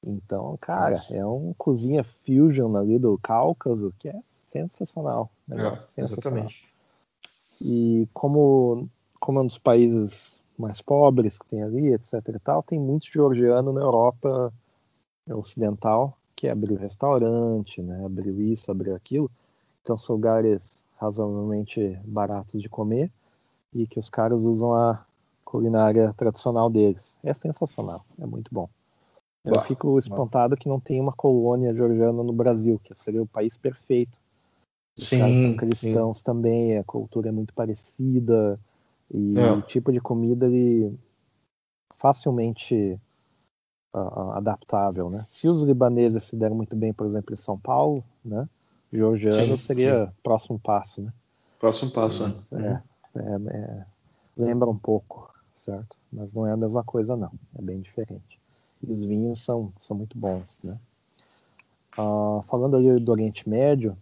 né? 0.05 0.13
Então, 0.15 0.57
cara, 0.61 0.97
isso. 0.97 1.15
é 1.15 1.27
um 1.27 1.53
cozinha 1.59 2.05
fusion 2.25 2.77
ali 2.77 2.99
do 2.99 3.19
Cáucaso 3.19 3.93
que 3.99 4.09
é 4.09 4.21
sensacional. 4.45 5.31
Negócio 5.47 5.87
é, 5.87 6.07
sensacional. 6.07 6.09
Exatamente. 6.13 6.69
E 7.61 8.07
como, 8.15 8.89
como 9.19 9.41
é 9.41 9.43
um 9.43 9.47
dos 9.47 9.59
países 9.59 10.38
mais 10.59 10.81
pobres 10.81 11.39
que 11.39 11.47
tem 11.47 11.63
ali, 11.63 11.93
etc 11.93 12.15
e 12.29 12.39
tal, 12.39 12.63
tem 12.63 12.79
muito 12.79 13.07
georgiano 13.11 13.73
na 13.73 13.81
Europa 13.81 14.53
ocidental 15.31 16.17
que 16.35 16.49
abriu 16.49 16.77
restaurante, 16.77 17.83
né? 17.83 18.05
Abriu 18.05 18.41
isso, 18.41 18.71
abriu 18.71 18.95
aquilo. 18.95 19.31
Então 19.83 19.99
são 19.99 20.17
lugares 20.17 20.83
razoavelmente 20.97 21.99
baratos 22.05 22.63
de 22.63 22.69
comer 22.69 23.11
e 23.75 23.87
que 23.87 23.99
os 23.99 24.09
caras 24.09 24.39
usam 24.39 24.75
a 24.75 25.05
culinária 25.45 26.13
tradicional 26.17 26.71
deles. 26.71 27.17
É 27.25 27.35
sensacional, 27.35 28.05
é 28.21 28.27
muito 28.27 28.49
bom. 28.53 28.69
Eu 29.45 29.55
bah, 29.55 29.63
fico 29.63 29.99
espantado 29.99 30.55
bah. 30.55 30.61
que 30.61 30.69
não 30.69 30.79
tem 30.79 31.01
uma 31.01 31.13
colônia 31.13 31.75
georgiana 31.75 32.23
no 32.23 32.33
Brasil, 32.33 32.81
que 32.85 32.95
seria 32.95 33.23
o 33.23 33.27
país 33.27 33.57
perfeito. 33.57 34.17
Os 34.97 35.09
sim, 35.09 35.19
caras 35.19 35.41
são 35.41 35.57
cristãos 35.57 36.19
sim. 36.19 36.25
também, 36.25 36.77
a 36.77 36.85
cultura 36.85 37.29
é 37.29 37.33
muito 37.33 37.55
parecida 37.55 38.61
e 39.11 39.39
é. 39.39 39.53
o 39.53 39.63
tipo 39.63 39.93
de 39.93 40.01
comida 40.01 40.47
ele 40.47 40.99
facilmente 41.99 42.99
uh, 43.95 44.33
adaptável, 44.33 45.11
né? 45.11 45.27
Se 45.31 45.49
os 45.49 45.63
libaneses 45.63 46.25
se 46.25 46.37
deram 46.37 46.55
muito 46.55 46.77
bem, 46.77 46.93
por 46.93 47.07
exemplo, 47.07 47.35
em 47.35 47.39
São 47.39 47.59
Paulo, 47.59 48.05
né? 48.25 48.49
Georgiano 48.93 49.57
sim, 49.59 49.65
seria 49.65 50.13
próximo 50.23 50.59
passo, 50.59 51.03
né? 51.03 51.13
Próximo 51.59 51.91
passo, 51.91 52.25
é. 52.53 52.57
é. 52.63 52.83
É, 53.17 53.57
é, 53.57 53.87
lembra 54.37 54.69
um 54.69 54.79
pouco, 54.79 55.33
certo? 55.57 55.97
Mas 56.13 56.33
não 56.33 56.47
é 56.47 56.53
a 56.53 56.57
mesma 56.57 56.85
coisa, 56.85 57.17
não. 57.17 57.33
É 57.59 57.63
bem 57.63 57.81
diferente. 57.81 58.39
E 58.83 58.93
os 58.93 59.05
vinhos 59.05 59.43
são, 59.43 59.73
são 59.81 59.97
muito 59.97 60.17
bons, 60.17 60.59
né? 60.63 60.79
Uh, 61.99 62.43
falando 62.49 62.77
ali 62.77 63.01
do 63.01 63.11
Oriente 63.11 63.49
Médio, 63.49 63.97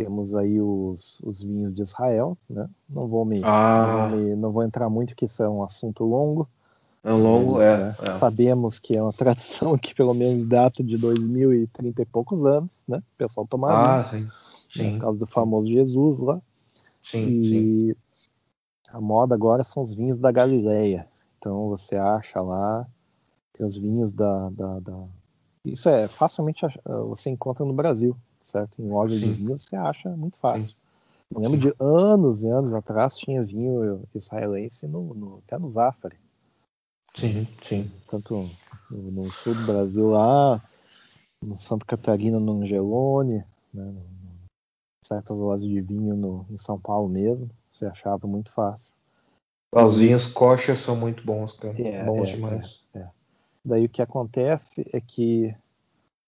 temos 0.00 0.34
aí 0.34 0.58
os, 0.58 1.20
os 1.20 1.42
vinhos 1.42 1.74
de 1.74 1.82
Israel, 1.82 2.36
né? 2.48 2.66
Não 2.88 3.06
vou 3.06 3.22
me, 3.26 3.42
ah. 3.44 4.08
não, 4.10 4.16
me 4.16 4.34
não 4.34 4.50
vou 4.50 4.62
entrar 4.62 4.88
muito, 4.88 5.14
que 5.14 5.26
isso 5.26 5.42
é 5.42 5.48
um 5.48 5.62
assunto 5.62 6.04
longo. 6.04 6.48
É 7.04 7.12
um 7.12 7.22
longo, 7.22 7.60
é, 7.60 7.76
né? 7.76 7.96
é, 8.02 8.12
Sabemos 8.12 8.78
que 8.78 8.96
é 8.96 9.02
uma 9.02 9.12
tradição 9.14 9.76
que 9.76 9.94
pelo 9.94 10.14
menos 10.14 10.46
data 10.46 10.82
de 10.82 10.96
2030 10.96 12.00
e 12.00 12.06
poucos 12.06 12.46
anos, 12.46 12.72
né? 12.88 12.98
O 12.98 13.18
pessoal 13.18 13.46
tomava. 13.46 14.00
Ah, 14.00 14.04
sim. 14.04 14.26
sim. 14.70 14.92
Por 14.92 15.00
causa 15.02 15.18
do 15.18 15.26
famoso 15.26 15.68
Jesus 15.68 16.18
lá. 16.18 16.40
Sim, 17.02 17.26
e 17.26 17.88
sim. 17.88 17.94
a 18.88 19.00
moda 19.00 19.34
agora 19.34 19.62
são 19.62 19.82
os 19.82 19.94
vinhos 19.94 20.18
da 20.18 20.32
Galileia. 20.32 21.06
Então 21.38 21.68
você 21.68 21.96
acha 21.96 22.40
lá, 22.40 22.86
tem 23.52 23.66
os 23.66 23.76
vinhos 23.76 24.12
da. 24.12 24.48
da, 24.48 24.80
da... 24.80 25.04
Isso 25.62 25.90
é 25.90 26.08
facilmente 26.08 26.66
você 27.06 27.28
encontra 27.28 27.66
no 27.66 27.74
Brasil, 27.74 28.16
certo? 28.50 28.72
Em 28.78 28.88
lojas 28.88 29.18
sim. 29.18 29.28
de 29.28 29.34
vinho 29.34 29.58
você 29.58 29.76
acha 29.76 30.08
muito 30.10 30.36
fácil. 30.38 30.64
Sim. 30.64 30.74
Eu 31.32 31.40
lembro 31.40 31.58
de 31.58 31.72
anos 31.78 32.42
e 32.42 32.48
anos 32.48 32.74
atrás 32.74 33.16
tinha 33.16 33.42
vinho 33.42 34.02
israelense 34.14 34.86
no, 34.88 35.14
no, 35.14 35.42
até 35.46 35.56
no 35.58 35.70
Zafari. 35.70 36.18
Sim, 37.14 37.46
sim. 37.62 37.90
Tanto 38.08 38.48
no, 38.90 39.10
no, 39.12 39.30
sul 39.30 39.54
do 39.54 39.64
Brasil 39.64 40.10
lá, 40.10 40.60
no 41.42 41.56
Santa 41.56 41.86
Catarina, 41.86 42.40
no 42.40 42.62
Angelone, 42.62 43.44
né, 43.72 43.94
certas 45.04 45.38
lojas 45.38 45.66
de 45.66 45.80
vinho 45.80 46.16
no, 46.16 46.46
em 46.50 46.58
São 46.58 46.80
Paulo 46.80 47.08
mesmo. 47.08 47.48
Você 47.70 47.86
achava 47.86 48.26
muito 48.26 48.52
fácil. 48.52 48.92
Os 49.72 49.98
vinhos 49.98 50.32
coxas 50.32 50.80
são 50.80 50.96
muito 50.96 51.24
bons, 51.24 51.52
cara. 51.52 51.80
É, 51.80 52.04
bons 52.04 52.28
é, 52.28 52.32
demais. 52.32 52.84
É, 52.92 52.98
é. 52.98 53.10
Daí 53.64 53.84
o 53.84 53.88
que 53.88 54.02
acontece 54.02 54.84
é 54.92 55.00
que, 55.00 55.54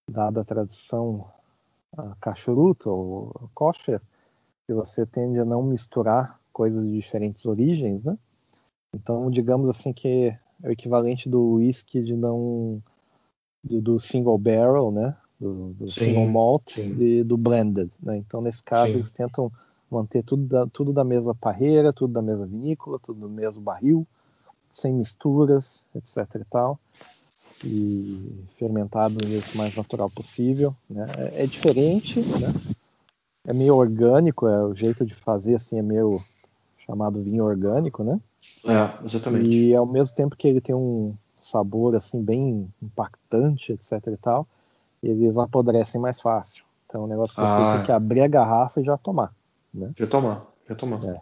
dada 0.08 0.42
a 0.42 0.44
tradição 0.44 1.28
a 1.96 2.16
ou 2.86 3.50
kosher, 3.54 4.00
que 4.66 4.74
você 4.74 5.04
tende 5.04 5.38
a 5.38 5.44
não 5.44 5.62
misturar 5.62 6.40
coisas 6.52 6.84
de 6.84 6.92
diferentes 6.92 7.44
origens, 7.46 8.02
né? 8.04 8.16
Então, 8.94 9.30
digamos 9.30 9.68
assim 9.68 9.92
que 9.92 10.36
é 10.62 10.68
o 10.68 10.70
equivalente 10.70 11.28
do 11.28 11.54
whisky 11.54 12.02
de 12.02 12.14
não 12.14 12.82
do, 13.64 13.80
do 13.80 14.00
single 14.00 14.38
barrel, 14.38 14.90
né? 14.90 15.16
do, 15.42 15.74
do 15.74 15.88
sim, 15.88 16.04
single 16.04 16.28
malt 16.28 16.76
e 16.78 17.24
do 17.24 17.36
blended. 17.36 17.90
Né? 18.00 18.16
Então, 18.16 18.40
nesse 18.40 18.62
caso, 18.62 18.92
sim. 18.92 18.98
eles 18.98 19.10
tentam 19.10 19.50
manter 19.90 20.22
tudo 20.22 20.44
da, 20.44 20.66
tudo 20.68 20.92
da 20.92 21.04
mesma 21.04 21.34
parreira, 21.34 21.92
tudo 21.92 22.12
da 22.12 22.22
mesma 22.22 22.46
vinícola, 22.46 22.98
tudo 23.00 23.20
do 23.20 23.28
mesmo 23.28 23.60
barril, 23.60 24.06
sem 24.70 24.94
misturas, 24.94 25.84
etc. 25.94 26.36
e 26.36 26.44
tal, 26.44 26.78
e 27.64 28.44
fermentado 28.58 29.14
do 29.14 29.26
jeito 29.26 29.56
mais 29.56 29.74
natural 29.76 30.10
possível. 30.10 30.74
Né? 30.88 31.06
É, 31.16 31.44
é 31.44 31.46
diferente, 31.46 32.20
né? 32.20 32.52
é 33.46 33.52
meio 33.52 33.76
orgânico, 33.76 34.46
é 34.46 34.62
o 34.64 34.74
jeito 34.74 35.04
de 35.04 35.14
fazer 35.14 35.56
assim 35.56 35.78
é 35.78 35.82
meio 35.82 36.22
chamado 36.86 37.22
vinho 37.22 37.44
orgânico, 37.44 38.02
né? 38.02 38.20
É, 38.66 39.04
exatamente. 39.04 39.48
E 39.48 39.74
ao 39.74 39.86
mesmo 39.86 40.14
tempo 40.14 40.36
que 40.36 40.48
ele 40.48 40.60
tem 40.60 40.74
um 40.74 41.14
sabor 41.42 41.96
assim 41.96 42.22
bem 42.22 42.68
impactante, 42.82 43.72
etc 43.72 43.92
e 44.06 44.16
tal, 44.16 44.46
eles 45.02 45.36
apodrecem 45.36 46.00
mais 46.00 46.20
fácil. 46.20 46.64
Então 46.86 47.02
é 47.02 47.04
um 47.04 47.08
negócio 47.08 47.34
que 47.34 47.40
você 47.40 47.54
ah. 47.54 47.76
tem 47.76 47.86
que 47.86 47.92
abrir 47.92 48.20
a 48.20 48.28
garrafa 48.28 48.80
e 48.80 48.84
já 48.84 48.96
tomar. 48.96 49.32
Né? 49.72 49.90
Já 49.96 50.06
tomar, 50.06 50.46
já 50.68 50.74
tomar. 50.74 51.04
É. 51.04 51.20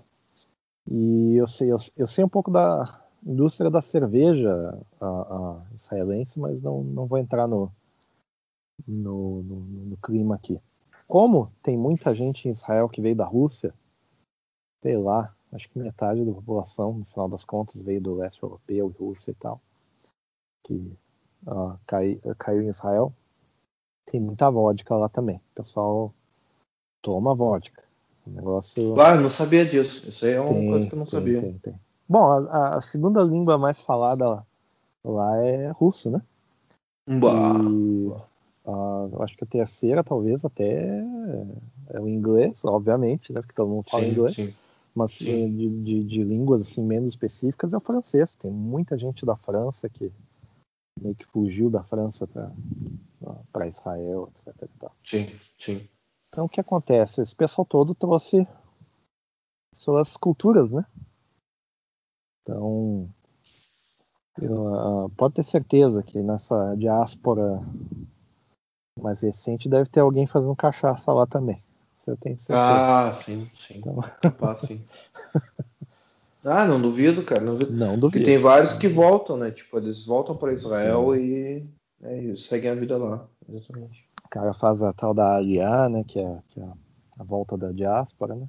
E 0.91 1.37
eu 1.37 1.47
sei, 1.47 1.71
eu, 1.71 1.77
eu, 1.97 2.07
sei 2.07 2.25
um 2.25 2.29
pouco 2.29 2.51
da 2.51 3.01
indústria 3.25 3.71
da 3.71 3.83
cerveja 3.83 4.79
a, 5.01 5.07
a 5.07 5.63
israelense, 5.75 6.39
mas 6.39 6.61
não, 6.63 6.83
não 6.83 7.07
vou 7.07 7.19
entrar 7.19 7.47
no, 7.47 7.71
no, 8.87 9.43
no, 9.43 9.61
no, 9.61 9.97
clima 9.99 10.35
aqui. 10.35 10.61
Como 11.07 11.53
tem 11.63 11.77
muita 11.77 12.15
gente 12.15 12.49
em 12.49 12.53
Israel 12.53 12.89
que 12.89 13.01
veio 13.01 13.17
da 13.17 13.25
Rússia, 13.25 13.75
sei 14.83 14.97
lá, 14.97 15.35
acho 15.53 15.69
que 15.69 15.79
metade 15.79 16.25
da 16.25 16.33
população, 16.33 16.95
no 16.95 17.05
final 17.07 17.29
das 17.29 17.45
contas, 17.45 17.81
veio 17.83 18.01
do 18.01 18.15
leste 18.15 18.43
europeu 18.43 18.95
e 18.95 19.03
Rússia 19.03 19.33
e 19.33 19.35
tal, 19.35 19.61
que 20.65 20.75
uh, 21.47 21.79
cai, 21.87 22.21
caiu 22.39 22.63
em 22.63 22.69
Israel. 22.69 23.13
Tem 24.07 24.21
muita 24.21 24.51
vodka 24.51 24.95
lá 24.97 25.09
também. 25.09 25.37
O 25.37 25.55
pessoal 25.55 26.13
toma 27.03 27.35
vodka. 27.35 27.83
O 28.27 28.31
negócio. 28.31 29.01
Ah, 29.01 29.17
não 29.17 29.31
sabia 29.31 29.65
disso. 29.65 30.09
Isso 30.09 30.25
aí 30.25 30.33
é 30.33 30.41
uma 30.41 30.53
tem, 30.53 30.69
coisa 30.69 30.87
que 30.87 30.93
eu 30.93 30.99
não 30.99 31.07
tem, 31.07 31.13
sabia. 31.13 31.41
Tem, 31.41 31.59
tem. 31.59 31.81
Bom, 32.11 32.49
a, 32.49 32.79
a, 32.79 32.83
segunda 32.83 33.23
língua 33.23 33.57
mais 33.57 33.81
falada 33.81 34.45
lá 35.05 35.37
é 35.47 35.71
russo, 35.71 36.11
né? 36.11 36.21
Bah. 37.07 37.61
E 37.63 38.11
eu 39.13 39.23
acho 39.23 39.37
que 39.37 39.45
a 39.45 39.47
terceira, 39.47 40.03
talvez, 40.03 40.45
até 40.45 41.05
é 41.91 42.01
o 42.01 42.09
inglês, 42.09 42.65
obviamente, 42.65 43.33
né? 43.33 43.41
Porque 43.41 43.55
todo 43.55 43.69
mundo 43.69 43.89
fala 43.89 44.03
sim, 44.03 44.11
inglês. 44.11 44.35
sim. 44.35 44.53
Mas 44.93 45.13
Sim. 45.13 45.57
de, 45.57 45.69
de, 45.85 46.05
de 46.05 46.25
línguas 46.25 46.63
assim, 46.63 46.83
menos 46.83 47.11
específicas 47.11 47.73
é 47.73 47.77
o 47.77 47.81
francês. 47.81 48.35
Tem 48.35 48.51
muita 48.51 48.99
gente 48.99 49.25
da 49.25 49.37
França 49.37 49.89
que 49.89 50.11
meio 51.01 51.15
que 51.15 51.25
fugiu 51.27 51.71
da 51.71 51.85
França 51.85 52.29
para 53.53 53.69
Israel, 53.69 54.33
etc. 54.35 54.69
Sim, 55.05 55.27
sim. 55.57 55.89
Então 56.29 56.47
o 56.47 56.49
que 56.49 56.61
acontece? 56.61 57.23
Esse 57.23 57.37
pessoal 57.37 57.65
todo 57.65 57.95
trouxe 57.95 58.45
suas 59.77 60.17
culturas, 60.17 60.73
né? 60.73 60.85
Então 62.51 63.09
eu, 64.41 65.05
uh, 65.05 65.11
pode 65.11 65.35
ter 65.35 65.45
certeza 65.45 66.03
que 66.03 66.21
nessa 66.21 66.75
diáspora 66.75 67.61
mais 69.01 69.21
recente 69.23 69.69
deve 69.69 69.89
ter 69.89 70.01
alguém 70.01 70.27
fazendo 70.27 70.55
cachaça 70.57 71.13
lá 71.13 71.27
também. 71.27 71.63
Você 71.99 72.17
tem 72.17 72.39
certeza. 72.39 72.59
Ah, 72.59 73.13
sim, 73.13 73.49
sim. 73.59 73.79
Então, 73.79 74.01
Ah, 74.41 74.57
sim. 74.57 74.85
Ah, 76.45 76.67
não 76.67 76.81
duvido, 76.81 77.23
cara. 77.23 77.41
Não 77.43 77.55
duvido. 77.57 77.79
não 77.79 78.01
Porque 78.01 78.19
duvido. 78.19 78.25
tem 78.25 78.39
vários 78.39 78.75
que 78.75 78.89
voltam, 78.89 79.37
né? 79.37 79.51
Tipo, 79.51 79.79
eles 79.79 80.07
voltam 80.07 80.37
para 80.37 80.53
Israel 80.53 81.15
e, 81.15 81.67
né, 82.01 82.23
e 82.23 82.41
seguem 82.41 82.71
a 82.71 82.75
vida 82.75 82.97
lá. 82.97 83.27
Exatamente. 83.49 84.09
O 84.25 84.29
cara 84.29 84.55
faz 84.55 84.83
a 84.83 84.93
tal 84.93 85.13
da 85.13 85.37
Aliyah, 85.37 85.89
né? 85.89 86.03
Que 86.05 86.19
é, 86.19 86.39
que 86.49 86.61
é 86.61 86.69
a 87.19 87.25
volta 87.25 87.59
da 87.59 87.71
diáspora, 87.73 88.35
né? 88.35 88.49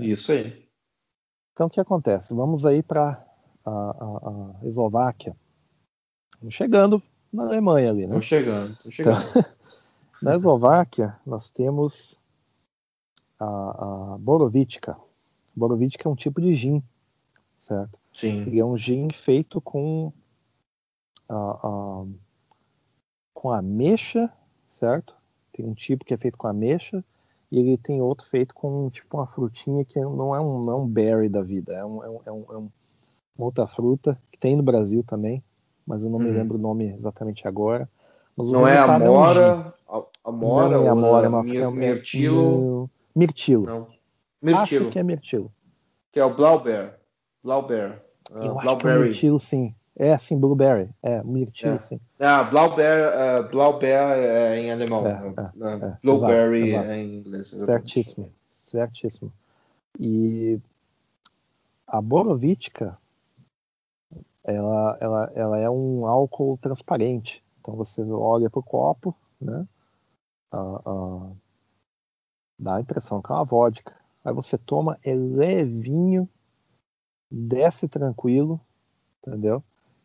Isso 0.00 0.32
aí. 0.32 0.68
Então 1.54 1.66
o 1.66 1.70
que 1.70 1.80
acontece? 1.80 2.34
Vamos 2.34 2.66
aí 2.66 2.82
para 2.82 3.24
a, 3.64 3.70
a, 3.70 4.60
a 4.62 4.66
Eslováquia. 4.66 5.36
Estamos 6.34 6.54
chegando 6.54 7.02
na 7.32 7.44
Alemanha 7.44 7.90
ali, 7.90 8.06
né? 8.06 8.14
Tô 8.14 8.22
chegando, 8.22 8.76
tô 8.82 8.90
chegando. 8.90 9.16
Na 10.22 10.36
Eslováquia 10.36 11.16
nós 11.24 11.48
temos 11.48 12.18
a, 13.38 13.44
a. 14.14 14.18
Borovička 14.18 14.96
é 16.06 16.08
um 16.08 16.14
tipo 16.14 16.40
de 16.40 16.54
gin, 16.54 16.82
certo? 17.60 17.98
Sim. 18.12 18.42
Ele 18.42 18.58
é 18.58 18.64
um 18.64 18.76
gin 18.76 19.10
feito 19.12 19.60
com 19.60 20.12
a, 21.28 21.34
a, 21.34 22.04
com 23.32 23.50
ameixa, 23.50 24.30
certo? 24.68 25.14
Tem 25.52 25.66
um 25.66 25.74
tipo 25.74 26.04
que 26.04 26.12
é 26.12 26.16
feito 26.18 26.36
com 26.36 26.46
ameixa 26.46 27.02
e 27.50 27.58
ele 27.58 27.76
tem 27.78 28.00
outro 28.00 28.26
feito 28.26 28.54
com 28.54 28.90
tipo 28.90 29.16
uma 29.16 29.26
frutinha 29.26 29.84
que 29.84 29.98
não 30.00 30.34
é 30.34 30.40
um, 30.40 30.62
não 30.64 30.84
é 30.84 30.86
berry 30.86 31.28
da 31.28 31.42
vida, 31.42 31.72
é, 31.72 31.84
um, 31.84 32.04
é, 32.04 32.08
um, 32.10 32.20
é, 32.26 32.32
um, 32.32 32.44
é 32.50 32.56
um- 32.58 32.70
uma 33.40 33.46
outra 33.46 33.66
fruta 33.66 34.20
que 34.30 34.38
tem 34.38 34.54
no 34.54 34.62
Brasil 34.62 35.02
também, 35.06 35.42
mas 35.86 36.02
eu 36.02 36.10
não 36.10 36.18
me 36.18 36.26
Uhum. 36.26 36.34
lembro 36.34 36.58
o 36.58 36.60
nome 36.60 36.92
exatamente 36.92 37.48
agora. 37.48 37.88
O 38.36 38.44
Não 38.44 38.68
é 38.68 38.82
um 38.84 38.86
gin. 38.86 38.92
amora, 38.92 39.74
a- 39.88 40.02
amora 40.24 40.76
não 40.76 40.84
é 40.84 40.88
amora, 40.90 41.24
é 41.24 41.26
a 41.26 41.30
uma, 41.30 41.42
mir- 41.42 41.56
é 41.62 41.66
uma- 41.66 41.80
mirtilo, 41.80 42.36
não, 42.36 42.90
mirtilo. 43.16 43.66
não. 43.66 43.82
Acho 43.82 43.92
Mirtilo, 44.42 44.90
que 44.90 44.98
é 44.98 45.02
mirtilo. 45.02 45.52
que 46.12 46.20
é 46.20 46.24
o 46.24 46.34
Blaubeer. 46.34 46.98
Blaubeer. 47.42 48.02
ah, 48.32 48.44
Eu 48.44 48.58
acho 48.58 48.60
que 48.60 48.60
é 48.60 48.62
Blauberry. 48.62 49.08
mirtilo, 49.08 49.40
sim. 49.40 49.74
É, 49.96 50.16
sim, 50.16 50.38
blueberry. 50.38 50.88
É, 51.02 51.22
mirtilo, 51.22 51.74
É. 51.74 51.78
sim. 51.78 52.00
Ah, 52.18 52.42
Blaubeer, 52.44 53.12
ah, 53.12 53.42
Blaubeer 53.42 54.00
é 54.12 54.58
em 54.60 54.70
alemão. 54.72 55.06
É, 55.06 55.12
ah, 55.36 55.52
é, 55.60 55.86
é, 55.86 55.96
Blueberry 56.02 56.58
exato, 56.70 56.76
exato. 56.76 56.90
é 56.90 56.98
em 57.02 57.18
inglês. 57.18 57.46
Certíssimo, 57.48 58.32
certíssimo. 58.64 59.32
E 59.98 60.58
a 61.86 62.00
Borovička, 62.00 62.96
ela, 64.52 64.98
ela, 65.00 65.32
ela 65.34 65.58
é 65.58 65.70
um 65.70 66.06
álcool 66.06 66.58
transparente. 66.58 67.42
Então 67.60 67.74
você 67.74 68.02
olha 68.02 68.48
para 68.50 68.60
o 68.60 68.62
copo, 68.62 69.14
né? 69.40 69.66
Ah, 70.52 70.80
ah, 70.84 71.30
dá 72.58 72.76
a 72.76 72.80
impressão 72.80 73.22
que 73.22 73.30
é 73.30 73.34
uma 73.34 73.44
vodka. 73.44 73.94
Aí 74.24 74.32
você 74.34 74.58
toma, 74.58 74.98
é 75.02 75.14
levinho, 75.14 76.28
desce 77.30 77.88
tranquilo, 77.88 78.60
entendeu? 79.18 79.62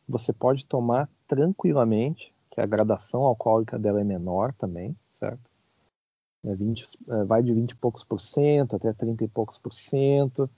Você 0.08 0.32
pode 0.32 0.66
tomar 0.66 1.10
tranquilamente, 1.28 2.34
que 2.52 2.62
a 2.62 2.66
gradação 2.66 3.24
alcoólica 3.24 3.78
dela 3.78 4.00
é 4.00 4.04
menor 4.04 4.54
também, 4.54 4.96
certo? 5.20 5.50
É 6.46 6.56
20, 6.56 6.88
é, 7.10 7.24
vai 7.24 7.42
de 7.42 7.52
20 7.54 7.72
e 7.72 7.76
poucos 7.76 8.04
por 8.04 8.22
cento 8.22 8.76
até 8.76 8.94
30 8.94 9.24
e 9.24 9.28
poucos 9.28 9.58
por 9.58 9.74
cento. 9.74 10.50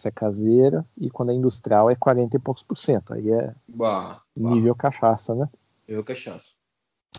Isso 0.00 0.08
é 0.08 0.10
caseira. 0.10 0.86
E 0.96 1.10
quando 1.10 1.30
é 1.30 1.34
industrial 1.34 1.90
é 1.90 1.94
40 1.94 2.34
e 2.34 2.40
poucos 2.40 2.62
por 2.62 2.78
cento. 2.78 3.12
Aí 3.12 3.30
é 3.30 3.54
Bah, 3.68 4.22
bah. 4.34 4.50
nível 4.50 4.74
cachaça, 4.74 5.34
né? 5.34 5.48
Eu 5.86 6.02
cachaça. 6.02 6.54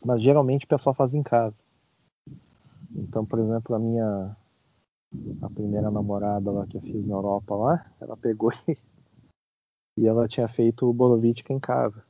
Mas 0.04 0.22
geralmente 0.22 0.66
o 0.66 0.68
pessoal 0.68 0.96
faz 0.96 1.14
em 1.14 1.22
casa. 1.22 1.56
Então, 2.96 3.24
por 3.24 3.38
exemplo, 3.40 3.76
a 3.76 3.80
minha 3.80 4.36
a 5.42 5.50
primeira 5.50 5.92
namorada 5.92 6.50
lá 6.52 6.66
que 6.66 6.78
eu 6.78 6.82
fiz 6.82 7.06
na 7.06 7.16
Europa 7.16 7.54
lá, 7.54 7.92
ela 8.00 8.16
pegou 8.18 8.52
e, 8.68 8.78
e 10.00 10.08
ela 10.08 10.28
tinha 10.28 10.48
feito 10.48 10.90
o 10.90 10.94
Borovička 10.94 11.54
em 11.54 11.60
casa. 11.60 12.04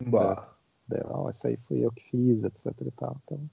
Bah. 0.00 0.48
Daí, 0.86 1.00
ó, 1.06 1.28
isso 1.30 1.46
aí 1.46 1.56
fui 1.66 1.84
eu 1.84 1.90
que 1.90 2.08
fiz, 2.08 2.44
etc 2.44 2.66
e 2.82 2.90
tal. 2.92 3.16
Então, 3.24 3.50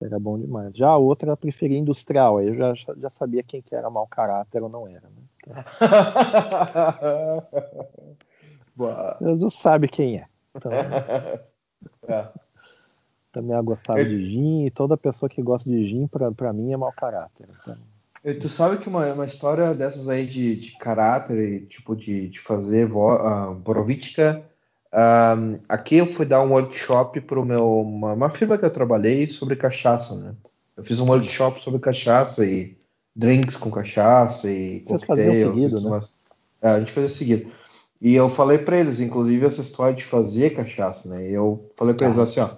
era 0.00 0.18
bom 0.18 0.38
demais. 0.38 0.74
Já 0.76 0.88
a 0.88 0.96
outra 0.96 1.28
ela 1.28 1.36
preferia 1.36 1.78
industrial, 1.78 2.38
aí 2.38 2.48
eu 2.48 2.54
já, 2.54 2.74
já, 2.74 3.10
sabia 3.10 3.42
quem 3.42 3.60
que 3.60 3.74
era 3.74 3.90
mau 3.90 4.06
caráter 4.06 4.62
ou 4.62 4.68
não 4.68 4.86
era, 4.86 5.08
né? 5.08 5.22
Então, 8.78 9.16
eu 9.20 9.38
já 9.38 9.50
sabe 9.50 9.88
quem 9.88 10.18
é. 10.18 10.26
Então, 10.54 10.70
É. 12.08 12.28
também 13.32 13.52
ela 13.52 13.62
gostava 13.62 14.04
de 14.04 14.30
gin, 14.30 14.66
e 14.66 14.70
toda 14.70 14.96
pessoa 14.96 15.28
que 15.28 15.42
gosta 15.42 15.68
de 15.68 15.86
gin, 15.86 16.08
pra 16.08 16.52
mim, 16.52 16.72
é 16.72 16.76
mau 16.76 16.92
caráter. 16.92 17.48
Então, 17.60 17.76
E 18.24 18.34
Tu 18.34 18.48
sabe 18.48 18.78
que 18.78 18.88
uma, 18.88 19.12
uma 19.12 19.26
história 19.26 19.74
dessas 19.74 20.08
aí 20.08 20.26
de, 20.26 20.56
de 20.56 20.76
caráter 20.78 21.66
tipo 21.66 21.94
de, 21.94 22.28
de 22.28 22.40
fazer 22.40 22.86
vo, 22.86 23.14
uh, 23.14 23.54
um, 24.94 25.58
aqui 25.68 25.96
eu 25.96 26.06
fui 26.06 26.24
dar 26.24 26.42
um 26.42 26.52
workshop 26.52 27.20
para 27.20 27.44
meu 27.44 27.80
uma, 27.80 28.12
uma 28.14 28.30
firma 28.30 28.56
que 28.56 28.64
eu 28.64 28.72
trabalhei 28.72 29.26
sobre 29.28 29.56
cachaça, 29.56 30.14
né? 30.14 30.34
Eu 30.76 30.84
fiz 30.84 31.00
um 31.00 31.08
workshop 31.08 31.60
sobre 31.60 31.80
cachaça 31.80 32.46
e 32.46 32.76
drinks 33.14 33.56
com 33.56 33.70
cachaça 33.70 34.50
e 34.50 34.80
Vocês 34.86 35.02
faziam 35.02 35.34
cocktails, 35.34 35.54
seguido, 35.60 35.78
e 35.78 35.84
né? 35.84 35.90
mais. 35.90 36.14
É, 36.62 36.68
a 36.70 36.78
gente 36.78 36.92
fazia 36.92 37.10
seguido. 37.10 37.52
E 38.00 38.14
eu 38.14 38.30
falei 38.30 38.58
para 38.58 38.78
eles, 38.78 39.00
inclusive 39.00 39.44
essa 39.44 39.60
história 39.60 39.94
de 39.94 40.04
fazer 40.04 40.50
cachaça, 40.50 41.08
né? 41.08 41.28
Eu 41.28 41.70
falei 41.76 41.94
para 41.94 42.06
eles 42.06 42.18
Ah. 42.18 42.22
assim, 42.22 42.40
ó, 42.40 42.50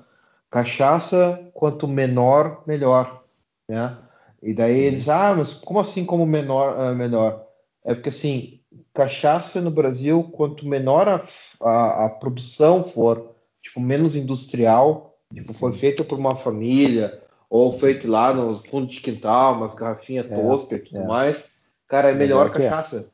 cachaça 0.51 1.51
quanto 1.55 1.89
menor 1.89 2.63
melhor, 2.67 3.25
né? 3.69 3.97
E 4.43 4.55
daí 4.55 4.75
Sim. 4.75 4.81
eles, 4.83 5.09
ah, 5.09 5.35
mas 5.37 5.55
como 5.55 5.81
assim 5.81 6.05
como 6.05 6.27
menor, 6.27 6.79
ah, 6.79 6.95
melhor? 6.95 7.47
É 7.85 7.95
porque 7.95 8.11
assim, 8.11 8.60
cachaça 8.95 9.61
no 9.61 9.71
Brasil, 9.71 10.23
quanto 10.33 10.67
menor 10.67 11.09
a, 11.09 11.25
a, 11.61 12.07
a 12.07 12.09
produção 12.09 12.85
for, 12.85 13.35
tipo, 13.63 13.81
menos 13.81 14.15
industrial, 14.15 15.17
tipo, 15.33 15.53
for 15.53 15.73
feita 15.75 16.05
por 16.05 16.19
uma 16.19 16.37
família, 16.37 17.21
ou 17.49 17.73
feito 17.73 18.07
lá 18.09 18.33
no 18.33 18.57
fundo 18.57 18.87
de 18.89 19.01
quintal, 19.01 19.55
umas 19.55 19.75
garrafinhas 19.75 20.31
É, 20.31 20.35
toscas 20.35 20.79
e 20.79 20.83
tudo 20.85 21.01
é. 21.01 21.07
mais, 21.07 21.51
cara, 21.89 22.11
é 22.11 22.15
melhor 22.15 22.45
Melhor 22.51 22.61
é. 22.61 22.69
cachaça. 22.69 23.07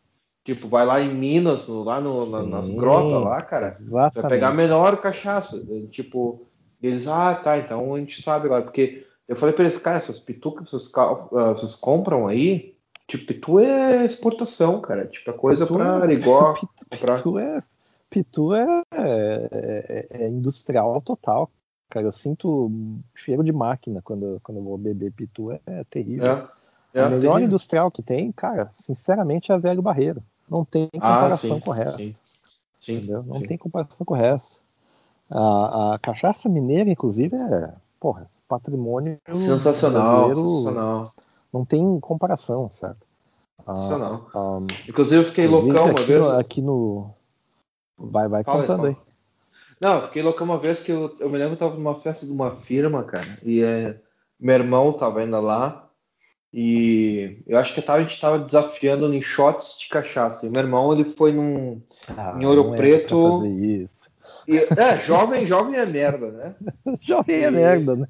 Tipo, 0.44 0.68
vai 0.68 0.86
lá 0.86 1.00
em 1.00 1.12
Minas, 1.12 1.66
lá 1.66 2.00
no, 2.00 2.24
na- 2.26 2.42
nas 2.44 2.66
Sim, 2.68 2.76
grotas 2.76 3.20
lá, 3.20 3.42
cara, 3.42 3.74
você 3.74 3.82
vai 3.90 4.06
Exatamente. 4.06 4.28
pegar 4.30 4.48
a 4.50 4.54
melhor 4.54 5.00
cachaça. 5.00 5.60
Tipo, 5.90 6.46
eles, 6.80 7.08
ah, 7.08 7.34
tá, 7.34 7.58
então 7.58 7.94
a 7.94 7.98
gente 7.98 8.22
sabe 8.22 8.46
agora. 8.46 8.62
Porque 8.62 9.04
eu 9.26 9.34
falei 9.34 9.52
pra 9.52 9.64
eles, 9.64 9.78
cara, 9.78 9.98
essas 9.98 10.20
pitu 10.20 10.54
que 10.54 10.62
vocês, 10.70 10.92
ah, 10.96 11.52
vocês 11.52 11.74
compram 11.74 12.28
aí, 12.28 12.75
tipo, 13.06 13.26
pitu 13.26 13.58
é 13.60 14.04
exportação, 14.04 14.80
cara. 14.80 15.06
Tipo, 15.06 15.30
é 15.30 15.34
coisa 15.34 15.64
Pitu 15.66 15.74
pra 15.78 15.84
é- 15.98 16.02
Arigó. 16.02 16.54
Pitu, 16.60 16.68
comprar. 16.90 17.16
pitu 17.16 17.38
é, 17.38 17.62
pitu 18.10 18.54
é, 18.54 18.82
é- 18.92 20.06
é 20.10 20.28
industrial 20.28 21.00
total. 21.00 21.50
Cara, 21.88 22.06
eu 22.06 22.12
sinto 22.12 22.70
cheiro 23.14 23.44
de 23.44 23.52
máquina 23.52 24.02
quando, 24.02 24.40
quando 24.42 24.58
eu 24.58 24.64
vou 24.64 24.76
beber 24.76 25.12
pitu, 25.12 25.52
é, 25.52 25.60
é 25.66 25.84
terrível. 25.84 26.26
É, 26.94 26.98
é, 26.98 27.02
a 27.02 27.08
melhor 27.10 27.36
tem- 27.36 27.46
industrial 27.46 27.90
que 27.90 28.02
tem, 28.02 28.32
cara, 28.32 28.68
sinceramente, 28.72 29.52
é 29.52 29.54
a 29.54 29.58
Velho 29.58 29.82
Barreiro. 29.82 30.22
Não 30.48 30.64
tem 30.64 30.88
Ah, 30.94 31.00
comparação 31.14 31.56
sim, 31.56 31.60
com 31.60 31.70
o 31.70 31.72
resto. 31.72 31.98
sim. 32.02 32.14
Sim, 32.80 32.96
entendeu? 32.98 33.22
Não 33.24 33.40
tem 33.40 33.56
comparação 33.58 34.04
com 34.06 34.14
o 34.14 34.16
resto. 34.16 34.60
A, 35.28 35.94
a 35.94 35.98
cachaça 35.98 36.48
mineira, 36.48 36.88
inclusive, 36.88 37.34
é 37.36 37.72
porra, 37.98 38.30
patrimônio 38.48 39.18
Sensacional, 39.34 40.26
brasileiro. 40.28 40.50
sensacional, 40.58 41.14
Não 41.56 41.64
tem 41.64 41.98
comparação, 42.00 42.70
certo? 42.70 43.06
Ah, 43.66 43.74
sensacional. 43.76 44.30
ah, 44.34 44.58
Inclusive, 44.88 45.22
eu 45.22 45.24
fiquei 45.26 45.46
loucão 45.46 45.86
uma 45.90 46.02
vez. 46.02 46.20
No, 46.20 46.30
aqui 46.38 46.60
no. 46.60 47.10
Vai, 47.98 48.28
vai 48.28 48.44
Fala 48.44 48.62
aí, 48.62 48.68
contando 48.68 48.86
fala. 48.86 48.88
aí. 48.90 48.96
Não, 49.80 49.94
eu 49.96 50.02
fiquei 50.02 50.22
loucão 50.22 50.44
uma 50.44 50.58
vez 50.58 50.82
que 50.82 50.92
eu, 50.92 51.16
eu 51.18 51.30
me 51.30 51.38
lembro 51.38 51.56
que 51.56 51.62
eu 51.62 51.68
tava 51.68 51.78
numa 51.78 51.94
festa 52.00 52.26
de 52.26 52.32
uma 52.32 52.56
firma, 52.56 53.04
cara, 53.04 53.26
e 53.42 53.62
é, 53.62 53.98
meu 54.38 54.54
irmão 54.54 54.92
tava 54.92 55.20
ainda 55.20 55.38
lá, 55.40 55.88
E 56.52 57.42
eu 57.46 57.58
acho 57.58 57.74
que 57.74 57.82
tava, 57.82 57.98
a 57.98 58.02
gente 58.02 58.14
estava 58.14 58.38
desafiando 58.38 59.12
em 59.12 59.20
shots 59.20 59.78
de 59.78 59.88
cachaça. 59.88 60.46
E 60.46 60.50
meu 60.50 60.62
irmão 60.62 60.92
ele 60.92 61.04
foi 61.04 61.32
num 61.32 61.82
Ah, 62.16 62.38
em 62.40 62.46
Ouro 62.46 62.64
não 62.64 62.74
é 62.74 62.76
Preto. 62.78 63.44
isso. 63.46 64.06
E, 64.48 64.56
é, 64.58 64.98
jovem, 65.04 65.44
jovem 65.44 65.76
é 65.76 65.84
merda, 65.86 66.30
né? 66.30 66.54
Jovem 67.02 67.36
é 67.42 67.48
E- 67.48 67.50
merda, 67.50 67.96
né? 67.96 68.06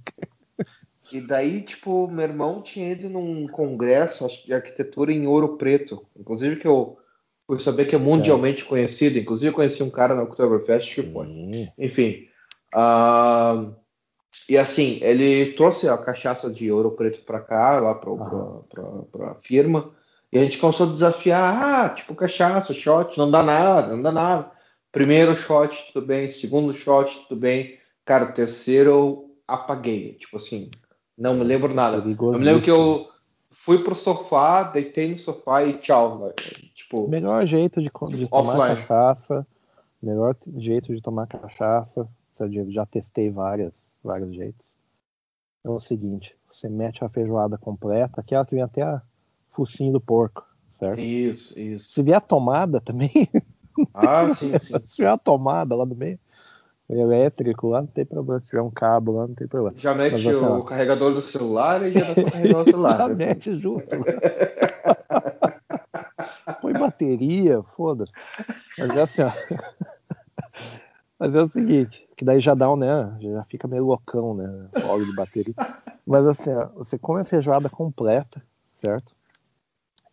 E 1.12 1.20
daí, 1.20 1.62
tipo, 1.62 2.08
meu 2.08 2.24
irmão 2.24 2.62
tinha 2.62 2.92
ido 2.92 3.08
num 3.08 3.46
congresso 3.46 4.26
de 4.44 4.52
arquitetura 4.52 5.12
em 5.12 5.26
Ouro 5.26 5.56
Preto. 5.56 6.04
Inclusive 6.16 6.56
que 6.56 6.66
eu 6.66 6.98
fui 7.46 7.58
saber 7.60 7.86
que 7.86 7.94
é 7.94 7.98
mundialmente 7.98 8.64
conhecido. 8.64 9.18
Inclusive 9.18 9.50
eu 9.50 9.54
conheci 9.54 9.82
um 9.82 9.90
cara 9.90 10.14
na 10.14 10.22
Oktoberfest, 10.24 10.94
tipo, 10.94 11.24
Sim. 11.24 11.68
Enfim. 11.78 12.26
ah, 12.74 13.70
e 14.48 14.58
assim, 14.58 14.98
ele 15.00 15.52
trouxe 15.52 15.88
a 15.88 15.96
cachaça 15.96 16.50
de 16.50 16.70
ouro 16.70 16.90
preto 16.90 17.22
pra 17.24 17.40
cá, 17.40 17.80
lá 17.80 17.92
Aham. 17.92 18.62
pra- 18.68 19.02
pra 19.12 19.34
firma, 19.36 19.92
e 20.32 20.38
a 20.38 20.42
gente 20.44 20.58
começou 20.58 20.88
a 20.88 20.92
desafiar, 20.92 21.62
ah, 21.62 21.88
tipo, 21.90 22.14
cachaça, 22.14 22.74
shot, 22.74 23.16
não 23.16 23.30
dá 23.30 23.42
nada, 23.42 23.94
não 23.94 24.02
dá 24.02 24.12
nada. 24.12 24.50
Primeiro 24.92 25.34
shot, 25.36 25.90
tudo 25.92 26.06
bem, 26.06 26.30
segundo 26.30 26.74
shot, 26.74 27.26
tudo 27.28 27.40
bem. 27.40 27.78
Cara, 28.04 28.26
terceiro 28.26 29.30
apaguei, 29.46 30.14
tipo 30.14 30.36
assim, 30.36 30.70
não 31.16 31.34
me 31.34 31.44
lembro 31.44 31.72
nada. 31.72 31.98
Eu 31.98 32.38
me 32.38 32.44
lembro 32.44 32.62
que 32.62 32.70
eu 32.70 33.08
fui 33.50 33.82
pro 33.82 33.94
sofá, 33.94 34.64
deitei 34.64 35.08
no 35.10 35.18
sofá 35.18 35.64
e 35.64 35.78
tchau. 35.78 36.32
Tipo, 36.74 37.08
melhor 37.08 37.46
jeito 37.46 37.80
de, 37.80 37.90
de 38.10 38.28
tomar 38.28 38.76
cachaça, 38.76 39.46
melhor 40.02 40.36
jeito 40.56 40.94
de 40.94 41.00
tomar 41.00 41.26
cachaça, 41.26 42.08
eu 42.38 42.70
já- 42.70 42.86
testei 42.86 43.30
várias, 43.30 43.74
vários 44.04 44.34
jeitos. 44.34 44.74
É 45.64 45.70
o 45.70 45.80
seguinte, 45.80 46.36
você 46.50 46.68
mete 46.68 47.02
a 47.04 47.08
feijoada 47.08 47.56
completa, 47.58 48.20
aquela 48.20 48.44
que 48.44 48.54
vem 48.54 48.62
até 48.62 48.82
a 48.82 49.00
focinho 49.52 49.92
do 49.92 50.00
porco, 50.00 50.46
certo? 50.78 51.00
isso, 51.00 51.58
isso. 51.58 51.92
Se 51.92 52.02
vier 52.02 52.16
a 52.18 52.20
tomada 52.20 52.80
também, 52.80 53.10
Ah, 53.92 54.28
sim, 54.34 54.58
sim. 54.58 54.74
se 54.88 55.02
vier 55.02 55.10
a 55.12 55.18
tomada 55.18 55.74
lá 55.74 55.84
no 55.84 55.94
meio, 55.94 56.18
elétrico 56.94 57.68
lá 57.68 57.80
não 57.80 57.88
tem 57.88 58.04
problema, 58.04 58.40
se 58.40 58.46
tiver 58.46 58.62
um 58.62 58.70
cabo 58.70 59.12
lá 59.12 59.26
não 59.26 59.34
tem 59.34 59.48
problema. 59.48 59.76
Já 59.76 59.94
mete 59.94 60.12
Mas, 60.12 60.26
assim, 60.26 60.46
o 60.46 60.62
carregador 60.62 61.12
do 61.12 61.20
celular 61.20 61.82
e 61.86 61.92
já 61.92 62.04
dá 62.04 62.14
pra 62.14 62.30
carregar 62.30 62.60
o 62.60 62.64
celular. 62.70 62.96
Já 62.96 63.08
né? 63.08 63.14
mete 63.14 63.56
junto. 63.56 63.86
Põe 66.62 66.72
bateria, 66.74 67.62
foda-se. 67.76 68.12
Mas 68.78 68.96
é 68.96 69.02
assim, 69.02 69.22
ó. 69.22 69.30
Mas 71.18 71.34
é 71.34 71.42
o 71.42 71.48
seguinte, 71.48 72.06
que 72.14 72.24
daí 72.24 72.40
já 72.40 72.54
dá 72.54 72.70
um, 72.70 72.76
né? 72.76 73.16
Já 73.20 73.42
fica 73.44 73.66
meio 73.66 73.86
loucão, 73.86 74.34
né? 74.34 74.68
Óleo 74.86 75.06
de 75.06 75.14
bateria. 75.14 75.54
Mas 76.06 76.26
assim, 76.26 76.52
ó, 76.52 76.66
você 76.76 76.98
come 76.98 77.22
a 77.22 77.24
feijoada 77.24 77.70
completa, 77.70 78.42
certo? 78.74 79.14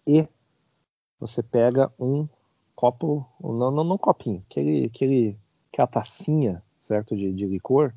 E 0.08 0.28
você 1.20 1.44
pega 1.44 1.92
um 2.00 2.28
copo, 2.76 3.26
não, 3.42 3.72
não, 3.72 3.84
não 3.84 3.96
um 3.96 3.98
copinho, 3.98 4.44
aquele, 4.50 4.86
aquele, 4.86 5.38
aquela 5.74 5.88
tacinha, 5.88 6.64
certo? 6.84 7.18
De, 7.18 7.34
de 7.34 7.46
licor, 7.48 7.92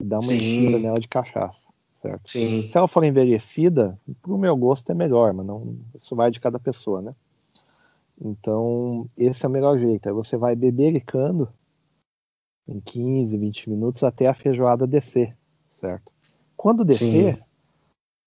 e 0.00 0.04
dá 0.04 0.18
uma 0.18 0.32
Sim. 0.32 0.38
enchida 0.38 0.78
nela 0.78 0.98
de 0.98 1.08
cachaça, 1.08 1.68
certo? 2.00 2.30
Sim. 2.30 2.66
Se 2.68 2.78
ela 2.78 2.88
for 2.88 3.04
envelhecida, 3.04 4.00
pro 4.22 4.38
meu 4.38 4.56
gosto 4.56 4.90
é 4.90 4.94
melhor, 4.94 5.34
mas 5.34 5.46
não, 5.46 5.76
isso 5.94 6.16
vai 6.16 6.30
de 6.30 6.40
cada 6.40 6.58
pessoa, 6.58 7.02
né? 7.02 7.14
Então, 8.20 9.08
esse 9.16 9.44
é 9.44 9.48
o 9.48 9.52
melhor 9.52 9.78
jeito. 9.78 10.06
Aí 10.08 10.14
você 10.14 10.36
vai 10.36 10.54
bebericando 10.54 11.48
em 12.68 12.80
15, 12.80 13.36
20 13.36 13.68
minutos 13.68 14.04
até 14.04 14.26
a 14.28 14.34
feijoada 14.34 14.86
descer, 14.86 15.36
certo? 15.72 16.10
Quando 16.56 16.84
descer, 16.84 17.36
Sim. 17.36 17.42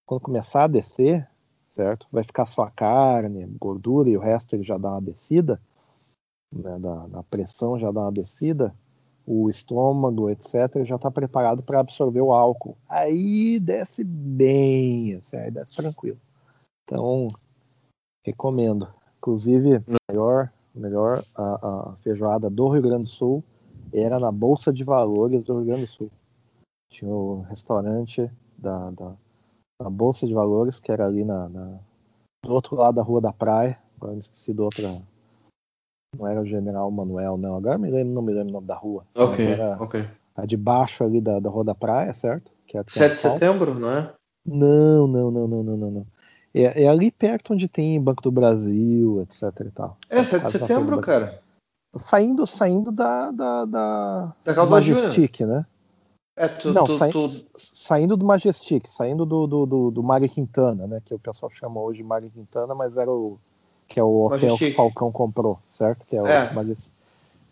quando 0.06 0.22
começar 0.22 0.66
a 0.66 0.68
descer, 0.68 1.28
certo? 1.76 2.08
Vai 2.12 2.24
ficar 2.24 2.46
só 2.46 2.64
a 2.64 2.72
carne, 2.72 3.46
gordura 3.60 4.10
e 4.10 4.18
o 4.18 4.20
resto 4.20 4.56
ele 4.56 4.64
já 4.64 4.78
dá 4.78 4.92
uma 4.92 5.02
descida, 5.02 5.60
né? 6.56 6.80
da, 6.80 7.08
da 7.08 7.24
pressão 7.24 7.78
já 7.78 7.92
dá 7.92 8.02
uma 8.02 8.12
descida, 8.12 8.74
o 9.28 9.50
estômago, 9.50 10.30
etc., 10.30 10.84
já 10.86 10.96
está 10.96 11.10
preparado 11.12 11.62
para 11.64 11.80
absorver 11.80 12.22
o 12.22 12.32
álcool. 12.32 12.78
Aí 12.88 13.60
desce 13.60 14.04
bem, 14.04 15.16
assim, 15.16 15.38
aí 15.38 15.52
desce 15.52 15.76
tranquilo. 15.76 16.18
Então, 16.84 17.30
recomendo. 18.24 18.88
Inclusive, 19.18 19.84
melhor, 20.10 20.52
melhor 20.74 21.24
a, 21.34 21.44
a 21.92 21.96
feijoada 22.04 22.50
do 22.50 22.70
Rio 22.70 22.82
Grande 22.84 23.04
do 23.06 23.10
Sul 23.10 23.44
era 23.92 24.20
na 24.20 24.32
Bolsa 24.32 24.72
de 24.72 24.84
Valores 24.84 25.44
do 25.44 25.58
Rio 25.58 25.66
Grande 25.66 25.82
do 25.86 25.88
Sul. 25.88 26.12
Tinha 26.92 27.12
o 27.12 27.42
restaurante 27.42 28.30
da, 28.58 28.92
da, 28.92 29.16
da 29.82 29.90
Bolsa 29.90 30.28
de 30.28 30.34
Valores, 30.34 30.80
que 30.80 30.92
era 30.92 31.06
ali 31.08 31.24
na, 31.24 31.50
na- 31.50 31.80
do 32.44 32.54
outro 32.54 32.76
lado 32.76 32.96
da 32.96 33.02
Rua 33.02 33.20
da 33.20 33.34
Praia. 33.34 33.80
Agora 33.98 34.14
me 34.14 34.20
esqueci 34.20 34.54
do 34.54 34.64
outra. 34.64 35.02
Não 36.18 36.28
era 36.28 36.42
o 36.42 36.46
General 36.46 36.90
Manuel, 36.92 37.38
não. 37.38 37.56
Agora 37.58 37.78
me 37.78 37.90
lembro, 37.90 38.14
não 38.14 38.22
me 38.22 38.34
lembro 38.34 38.50
o 38.50 38.54
nome 38.54 38.68
da 38.68 38.76
rua. 38.76 39.06
Ok, 39.16 39.46
Era 39.46 39.82
ok. 39.82 40.04
a 40.36 40.46
de 40.46 40.58
baixo 40.58 41.04
ali 41.04 41.20
da, 41.22 41.40
da 41.40 41.50
Rua 41.50 41.64
da 41.64 41.76
Praia, 41.76 42.14
certo? 42.14 42.52
Que 42.68 42.78
é 42.78 42.82
a 42.82 42.84
que 42.84 42.94
tem 42.94 43.04
7 43.04 43.16
de 43.16 43.22
setembro, 43.22 43.76
não 43.76 43.92
é? 43.92 44.14
Não, 44.46 45.08
não, 45.08 45.32
não, 45.32 45.48
não, 45.48 45.64
não, 45.64 45.78
não, 45.78 45.92
não. 45.92 46.08
É, 46.54 46.84
é 46.84 46.88
ali 46.88 47.12
perto 47.12 47.54
onde 47.54 47.68
tem 47.68 48.00
Banco 48.02 48.22
do 48.22 48.32
Brasil, 48.32 49.22
etc 49.24 49.66
e 49.68 49.72
tal. 49.72 49.98
É, 50.10 50.24
7 50.24 50.46
de 50.46 50.52
setembro, 50.52 50.96
do 50.96 51.02
cara. 51.02 51.42
Saindo, 51.98 52.46
saindo 52.46 52.92
da, 52.92 53.32
da, 53.32 53.66
da 53.66 54.36
Da 54.44 54.54
Júnior. 54.54 54.70
Majestic, 54.70 55.42
né? 55.42 55.66
É, 56.38 56.50
tu, 56.50 56.74
Não, 56.74 56.84
tu, 56.84 56.98
sai- 56.98 57.12
tu- 57.12 57.28
saindo 57.58 58.18
do 58.18 58.26
Majestic, 58.26 58.88
saindo 58.90 59.26
do, 59.26 59.48
do, 59.48 59.66
do, 59.66 59.92
do 59.92 60.04
Mário 60.04 60.30
Quintana, 60.30 60.86
né? 60.86 61.02
Que 61.04 61.14
o 61.14 61.20
pessoal 61.20 61.50
chama 61.52 61.80
hoje 61.80 62.00
de 62.00 62.04
Mário 62.04 62.30
Quintana, 62.30 62.76
mas 62.76 62.98
era 62.98 63.10
o 63.10 63.40
que 63.88 64.00
é 64.00 64.04
o 64.04 64.26
hotel 64.26 64.58
que 64.58 64.70
o 64.72 64.76
Falcão 64.76 65.12
comprou, 65.12 65.60
certo? 65.72 66.06
Que 66.06 66.16
é 66.16 66.22
o 66.22 66.28
É. 66.28 66.52
Majestic. 66.54 66.88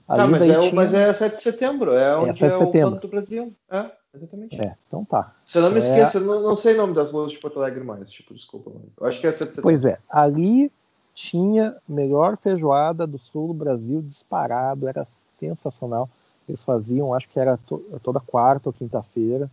Tá, 0.08 0.16
Ali 0.24 0.32
mas 0.32 0.40
daí 0.42 0.52
é, 0.52 0.58
o- 0.60 0.62
tinha- 0.64 0.74
mas 0.76 0.94
é 0.94 1.14
7 1.14 1.36
de 1.38 1.42
setembro, 1.42 1.94
é 1.94 2.18
onde 2.18 2.38
7 2.38 2.40
de 2.40 2.46
é, 2.46 2.56
o 2.56 2.66
setembro. 2.68 2.90
Banco 2.92 3.02
do 3.02 3.08
Brasil. 3.08 3.54
É, 3.72 3.92
exatamente. 4.14 4.62
É, 4.62 4.76
então 4.88 5.06
tá. 5.06 5.34
Se 5.46 5.58
eu 5.58 5.62
não 5.62 5.72
me 5.72 5.78
É. 5.78 5.80
esqueço, 5.80 6.18
eu 6.18 6.22
não, 6.26 6.42
não 6.42 6.56
sei 6.58 6.74
o 6.74 6.78
nome 6.78 6.94
das 6.94 7.12
ruas 7.12 7.32
de 7.32 7.38
Porto 7.40 7.60
Alegre 7.60 7.84
mais, 7.84 8.12
tipo, 8.12 8.34
desculpa, 8.34 8.70
mas 8.74 8.94
eu 9.00 9.08
acho 9.08 9.22
que 9.22 9.28
é 9.28 9.32
7 9.32 9.40
de 9.50 9.56
setembro. 9.56 9.64
Pois 9.64 9.86
é, 9.86 9.98
ali 10.10 10.72
tinha 11.14 11.78
melhor 11.88 12.38
feijoada 12.38 13.08
do 13.08 13.18
sul 13.18 13.48
do 13.48 13.54
Brasil 13.54 14.02
disparado, 14.02 14.88
era 14.88 15.06
sensacional. 15.40 16.10
Eles 16.50 16.64
faziam, 16.64 17.14
acho 17.14 17.30
que 17.30 17.40
era 17.40 17.56
to- 17.58 17.84
toda 18.02 18.20
quarta 18.20 18.68
ou 18.70 18.74
quinta-feira, 18.74 19.50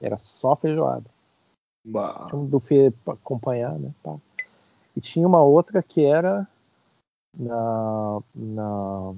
era 0.00 0.16
só 0.22 0.56
feijoada. 0.56 1.04
Bah. 1.84 2.26
Tinha 2.28 2.40
um 2.40 2.46
buffet 2.46 2.92
para 3.04 3.14
acompanhar, 3.14 3.78
né? 3.78 3.90
pá. 4.02 4.14
E 4.96 5.00
tinha 5.00 5.26
uma 5.26 5.42
outra 5.42 5.82
que 5.82 6.04
era 6.04 6.46
na, 7.36 8.20
na 8.34 9.14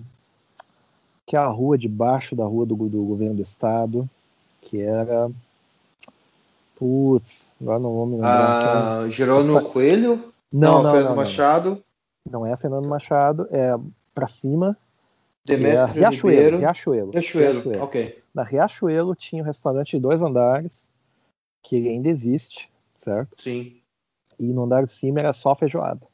que 1.27 1.37
é 1.37 1.39
a 1.39 1.47
rua 1.47 1.79
debaixo 1.79 2.37
da 2.37 2.45
rua 2.45 2.67
do, 2.67 2.75
do 2.77 3.05
governo 3.05 3.37
do 3.37 3.43
estado, 3.43 4.09
que 4.61 4.81
era 4.81 5.31
putz, 6.77 7.51
agora 7.61 7.79
não 7.79 7.93
vou 7.93 8.07
me 8.07 8.15
lembrar. 8.17 8.59
que 8.59 8.69
era- 8.69 9.01
Ah, 9.05 9.09
Jerônimo 9.09 9.59
Essa- 9.59 9.69
Coelho? 9.69 10.33
Não, 10.53 10.83
não, 10.83 10.91
Fernando 10.91 11.03
não, 11.05 11.09
não, 11.11 11.17
Machado. 11.17 11.83
não 12.31 12.47
é 12.47 12.57
Fernando 12.57 12.87
Machado, 12.89 13.49
é 13.51 13.73
pra 14.15 14.29
cima, 14.29 14.77
é 15.47 15.57
Demetrio 15.57 15.95
Riachuelo, 16.01 16.31
Ribeiro. 16.37 16.59
Riachuelo, 16.59 17.11
Riachuelo, 17.13 17.53
Riachuelo. 17.61 17.83
ok. 17.85 18.23
Na 18.35 18.43
Riachuelo 18.43 19.15
tinha 19.15 19.43
um 19.43 19.47
restaurante 19.47 19.93
de 19.93 20.01
dois 20.01 20.21
andares, 20.23 20.91
que 21.63 21.77
ele 21.77 21.89
ainda 21.89 22.09
existe, 22.09 22.69
certo? 22.99 23.41
Sim. 23.43 23.77
E 24.43 24.53
no 24.53 24.65
andar 24.65 24.85
de 24.85 24.91
cima 24.91 25.21
era 25.21 25.33
só 25.33 25.55
feijoada. 25.55 26.05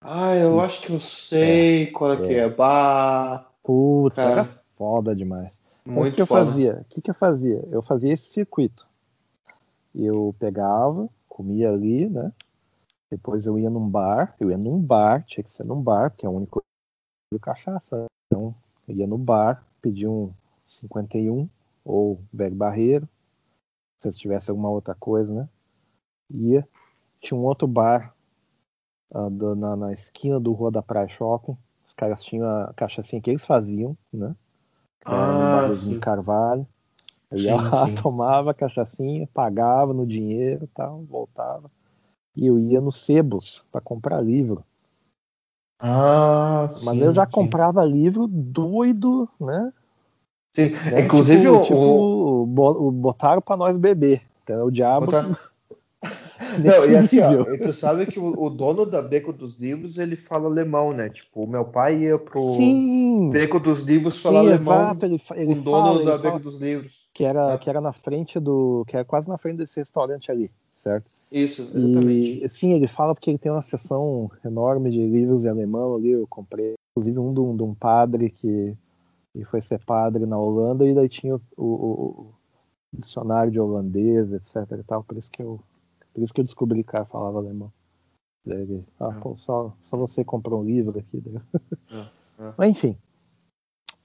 Ah, 0.00 0.34
eu 0.34 0.58
acho 0.58 0.86
que 0.86 0.92
eu 0.92 1.00
sei 1.00 1.90
qual 1.90 2.14
é, 2.14 2.16
que 2.16 2.34
é. 2.34 2.48
Bah, 2.48 3.46
Putz, 3.62 4.16
Cara, 4.16 4.30
era 4.30 4.44
foda 4.74 5.14
demais. 5.14 5.52
Então, 5.84 6.02
o 6.02 6.10
que 6.10 6.22
eu 6.22 6.26
fazia? 6.26 6.78
O 6.80 6.84
que, 6.84 7.02
que 7.02 7.10
eu 7.10 7.14
fazia? 7.14 7.62
Eu 7.70 7.82
fazia 7.82 8.14
esse 8.14 8.32
circuito. 8.32 8.88
Eu 9.94 10.34
pegava, 10.38 11.10
comia 11.28 11.70
ali, 11.70 12.08
né? 12.08 12.32
Depois 13.10 13.44
eu 13.44 13.58
ia 13.58 13.68
num 13.68 13.86
bar, 13.86 14.34
eu 14.40 14.50
ia 14.50 14.56
num 14.56 14.80
bar, 14.80 15.24
tinha 15.26 15.44
que 15.44 15.50
ser 15.50 15.64
num 15.64 15.82
bar, 15.82 16.10
porque 16.10 16.24
é 16.24 16.28
o 16.28 16.32
único 16.32 16.62
do 17.30 17.38
cachaça. 17.38 18.06
Então, 18.26 18.54
eu 18.88 18.94
ia 18.94 19.06
no 19.06 19.18
bar, 19.18 19.62
pedia 19.82 20.10
um 20.10 20.32
51 20.66 21.46
ou 21.84 22.18
Beg 22.32 22.54
Barreiro, 22.54 23.06
se 23.98 24.10
tivesse 24.12 24.50
alguma 24.50 24.70
outra 24.70 24.94
coisa, 24.94 25.32
né? 25.34 25.48
Ia. 26.30 26.66
Tinha 27.20 27.38
um 27.38 27.44
outro 27.44 27.66
bar 27.66 28.14
ah, 29.12 29.28
do- 29.28 29.56
na, 29.56 29.76
na 29.76 29.92
esquina 29.92 30.38
do 30.40 30.52
Rua 30.52 30.70
da 30.70 30.82
Praia 30.82 31.08
Shopping. 31.08 31.56
Os 31.88 31.94
caras 31.94 32.22
tinham 32.24 32.46
a 32.48 32.72
cachaçinha 32.74 33.20
que 33.20 33.30
eles 33.30 33.44
faziam, 33.44 33.96
né? 34.12 34.28
No 34.28 34.36
Ah, 35.06 35.72
sim. 35.74 35.98
Carvalho. 36.00 36.66
Eu 37.30 37.38
ia 37.40 37.56
lá, 37.56 37.86
sim. 37.88 37.94
tomava 37.96 38.50
a 38.50 38.54
cachaçinha, 38.54 39.28
pagava 39.34 39.92
no 39.92 40.06
dinheiro 40.06 40.64
e 40.64 40.68
tal, 40.68 41.02
voltava. 41.04 41.70
E 42.36 42.46
eu 42.46 42.58
ia 42.58 42.80
no 42.80 42.92
Sebos 42.92 43.64
para 43.72 43.80
comprar 43.80 44.20
livro. 44.22 44.64
Ah, 45.80 46.68
Mas 46.82 46.96
sim, 46.96 47.02
eu 47.04 47.14
já 47.14 47.26
sim. 47.26 47.32
comprava 47.32 47.84
livro 47.84 48.26
doido, 48.26 49.28
né? 49.40 49.72
Sim. 50.52 50.70
Né? 50.90 51.00
Inclusive, 51.04 51.42
tipo, 51.42 51.54
o, 51.56 51.58
tipo, 51.64 51.80
o- 51.80 52.46
bo- 52.46 52.90
botaram 52.92 53.40
para 53.42 53.56
nós 53.56 53.76
beber. 53.76 54.22
Então, 54.42 54.66
o 54.66 54.70
diabo 54.70 55.06
Não, 56.64 56.88
e 56.88 56.96
assim, 56.96 57.20
ó, 57.20 57.44
tu 57.44 57.72
sabe 57.72 58.06
que 58.06 58.18
o, 58.18 58.40
o, 58.40 58.48
dono 58.48 58.86
da 58.86 59.02
Beco 59.02 59.32
dos 59.32 59.58
Livros, 59.58 59.98
ele 59.98 60.16
fala 60.16 60.46
alemão, 60.46 60.92
né? 60.92 61.08
Tipo, 61.08 61.44
o 61.44 61.46
meu 61.48 61.64
pai 61.64 62.02
ia 62.02 62.18
pro 62.18 62.54
Sim. 62.54 63.30
Beco 63.30 63.58
dos 63.58 63.82
Livros 63.82 64.22
falar 64.22 64.42
Sim, 64.42 64.48
alemão 64.48 64.74
exato, 64.74 65.06
ele, 65.06 65.22
ele 65.34 65.52
o 65.52 65.62
dono 65.62 65.98
fala, 65.98 66.04
da 66.04 66.18
Beco 66.18 66.38
dos 66.38 66.60
Livros. 66.60 67.10
Que 67.12 67.24
era, 67.24 67.54
é. 67.54 67.58
que 67.58 67.68
era 67.68 67.80
na 67.80 67.92
frente 67.92 68.38
do... 68.38 68.84
que 68.86 68.96
era 68.96 69.04
quase 69.04 69.28
na 69.28 69.36
frente 69.36 69.58
desse 69.58 69.80
restaurante 69.80 70.30
ali, 70.30 70.50
certo? 70.76 71.10
Isso, 71.30 71.62
exatamente. 71.62 72.44
E, 72.44 72.48
sim, 72.48 72.72
ele 72.72 72.86
fala 72.86 73.14
porque 73.14 73.30
ele 73.30 73.38
tem 73.38 73.50
uma 73.50 73.62
seção 73.62 74.30
enorme 74.44 74.90
de 74.90 75.04
livros 75.04 75.44
em 75.44 75.48
alemão 75.48 75.96
ali, 75.96 76.10
eu 76.10 76.26
comprei, 76.28 76.74
inclusive 76.92 77.18
um 77.18 77.34
de 77.34 77.40
um, 77.40 77.56
de 77.56 77.62
um 77.64 77.74
padre 77.74 78.30
que, 78.30 78.74
que 79.32 79.44
foi 79.44 79.60
ser 79.60 79.84
padre 79.84 80.24
na 80.24 80.38
Holanda, 80.38 80.86
e 80.86 80.94
daí 80.94 81.08
tinha 81.08 81.34
o, 81.34 81.40
o, 81.56 81.64
o 81.66 82.34
dicionário 82.92 83.50
de 83.50 83.60
holandês, 83.60 84.32
etc 84.32 84.78
e 84.78 84.82
tal, 84.84 85.02
por 85.02 85.18
isso 85.18 85.30
que 85.30 85.42
eu 85.42 85.60
por 86.18 86.24
isso 86.24 86.34
que 86.34 86.40
eu 86.40 86.44
descobri 86.44 86.82
que 86.82 86.88
o 86.88 86.92
cara 86.92 87.04
falava 87.04 87.38
alemão. 87.38 87.72
Daí, 88.44 88.84
ah, 88.98 89.14
é. 89.16 89.20
pô, 89.20 89.38
só, 89.38 89.72
só 89.82 89.96
você 89.96 90.24
comprou 90.24 90.62
um 90.62 90.64
livro 90.64 90.98
aqui. 90.98 91.22
É, 92.40 92.44
é. 92.44 92.54
Mas 92.56 92.70
enfim. 92.70 92.96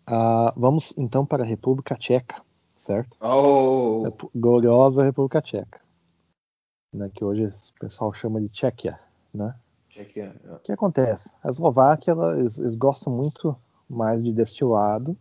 Uh, 0.07 0.51
vamos 0.55 0.93
então 0.97 1.25
para 1.25 1.43
a 1.43 1.45
República 1.45 1.95
Tcheca, 1.95 2.41
certo? 2.75 3.15
Oh. 3.21 4.03
Gloriosa 4.33 5.03
República 5.03 5.41
Tcheca. 5.41 5.79
Né, 6.93 7.09
que 7.13 7.23
hoje 7.23 7.45
o 7.45 7.79
pessoal 7.79 8.13
chama 8.13 8.41
de 8.41 8.49
Tchequia, 8.49 8.99
né? 9.33 9.55
Tchequia, 9.89 10.35
O 10.45 10.59
que 10.59 10.71
acontece? 10.71 11.35
A 11.43 11.49
Eslováquia, 11.49 12.11
ela, 12.11 12.39
eles, 12.39 12.57
eles 12.57 12.75
gostam 12.75 13.13
muito 13.13 13.55
mais 13.89 14.23
de 14.23 14.31
destilado 14.31 15.17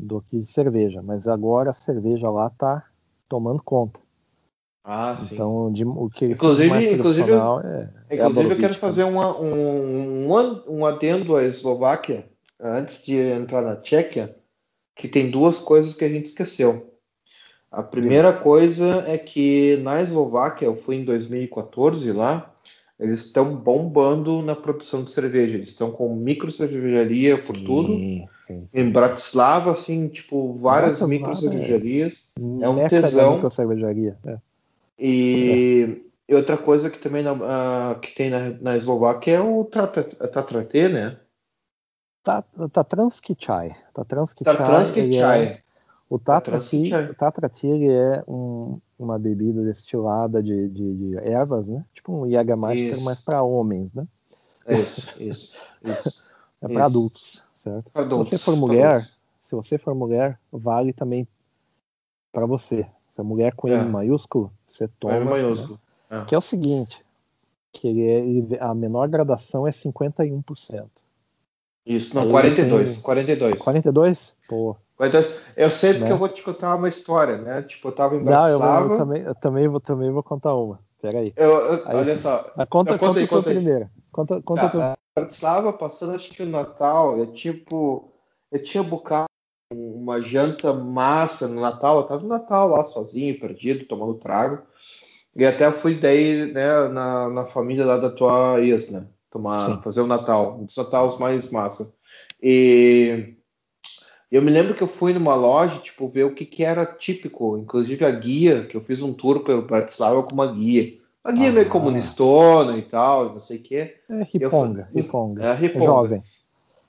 do 0.00 0.20
que 0.22 0.38
de 0.38 0.46
cerveja, 0.46 1.02
mas 1.02 1.28
agora 1.28 1.70
a 1.70 1.74
cerveja 1.74 2.28
lá 2.30 2.50
tá 2.50 2.88
tomando 3.28 3.62
conta. 3.62 4.01
Ah, 4.84 5.16
sim. 5.20 5.34
Então, 5.34 5.72
de, 5.72 5.84
o 5.84 6.10
que 6.10 6.26
inclusive, 6.26 6.68
mais 6.68 6.92
inclusive, 6.92 7.30
eu, 7.30 7.60
é, 7.60 7.88
é 8.10 8.16
inclusive 8.16 8.54
eu 8.54 8.58
quero 8.58 8.74
fazer 8.74 9.04
uma, 9.04 9.38
um, 9.40 10.28
um, 10.28 10.62
um 10.68 10.86
adendo 10.86 11.36
à 11.36 11.44
Eslováquia 11.44 12.26
antes 12.60 13.04
de 13.04 13.16
entrar 13.16 13.62
na 13.62 13.76
Tchequia, 13.76 14.36
que 14.96 15.06
tem 15.06 15.30
duas 15.30 15.60
coisas 15.60 15.94
que 15.94 16.04
a 16.04 16.08
gente 16.08 16.26
esqueceu. 16.26 16.92
A 17.70 17.82
primeira 17.82 18.32
coisa 18.32 19.04
é 19.08 19.16
que 19.16 19.78
na 19.78 20.02
Eslováquia, 20.02 20.66
eu 20.66 20.76
fui 20.76 20.96
em 20.96 21.04
2014 21.04 22.12
lá, 22.12 22.52
eles 23.00 23.24
estão 23.24 23.56
bombando 23.56 24.42
na 24.42 24.54
produção 24.54 25.02
de 25.02 25.10
cerveja. 25.10 25.56
Eles 25.56 25.70
estão 25.70 25.90
com 25.90 26.14
micro 26.14 26.52
cervejaria 26.52 27.36
por 27.38 27.56
tudo. 27.58 27.96
Sim, 27.96 28.28
sim. 28.46 28.68
Em 28.72 28.90
Bratislava, 28.90 29.72
assim, 29.72 30.06
tipo, 30.06 30.52
várias 30.54 31.00
micro 31.02 31.34
cervejarias. 31.34 32.28
É, 32.38 32.64
é 32.64 32.68
um 32.68 32.86
tesão. 32.86 33.34
Micro 33.34 33.50
cervejaria. 33.50 34.16
É. 34.24 34.36
E, 35.04 36.06
e 36.28 36.34
outra 36.34 36.56
coisa 36.56 36.88
que 36.88 36.98
também 36.98 37.24
na, 37.24 37.32
uh, 37.32 37.98
que 38.00 38.14
tem 38.14 38.30
na, 38.30 38.50
na 38.50 38.76
Eslováquia 38.76 39.32
é 39.32 39.40
o 39.40 39.64
Tatratê, 39.64 40.88
né? 40.88 41.18
Tatranski 42.72 43.34
Chai. 43.36 43.76
Tatranski 43.92 44.44
Chai. 45.18 45.44
É, 45.44 45.62
o 46.08 46.18
Tatratê 47.14 47.88
é 47.90 48.22
um, 48.28 48.78
uma 48.96 49.18
bebida 49.18 49.64
destilada 49.64 50.40
de, 50.40 50.68
de, 50.68 50.94
de, 50.94 51.18
ervas, 51.18 51.66
né? 51.66 51.84
Tipo 51.92 52.12
um 52.12 52.30
Jägermeister, 52.30 53.00
mas 53.00 53.20
para 53.20 53.42
homens, 53.42 53.92
né? 53.92 54.06
Isso, 54.68 55.20
isso, 55.20 55.56
isso. 55.82 56.32
É 56.62 56.68
para 56.68 56.84
adultos, 56.84 57.42
certo? 57.56 57.90
Adultos, 57.92 58.28
se 58.28 58.38
você 58.38 58.44
for 58.44 58.56
mulher, 58.56 59.10
se 59.40 59.52
você 59.56 59.78
for 59.78 59.96
mulher, 59.96 60.38
vale 60.52 60.92
também 60.92 61.26
para 62.30 62.46
você. 62.46 62.86
Se 63.16 63.20
a 63.20 63.24
mulher 63.24 63.52
com 63.56 63.66
é. 63.66 63.72
M 63.72 63.90
maiúsculo, 63.90 64.52
você 64.72 64.88
toma. 65.00 65.38
Né? 65.38 65.78
É. 66.10 66.24
Que 66.24 66.34
é 66.34 66.38
o 66.38 66.42
seguinte, 66.42 67.04
que 67.72 67.88
ele 67.88 68.54
é, 68.54 68.62
a 68.62 68.74
menor 68.74 69.08
gradação 69.08 69.66
é 69.66 69.70
51%. 69.70 70.86
Isso, 71.84 72.14
não, 72.14 72.22
Aí 72.22 72.30
42, 72.30 72.94
tem... 72.94 73.02
42. 73.02 73.58
42? 73.62 74.34
Pô. 74.48 74.76
42. 74.96 75.44
Eu 75.56 75.70
sei 75.70 75.94
porque 75.94 76.04
né? 76.04 76.12
eu 76.12 76.16
vou 76.16 76.28
te 76.28 76.42
contar 76.42 76.76
uma 76.76 76.88
história, 76.88 77.38
né? 77.38 77.62
Tipo, 77.62 77.88
eu 77.88 77.92
tava 77.92 78.16
em 78.16 78.22
Bratislava. 78.22 78.86
Não, 78.86 78.86
eu, 78.86 78.92
eu, 78.92 78.98
também, 78.98 79.22
eu 79.22 79.34
também, 79.34 79.68
vou, 79.68 79.80
também 79.80 80.10
vou 80.10 80.22
contar 80.22 80.54
uma. 80.54 80.78
Peraí. 81.00 81.32
Eu, 81.36 81.50
eu, 81.50 81.88
aí, 81.88 81.96
olha 81.96 82.16
só. 82.16 82.52
A 82.56 82.64
conta, 82.64 82.96
conta, 82.96 83.20
conta, 83.20 83.26
conta 83.26 83.50
primeiro. 83.50 83.90
Conta, 84.12 84.40
conta 84.42 84.70
tá, 84.70 84.98
Bratislava, 85.16 85.72
passando 85.72 86.14
acho 86.14 86.32
que 86.32 86.42
o 86.42 86.48
Natal, 86.48 87.18
eu 87.18 87.32
tipo, 87.32 88.12
eu 88.50 88.62
tinha 88.62 88.82
bucado 88.82 89.26
uma 90.02 90.20
janta 90.20 90.72
massa 90.72 91.46
no 91.46 91.60
Natal. 91.60 91.98
Eu 91.98 92.02
tava 92.04 92.22
no 92.22 92.28
Natal 92.28 92.68
lá 92.68 92.84
sozinho, 92.84 93.38
perdido, 93.38 93.86
tomando 93.86 94.14
trago. 94.14 94.62
E 95.34 95.44
até 95.46 95.70
fui 95.70 95.98
daí, 95.98 96.52
né, 96.52 96.88
na, 96.88 97.28
na 97.28 97.46
família 97.46 97.86
lá 97.86 97.96
da 97.96 98.10
tua 98.10 98.60
ex, 98.60 98.90
né? 98.90 99.06
Tomar, 99.30 99.82
fazer 99.82 100.02
o 100.02 100.06
Natal, 100.06 100.58
um 100.60 100.66
dos 100.66 100.76
Natais 100.76 101.18
mais 101.18 101.50
massa. 101.50 101.94
E 102.42 103.34
eu 104.30 104.42
me 104.42 104.50
lembro 104.50 104.74
que 104.74 104.82
eu 104.82 104.88
fui 104.88 105.14
numa 105.14 105.34
loja, 105.34 105.78
tipo, 105.78 106.06
ver 106.06 106.24
o 106.24 106.34
que, 106.34 106.44
que 106.44 106.62
era 106.62 106.84
típico, 106.84 107.56
inclusive 107.56 108.04
a 108.04 108.10
guia, 108.10 108.64
que 108.64 108.76
eu 108.76 108.82
fiz 108.82 109.00
um 109.00 109.14
tour 109.14 109.40
pelo 109.40 109.62
Bratislava 109.62 110.22
com 110.22 110.34
uma 110.34 110.52
guia. 110.52 110.98
Uma 111.24 111.32
guia 111.32 111.48
ah, 111.48 111.52
meio 111.52 111.68
comunistona 111.68 112.76
e 112.76 112.82
tal, 112.82 113.34
não 113.34 113.40
sei 113.40 113.58
o 113.58 113.62
quê. 113.62 113.94
É 114.10 114.22
riponga, 114.24 114.88
eu, 114.92 115.02
riponga. 115.02 115.44
É, 115.44 115.54
riponga. 115.54 115.86
Jovem. 115.86 116.22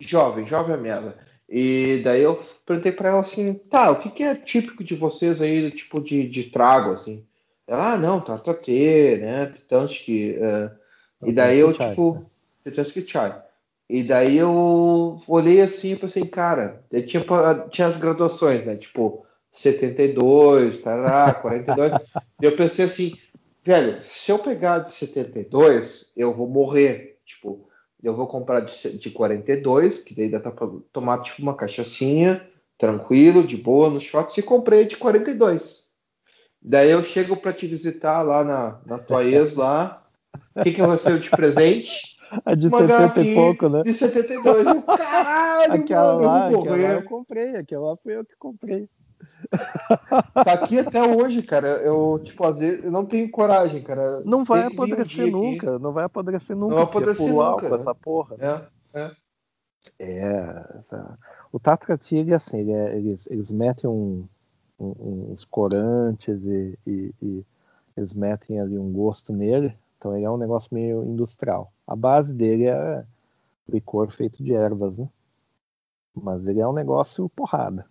Jovem, 0.02 0.46
jovem 0.46 0.78
merda. 0.78 1.16
E 1.48 2.02
daí 2.04 2.22
eu 2.22 2.36
perguntei 2.66 2.92
para 2.92 3.10
ela 3.10 3.22
assim, 3.22 3.54
tá, 3.54 3.92
o 3.92 4.00
que, 4.00 4.10
que, 4.10 4.24
é 4.24 4.36
típico 4.36 4.84
de 4.84 4.96
vocês 4.96 5.42
aí, 5.42 5.72
tipo 5.72 6.00
de, 6.00 6.28
de 6.28 6.46
trago, 6.46 6.92
assim? 6.92 7.26
Ela, 7.68 7.94
ah, 7.94 7.98
não, 7.98 8.22
Tartatê, 8.22 9.18
né, 9.18 9.48
Titansky. 9.48 10.38
Uh, 10.38 11.28
e 11.28 11.32
daí 11.32 11.60
eu, 11.60 11.74
tipo, 11.74 12.26
Titansky 12.64 13.08
Chai. 13.08 13.42
E 13.90 14.04
daí 14.04 14.38
eu 14.38 15.22
olhei 15.28 15.62
assim 15.62 15.94
e 15.94 15.96
pensei, 15.96 16.26
cara, 16.26 16.84
tinha, 17.08 17.24
tinha 17.70 17.88
as 17.88 17.98
graduações, 17.98 18.66
né, 18.66 18.76
tipo, 18.76 19.26
72, 19.52 20.82
tará, 20.82 21.34
42. 21.34 21.94
e 22.42 22.46
eu 22.46 22.56
pensei 22.56 22.86
assim, 22.86 23.14
velho, 23.64 24.02
se 24.02 24.32
eu 24.32 24.40
pegar 24.40 24.80
de 24.80 24.94
72, 24.94 26.12
eu 26.18 26.34
vou 26.34 26.48
morrer, 26.48 27.20
tipo 27.26 27.70
eu 28.04 28.14
vou 28.14 28.28
comprar 28.28 28.60
de, 28.60 28.98
de 28.98 29.10
42, 29.10 30.04
que 30.04 30.14
daí 30.14 30.30
dá 30.30 30.38
para 30.40 30.68
tomar 30.92 31.22
tipo 31.22 31.42
uma 31.42 31.56
cachaçinha, 31.56 32.46
tranquilo, 32.84 33.48
de 33.48 33.56
boa, 33.56 33.90
no 33.90 34.02
shots, 34.02 34.38
e 34.38 34.42
comprei 34.42 34.86
de 34.86 34.98
42. 34.98 35.84
Daí 36.62 36.92
eu 36.92 37.02
chego 37.02 37.38
para 37.38 37.54
te 37.54 37.66
visitar 37.66 38.22
lá 38.22 38.44
na, 38.44 38.82
na 38.86 39.00
tua 39.00 39.24
ex 39.24 39.56
lá. 39.56 40.04
O 40.54 40.64
que, 40.64 40.74
que 40.74 40.82
eu 40.82 40.90
recebo 40.90 41.20
de 41.20 41.30
presente? 41.30 42.18
A 42.46 42.54
de 42.56 42.68
uma 42.68 42.80
70 42.80 43.22
e 43.22 43.36
pouco, 43.36 43.70
né? 43.70 43.84
De 43.84 43.94
72. 43.94 44.68
Eu, 44.68 44.82
caralho, 44.82 45.72
aquela 45.80 46.16
mano, 46.16 46.28
lá, 46.28 46.52
eu 46.52 46.52
vou 46.52 46.74
aquela 46.74 46.90
lá 46.90 46.94
eu 46.96 47.04
comprei, 47.04 47.56
aquela 47.56 47.90
lá 47.92 47.98
foi 47.98 48.18
eu 48.18 48.26
que 48.26 48.36
comprei. 48.38 48.90
Tá 50.34 50.54
aqui 50.54 50.80
até 50.80 51.02
hoje, 51.02 51.42
cara. 51.42 51.68
Eu, 51.84 52.20
tipo, 52.22 52.44
às 52.44 52.60
vezes 52.60 52.84
eu 52.84 52.92
não 52.92 53.06
tenho 53.06 53.32
coragem, 53.32 53.82
cara. 53.82 54.22
Não 54.26 54.44
vai 54.44 54.64
apodrecer 54.64 55.28
um 55.28 55.32
nunca. 55.32 55.76
Aqui. 55.76 55.84
Não 55.84 55.94
vai 55.94 56.04
apodrecer 56.04 56.56
nunca. 56.56 56.70
Não 56.70 56.76
vai 56.76 56.84
apodrecer 56.84 57.28
nunca. 57.28 57.70
Né? 57.70 57.78
essa 57.78 57.96
porra. 57.96 58.36
É, 58.40 59.00
é. 59.00 59.12
É, 60.00 60.78
essa... 60.80 61.18
o 61.52 61.60
Tatra 61.60 61.98
Tigre, 61.98 62.34
assim, 62.34 62.60
ele 62.60 62.72
é, 62.72 62.98
eles, 62.98 63.28
eles 63.28 63.52
metem 63.52 63.90
um, 63.90 64.28
um, 64.80 65.32
uns 65.32 65.46
corantes 65.46 66.44
e, 66.44 66.78
e, 66.86 67.14
e, 67.22 67.46
eles 67.96 68.14
metem 68.14 68.60
ali 68.60 68.78
um 68.78 68.92
gosto 68.92 69.32
nele, 69.32 69.78
então 69.98 70.16
ele 70.16 70.26
é 70.26 70.30
um 70.30 70.38
negócio 70.38 70.74
meio 70.74 71.04
industrial. 71.04 71.72
A 71.86 71.96
base 71.96 72.34
dele 72.34 72.66
é 72.66 73.06
licor 73.70 74.12
feito 74.12 74.44
de 74.44 74.54
ervas, 74.54 74.98
né? 74.98 75.10
Mas 76.16 76.46
ele 76.46 76.60
é 76.60 76.68
um 76.68 76.74
negócio 76.74 77.30
porrada. 77.30 77.86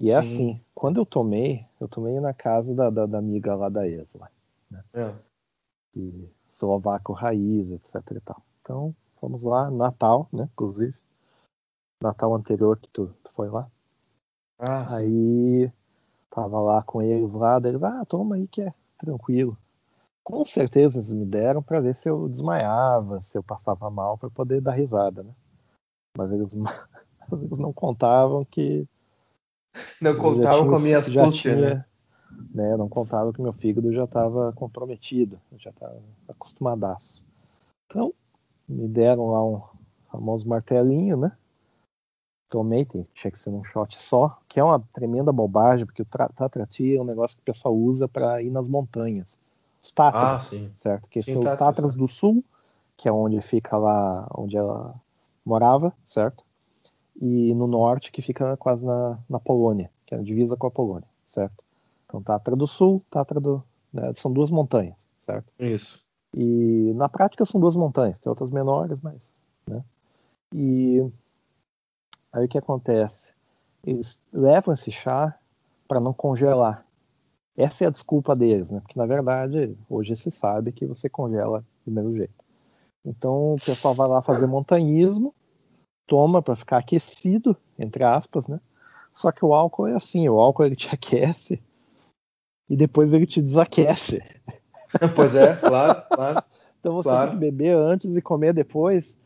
E 0.00 0.10
é 0.10 0.20
Sim. 0.20 0.34
assim, 0.34 0.60
quando 0.74 0.98
eu 0.98 1.06
tomei, 1.06 1.64
eu 1.80 1.88
tomei 1.88 2.20
na 2.20 2.32
casa 2.32 2.74
da, 2.74 2.90
da, 2.90 3.06
da 3.06 3.18
amiga 3.18 3.54
lá 3.54 3.68
da 3.68 3.86
Esla. 3.86 4.30
Né? 4.70 4.84
É. 4.92 5.14
E 5.94 6.28
eslovaco 6.52 7.12
raiz, 7.12 7.70
etc 7.70 7.94
e 8.12 8.20
tal. 8.20 8.42
Então, 8.62 8.94
fomos 9.20 9.42
lá, 9.42 9.70
Natal, 9.70 10.28
né? 10.32 10.48
Inclusive. 10.52 10.94
Natal 12.02 12.34
anterior 12.34 12.78
que 12.78 12.88
tu, 12.88 13.14
tu 13.22 13.30
foi 13.34 13.48
lá. 13.48 13.68
Ah, 14.58 14.96
aí 14.96 15.70
tava 16.30 16.60
lá 16.60 16.82
com 16.82 17.02
eles 17.02 17.32
lá, 17.34 17.58
eles, 17.58 17.82
ah, 17.82 18.04
toma 18.06 18.36
aí 18.36 18.46
que 18.46 18.62
é 18.62 18.72
tranquilo. 18.98 19.56
Com 20.22 20.44
certeza 20.44 20.98
eles 20.98 21.12
me 21.12 21.24
deram 21.24 21.62
para 21.62 21.80
ver 21.80 21.94
se 21.94 22.08
eu 22.08 22.28
desmaiava, 22.28 23.22
se 23.22 23.38
eu 23.38 23.42
passava 23.42 23.88
mal 23.90 24.18
para 24.18 24.28
poder 24.28 24.60
dar 24.60 24.72
risada, 24.72 25.22
né? 25.22 25.32
Mas 26.16 26.32
eles, 26.32 26.52
eles 27.32 27.58
não 27.58 27.72
contavam 27.72 28.44
que 28.44 28.86
não 30.00 30.16
contava 30.16 30.66
com 30.66 30.74
a 30.74 30.80
minha 30.80 30.98
astúcia, 30.98 31.54
tinha, 31.54 31.74
né? 31.74 31.84
né? 32.54 32.76
Não 32.76 32.88
contava 32.88 33.32
que 33.32 33.40
meu 33.40 33.52
fígado 33.52 33.92
já 33.92 34.04
estava 34.04 34.52
comprometido, 34.52 35.40
já 35.58 35.70
estava 35.70 36.00
acostumadaço. 36.28 37.22
Então, 37.86 38.12
me 38.68 38.88
deram 38.88 39.30
lá 39.30 39.44
um 39.44 39.62
famoso 40.10 40.48
martelinho, 40.48 41.16
né? 41.16 41.32
Tomei, 42.48 42.84
tem, 42.84 43.06
tinha 43.12 43.30
que 43.30 43.38
ser 43.38 43.50
num 43.50 43.64
shot 43.64 44.00
só, 44.00 44.38
que 44.48 44.60
é 44.60 44.64
uma 44.64 44.80
tremenda 44.92 45.32
bobagem, 45.32 45.84
porque 45.84 46.02
o 46.02 46.04
Tatrati 46.04 46.96
é 46.96 47.00
um 47.00 47.04
negócio 47.04 47.36
que 47.36 47.42
o 47.42 47.52
pessoal 47.52 47.74
usa 47.74 48.06
para 48.06 48.40
ir 48.40 48.50
nas 48.50 48.68
montanhas. 48.68 49.38
Os 49.82 49.90
Tatras, 49.90 50.24
ah, 50.24 50.40
sim. 50.40 50.70
certo? 50.78 51.08
Que 51.08 51.22
sim, 51.22 51.36
o 51.36 51.56
Tatras 51.56 51.96
do 51.96 52.06
Sul, 52.06 52.44
que 52.96 53.08
é 53.08 53.12
onde 53.12 53.40
fica 53.42 53.76
lá, 53.76 54.26
onde 54.36 54.56
ela 54.56 54.94
morava, 55.44 55.92
certo? 56.06 56.44
E 57.20 57.54
no 57.54 57.66
norte, 57.66 58.12
que 58.12 58.22
fica 58.22 58.56
quase 58.56 58.84
na, 58.84 59.18
na 59.28 59.40
Polônia, 59.40 59.90
que 60.04 60.14
é 60.14 60.18
a 60.18 60.22
divisa 60.22 60.56
com 60.56 60.66
a 60.66 60.70
Polônia, 60.70 61.08
certo? 61.28 61.64
Então, 62.06 62.22
Tatra 62.22 62.54
do 62.54 62.66
Sul, 62.66 63.02
Tatra 63.10 63.40
do. 63.40 63.62
Né, 63.92 64.12
são 64.14 64.32
duas 64.32 64.50
montanhas, 64.50 64.94
certo? 65.18 65.52
Isso. 65.58 66.04
E 66.34 66.92
na 66.94 67.08
prática 67.08 67.44
são 67.44 67.60
duas 67.60 67.74
montanhas, 67.76 68.18
tem 68.18 68.30
outras 68.30 68.50
menores, 68.50 68.98
mas. 69.02 69.20
Né? 69.66 69.82
E 70.54 71.10
aí 72.36 72.44
o 72.44 72.48
que 72.48 72.58
acontece? 72.58 73.32
Eles 73.84 74.20
levam 74.32 74.74
esse 74.74 74.92
chá 74.92 75.34
para 75.88 76.00
não 76.00 76.12
congelar. 76.12 76.84
Essa 77.56 77.84
é 77.84 77.86
a 77.86 77.90
desculpa 77.90 78.36
deles, 78.36 78.70
né? 78.70 78.80
Porque 78.80 78.98
na 78.98 79.06
verdade, 79.06 79.76
hoje 79.88 80.14
se 80.16 80.30
sabe 80.30 80.72
que 80.72 80.84
você 80.84 81.08
congela 81.08 81.64
do 81.86 81.92
mesmo 81.92 82.14
jeito. 82.14 82.34
Então 83.04 83.54
o 83.54 83.56
pessoal 83.56 83.94
vai 83.94 84.08
lá 84.08 84.20
fazer 84.20 84.46
montanhismo, 84.46 85.34
toma 86.06 86.42
para 86.42 86.56
ficar 86.56 86.78
aquecido, 86.78 87.56
entre 87.78 88.04
aspas, 88.04 88.46
né? 88.46 88.60
Só 89.10 89.32
que 89.32 89.44
o 89.44 89.54
álcool 89.54 89.86
é 89.86 89.94
assim, 89.94 90.28
o 90.28 90.38
álcool 90.38 90.64
ele 90.64 90.76
te 90.76 90.88
aquece 90.92 91.62
e 92.68 92.76
depois 92.76 93.14
ele 93.14 93.26
te 93.26 93.40
desaquece. 93.40 94.22
Pois 95.14 95.34
é, 95.34 95.56
claro, 95.56 96.02
claro. 96.12 96.44
então 96.80 96.94
você 96.94 97.08
claro. 97.08 97.30
tem 97.30 97.38
que 97.38 97.44
beber 97.46 97.76
antes 97.76 98.16
e 98.16 98.22
comer 98.22 98.52
depois 98.52 99.18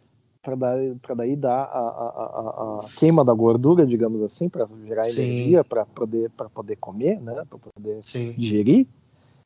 para 0.42 0.56
para 1.02 1.14
daí 1.14 1.36
dar 1.36 1.64
a, 1.64 1.78
a, 1.78 2.80
a, 2.80 2.80
a, 2.80 2.88
queima 2.98 3.24
da 3.24 3.32
gordura, 3.32 3.86
digamos 3.86 4.22
assim, 4.22 4.48
para 4.48 4.66
gerar 4.86 5.04
Sim. 5.04 5.22
energia 5.22 5.64
para 5.64 5.84
poder 5.84 6.30
poder 6.30 6.76
comer, 6.76 7.20
né, 7.20 7.44
para 7.48 7.58
poder 7.58 8.02
Sim. 8.02 8.32
digerir. 8.32 8.86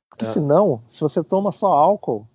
Porque 0.08 0.24
é. 0.24 0.28
senão, 0.28 0.80
se 0.88 1.00
você 1.00 1.24
toma 1.24 1.50
só 1.50 1.72
álcool, 1.72 2.26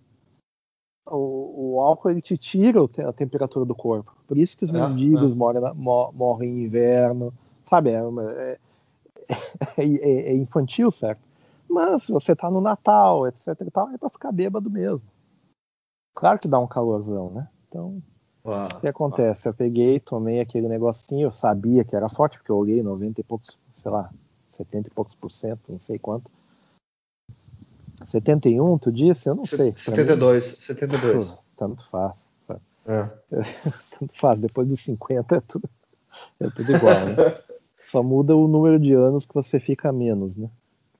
o, 1.05 1.75
o, 1.75 1.81
álcool 1.81 2.09
ele 2.11 2.21
te 2.21 2.37
tira 2.37 2.81
a 3.07 3.13
temperatura 3.13 3.65
do 3.65 3.73
corpo. 3.73 4.13
Por 4.27 4.37
isso 4.37 4.57
que 4.57 4.65
os 4.65 4.73
é, 4.73 4.73
mendigos 4.73 5.31
é. 5.31 5.35
Morrem, 5.35 5.61
na, 5.61 5.73
morrem 5.73 6.49
em 6.49 6.63
inverno, 6.65 7.33
sabe? 7.63 7.91
É, 7.91 8.59
é, 9.77 9.85
é, 9.85 10.11
é 10.31 10.35
infantil, 10.35 10.91
certo? 10.91 11.21
Mas 11.69 12.03
se 12.03 12.11
você 12.11 12.35
tá 12.35 12.49
no 12.49 12.59
Natal, 12.59 13.27
etc 13.27 13.47
e 13.61 13.71
tal, 13.71 13.89
é 13.91 13.97
para 13.97 14.09
ficar 14.09 14.31
bêbado 14.31 14.69
mesmo. 14.69 15.07
Claro 16.15 16.39
que 16.39 16.47
dá 16.47 16.59
um 16.59 16.67
calorzão, 16.67 17.29
né? 17.29 17.47
Então, 17.67 18.01
O 18.43 18.79
que 18.79 18.87
acontece? 18.87 19.47
Eu 19.47 19.53
peguei, 19.53 19.99
tomei 19.99 20.39
aquele 20.39 20.67
negocinho, 20.67 21.27
eu 21.27 21.31
sabia 21.31 21.83
que 21.83 21.95
era 21.95 22.09
forte, 22.09 22.37
porque 22.37 22.51
eu 22.51 22.57
olhei 22.57 22.81
90 22.81 23.19
e 23.19 23.23
poucos, 23.23 23.57
sei 23.81 23.91
lá, 23.91 24.09
70 24.47 24.87
e 24.87 24.91
poucos 24.91 25.13
por 25.15 25.31
cento, 25.31 25.61
não 25.69 25.79
sei 25.79 25.99
quanto. 25.99 26.31
71, 28.05 28.77
tu 28.77 28.91
disse? 28.91 29.29
Eu 29.29 29.35
não 29.35 29.45
sei. 29.45 29.73
72, 29.75 30.45
72. 30.45 31.31
Pô, 31.31 31.37
tanto 31.57 31.87
faz. 31.89 32.29
É. 32.85 33.07
tanto 33.99 34.19
faz, 34.19 34.41
depois 34.41 34.67
dos 34.67 34.79
50 34.79 35.35
é 35.35 35.41
tudo, 35.41 35.69
é 36.39 36.49
tudo 36.49 36.75
igual, 36.75 37.05
né? 37.05 37.15
Só 37.77 38.01
muda 38.01 38.35
o 38.35 38.47
número 38.47 38.79
de 38.79 38.93
anos 38.93 39.25
que 39.25 39.33
você 39.33 39.59
fica 39.59 39.91
menos, 39.91 40.35
né? 40.35 40.49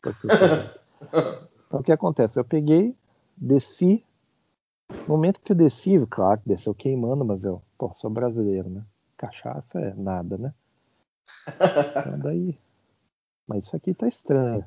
Então 1.70 1.82
o 1.82 1.84
que 1.84 1.92
acontece? 1.92 2.40
Eu 2.40 2.44
peguei, 2.44 2.96
desci. 3.38 4.04
No 4.90 5.16
momento 5.16 5.42
que 5.42 5.52
eu 5.52 5.56
desci, 5.56 6.06
claro 6.08 6.40
que 6.42 6.50
desceu 6.50 6.74
queimando, 6.74 7.24
mas 7.24 7.44
eu, 7.44 7.62
pô, 7.78 7.94
sou 7.96 8.10
brasileiro, 8.10 8.70
né? 8.70 8.84
Cachaça 9.18 9.80
é 9.80 9.94
nada, 9.94 10.38
né? 10.38 10.54
Então 11.48 12.18
daí. 12.20 12.58
Mas 13.48 13.66
isso 13.66 13.76
aqui 13.76 13.94
tá 13.94 14.08
estranho. 14.08 14.64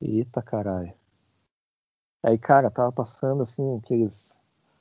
Eita 0.00 0.42
caralho. 0.42 0.92
Aí, 2.22 2.36
cara, 2.36 2.70
tava 2.70 2.92
passando 2.92 3.42
assim 3.42 3.78
aqueles 3.78 4.36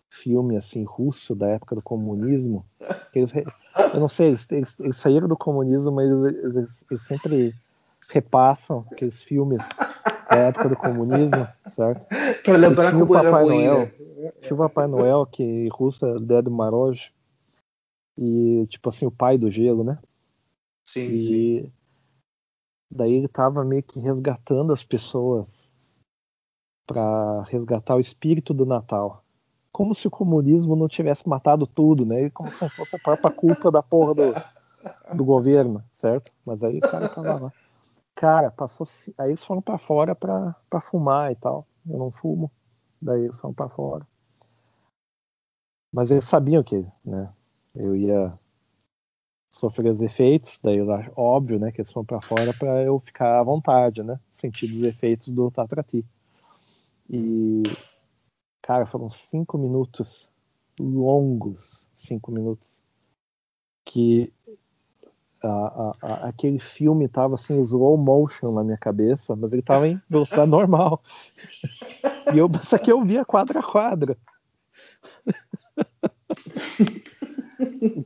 filmes 0.09 0.57
assim 0.57 0.83
russo 0.83 1.35
da 1.35 1.47
época 1.47 1.75
do 1.75 1.81
comunismo. 1.81 2.65
Eles, 3.13 3.33
eu 3.35 3.99
não 3.99 4.07
sei, 4.07 4.29
eles, 4.29 4.49
eles, 4.51 4.97
saíram 4.97 5.27
do 5.27 5.37
comunismo, 5.37 5.91
mas 5.91 6.09
eles, 6.09 6.85
eles 6.89 7.03
sempre 7.03 7.53
repassam 8.09 8.85
aqueles 8.91 9.23
filmes 9.23 9.63
da 10.29 10.35
época 10.37 10.69
do 10.69 10.75
comunismo, 10.75 11.47
certo? 11.75 12.05
Para 12.43 12.57
lembrar 12.57 12.91
tinha 12.91 13.03
o 13.03 13.07
Papai 13.07 13.45
Noel, 13.45 13.79
né? 13.79 14.31
tinha 14.41 14.55
o 14.55 14.57
Papai 14.57 14.87
Noel 14.87 15.25
que 15.25 15.67
russa 15.69 16.19
Dedo 16.19 16.51
Maroj 16.51 17.11
e 18.17 18.65
tipo 18.69 18.89
assim 18.89 19.05
o 19.05 19.11
pai 19.11 19.37
do 19.37 19.51
gelo, 19.51 19.83
né? 19.83 19.99
Sim. 20.85 21.01
E 21.01 21.69
daí 22.91 23.13
ele 23.13 23.27
tava 23.27 23.63
meio 23.63 23.83
que 23.83 23.99
resgatando 23.99 24.71
as 24.71 24.83
pessoas 24.83 25.45
para 26.87 27.43
resgatar 27.43 27.95
o 27.95 27.99
espírito 27.99 28.53
do 28.53 28.65
Natal. 28.65 29.23
Como 29.71 29.93
se 29.93 30.07
o 30.07 30.11
comunismo 30.11 30.75
não 30.75 30.87
tivesse 30.87 31.27
matado 31.27 31.67
tudo, 31.67 32.05
né? 32.05 32.29
Como 32.29 32.49
se 32.49 32.61
não 32.61 32.69
fosse 32.69 32.95
a 32.95 32.99
própria 32.99 33.31
culpa 33.31 33.69
da 33.69 33.83
porra 33.83 34.13
do, 34.13 35.15
do 35.15 35.25
governo, 35.25 35.83
certo? 35.95 36.31
Mas 36.45 36.63
aí 36.63 36.77
o 36.77 36.81
cara 36.81 37.09
tava 37.09 37.45
lá. 37.45 37.53
Cara, 38.15 38.49
passou. 38.49 38.87
Aí 39.17 39.29
eles 39.29 39.43
foram 39.43 39.61
para 39.61 39.77
fora 39.77 40.15
pra 40.15 40.81
fumar 40.89 41.31
e 41.31 41.35
tal. 41.35 41.67
Eu 41.87 41.99
não 41.99 42.11
fumo. 42.11 42.51
Daí 43.01 43.23
eles 43.23 43.39
foram 43.39 43.53
para 43.53 43.69
fora. 43.69 44.07
Mas 45.91 46.11
eles 46.11 46.25
sabiam 46.25 46.63
que, 46.63 46.85
né? 47.03 47.31
Eu 47.75 47.95
ia 47.95 48.37
sofrer 49.49 49.91
os 49.91 50.01
efeitos, 50.01 50.59
daí 50.61 50.79
óbvio, 51.15 51.57
né, 51.57 51.71
que 51.71 51.79
eles 51.79 51.91
foram 51.91 52.05
para 52.05 52.19
fora 52.19 52.53
para 52.53 52.83
eu 52.83 52.99
ficar 52.99 53.39
à 53.39 53.43
vontade, 53.43 54.03
né, 54.03 54.19
sentir 54.29 54.69
os 54.69 54.83
efeitos 54.83 55.29
do 55.29 55.49
Tatrati. 55.49 56.03
E 57.09 57.71
cara, 58.61 58.85
foram 58.85 59.09
cinco 59.09 59.57
minutos 59.57 60.29
longos, 60.77 61.87
cinco 61.95 62.31
minutos, 62.31 62.67
que 63.85 64.33
a, 65.43 65.95
a, 66.01 66.13
aquele 66.29 66.59
filme 66.59 67.07
tava 67.07 67.35
assim, 67.35 67.61
slow 67.61 67.97
motion 67.97 68.51
na 68.51 68.63
minha 68.63 68.77
cabeça, 68.77 69.35
mas 69.35 69.51
ele 69.51 69.61
tava 69.61 69.87
em 69.87 70.01
velocidade 70.09 70.49
normal. 70.49 71.01
E 72.33 72.37
eu, 72.37 72.49
só 72.63 72.77
que 72.77 72.91
eu 72.91 73.03
via 73.03 73.25
quadra 73.25 73.59
a 73.59 73.63
quadra. 73.63 74.17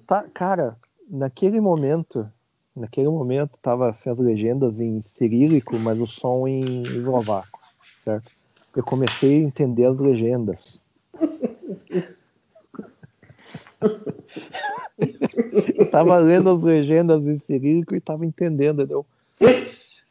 tá, 0.06 0.24
cara, 0.34 0.78
naquele 1.10 1.60
momento, 1.60 2.30
naquele 2.76 3.10
momento 3.10 3.58
tava 3.62 3.90
assim, 3.90 4.10
as 4.10 4.20
legendas 4.20 4.80
em 4.80 5.02
cirílico, 5.02 5.78
mas 5.80 6.00
o 6.00 6.08
som 6.08 6.48
em 6.48 6.84
eslovaco, 6.84 7.60
certo? 8.04 8.32
Eu 8.76 8.84
comecei 8.84 9.38
a 9.38 9.48
entender 9.48 9.86
as 9.86 10.00
legendas. 10.00 10.82
eu 15.76 15.90
tava 15.90 16.18
lendo 16.18 16.50
as 16.50 16.62
legendas 16.62 17.26
em 17.26 17.38
cirílico 17.38 17.96
e 17.96 18.02
tava 18.02 18.26
entendendo, 18.26 18.82
entendeu? 18.82 19.06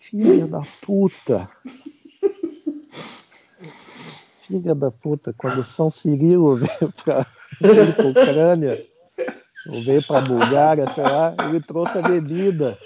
Filha 0.00 0.46
da 0.46 0.62
puta. 0.80 1.48
Filha 4.46 4.74
da 4.74 4.90
puta, 4.90 5.34
quando 5.36 5.62
São 5.64 5.90
Cirilo 5.90 6.56
veio 6.56 6.92
pra, 7.04 7.26
pra 7.58 8.06
Ucrânia, 8.08 8.82
ou 9.68 9.82
veio 9.82 10.02
pra 10.02 10.22
Bulgária, 10.22 10.88
sei 10.94 11.04
lá, 11.04 11.34
ele 11.46 11.60
trouxe 11.60 11.98
a 11.98 12.02
bebida. 12.02 12.78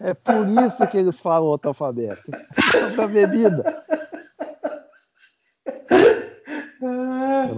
É 0.00 0.14
por 0.14 0.48
isso 0.48 0.86
que 0.90 0.96
eles 0.96 1.20
falam 1.20 1.48
outro 1.48 1.68
alfabeto. 1.68 2.22
Da 2.96 3.06
bebida. 3.06 3.84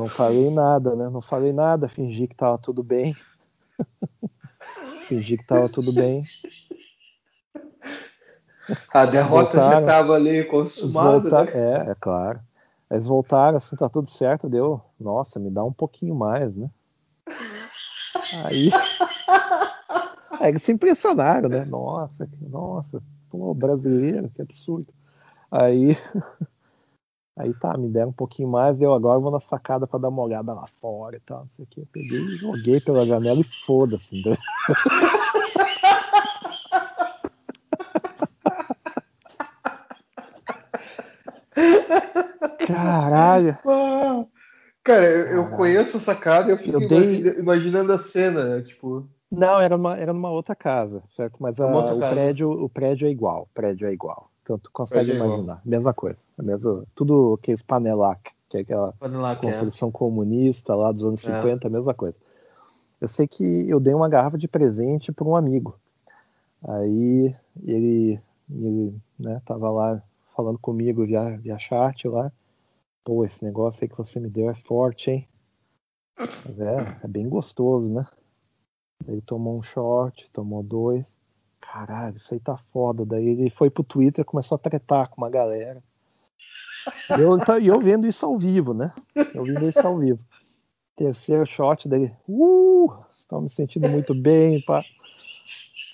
Não 0.03 0.09
falei 0.09 0.51
nada, 0.51 0.97
né? 0.97 1.09
Não 1.09 1.23
falei 1.23 1.53
nada, 1.53 1.89
fingi 1.89 2.27
que 2.27 2.35
tava 2.35 2.59
tudo 2.59 2.83
bem. 2.83 3.17
fingi 5.07 5.37
que 5.37 5.47
tava 5.47 5.69
tudo 5.69 5.93
bem. 5.93 6.25
A 8.93 9.07
derrota 9.07 9.61
voltaram, 9.61 9.87
já 9.87 9.93
tava 9.93 10.15
ali 10.15 10.45
consumada. 10.45 11.21
Voltaram, 11.21 11.45
né? 11.45 11.87
É, 11.87 11.91
é 11.91 11.95
claro. 11.95 12.41
Eles 12.91 13.07
voltaram, 13.07 13.59
assim, 13.59 13.77
tá 13.77 13.89
tudo 13.89 14.11
certo, 14.11 14.49
deu. 14.49 14.81
Nossa, 14.99 15.39
me 15.39 15.51
dá 15.51 15.65
um 15.65 15.73
pouquinho 15.73 16.15
mais, 16.15 16.55
né? 16.55 16.69
Aí. 18.45 18.71
Aí 20.41 20.49
eles 20.51 20.63
se 20.63 20.73
impressionaram, 20.73 21.49
né? 21.49 21.65
Nossa, 21.65 22.29
nossa, 22.41 23.03
pô, 23.31 23.55
brasileiro, 23.55 24.29
que 24.31 24.43
absurdo. 24.43 24.93
Aí 25.51 25.97
Aí 27.37 27.55
tá, 27.55 27.77
me 27.79 27.89
deram 27.89 28.11
um 28.11 28.13
pouquinho 28.13 28.49
mais, 28.49 28.81
eu 28.81 28.93
agora 28.93 29.19
vou 29.19 29.31
na 29.31 29.41
sacada 29.41 29.87
para 29.87 30.01
dar 30.01 30.11
uma 30.11 30.23
olhada 30.23 30.53
lá 30.53 30.67
fora 30.81 31.17
e 31.17 31.21
tal, 31.21 31.41
não 31.41 31.49
sei 31.57 31.65
o 31.65 31.69
que. 31.69 31.81
Eu 31.81 31.87
peguei 31.91 32.19
e 32.19 32.37
joguei 32.37 32.79
pela 32.81 33.07
janela 33.07 33.41
e 33.41 33.45
foda-se. 33.45 34.23
Caralho. 42.67 43.57
Cara, 44.85 45.05
eu, 45.05 45.49
conheço 45.51 45.97
a 45.97 46.01
sacada 46.01 46.49
e 46.49 46.53
eu 46.53 46.59
fico 46.59 46.83
eu 46.83 46.89
dei... 46.89 47.39
imaginando 47.39 47.93
a 47.93 47.99
cena, 47.99 48.57
né? 48.57 48.63
Tipo. 48.63 49.09
Não, 49.31 49.61
era 49.61 49.77
numa, 49.77 49.97
era 49.97 50.13
numa 50.13 50.31
outra 50.31 50.55
casa, 50.55 51.03
certo? 51.17 51.37
Mas 51.41 51.61
a, 51.61 51.67
Uma 51.67 51.95
o, 51.95 51.99
casa. 52.01 52.15
prédio, 52.15 52.51
o 52.51 52.69
prédio 52.69 53.07
é 53.09 53.11
igual, 53.11 53.43
o 53.43 53.55
prédio 53.55 53.87
é 53.87 53.93
igual. 53.93 54.32
Então 54.43 54.59
tu 54.59 54.71
consegue 54.73 55.13
é 55.13 55.17
imaginar. 55.17 55.61
Mesma 55.65 55.95
coisa. 55.95 56.21
é 56.39 56.43
Mesmo, 56.43 56.87
tudo 56.95 57.35
aqueles 57.41 57.63
panelac, 57.63 58.33
que 58.49 58.59
é 58.59 58.61
aquela 58.61 58.93
Quando 58.99 59.19
lá 59.19 59.37
que 59.37 59.47
é. 59.47 59.51
construção 59.51 59.91
comunista 59.91 60.75
lá 60.75 60.91
dos 60.93 61.05
anos 61.05 61.27
É. 61.27 61.43
50, 61.43 61.67
a 61.67 61.71
mesma 61.71 61.95
coisa. 61.95 62.17
Eu 63.01 63.09
sei 63.09 63.27
que 63.27 63.45
eu 63.69 63.81
dei 63.81 63.95
uma 63.95 64.09
garrafa 64.09 64.39
de 64.39 64.47
presente 64.49 65.13
para 65.13 65.27
um 65.27 65.37
amigo. 65.37 65.79
Aí 66.63 67.35
ele, 67.63 68.21
ele 68.51 68.95
né, 69.19 69.41
tava 69.45 69.71
lá 69.71 70.03
falando 70.37 70.59
comigo 70.59 71.05
via, 71.05 71.37
via 71.39 71.59
chat 71.59 72.07
lá. 72.09 72.31
Pô, 73.05 73.25
esse 73.25 73.45
negócio 73.45 73.83
aí 73.83 73.89
que 73.89 73.97
você 73.99 74.21
me 74.21 74.29
deu 74.29 74.49
é 74.49 74.55
forte, 74.55 75.11
hein? 75.11 75.29
Mas 76.17 76.61
é, 76.61 77.01
é 77.03 77.09
bem 77.09 77.29
gostoso, 77.29 77.93
né? 77.93 78.07
Ele 79.09 79.21
tomou 79.21 79.59
um 79.59 79.63
shot, 79.63 80.31
tomou 80.33 80.63
dois. 80.63 81.05
Caralho, 81.73 82.17
isso 82.17 82.35
aí 82.35 82.41
tá 82.41 82.59
foda. 82.71 83.07
Daí 83.07 83.27
ele 83.27 83.49
foi 83.49 83.71
pro 83.71 83.83
Twitter 83.83 84.27
começou 84.27 84.57
a 84.57 84.59
tretar 84.59 85.09
com 85.09 85.23
uma 85.23 85.31
galera. 85.31 85.83
E 87.17 87.21
eu, 87.21 87.39
tá- 87.39 87.59
eu 87.59 87.81
vendo 87.81 88.07
isso 88.07 88.27
ao 88.27 88.39
vivo, 88.39 88.75
né? 88.75 88.93
Eu 89.35 89.45
vendo 89.45 89.67
isso 89.67 89.87
ao 89.87 89.97
vivo. 89.97 90.21
Terceiro 90.95 91.47
shot 91.47 91.89
dele. 91.89 92.15
Uh! 92.29 92.93
Estou 93.17 93.41
me 93.41 93.49
sentindo 93.49 93.89
muito 93.89 94.15
bem, 94.15 94.61
pá. 94.61 94.85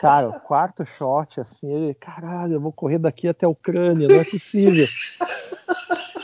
Cara, 0.00 0.28
o 0.30 0.40
quarto 0.40 0.84
shot, 0.84 1.40
assim, 1.40 1.70
ele, 1.72 1.94
caralho, 1.94 2.54
eu 2.54 2.60
vou 2.60 2.72
correr 2.72 2.98
daqui 2.98 3.28
até 3.28 3.46
a 3.46 3.48
Ucrânia, 3.48 4.08
não 4.08 4.16
é 4.16 4.24
possível. 4.24 4.86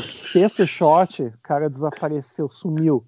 Sexto 0.02 0.66
shot, 0.66 1.22
o 1.22 1.38
cara 1.40 1.70
desapareceu, 1.70 2.50
sumiu. 2.50 3.04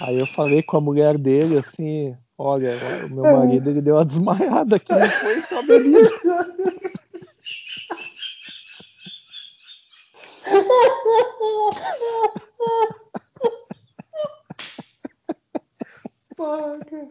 Aí 0.00 0.18
eu 0.18 0.26
falei 0.26 0.62
com 0.62 0.78
a 0.78 0.80
mulher 0.80 1.18
dele, 1.18 1.58
assim, 1.58 2.16
olha, 2.38 2.70
o 3.06 3.08
meu 3.14 3.22
marido 3.24 3.70
ele 3.70 3.80
deu 3.82 3.94
uma 3.96 4.04
desmaiada 4.04 4.76
aqui, 4.76 4.92
não 4.92 5.08
foi 5.08 5.34
só 5.40 5.62
bebida. 5.62 6.10
Pá, 16.36 16.78
cara. 16.88 17.08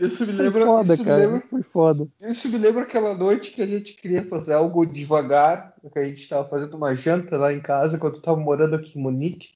Isso 0.00 0.24
me 0.26 0.32
Foi 0.32 0.44
lembra. 0.44 0.64
foda, 0.64 0.94
isso, 0.94 1.04
cara, 1.04 1.18
Me 1.18 1.26
lembra 1.26 1.46
foi 1.48 1.62
foda. 1.62 2.08
isso 2.20 2.48
me 2.48 2.56
lembra 2.58 2.82
aquela 2.84 3.14
noite 3.14 3.50
que 3.52 3.60
a 3.60 3.66
gente 3.66 3.94
queria 3.94 4.24
fazer 4.26 4.52
algo 4.54 4.86
devagar, 4.86 5.74
que 5.92 5.98
a 5.98 6.04
gente 6.04 6.22
estava 6.22 6.48
fazendo 6.48 6.74
uma 6.76 6.94
janta 6.94 7.36
lá 7.36 7.52
em 7.52 7.60
casa 7.60 7.98
quando 7.98 8.16
eu 8.16 8.22
tava 8.22 8.38
morando 8.38 8.76
aqui 8.76 8.96
em 8.96 9.02
Munique. 9.02 9.48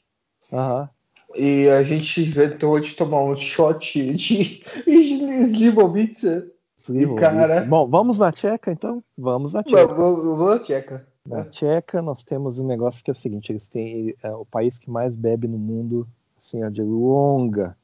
Aham. 0.53 0.91
E 1.37 1.69
a 1.69 1.83
gente 1.83 2.21
inventou 2.21 2.79
de 2.81 2.95
tomar 2.95 3.23
um 3.23 3.37
shot 3.37 4.13
de 4.15 4.63
Slivovitsa. 4.87 6.51
Slivo, 6.77 7.15
cara-. 7.17 7.65
Bom, 7.65 7.87
vamos 7.87 8.19
na 8.19 8.33
Tcheca 8.33 8.73
então? 8.73 9.03
Vamos 9.17 9.53
na 9.53 9.63
Tcheca. 9.63 9.95
Vou 9.95 10.59
tcheca. 10.59 11.07
Na 11.27 11.45
Tcheca 11.45 12.03
nós 12.03 12.25
temos 12.25 12.59
um 12.59 12.67
negócio 12.67 13.05
que 13.05 13.11
é 13.11 13.13
o 13.13 13.15
seguinte, 13.15 13.53
eles 13.53 13.69
têm 13.69 14.15
é 14.23 14.31
o 14.31 14.45
país 14.45 14.79
que 14.79 14.91
mais 14.91 15.15
bebe 15.15 15.47
no 15.47 15.59
mundo, 15.59 16.09
assim, 16.37 16.65
ó, 16.65 16.69
de 16.69 16.83
longa, 16.83 17.77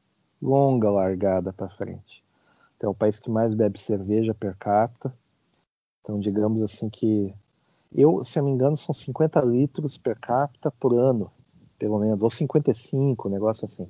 longa 0.42 0.90
largada 0.90 1.52
para 1.52 1.68
frente. 1.68 2.24
Então 2.76 2.88
é 2.88 2.90
o 2.90 2.94
país 2.94 3.20
que 3.20 3.30
mais 3.30 3.54
bebe 3.54 3.78
cerveja 3.78 4.34
per 4.34 4.56
capita. 4.56 5.14
Então 6.02 6.18
digamos 6.18 6.60
assim 6.62 6.88
que 6.88 7.32
eu, 7.94 8.24
se 8.24 8.38
eu 8.38 8.42
não 8.42 8.50
me 8.50 8.56
engano, 8.56 8.76
são 8.76 8.92
50 8.92 9.40
litros 9.42 9.96
per 9.96 10.18
capita 10.18 10.70
por 10.72 10.92
ano, 10.92 11.30
pelo 11.78 11.98
menos, 11.98 12.22
ou 12.22 12.30
55, 12.30 13.28
um 13.28 13.30
negócio 13.30 13.66
assim. 13.66 13.86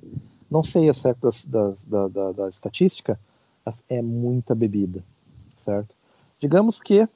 Não 0.49 0.61
sei 0.63 0.89
a 0.89 0.93
certo 0.93 1.21
das, 1.21 1.45
das- 1.45 1.85
da, 1.85 2.07
da- 2.07 2.31
da 2.31 2.49
estatística, 2.49 3.19
mas 3.65 3.83
é 3.89 4.01
muita 4.01 4.53
bebida, 4.55 5.03
certo? 5.57 5.95
Digamos 6.39 6.79
que 6.81 7.07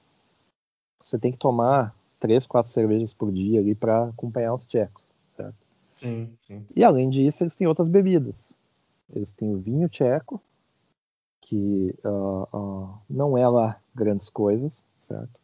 você 1.02 1.18
tem 1.20 1.32
que 1.32 1.38
tomar 1.38 1.96
três, 2.20 2.46
quatro 2.46 2.72
cervejas 2.72 3.14
por 3.14 3.32
dia 3.32 3.60
ali 3.60 3.76
para 3.76 4.06
acompanhar 4.06 4.54
os 4.54 4.66
tchecos. 4.66 5.04
Certo? 5.36 5.56
Sim, 5.96 6.30
sim. 6.48 6.66
E 6.76 6.84
além 6.84 7.10
disso, 7.10 7.44
eles 7.44 7.56
têm 7.56 7.68
outras 7.68 7.88
bebidas. 7.88 8.50
Eles 9.14 9.32
têm 9.34 9.54
o 9.54 9.58
vinho 9.60 9.90
tcheco, 9.90 10.42
que 11.42 11.94
ah, 12.04 12.48
ah, 12.54 12.98
não 13.10 13.38
é 13.38 13.48
lá 13.48 13.80
grandes 13.94 14.30
coisas, 14.30 14.82
certo? 15.08 15.40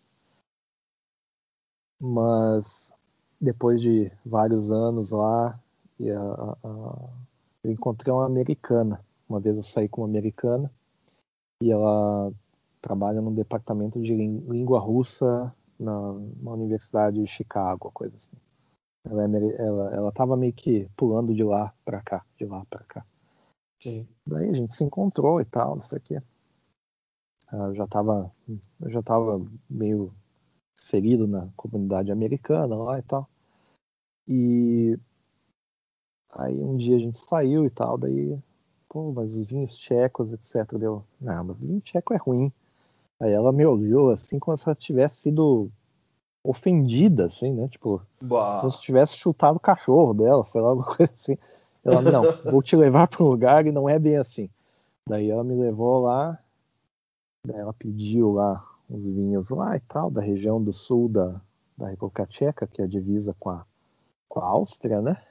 Mas 1.99 2.93
depois 3.40 3.82
de 3.82 4.11
vários 4.26 4.72
anos 4.72 5.11
lá, 5.11 5.60
e 5.99 6.10
a- 6.11 6.57
a- 6.64 7.10
eu 7.64 7.72
encontrei 7.72 8.14
uma 8.14 8.26
americana. 8.26 8.99
Uma 9.28 9.40
vez 9.40 9.56
eu 9.56 9.64
saí 9.64 9.88
com 9.88 10.02
uma 10.02 10.07
americana 10.07 10.72
e 11.61 11.72
ela 11.72 12.32
trabalha 12.82 13.22
no 13.22 13.32
departamento 13.32 14.02
de 14.02 14.14
lí- 14.16 14.40
língua 14.48 14.80
russa 14.80 15.53
na, 15.80 16.14
na 16.41 16.52
Universidade 16.52 17.22
de 17.22 17.28
Chicago, 17.28 17.91
coisa 17.94 18.16
assim. 18.16 18.36
Ela, 19.06 19.24
é 19.24 19.61
ela, 19.61 19.95
ela 19.95 20.11
tava 20.11 20.36
meio 20.36 20.53
que 20.53 20.88
pulando 20.98 21.34
de 21.34 21.44
lá 21.44 21.74
pra 21.86 22.02
cá, 22.02 22.24
de 22.38 22.45
lá 22.45 22.66
pra 22.70 22.84
cá. 22.84 23.06
Sim. 23.82 24.07
Daí 24.28 24.49
a 24.49 24.53
gente 24.53 24.74
se 24.74 24.84
encontrou 24.84 25.40
e 25.40 25.45
tal, 25.45 25.76
não 25.76 25.82
sei 25.82 25.98
o 25.98 26.02
quê. 26.02 26.22
Ah, 27.48 27.68
Eu 27.68 27.76
já 27.76 27.88
tava, 27.88 28.32
eu 28.82 28.90
já 28.90 29.02
tava 29.02 29.41
meio 29.70 30.14
inserido 30.90 31.28
na 31.28 31.48
comunidade 31.56 32.11
americana 32.11 32.76
lá 32.76 32.99
e 32.99 33.02
tal. 33.03 33.30
E 34.28 34.99
aí 36.32 36.56
um 36.56 36.76
dia 36.76 36.95
a 36.95 36.99
gente 36.99 37.18
saiu 37.20 37.66
e 37.66 37.70
tal, 37.70 37.98
daí, 37.98 38.38
pô, 38.88 39.11
mas 39.11 39.36
os 39.36 39.45
vinhos 39.45 39.78
tchecos, 39.78 40.34
etc. 40.34 40.78
Deu, 40.78 41.03
não, 41.22 41.44
mas 41.44 41.60
vinho 41.60 41.82
tcheco 41.82 42.14
é 42.14 42.18
ruim. 42.18 42.52
Aí 43.20 43.32
ela 43.32 43.52
me 43.52 43.66
olhou 43.66 44.10
assim 44.11 44.40
como 44.40 44.57
se 44.57 44.68
ela 44.68 44.76
tivesse 44.76 45.18
sido 45.18 45.72
ofendida, 46.44 47.26
assim, 47.26 47.53
né? 47.53 47.68
Tipo, 47.68 48.02
Bah. 48.22 48.60
como 48.61 48.72
se 48.72 48.82
tivesse 48.82 49.18
chutado 49.18 49.57
o 49.57 49.61
cachorro 49.61 50.14
dela, 50.14 50.44
sei 50.44 50.61
lá, 50.61 50.70
alguma 50.72 50.95
coisa 50.95 51.11
assim. 51.14 51.38
Ela, 51.84 52.02
não, 52.02 52.24
vou 52.52 52.61
te 52.61 52.76
levar 52.76 53.07
para 53.07 53.24
um 53.24 53.28
lugar 53.28 53.66
e 53.66 53.72
não 53.72 53.88
é 53.88 53.98
bem 53.99 54.18
assim. 54.18 54.49
Daí 55.07 55.30
ela 55.30 55.44
me 55.44 55.56
levou 55.56 56.03
lá, 56.03 56.38
daí 57.45 57.60
ela 57.60 57.74
pediu 57.74 58.34
lá 58.34 58.64
uns 58.90 59.03
vinhos 59.03 59.49
lá 59.49 59.76
e 59.76 59.80
tal, 59.82 60.10
da 60.10 60.22
região 60.22 60.61
do 60.61 60.74
sul 60.74 61.07
da, 61.07 61.40
da 61.78 61.90
República 61.90 62.26
Tcheca, 62.26 62.68
que 62.68 62.82
é 62.82 62.86
a 62.86 62.88
divisa 62.88 63.36
com 63.40 63.49
a, 63.52 63.66
com 64.28 64.40
a 64.40 64.45
Áustria, 64.45 65.02
né? 65.02 65.22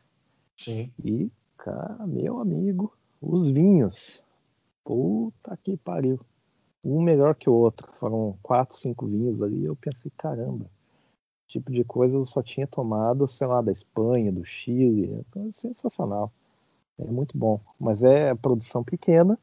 Sim. 0.56 0.92
E, 1.04 1.30
cara, 1.56 2.06
meu 2.06 2.40
amigo, 2.40 2.92
os 3.20 3.50
vinhos. 3.50 4.22
Puta 4.84 5.56
que 5.62 5.76
pariu. 5.76 6.20
Um 6.82 7.02
melhor 7.02 7.34
que 7.34 7.50
o 7.50 7.52
outro. 7.52 7.92
Foram 7.98 8.38
quatro, 8.42 8.76
cinco 8.76 9.06
vinhos 9.06 9.42
ali. 9.42 9.64
Eu 9.64 9.76
pensei, 9.76 10.10
caramba, 10.16 10.66
tipo 11.46 11.70
de 11.70 11.84
coisa 11.84 12.16
eu 12.16 12.24
só 12.24 12.42
tinha 12.42 12.66
tomado, 12.66 13.26
sei 13.26 13.46
lá, 13.46 13.60
da 13.60 13.72
Espanha, 13.72 14.32
do 14.32 14.44
Chile. 14.44 15.24
Então, 15.28 15.46
é 15.48 15.52
sensacional. 15.52 16.32
É 16.98 17.04
muito 17.04 17.36
bom. 17.36 17.60
Mas 17.78 18.02
é 18.02 18.34
produção 18.34 18.82
pequena 18.82 19.38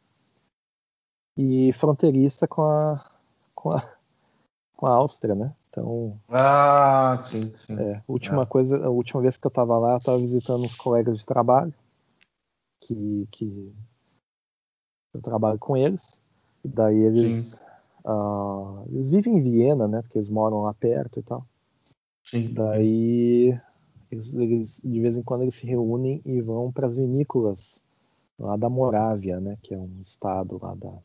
e 1.38 1.72
fronteiriça 1.74 2.48
com 2.48 2.62
a, 2.62 3.12
com 3.54 3.72
a, 3.72 3.95
com 4.76 4.86
a 4.88 4.92
Áustria, 4.92 5.36
né? 5.36 5.54
Então, 5.70 6.20
Ah, 6.30 7.18
sim, 7.30 7.52
sim. 7.58 7.78
é, 7.80 8.02
última 8.08 8.44
É. 8.44 8.46
coisa, 8.46 8.78
a 8.78 8.90
última 8.90 9.22
vez 9.22 9.38
que 9.38 9.46
eu 9.48 9.52
tava 9.52 9.78
lá, 9.78 9.96
eu 9.96 10.00
tava 10.02 10.20
visitando 10.20 10.64
uns 10.64 10.76
colegas 10.76 11.20
de 11.20 11.26
trabalho 11.26 11.74
que, 12.82 13.28
que 13.32 13.74
eu 15.14 15.22
trabalho 15.22 15.60
com 15.60 15.76
eles. 15.76 16.20
E 16.64 16.68
daí 16.68 16.98
eles, 16.98 17.62
ah, 18.06 18.84
eles 18.90 19.12
vivem 19.12 19.38
em 19.38 19.42
Viena, 19.42 19.88
né? 19.88 20.02
Porque 20.02 20.18
eles 20.18 20.30
moram 20.30 20.62
lá 20.64 20.74
perto 20.74 21.20
e 21.20 21.24
tal. 21.24 21.46
Sim. 22.24 22.54
Daí 22.54 23.60
eles, 24.12 24.34
eles- 24.34 24.82
de 24.84 25.00
vez 25.02 25.16
em 25.18 25.24
quando 25.24 25.42
eles 25.44 25.56
se 25.56 25.66
reúnem 25.68 26.22
e 26.26 26.42
vão 26.42 26.72
para 26.72 26.88
as 26.88 26.98
vinícolas 26.98 27.84
lá 28.40 28.56
da 28.58 28.70
Morávia, 28.70 29.40
né? 29.40 29.58
Que 29.62 29.74
é 29.74 29.78
um 29.78 30.02
estado 30.04 30.60
lá 30.62 30.74
da, 30.76 30.90
da 30.90 31.00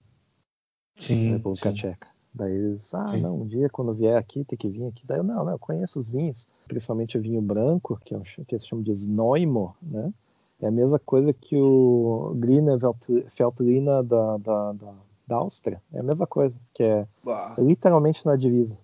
Sim. 0.96 1.32
República 1.32 1.70
sim. 1.70 1.76
Tcheca. 1.76 2.08
Daí 2.32 2.52
eles, 2.52 2.94
ah, 2.94 3.08
Sim. 3.08 3.22
não, 3.22 3.40
um 3.42 3.46
dia 3.46 3.68
quando 3.68 3.92
vier 3.92 4.16
aqui 4.16 4.44
tem 4.44 4.56
que 4.58 4.68
vir 4.68 4.86
aqui. 4.86 5.02
Daí 5.04 5.18
eu, 5.18 5.24
não, 5.24 5.44
não, 5.44 5.52
eu 5.52 5.58
conheço 5.58 5.98
os 5.98 6.08
vinhos, 6.08 6.46
principalmente 6.68 7.18
o 7.18 7.20
vinho 7.22 7.42
branco, 7.42 7.98
que, 8.04 8.14
é, 8.14 8.18
o- 8.18 8.22
que 8.22 8.54
eles 8.54 8.66
chamam 8.66 8.82
de 8.84 8.94
Znoimo, 8.94 9.74
né? 9.82 10.12
É 10.60 10.66
a 10.68 10.70
mesma 10.70 10.98
coisa 10.98 11.32
que 11.32 11.56
o 11.56 12.32
Grüne 12.36 12.76
Veltl- 12.76 13.24
Veltliner 13.36 14.02
da, 14.04 14.36
da, 14.36 14.72
da, 14.72 14.94
da 15.26 15.36
Áustria. 15.36 15.82
É 15.92 16.00
a 16.00 16.02
mesma 16.02 16.26
coisa, 16.26 16.54
que 16.74 16.82
é 16.82 17.06
Bah. 17.24 17.54
literalmente 17.58 18.24
na 18.26 18.36
divisa. 18.36 18.76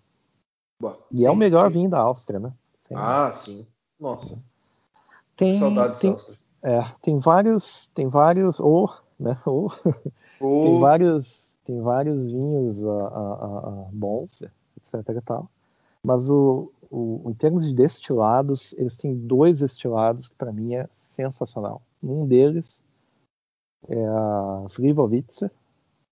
Bah. 0.81 0.97
E 1.13 1.25
é 1.27 1.31
o 1.31 1.35
Sim, 1.35 1.39
melhor 1.39 1.69
sim. 1.69 1.75
vinho 1.79 1.91
da 1.91 1.99
Áustria, 2.01 2.41
né? 2.41 2.53
Sem- 2.81 2.97
Ah, 2.97 3.31
sim. 3.33 3.67
Nossa. 4.01 4.43
tem, 5.37 5.59
Saudades, 5.59 6.01
tem, 6.01 6.11
Áustria. 6.13 6.39
é, 6.63 6.81
tem 7.03 7.19
vários, 7.19 7.89
tem 7.95 8.09
vários, 8.09 8.59
ou, 8.59 8.91
né, 9.21 9.39
ou, 9.45 9.69
tem 10.41 10.77
Ô, 10.77 10.79
vários, 10.81 11.46
tem 11.67 11.81
vários 11.81 12.31
vinhos 12.31 12.83
ah, 12.85 13.09
ah, 13.09 13.39
ah, 13.41 13.69
ah, 13.69 13.89
bons, 13.93 14.43
etc 14.43 15.17
e 15.17 15.21
tal. 15.21 15.51
Mas 16.03 16.31
o, 16.31 16.73
o, 16.91 17.29
em 17.29 17.35
termos 17.35 17.67
de 17.67 17.75
destilados, 17.75 18.73
eles 18.75 18.97
têm 18.97 19.17
dois 19.17 19.59
destilados 19.59 20.29
que 20.29 20.37
para 20.37 20.53
mim 20.53 20.75
é 20.75 20.87
sensacional. 21.17 21.83
Um 22.01 22.27
deles 22.27 22.85
é 23.89 24.07
a 24.07 24.65
Slivovitsa, 24.69 25.51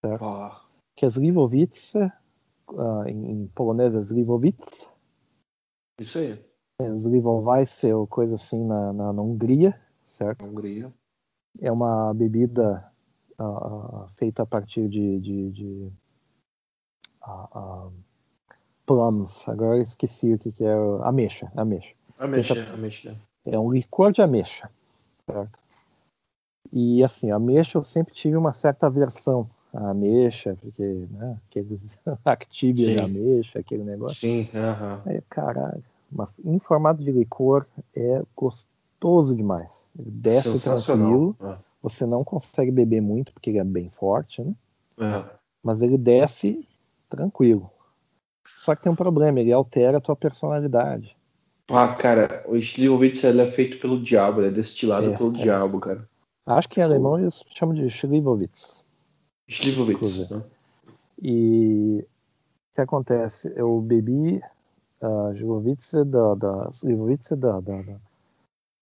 certo? 0.05 0.24
Oh. 0.24 0.64
Que 0.97 1.06
é 1.06 1.10
Zliwowice, 1.10 1.98
uh, 2.70 3.06
em, 3.06 3.47
polonês 3.55 3.94
é 3.94 4.02
Zliwowice. 4.02 4.89
Isso 6.01 6.18
aí. 6.18 6.44
É, 6.81 6.93
Zliwowice 6.98 7.93
ou 7.93 8.06
coisa 8.06 8.35
assim 8.35 8.64
na, 8.64 8.93
na, 8.93 9.12
na 9.12 9.22
Hungria, 9.22 9.81
certo? 10.09 10.44
Hungria. 10.44 10.93
É 11.60 11.70
uma 11.70 12.12
bebida 12.12 12.93
uh, 13.39 14.09
feita 14.16 14.43
a 14.43 14.47
partir 14.47 14.89
de, 14.89 15.19
de, 15.20 15.51
de 15.51 15.93
uh, 17.27 17.93
plums. 18.86 19.48
Agora 19.48 19.77
eu 19.77 19.82
esqueci 19.82 20.32
o 20.32 20.39
que, 20.39 20.52
que 20.52 20.65
é. 20.65 20.74
Ameixa. 21.02 21.51
Ameixa. 21.56 21.94
Ameixa, 22.19 22.55
feita, 22.55 22.73
ameixa. 22.73 23.16
É 23.44 23.59
um 23.59 23.73
licor 23.73 24.12
de 24.12 24.23
ameixa, 24.23 24.70
certo? 25.27 25.59
E 26.73 27.05
assim, 27.05 27.31
ameixa 27.31 27.78
eu 27.78 27.85
sempre 27.85 28.15
tive 28.15 28.36
uma 28.36 28.52
certa 28.52 28.86
aversão 28.86 29.48
à 29.73 29.90
ameixa, 29.90 30.56
porque, 30.61 30.82
né, 31.11 31.39
aqueles 31.48 31.98
actíbios 32.24 32.89
de 32.89 33.01
ameixa, 33.01 33.59
aquele 33.59 33.85
negócio. 33.85 34.16
Sim, 34.16 34.48
aham. 34.55 35.02
Uh 35.05 35.11
-huh. 35.11 35.23
Caralho, 35.28 35.85
mas 36.11 36.32
em 36.44 36.59
formato 36.59 37.02
de 37.02 37.12
licor 37.12 37.66
é 37.94 38.23
gostoso 38.36 39.36
demais. 39.36 39.86
Ele 39.98 40.11
desce 40.11 40.61
tranquilo. 40.61 41.36
Você 41.85 42.06
não 42.06 42.24
consegue 42.24 42.70
beber 42.70 43.02
muito 43.02 43.31
porque 43.31 43.51
ele 43.51 43.59
é 43.59 43.65
bem 43.65 43.90
forte, 43.90 44.43
né? 44.43 44.55
É. 44.98 45.36
Mas 45.62 45.82
ele 45.82 45.98
desce 45.98 46.66
tranquilo. 47.11 47.70
Só 48.56 48.74
que 48.74 48.82
tem 48.82 48.90
um 48.90 48.97
problema, 48.97 49.39
ele 49.39 49.52
altera 49.52 49.98
a 49.98 50.01
tua 50.01 50.16
personalidade. 50.16 51.15
Ah, 51.69 51.94
cara, 51.94 52.43
o 52.48 52.56
Slivovitz 52.56 53.23
é 53.23 53.47
feito 53.51 53.78
pelo 53.81 54.02
diabo, 54.02 54.40
ele 54.40 54.48
é 54.48 54.51
destilado 54.51 55.12
é, 55.12 55.16
pelo 55.16 55.36
é. 55.36 55.43
diabo, 55.43 55.78
cara. 55.78 56.09
Acho 56.47 56.70
que 56.70 56.81
em 56.81 56.82
alemão 56.82 57.19
eles 57.19 57.44
chamam 57.55 57.74
de 57.74 57.86
Slivovitz. 57.89 58.82
Slivovitz. 59.47 60.31
Né? 60.31 60.43
E 61.20 62.02
o 62.02 62.74
que 62.74 62.81
acontece? 62.81 63.52
Eu 63.55 63.78
bebi 63.82 64.40
uh, 65.02 65.35
Slivovitz 65.35 65.93
da, 65.93 66.35
da, 66.35 66.70
da, 67.35 67.61
da, 67.61 67.61
da, 67.61 68.01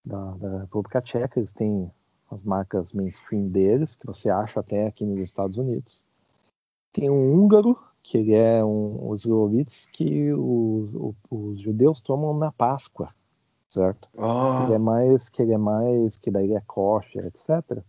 da, 0.04 0.30
da 0.36 0.60
República 0.60 1.02
Tcheca, 1.02 1.40
eles 1.40 1.52
têm 1.52 1.90
as 2.32 2.42
marcas 2.42 2.92
mainstream 2.92 3.48
deles, 3.48 3.96
que 3.96 4.06
você 4.06 4.30
acha 4.30 4.60
até 4.60 4.86
aqui 4.86 5.04
nos 5.04 5.20
Estados 5.20 5.58
Unidos. 5.58 6.02
Tem 6.92 7.08
um 7.10 7.34
húngaro, 7.34 7.78
que 8.02 8.18
ele 8.18 8.34
é 8.34 8.64
um, 8.64 9.08
os 9.08 9.24
que 9.92 10.32
os, 10.32 11.14
os 11.30 11.60
judeus 11.60 12.00
tomam 12.00 12.36
na 12.36 12.50
Páscoa 12.50 13.14
certo? 13.72 14.08
Ah. 14.18 14.64
Ele 14.64 14.74
é 14.74 14.78
mais 14.78 15.28
que 15.28 15.42
ele 15.42 15.52
é 15.52 15.58
mais 15.58 16.18
que 16.18 16.30
daí 16.30 16.44
ele 16.44 16.54
é 16.54 16.62
kosher, 16.66 17.26
etc. 17.26 17.82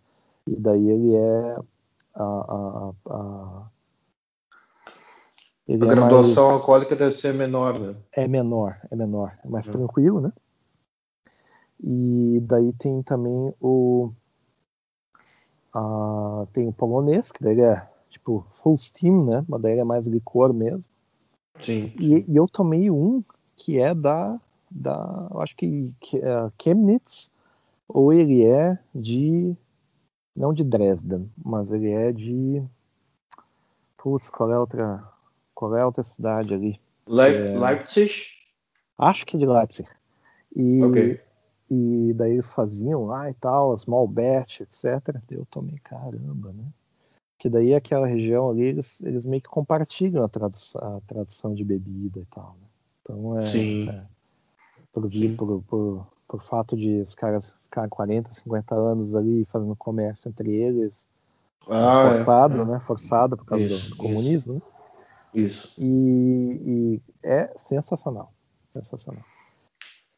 E 0.48 0.56
daí 0.56 0.90
ele 0.90 1.16
é 1.16 1.58
a, 2.16 2.24
a, 2.24 2.94
a 3.10 3.68
ele 5.68 5.84
a 5.84 5.92
é 5.92 5.96
graduação 5.96 6.48
mais, 6.48 6.60
alcoólica 6.62 6.96
deve 6.96 7.14
ser 7.14 7.34
menor, 7.34 7.80
né? 7.80 7.96
É 8.14 8.28
menor, 8.28 8.80
é 8.90 8.96
menor, 8.96 9.38
é 9.44 9.48
mais 9.48 9.68
é. 9.68 9.72
tranquilo, 9.72 10.22
né? 10.22 10.32
E 11.82 12.40
daí 12.44 12.72
tem 12.74 13.02
também 13.04 13.54
o 13.60 14.12
a, 15.74 16.46
tem 16.54 16.68
o 16.68 16.74
polonês, 16.74 17.32
que 17.32 17.44
daí 17.44 17.60
é 17.60 17.88
tipo 18.10 18.46
full 18.62 18.78
steam, 18.78 19.26
né? 19.26 19.46
Mas 19.48 19.62
daí 19.62 19.80
é 19.80 19.84
mais 19.84 20.08
licor 20.08 20.54
mesmo. 20.54 20.84
Sim. 21.62 21.94
E, 22.00 22.26
e 22.28 22.36
eu 22.36 22.48
tomei 22.48 22.90
um 22.90 23.24
que 23.56 23.80
é 23.80 23.94
da 23.94 24.40
da, 24.74 25.28
eu 25.32 25.42
acho 25.42 25.56
que, 25.56 25.94
que 26.00 26.18
é 26.18 26.52
Chemnitz, 26.62 27.30
ou 27.88 28.12
ele 28.12 28.44
é 28.44 28.78
de, 28.94 29.56
não 30.36 30.54
de 30.54 30.64
Dresden, 30.64 31.30
mas 31.44 31.72
ele 31.72 31.92
é 31.92 32.12
de, 32.12 32.64
putz, 33.98 34.30
qual 34.30 34.52
é 34.52 34.56
a 34.56 34.60
outra, 34.60 35.04
qual 35.54 35.76
é 35.76 35.86
outra 35.86 36.04
cidade 36.04 36.54
ali? 36.54 36.80
é, 37.08 37.60
Leipzig? 37.60 38.12
Acho 38.98 39.26
que 39.26 39.36
é 39.36 39.40
de 39.40 39.46
Leipzig. 39.46 39.88
E, 40.56 40.84
okay. 40.84 41.22
E 41.70 42.14
daí 42.14 42.34
eles 42.34 42.54
faziam 42.54 43.06
lá 43.06 43.30
e 43.30 43.34
tal, 43.34 43.78
small 43.78 44.08
batch, 44.08 44.62
etc. 44.62 45.16
Eu 45.30 45.46
tomei 45.46 45.80
caramba, 45.80 46.52
né? 46.54 46.66
Que 47.38 47.50
daí 47.50 47.74
aquela 47.74 48.08
região 48.08 48.50
ali, 48.50 48.62
eles, 48.62 49.02
eles 49.02 49.26
meio 49.26 49.42
que 49.42 49.50
compartilham 49.50 50.24
a 50.24 50.30
tradução, 50.30 50.98
a 50.98 51.02
tradução 51.02 51.54
de 51.54 51.64
bebida 51.64 52.20
e 52.20 52.26
tal, 52.26 52.56
né? 52.62 52.68
Então 53.02 53.38
é, 53.40 53.46
Sim. 53.48 53.90
é 53.90 54.04
por, 54.94 55.10
por, 55.38 55.64
por, 55.64 56.08
por 56.28 56.44
fato 56.44 56.78
de 56.78 57.02
os 57.02 57.16
caras 57.16 57.58
ficarem 57.66 57.90
40, 57.90 58.32
50 58.32 58.76
anos 58.76 59.16
ali 59.16 59.44
fazendo 59.46 59.76
comércio 59.76 60.30
entre 60.30 60.52
eles, 60.52 61.08
ah, 61.68 62.04
é. 62.04 62.16
forçado, 62.16 62.62
é. 62.62 62.66
né? 62.66 62.82
Forçado 62.86 63.38
por 63.38 63.46
causa 63.46 63.66
isso, 63.66 63.90
do, 63.90 63.96
do, 63.96 63.98
comunismo, 63.98 64.54
isso. 64.54 64.54
né? 64.54 64.62
Isso. 65.34 65.82
E, 65.82 66.62
e, 66.66 67.02
é 67.24 67.52
sensacional. 67.58 68.32
Sensacional. 68.72 69.24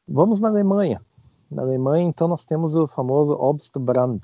Vamos 0.07 0.41
na 0.41 0.49
Alemanha. 0.49 1.01
Na 1.49 1.61
Alemanha, 1.61 2.07
então, 2.07 2.27
nós 2.27 2.45
temos 2.45 2.75
o 2.75 2.87
famoso 2.87 3.33
Obstbrand, 3.33 4.21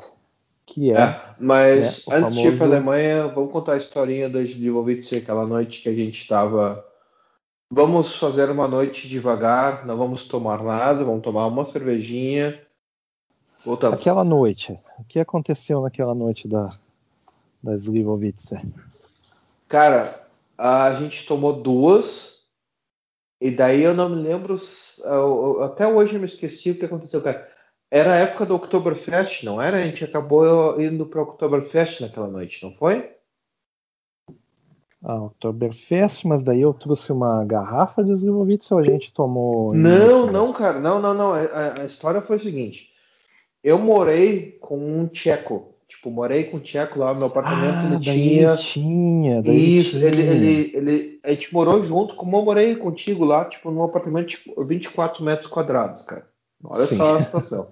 que 0.66 0.92
é. 0.92 0.96
é 0.96 1.22
mas 1.40 1.80
né, 1.80 1.86
antes 1.88 2.04
famoso... 2.06 2.36
de 2.36 2.48
ir 2.48 2.58
para 2.58 2.66
a 2.66 2.70
Alemanha, 2.70 3.28
vamos 3.28 3.52
contar 3.52 3.74
a 3.74 3.78
historinha 3.78 4.30
da 4.30 4.42
Slivovitz, 4.42 5.14
aquela 5.14 5.46
noite 5.46 5.84
que 5.84 5.90
a 5.90 5.94
gente 5.94 6.20
estava 6.20 6.84
Vamos 7.74 8.18
fazer 8.18 8.50
uma 8.50 8.68
noite 8.68 9.08
devagar, 9.08 9.86
não 9.86 9.96
vamos 9.96 10.28
tomar 10.28 10.62
nada, 10.62 11.06
vamos 11.06 11.24
tomar 11.24 11.48
uma 11.48 11.66
cervejinha. 11.66 12.62
Voltamos. 13.64 13.98
Aquela 13.98 14.26
noite, 14.26 14.78
o 15.00 15.06
que 15.06 15.18
aconteceu 15.18 15.80
naquela 15.80 16.14
noite 16.14 16.50
da, 16.50 16.76
da 17.64 17.74
Slivovitze? 17.78 18.60
Cara, 19.70 20.22
a 20.58 20.94
gente 20.96 21.26
tomou 21.26 21.54
duas, 21.54 22.41
e 23.42 23.52
daí 23.52 23.82
eu 23.82 23.94
não 23.94 24.10
me 24.10 24.22
lembro, 24.22 24.56
até 25.64 25.88
hoje 25.88 26.16
eu 26.16 26.20
me 26.20 26.28
esqueci 26.28 26.72
o 26.72 26.78
que 26.78 26.86
aconteceu, 26.86 27.22
cara. 27.22 27.50
Era 27.90 28.14
a 28.14 28.18
época 28.18 28.46
do 28.46 28.56
Oktoberfest, 28.56 29.44
não 29.44 29.62
era? 29.62 29.78
A 29.78 29.84
gente 29.84 30.06
acabou 30.06 30.80
indo 30.80 31.06
para 31.06 31.20
o 31.20 31.24
Oktoberfest 31.24 32.00
naquela 32.00 32.28
noite, 32.28 32.64
não 32.64 32.74
foi? 32.74 33.12
a 35.04 35.16
Oktoberfest, 35.16 36.26
mas 36.26 36.44
daí 36.44 36.62
eu 36.62 36.74
trouxe 36.74 37.12
uma 37.12 37.44
garrafa 37.44 38.04
de 38.04 38.12
Slivovitz 38.12 38.72
ou 38.72 38.80
a 38.80 38.84
gente 38.84 39.12
tomou. 39.12 39.74
Não, 39.74 40.32
não, 40.32 40.54
cara, 40.54 40.80
não, 40.80 41.02
não, 41.02 41.14
não. 41.14 41.34
A, 41.34 41.82
a, 41.82 41.86
história 41.86 42.22
foi 42.22 42.36
o 42.36 42.40
seguinte: 42.40 42.90
eu 43.64 43.80
morei 43.80 44.52
com 44.62 44.78
um 44.78 45.08
tcheco. 45.08 45.71
Tipo, 45.92 46.10
morei 46.10 46.46
com 46.46 46.56
um 46.56 46.60
tcheco 46.62 46.98
lá 46.98 47.12
no 47.14 47.20
meu 47.20 47.28
apartamento. 47.28 47.76
Ah, 47.76 47.86
ele 47.88 48.00
tinha. 48.00 48.56
Tinha 48.56 49.42
daí 49.42 49.78
Isso, 49.78 50.00
tinha. 50.00 50.08
Ele, 50.08 50.22
ele, 50.22 50.72
ele, 50.74 51.20
a 51.22 51.32
gente 51.32 51.54
morou 51.54 51.86
junto, 51.86 52.16
como 52.16 52.38
eu 52.38 52.46
morei 52.46 52.76
contigo 52.78 53.26
lá, 53.26 53.44
tipo, 53.44 53.70
num 53.70 53.84
apartamento 53.84 54.30
de 54.30 54.38
tipo, 54.38 54.64
24 54.64 55.22
metros 55.22 55.50
quadrados, 55.50 56.04
cara. 56.04 56.26
Olha 56.64 56.86
Sim. 56.86 56.96
só 56.96 57.18
a 57.18 57.22
situação. 57.22 57.68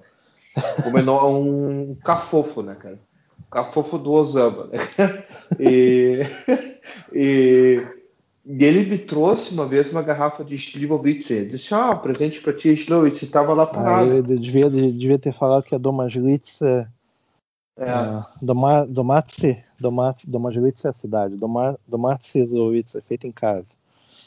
Como 0.84 1.40
um 1.40 1.96
cafofo, 2.04 2.62
né, 2.62 2.76
cara? 2.76 3.00
cafofo 3.50 3.98
do 3.98 4.12
Osama. 4.12 4.68
Né? 4.68 4.80
e, 5.58 6.26
e, 7.14 7.88
e, 8.46 8.66
ele 8.66 8.86
me 8.86 8.98
trouxe 8.98 9.54
uma 9.54 9.66
vez 9.66 9.94
uma 9.94 10.02
garrafa 10.02 10.44
de 10.44 10.56
Slivovitz. 10.56 11.32
Ele 11.32 11.52
disse: 11.52 11.74
Ah, 11.74 11.96
presente 11.96 12.42
para 12.42 12.54
ti, 12.54 12.70
Slivovitz. 12.74 13.22
Estava 13.22 13.54
lá 13.54 13.66
parado. 13.66 14.12
Ah, 14.12 14.16
ele 14.16 14.38
devia, 14.38 14.70
devia 14.70 15.20
ter 15.20 15.34
falado 15.34 15.64
que 15.64 15.74
a 15.74 15.78
Domajlitz 15.78 16.62
é. 16.62 16.86
É. 17.80 17.92
Uh, 17.92 18.26
Doma, 18.42 18.86
Domatse, 18.86 19.64
Domatse, 19.80 20.30
Domajlitz 20.30 20.84
é 20.84 20.90
a 20.90 20.94
cidade. 20.94 21.36
Doma, 21.36 21.80
Domatse 21.88 22.40
Slivovitz 22.40 22.96
é 22.96 23.02
feito 23.02 23.26
em 23.26 23.32
casa. 23.32 23.66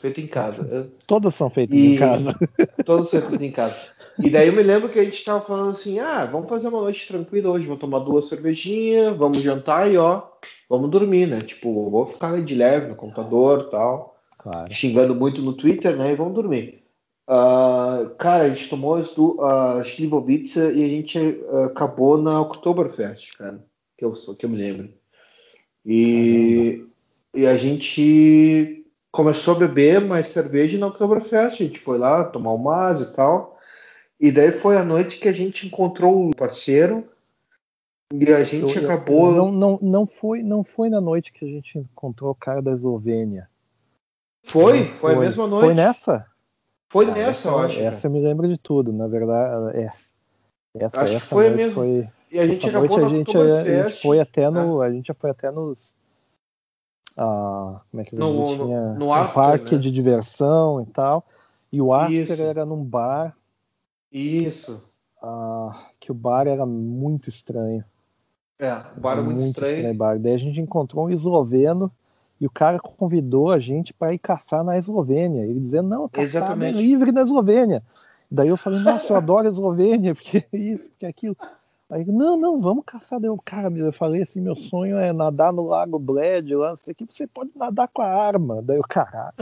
Feito 0.00 0.20
em 0.20 0.26
casa. 0.26 0.90
Todas 1.06 1.34
são 1.34 1.50
feitas 1.50 1.76
e... 1.76 1.94
em 1.94 1.98
casa. 1.98 2.34
Todas 2.84 3.08
são 3.10 3.20
feitas 3.20 3.42
em 3.42 3.52
casa. 3.52 3.76
E 4.18 4.28
daí 4.28 4.48
eu 4.48 4.52
me 4.52 4.62
lembro 4.62 4.88
que 4.88 4.98
a 4.98 5.04
gente 5.04 5.24
tava 5.24 5.40
falando 5.42 5.70
assim: 5.70 5.98
ah, 5.98 6.24
vamos 6.24 6.48
fazer 6.48 6.68
uma 6.68 6.80
noite 6.80 7.06
tranquila 7.06 7.50
hoje, 7.50 7.66
vamos 7.66 7.80
tomar 7.80 8.00
duas 8.00 8.28
cervejinhas, 8.28 9.16
vamos 9.16 9.40
jantar 9.40 9.90
e 9.90 9.96
ó, 9.96 10.22
vamos 10.68 10.90
dormir, 10.90 11.26
né? 11.26 11.40
Tipo, 11.40 11.88
vou 11.90 12.06
ficar 12.06 12.42
de 12.42 12.54
leve 12.54 12.88
no 12.88 12.96
computador 12.96 13.70
tal. 13.70 14.16
Claro. 14.38 14.72
Xingando 14.72 15.14
muito 15.14 15.40
no 15.40 15.52
Twitter, 15.52 15.96
né? 15.96 16.12
E 16.12 16.16
vamos 16.16 16.34
dormir. 16.34 16.81
Uh, 17.28 18.14
cara, 18.16 18.44
a 18.44 18.48
gente 18.48 18.68
tomou 18.68 18.94
as 18.94 19.14
do 19.14 19.36
uh, 19.38 19.82
e 20.74 20.84
a 20.84 20.88
gente 20.88 21.18
uh, 21.18 21.64
acabou 21.66 22.18
na 22.18 22.40
Oktoberfest, 22.40 23.36
cara. 23.36 23.64
Que 23.96 24.04
eu, 24.04 24.12
que 24.12 24.44
eu 24.44 24.50
me 24.50 24.56
lembro. 24.56 24.92
E, 25.86 26.84
e 27.34 27.46
a 27.46 27.56
gente 27.56 28.84
começou 29.10 29.54
a 29.54 29.58
beber 29.58 30.00
mais 30.00 30.28
cerveja 30.28 30.78
na 30.78 30.88
Oktoberfest. 30.88 31.62
A 31.62 31.66
gente 31.66 31.78
foi 31.78 31.98
lá 31.98 32.24
tomar 32.24 32.52
o 32.52 32.58
mas 32.58 33.00
e 33.00 33.14
tal. 33.14 33.58
E 34.18 34.30
daí 34.30 34.52
foi 34.52 34.76
a 34.76 34.84
noite 34.84 35.18
que 35.18 35.28
a 35.28 35.32
gente 35.32 35.66
encontrou 35.66 36.28
o 36.28 36.36
parceiro 36.36 37.08
e 38.12 38.32
a 38.32 38.44
gente 38.44 38.76
eu, 38.76 38.84
acabou. 38.84 39.32
Não, 39.32 39.50
não, 39.50 39.78
não, 39.80 40.06
foi, 40.06 40.42
não 40.42 40.62
foi 40.62 40.88
na 40.88 41.00
noite 41.00 41.32
que 41.32 41.44
a 41.44 41.48
gente 41.48 41.78
encontrou 41.78 42.30
o 42.30 42.34
cara 42.34 42.60
da 42.60 42.72
Eslovênia. 42.72 43.48
Foi? 44.44 44.84
Foi, 44.84 44.98
foi 44.98 45.14
a 45.14 45.18
mesma 45.18 45.46
noite. 45.46 45.64
Foi 45.64 45.74
nessa? 45.74 46.31
Foi 46.92 47.06
ah, 47.06 47.14
nessa, 47.14 47.30
essa, 47.30 47.48
eu 47.48 47.58
acho. 47.58 47.80
Essa 47.80 48.06
eu 48.06 48.10
me 48.10 48.20
lembro 48.20 48.46
de 48.46 48.58
tudo, 48.58 48.92
na 48.92 49.06
verdade. 49.08 49.78
É. 49.78 49.92
Essa, 50.74 51.00
acho 51.00 51.14
essa 51.14 51.26
foi 51.26 51.48
mesmo. 51.48 51.74
Foi, 51.74 52.06
e 52.30 52.38
a 52.38 52.46
gente 52.46 52.68
acabou 52.68 52.98
noite, 52.98 53.04
a 53.04 53.08
gente, 53.08 53.36
a 53.38 53.88
gente 53.88 54.02
foi 54.02 54.20
até 54.20 54.50
no. 54.50 54.82
A 54.82 54.92
gente 54.92 55.06
já 55.06 55.14
foi 55.14 55.30
até 55.30 55.50
nos 55.50 55.94
a 57.16 57.80
como 57.90 58.00
é 58.02 58.04
que 58.04 58.14
No- 58.14 58.56
tinha 58.56 58.94
no 58.94 59.06
um 59.06 59.14
after, 59.14 59.34
parque 59.34 59.74
né? 59.74 59.80
de 59.80 59.90
diversão 59.90 60.82
e 60.82 60.86
tal. 60.86 61.24
E 61.72 61.80
o 61.80 61.94
after 61.94 62.14
Isso. 62.14 62.42
era 62.42 62.66
num 62.66 62.84
bar, 62.84 63.34
Isso. 64.12 64.86
ah, 65.22 65.88
que 65.98 66.12
o 66.12 66.14
bar 66.14 66.46
era 66.46 66.66
muito 66.66 67.30
estranho. 67.30 67.82
É, 68.58 68.74
o 68.96 69.00
bar 69.00 69.18
é 69.18 69.22
muito, 69.22 69.40
estranho. 69.40 69.94
bar. 69.94 70.18
Daí 70.18 70.34
a 70.34 70.38
gente 70.38 70.60
encontrou 70.60 71.06
um 71.06 71.10
esloveno 71.10 71.90
e 72.42 72.46
o 72.46 72.50
cara 72.50 72.80
convidou 72.80 73.52
a 73.52 73.60
gente 73.60 73.94
para 73.94 74.12
ir 74.12 74.18
caçar 74.18 74.64
na 74.64 74.76
Eslovênia. 74.76 75.44
Ele 75.44 75.60
dizendo, 75.60 75.88
não, 75.88 76.08
caçar 76.08 76.60
é 76.60 76.72
livre 76.72 77.12
na 77.12 77.22
Eslovênia. 77.22 77.80
Daí 78.28 78.48
eu 78.48 78.56
falei, 78.56 78.80
nossa, 78.80 79.12
eu 79.12 79.16
adoro 79.16 79.46
a 79.46 79.50
Eslovênia, 79.52 80.12
porque 80.18 80.44
isso, 80.52 80.90
porque 80.90 81.06
aquilo. 81.06 81.36
Aí 81.88 82.00
ele, 82.00 82.10
não, 82.10 82.36
não, 82.36 82.60
vamos 82.60 82.82
caçar. 82.84 83.20
Daí 83.20 83.28
eu, 83.28 83.38
cara, 83.44 83.70
eu 83.72 83.92
falei 83.92 84.22
assim, 84.22 84.40
meu 84.40 84.56
sonho 84.56 84.98
é 84.98 85.12
nadar 85.12 85.52
no 85.52 85.68
Lago 85.68 86.00
Bled 86.00 86.52
lá, 86.56 86.70
não 86.70 86.76
sei 86.76 86.90
o 86.90 86.94
que, 86.96 87.06
você 87.08 87.28
pode 87.28 87.52
nadar 87.54 87.86
com 87.86 88.02
a 88.02 88.08
arma. 88.08 88.60
Daí 88.60 88.76
eu, 88.76 88.82
caralho, 88.82 89.34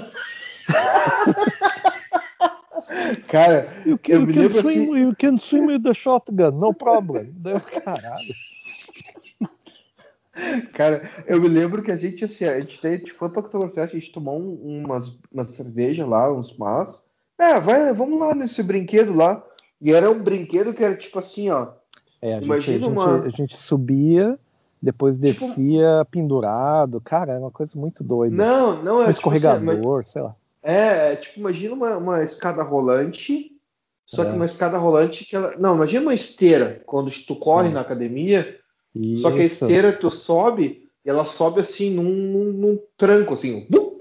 Cara, 3.29 3.67
you 3.87 3.97
can, 3.97 4.13
Eu 4.13 4.21
you 4.21 4.27
me 4.27 4.35
can 4.35 4.41
lembro 4.41 4.61
swim, 4.61 4.83
assim- 4.83 4.99
you 4.99 5.17
can 5.17 5.39
swim 5.39 5.67
with 5.69 5.83
the 5.85 5.95
shotgun, 5.95 6.51
no 6.51 6.75
problem. 6.75 7.33
Daí 7.37 7.55
eu, 7.55 7.61
caralho. 7.61 8.35
Cara, 10.75 11.03
eu 11.27 11.41
me 11.41 11.49
lembro 11.49 11.83
que 11.83 11.91
a 11.91 11.97
gente, 11.97 12.25
assim, 12.25 12.45
a 12.45 12.61
gente, 12.61 12.87
a 12.87 12.91
gente 12.97 13.13
foi 13.13 13.29
pra 13.31 13.41
Oktoberfest, 13.41 13.95
a 13.97 13.99
gente 13.99 14.13
tomou 14.13 14.39
um- 14.39 14.85
umas, 14.85 15.13
uma 15.33 15.45
cerveja 15.45 16.07
lá, 16.07 16.33
uns 16.33 16.57
mas. 16.57 17.07
É, 17.39 17.59
vai, 17.59 17.93
vamos 17.93 18.19
lá 18.21 18.35
nesse 18.35 18.63
brinquedo 18.63 19.15
lá. 19.15 19.43
E 19.81 19.93
era 19.93 20.11
um 20.11 20.23
brinquedo 20.23 20.75
que 20.75 20.85
era 20.85 20.95
tipo 20.97 21.19
assim, 21.19 21.51
ó. 21.51 21.69
É, 22.23 22.33
a 22.35 22.37
gente, 22.37 22.45
Imagina 22.45 22.77
a 22.77 22.81
gente- 22.81 22.93
uma- 22.99 23.23
a 23.25 23.29
gente 23.31 23.57
subia, 23.57 24.39
depois 24.81 25.19
Tipo- 25.19 25.49
descia 25.49 26.07
pendurado. 26.11 27.01
Cara, 27.01 27.33
era 27.33 27.41
uma 27.41 27.51
coisa 27.51 27.79
muito 27.79 28.05
doida. 28.05 28.35
Não, 28.37 28.83
não 28.83 28.99
um 28.99 29.03
é. 29.03 29.13
tipo 29.13 29.29
assim, 29.31 29.37
escorregador, 29.37 30.07
sei 30.07 30.23
lá. 30.23 30.35
é, 30.63 31.13
é, 31.13 31.17
tipo, 31.17 31.41
imagina 31.41 31.75
uma, 31.75 31.97
uma 31.97 32.23
escada 32.23 32.63
rolante. 32.63 33.51
Só 34.05 34.25
que 34.25 34.31
É. 34.31 34.35
uma 34.35 34.45
escada 34.45 34.77
rolante 34.77 35.25
que 35.25 35.35
ela. 35.37 35.55
Não, 35.59 35.77
imagina 35.77 36.03
uma 36.03 36.15
esteira. 36.15 36.83
Quando 36.85 37.11
tu 37.27 37.37
corre 37.37 37.69
Sim. 37.69 37.75
na 37.75 37.81
academia, 37.81 38.59
só 39.17 39.31
que 39.31 39.41
a 39.43 39.45
Isso. 39.45 39.65
esteira 39.65 39.93
tu 39.93 40.11
sobe, 40.11 40.89
e 41.05 41.09
ela 41.11 41.25
sobe 41.25 41.61
assim 41.61 41.91
num, 41.91 42.05
num- 42.05 42.53
num 42.53 42.79
tranco, 42.97 43.35
assim. 43.35 43.67
bum! 43.71 44.01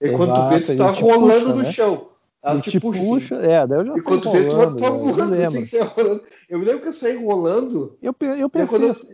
E 0.00 0.10
quando 0.16 0.34
tu 0.34 0.48
vê, 0.48 0.56
Exato, 0.60 0.72
tu 0.72 0.78
tá 0.78 0.90
rolando 0.90 1.44
puxa, 1.44 1.54
no 1.56 1.62
né? 1.62 1.72
chão. 1.72 2.10
Ela 2.42 2.58
E 2.58 2.62
te, 2.62 2.70
te 2.70 2.80
puxa. 2.80 2.98
puxa, 3.00 3.34
é, 3.36 3.66
daí 3.66 3.78
eu 3.80 3.86
já 3.86 3.96
E 3.98 4.02
quando 4.02 4.22
tô 4.22 4.30
tu 4.30 4.32
vê, 4.32 4.44
tu 4.44 4.52
rolando, 4.52 4.80
tá 4.80 4.90
né? 4.90 4.96
eu 4.96 4.98
voando, 4.98 5.30
lembro. 5.30 5.46
assim, 5.60 5.66
você 5.66 5.80
rolando. 5.82 6.22
Eu 6.48 6.58
me 6.58 6.64
lembro 6.64 6.82
que 6.82 6.88
eu 6.88 6.92
saí 6.92 7.22
rolando. 7.22 7.98
Eu, 8.00 8.16
eu 8.38 8.48
pensei, 8.48 8.84
eu- 8.86 8.90
assim, 8.90 9.08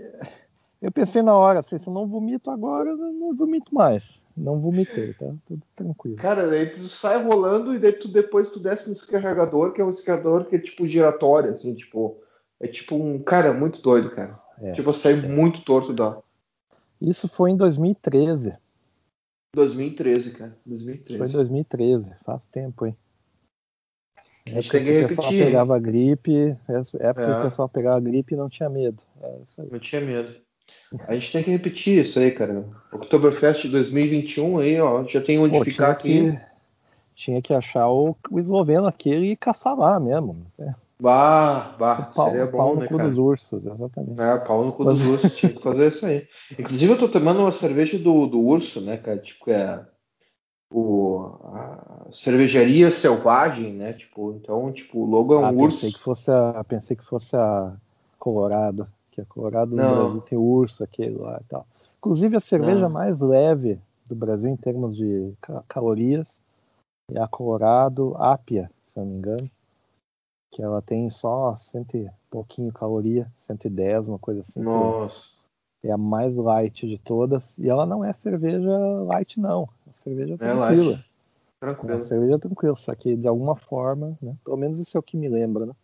eu 0.80 0.92
pensei 0.92 1.22
na 1.22 1.34
hora, 1.34 1.58
assim, 1.60 1.78
se 1.78 1.88
eu 1.88 1.92
não 1.92 2.06
vomito 2.06 2.50
agora, 2.50 2.90
eu 2.90 2.96
não 2.96 3.34
vomito 3.34 3.74
mais. 3.74 4.20
Não 4.36 4.60
vomitei, 4.60 5.12
tá? 5.14 5.26
Tudo 5.46 5.62
tranquilo. 5.74 6.16
Cara, 6.18 6.46
daí 6.46 6.66
tu 6.66 6.86
sai 6.88 7.22
rolando 7.24 7.74
e 7.74 7.78
daí 7.78 7.92
tu 7.94 8.06
depois 8.06 8.52
tu 8.52 8.60
desce 8.60 8.88
no 8.88 8.94
descarregador, 8.94 9.72
que 9.72 9.80
é 9.80 9.84
um 9.84 9.90
descarregador 9.90 10.44
que 10.44 10.56
é 10.56 10.58
tipo 10.58 10.86
giratório, 10.86 11.52
assim, 11.54 11.74
tipo. 11.74 12.18
É 12.60 12.68
tipo 12.68 12.94
um. 12.94 13.18
Cara, 13.22 13.52
muito 13.52 13.80
doido, 13.82 14.10
cara. 14.10 14.38
É. 14.60 14.72
Tipo, 14.72 14.90
eu 14.90 14.94
saí 14.94 15.16
muito 15.16 15.62
torto 15.62 15.92
da. 15.92 16.18
Isso 17.00 17.28
foi 17.28 17.50
em 17.50 17.56
2013. 17.56 18.54
2013, 19.54 20.32
cara. 20.36 20.50
Foi 20.64 20.72
em 20.72 20.76
2013. 20.76 21.32
2013, 21.32 22.12
faz 22.24 22.46
tempo, 22.46 22.86
hein? 22.86 22.96
A 24.46 24.50
gente 24.50 24.70
tem 24.70 24.84
que 24.84 25.04
o 25.04 25.08
pessoal 25.08 25.28
repetir. 25.28 25.44
pegava 25.46 25.78
gripe, 25.78 26.56
época 26.68 26.98
É. 26.98 27.12
que 27.12 27.40
o 27.40 27.42
pessoal 27.42 27.68
pegava 27.68 28.00
gripe 28.00 28.34
e 28.34 28.36
não 28.36 28.48
tinha 28.48 28.68
medo. 28.68 29.02
É 29.20 29.38
isso 29.44 29.60
aí. 29.60 29.68
Eu 29.70 29.80
tinha 29.80 30.00
medo. 30.00 30.36
A 31.08 31.14
gente 31.14 31.32
tem 31.32 31.42
que 31.42 31.50
repetir 31.50 32.04
isso 32.04 32.18
aí, 32.18 32.30
cara. 32.30 32.64
Oktoberfest 32.92 33.66
2021 33.68 34.58
aí, 34.58 34.80
ó. 34.80 35.04
Já 35.04 35.20
tem 35.20 35.38
onde 35.38 35.58
Pô, 35.58 35.64
ficar 35.64 35.90
aqui. 35.90 36.30
que, 36.32 36.40
tinha 37.14 37.42
que 37.42 37.52
achar 37.52 37.88
o, 37.88 38.16
o 38.30 38.38
esloveno 38.38 38.86
aquele 38.86 39.32
e 39.32 39.36
caçar 39.36 39.76
lá 39.76 39.98
mesmo. 39.98 40.46
É, 40.58 40.74
Bah, 40.98 41.74
bah, 41.78 42.10
pau, 42.14 42.30
seria 42.30 42.46
pau 42.46 42.68
bom, 42.68 42.74
no 42.74 42.80
né, 42.80 42.88
cu 42.88 42.96
cara? 42.96 43.08
dos 43.08 43.18
ursos, 43.18 43.64
exatamente. 43.64 44.20
É, 44.20 44.38
pau 44.38 44.64
no 44.64 44.72
cu 44.72 44.84
dos 44.84 45.02
ursos, 45.02 45.36
tinha 45.36 45.52
que 45.52 45.62
fazer 45.62 45.88
isso 45.88 46.06
aí. 46.06 46.26
Inclusive, 46.58 46.92
eu 46.92 46.98
tô 46.98 47.08
tomando 47.08 47.40
uma 47.40 47.52
cerveja 47.52 47.98
do, 47.98 48.26
do 48.26 48.40
urso, 48.40 48.80
né, 48.80 48.96
cara? 48.96 49.18
Tipo, 49.18 49.50
é 49.50 49.86
o, 50.72 51.20
a 51.44 52.06
cervejaria 52.10 52.90
selvagem, 52.90 53.72
né? 53.72 53.92
Tipo, 53.92 54.32
então, 54.32 54.72
tipo, 54.72 55.00
o 55.00 55.06
logo 55.06 55.34
é 55.34 55.38
um 55.38 55.46
ah, 55.46 55.50
urso. 55.50 55.80
pensei 55.80 55.92
que 55.92 56.00
fosse 56.00 56.30
a, 56.30 56.64
pensei 56.64 56.96
que 56.96 57.04
fosse 57.04 57.36
a 57.36 57.74
Colorado, 58.18 58.88
que 59.10 59.20
a 59.20 59.24
Colorado 59.26 59.70
no 59.72 59.76
Não. 59.76 60.04
Brasil 60.04 60.20
tem 60.22 60.38
urso 60.38 60.82
aquele 60.82 61.16
lá 61.16 61.38
e 61.40 61.44
tal. 61.44 61.66
Inclusive 61.98 62.36
a 62.36 62.40
cerveja 62.40 62.82
Não. 62.82 62.90
mais 62.90 63.20
leve 63.20 63.78
do 64.06 64.14
Brasil 64.14 64.48
em 64.48 64.56
termos 64.56 64.96
de 64.96 65.32
ca- 65.40 65.62
calorias 65.68 66.26
é 67.12 67.20
a 67.20 67.28
Colorado 67.28 68.16
Apia, 68.16 68.70
se 68.92 68.98
não 68.98 69.06
me 69.06 69.18
engano, 69.18 69.50
que 70.56 70.62
ela 70.62 70.80
tem 70.80 71.10
só 71.10 71.54
cento 71.58 71.98
e 71.98 72.08
pouquinho 72.30 72.72
caloria, 72.72 73.30
110, 73.46 74.08
uma 74.08 74.18
coisa 74.18 74.40
assim. 74.40 74.58
Nossa. 74.60 75.36
É 75.84 75.92
a 75.92 75.98
mais 75.98 76.34
light 76.34 76.88
de 76.88 76.96
todas 76.96 77.52
e 77.58 77.68
ela 77.68 77.84
não 77.84 78.02
é 78.02 78.14
cerveja 78.14 78.70
light 79.04 79.38
não, 79.38 79.68
é 79.86 79.90
cerveja 80.02 80.32
É 80.32 80.38
tranquila. 80.38 80.92
light. 80.92 81.04
É 81.04 81.60
Tranquilo. 81.60 82.04
cerveja 82.04 82.38
tranquila, 82.38 82.76
só 82.76 82.94
que 82.94 83.14
de 83.14 83.28
alguma 83.28 83.54
forma, 83.54 84.16
né? 84.22 84.34
Pelo 84.42 84.56
menos 84.56 84.80
isso 84.80 84.96
é 84.96 85.00
o 85.00 85.02
que 85.02 85.14
me 85.16 85.28
lembra, 85.28 85.66
né? 85.66 85.74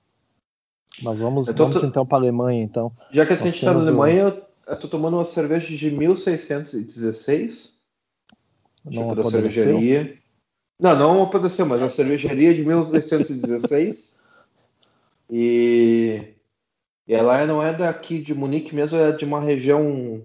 Mas 1.02 1.18
vamos, 1.18 1.46
tô- 1.48 1.66
vamos 1.66 1.82
então 1.82 2.06
para 2.06 2.16
a 2.16 2.20
Alemanha, 2.20 2.62
então. 2.62 2.90
Já 3.10 3.26
que 3.26 3.34
a 3.34 3.36
gente 3.36 3.60
tá 3.62 3.74
na 3.74 3.80
Alemanha, 3.80 4.22
eu, 4.22 4.42
eu 4.68 4.80
tô 4.80 4.88
tomando 4.88 5.18
uma 5.18 5.24
cerveja 5.26 5.66
de 5.76 5.90
1616. 5.90 7.82
Não 8.86 9.14
da 9.14 9.22
cervejaria. 9.24 10.18
Não, 10.80 10.98
não 10.98 11.22
apodreceu, 11.24 11.66
mas 11.66 11.82
a 11.82 11.90
cervejaria 11.90 12.54
de 12.54 12.64
1616. 12.64 14.11
E, 15.34 16.34
e 17.08 17.14
ela 17.14 17.46
não 17.46 17.62
é 17.62 17.72
daqui 17.72 18.18
de 18.18 18.34
Munique 18.34 18.74
mesmo, 18.74 18.98
é 18.98 19.12
de 19.12 19.24
uma 19.24 19.40
região 19.40 20.22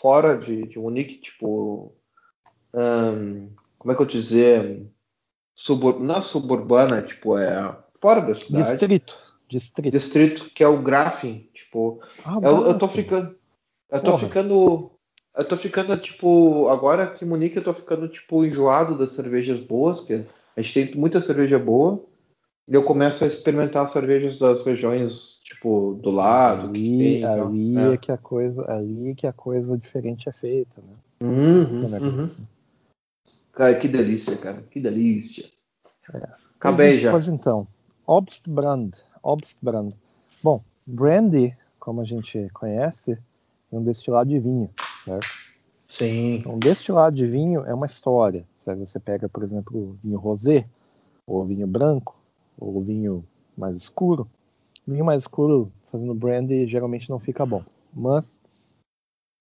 fora 0.00 0.38
de, 0.38 0.66
de 0.66 0.78
Munique, 0.78 1.20
tipo. 1.20 1.92
como 2.72 3.92
é 3.92 3.94
que 3.94 4.00
eu 4.00 4.06
te 4.06 4.16
dizer? 4.16 4.86
Subur, 5.54 6.00
não 6.00 6.16
é 6.16 6.20
suburbana, 6.22 7.02
tipo, 7.02 7.36
é 7.36 7.76
fora 8.00 8.22
da 8.22 8.34
cidade. 8.34 8.70
Distrito. 8.70 9.16
Distrito. 9.46 9.92
Distrito, 9.92 10.50
que 10.54 10.64
é 10.64 10.68
o 10.68 10.80
Grafing, 10.80 11.50
tipo. 11.52 12.00
Ah, 12.24 12.38
Eu, 12.42 12.66
eu 12.68 12.78
tô 12.78 12.88
ficando. 12.88 13.36
Eu 13.90 14.00
tô 14.00 14.12
Porra. 14.12 14.26
ficando. 14.26 14.90
Eu 15.36 15.44
tô 15.44 15.56
ficando, 15.58 15.96
tipo. 15.98 16.68
Agora 16.70 17.04
aqui 17.04 17.26
em 17.26 17.28
Munique 17.28 17.58
eu 17.58 17.64
tô 17.64 17.74
ficando, 17.74 18.08
tipo, 18.08 18.42
enjoado 18.42 18.96
das 18.96 19.12
cervejas 19.12 19.60
boas, 19.60 20.00
que 20.00 20.24
a 20.56 20.62
gente 20.62 20.72
tem 20.72 20.94
muita 20.98 21.20
cerveja 21.20 21.58
boa. 21.58 22.02
E 22.68 22.74
eu 22.74 22.82
começo 22.82 23.22
a 23.22 23.28
experimentar 23.28 23.84
as 23.84 23.92
cervejas 23.92 24.38
das 24.38 24.64
regiões, 24.66 25.38
tipo, 25.44 25.98
do 26.02 26.10
lado. 26.10 26.68
ali, 26.68 26.98
tem, 26.98 27.18
então. 27.18 27.46
ali 27.48 27.76
É. 27.78 27.92
é. 27.92 27.96
que 27.96 28.10
a 28.10 28.18
coisa, 28.18 28.70
ali 28.70 29.14
que 29.14 29.26
a 29.26 29.32
coisa 29.32 29.76
diferente 29.78 30.28
é 30.28 30.32
feita, 30.32 30.82
né? 30.82 30.94
Uhum, 31.20 31.88
Né? 31.88 31.98
uhum. 32.00 32.30
Cara, 33.52 33.74
que 33.76 33.88
delícia, 33.88 34.36
cara. 34.36 34.62
Que 34.70 34.80
delícia. 34.80 35.46
É. 36.12 36.28
Acabei 36.58 36.90
Pois- 36.90 37.00
já. 37.02 37.10
Pois 37.12 37.28
então, 37.28 37.66
Obstbrand. 38.06 38.90
Obstbrand. 39.22 39.92
Bom, 40.42 40.60
brandy, 40.86 41.56
como 41.78 42.00
a 42.00 42.04
gente 42.04 42.48
conhece, 42.52 43.12
é 43.12 43.76
um 43.76 43.82
destilado 43.82 44.28
de 44.28 44.38
vinho, 44.40 44.70
certo? 45.04 45.26
Sim. 45.88 46.36
Então, 46.36 46.58
destilado 46.58 47.14
de 47.16 47.26
vinho 47.26 47.64
é 47.64 47.72
uma 47.72 47.86
história. 47.86 48.44
Certo? 48.64 48.80
Você 48.86 48.98
pega, 48.98 49.28
por 49.28 49.42
exemplo, 49.44 49.96
vinho 50.02 50.18
rosé, 50.18 50.66
ou 51.26 51.44
vinho 51.44 51.66
branco, 51.66 52.15
o 52.58 52.80
vinho 52.80 53.24
mais 53.56 53.76
escuro. 53.76 54.28
Vinho 54.86 55.04
mais 55.04 55.22
escuro, 55.22 55.72
fazendo 55.90 56.14
brandy, 56.14 56.66
geralmente 56.66 57.10
não 57.10 57.18
fica 57.18 57.44
bom. 57.44 57.64
Mas 57.92 58.30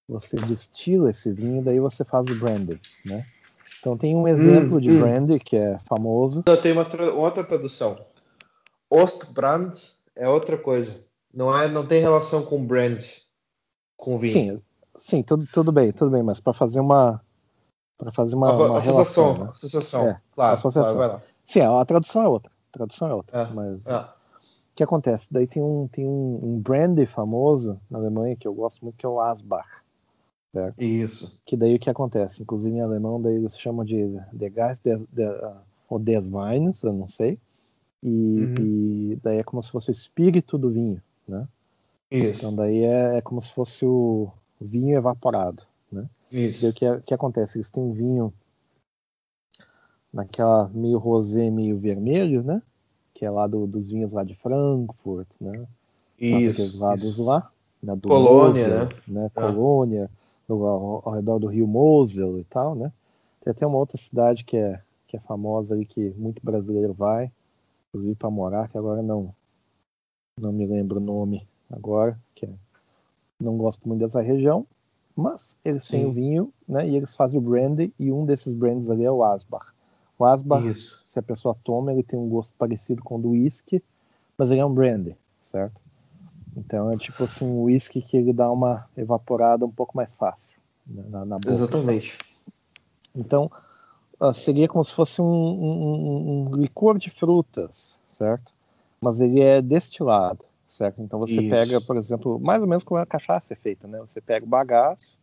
você 0.08 0.38
destila 0.38 1.10
esse 1.10 1.32
vinho, 1.32 1.64
daí 1.64 1.80
você 1.80 2.04
faz 2.04 2.30
o 2.30 2.36
brandy, 2.36 2.80
né? 3.04 3.26
Então 3.80 3.98
tem 3.98 4.16
um 4.16 4.28
exemplo 4.28 4.82
de 4.82 4.92
hum. 4.92 5.00
brandy 5.00 5.40
que 5.40 5.56
é 5.56 5.80
famoso. 5.88 6.44
Eu 6.48 6.62
tenho 6.62 6.76
uma 6.76 6.86
tra- 6.86 7.14
outra 7.14 7.44
tradução. 7.44 7.98
Ostbrand 8.90 9.74
é 10.16 10.28
outra 10.28 10.58
coisa. 10.58 11.04
Não, 11.34 11.56
é, 11.56 11.68
não 11.68 11.86
tem 11.86 12.02
relação 12.02 12.44
com 12.44 12.66
brand, 12.66 13.04
com 13.98 14.18
vinho. 14.18 14.56
Sim, 14.56 14.62
sim, 14.98 15.24
tudo, 15.24 15.48
tudo 15.52 15.72
bem, 15.72 15.92
tudo 15.92 16.12
bem, 16.12 16.24
mas 16.24 16.40
para 16.40 16.54
fazer 16.54 16.80
uma 16.80 17.22
para 17.98 18.12
fazer 18.12 18.36
uma, 18.36 18.54
uma 18.54 18.78
associação, 18.78 18.94
relação, 18.94 19.46
né? 19.46 19.52
associação. 19.52 20.08
É, 20.08 20.22
claro, 20.32 20.54
associação. 20.56 20.94
claro, 20.94 20.98
vai 20.98 21.08
lá. 21.10 21.22
Sim, 21.46 21.62
a 21.62 21.86
tradução 21.86 22.22
é 22.24 22.28
outra. 22.28 22.52
Tradução 22.76 23.08
é 23.10 23.14
outra. 23.14 23.42
É, 23.42 23.54
Mas 23.54 23.80
é. 23.86 23.98
o 24.00 24.06
que 24.76 24.84
acontece? 24.84 25.28
Daí 25.32 25.48
tem 25.48 25.64
um, 25.64 25.88
tem 25.88 26.06
um, 26.06 26.40
um 26.44 26.60
brandy 26.60 27.06
famoso 27.06 27.80
na 27.90 27.98
Alemanha 28.00 28.36
que 28.36 28.46
eu 28.46 28.54
gosto 28.54 28.84
muito, 28.84 28.98
que 28.98 29.06
é 29.06 29.10
o 29.10 29.22
Asbach. 29.22 29.68
Isso. 30.78 31.38
Que 31.46 31.56
daí 31.58 31.76
o 31.76 31.80
que 31.80 31.90
acontece? 31.90 32.42
Inclusive 32.42 32.76
em 32.76 32.82
alemão, 32.82 33.22
daí 33.22 33.36
eles 33.36 33.58
chamam 33.58 33.84
de 33.86 34.20
The 34.38 34.50
Geist 34.50 34.82
der, 34.84 35.00
der, 35.12 35.54
ou 35.90 36.00
des 36.00 36.28
Weins, 36.30 36.84
eu 36.84 36.94
não 36.94 37.08
sei. 37.08 37.38
E, 38.04 38.08
Uhum. 38.10 38.54
e 38.60 39.20
daí 39.24 39.38
é 39.40 39.44
como 39.44 39.64
se 39.64 39.72
fosse 39.72 39.90
o 39.90 39.94
espírito 39.94 40.58
do 40.58 40.70
vinho, 40.70 41.02
né? 41.28 41.48
Isso. 42.12 42.38
Então 42.38 42.56
daí 42.56 42.84
é, 42.84 43.18
é 43.18 43.22
como 43.22 43.42
se 43.42 43.52
fosse 43.54 43.86
o 43.86 44.30
vinho 44.62 44.98
evaporado, 44.98 45.64
né? 45.92 46.06
Isso. 46.32 46.68
o 46.70 46.74
que, 46.74 46.86
que 47.02 47.14
acontece? 47.14 47.58
Eles 47.58 47.72
têm 47.72 47.82
um 47.84 47.92
vinho 47.94 48.34
naquela 50.16 50.72
meio 50.74 50.98
rosé, 50.98 51.52
meio 51.52 51.78
vermelho, 51.78 52.42
né? 52.42 52.62
Que 53.14 53.26
é 53.26 53.30
lá 53.30 53.46
do, 53.46 53.68
dos 53.68 53.92
vinhos 53.92 54.14
lá 54.14 54.24
de 54.24 54.34
Frankfurt, 54.36 55.28
né? 55.42 55.68
Isso. 56.18 56.80
lados 56.80 57.04
isso. 57.04 57.24
lá. 57.24 57.52
Né, 57.84 57.94
Colônia, 58.02 58.68
Mosel, 58.68 58.80
né? 58.80 58.90
né? 59.08 59.32
Ah. 59.36 59.52
Colônia, 59.52 60.10
ao, 60.50 61.02
ao, 61.06 61.14
redor 61.14 61.38
do 61.38 61.48
rio 61.48 61.68
Mosel 61.68 62.40
e 62.40 62.46
tal, 62.46 62.74
né? 62.74 62.92
Tem 63.44 63.52
até 63.52 63.68
uma 63.68 63.78
outra 63.78 63.98
cidade 63.98 64.46
que 64.46 64.56
é, 64.56 64.82
que 65.06 65.18
é 65.18 65.20
famosa 65.20 65.76
ali, 65.76 65.86
que 65.86 66.14
muito 66.18 66.42
brasileiro 66.44 66.94
vai, 66.94 67.30
inclusive 67.90 68.16
para 68.16 68.30
morar, 68.30 68.70
que 68.70 68.78
agora 68.78 69.04
não, 69.04 69.36
não 70.40 70.54
me 70.54 70.66
lembro 70.66 70.98
o 70.98 71.04
nome 71.04 71.46
agora, 71.70 72.18
que 72.34 72.46
é, 72.46 72.50
não 73.40 73.58
gosto 73.58 73.86
muito 73.88 74.00
dessa 74.00 74.22
região, 74.22 74.66
mas 75.14 75.56
eles 75.64 75.86
têm 75.88 76.06
o 76.06 76.14
vinho, 76.14 76.52
né? 76.68 76.88
E 76.88 76.96
eles 76.96 77.16
fazem 77.16 77.38
o 77.38 77.44
brandy, 77.44 77.94
e 78.00 78.12
um 78.12 78.26
desses 78.26 78.54
brands 78.54 78.90
ali 78.90 79.04
é 79.04 79.12
o 79.12 79.24
Asbach. 79.24 79.75
O 80.18 80.26
Asbach, 80.26 80.66
Isso. 80.68 81.04
se 81.10 81.20
a 81.20 81.24
pessoa 81.24 81.56
toma, 81.64 81.92
ele 81.92 82.04
tem 82.04 82.18
um 82.18 82.30
gosto 82.30 82.54
parecido 82.58 83.04
com 83.04 83.18
o 83.18 83.22
do 83.22 83.30
whisky, 83.32 83.84
mas 84.38 84.52
ele 84.52 84.62
é 84.62 84.66
um 84.66 84.74
brandy, 84.74 85.16
certo? 85.44 85.80
Então 86.56 86.92
é 86.92 86.98
tipo 86.98 87.26
assim 87.26 87.44
um 87.44 87.64
whisky 87.64 88.02
que 88.02 88.16
ele 88.16 88.32
dá 88.32 88.50
uma 88.50 88.88
evaporada 88.96 89.66
um 89.66 89.72
pouco 89.72 89.96
mais 89.96 90.14
fácil 90.14 90.58
né, 90.88 91.04
na, 91.10 91.26
na 91.26 91.38
boca. 91.38 91.54
Exatamente. 91.54 92.18
Então 93.14 93.52
uh, 94.20 94.34
seria 94.34 94.68
como 94.68 94.84
se 94.84 94.94
fosse 94.94 95.22
um, 95.22 95.26
um, 95.26 96.50
um, 96.50 96.56
licor 96.56 96.98
de 96.98 97.10
frutas, 97.10 98.00
certo? 98.18 98.54
Mas 99.02 99.20
ele 99.20 99.42
é 99.42 99.62
destilado, 99.62 100.46
certo? 100.68 101.02
Então 101.02 101.20
você 101.20 101.42
Isso. 101.42 101.50
pega, 101.50 101.82
por 101.82 101.98
exemplo, 101.98 102.40
mais 102.40 102.62
ou 102.62 102.68
menos 102.68 102.84
como 102.84 103.00
a 103.00 103.06
cachaça 103.06 103.54
é 103.54 103.58
feita, 103.58 103.88
né? 103.88 104.00
Você 104.00 104.22
pega 104.22 104.46
o 104.46 104.50
bagaço, 104.50 105.18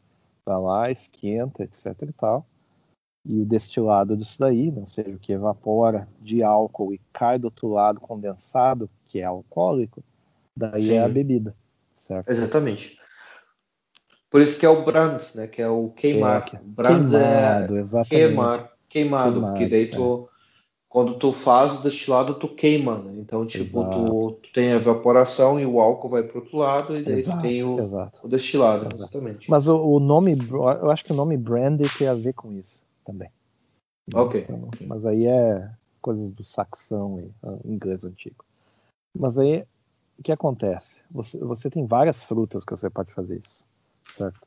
vai 0.45 0.61
lá, 0.61 0.91
esquenta, 0.91 1.63
etc 1.63 1.97
e 2.03 2.13
tal. 2.13 2.47
E 3.25 3.41
o 3.41 3.45
destilado 3.45 4.17
disso 4.17 4.39
daí, 4.41 4.71
né? 4.71 4.81
ou 4.81 4.89
seja, 4.89 5.11
o 5.11 5.19
que 5.19 5.33
evapora 5.33 6.09
de 6.21 6.43
álcool 6.43 6.93
e 6.93 7.01
cai 7.13 7.39
do 7.39 7.45
outro 7.45 7.69
lado 7.69 8.01
condensado, 8.01 8.91
que 9.09 9.21
é 9.21 9.25
alcoólico, 9.25 10.03
Daí 10.57 10.83
Sim. 10.83 10.95
é 10.95 11.05
a 11.05 11.09
bebida, 11.09 11.55
certo? 11.97 12.31
Exatamente. 12.31 12.99
Por 14.31 14.41
isso 14.41 14.59
que 14.59 14.67
é 14.67 14.69
o 14.69 14.85
brand, 14.85 15.21
né? 15.35 15.47
Que 15.47 15.63
é 15.63 15.69
o 15.69 15.91
queimar. 15.91 16.43
É, 16.43 16.45
que... 16.45 16.57
Brand 16.57 17.11
queimado, 17.11 17.77
é 17.77 17.81
exatamente. 17.81 18.09
queimar, 18.09 18.73
queimado, 18.89 19.33
queimado 19.33 19.41
porque 19.41 19.69
daí 19.69 19.91
tu, 19.91 20.29
é. 20.29 20.33
quando 20.89 21.15
tu 21.15 21.33
faz 21.33 21.81
o 21.81 21.83
destilado, 21.83 22.35
tu 22.35 22.49
queima, 22.49 22.99
né? 22.99 23.15
Então, 23.19 23.47
tipo, 23.47 23.85
tu, 23.91 24.33
tu, 24.43 24.53
tem 24.53 24.73
a 24.73 24.77
evaporação 24.77 25.59
e 25.59 25.67
o 25.67 25.81
álcool 25.81 26.11
vai 26.11 26.23
pro 26.23 26.41
outro 26.41 26.59
lado 26.59 26.95
e 26.95 27.03
daí 27.03 27.21
exato, 27.21 27.39
tu 27.39 27.43
tem 27.43 27.63
o, 27.63 28.09
o 28.23 28.29
destilado, 28.29 28.83
exato. 28.85 28.97
exatamente. 28.97 29.51
Mas 29.51 29.69
o, 29.69 29.77
o, 29.77 30.01
nome, 30.01 30.37
eu 30.51 30.91
acho 30.91 31.05
que 31.05 31.13
o 31.13 31.17
nome 31.17 31.37
brand 31.37 31.81
tem 31.99 32.09
a 32.09 32.15
ver 32.15 32.35
com 32.35 32.53
isso 32.53 32.83
também. 33.05 33.31
Ok. 34.15 34.43
Então, 34.43 34.71
mas 34.87 35.05
aí 35.07 35.27
é 35.27 35.71
coisas 36.01 36.33
do 36.33 36.45
saxão 36.45 37.21
e 37.21 37.25
uh, 37.47 37.61
inglês 37.65 38.05
antigo. 38.05 38.45
Mas 39.17 39.39
aí 39.39 39.65
o 40.19 40.23
que 40.23 40.33
acontece? 40.33 41.01
Você, 41.11 41.39
você 41.39 41.71
tem 41.71 41.87
várias 41.87 42.23
frutas 42.23 42.65
que 42.65 42.73
você 42.73 42.91
pode 42.91 43.13
fazer 43.13 43.41
isso, 43.41 43.65
certo? 44.17 44.41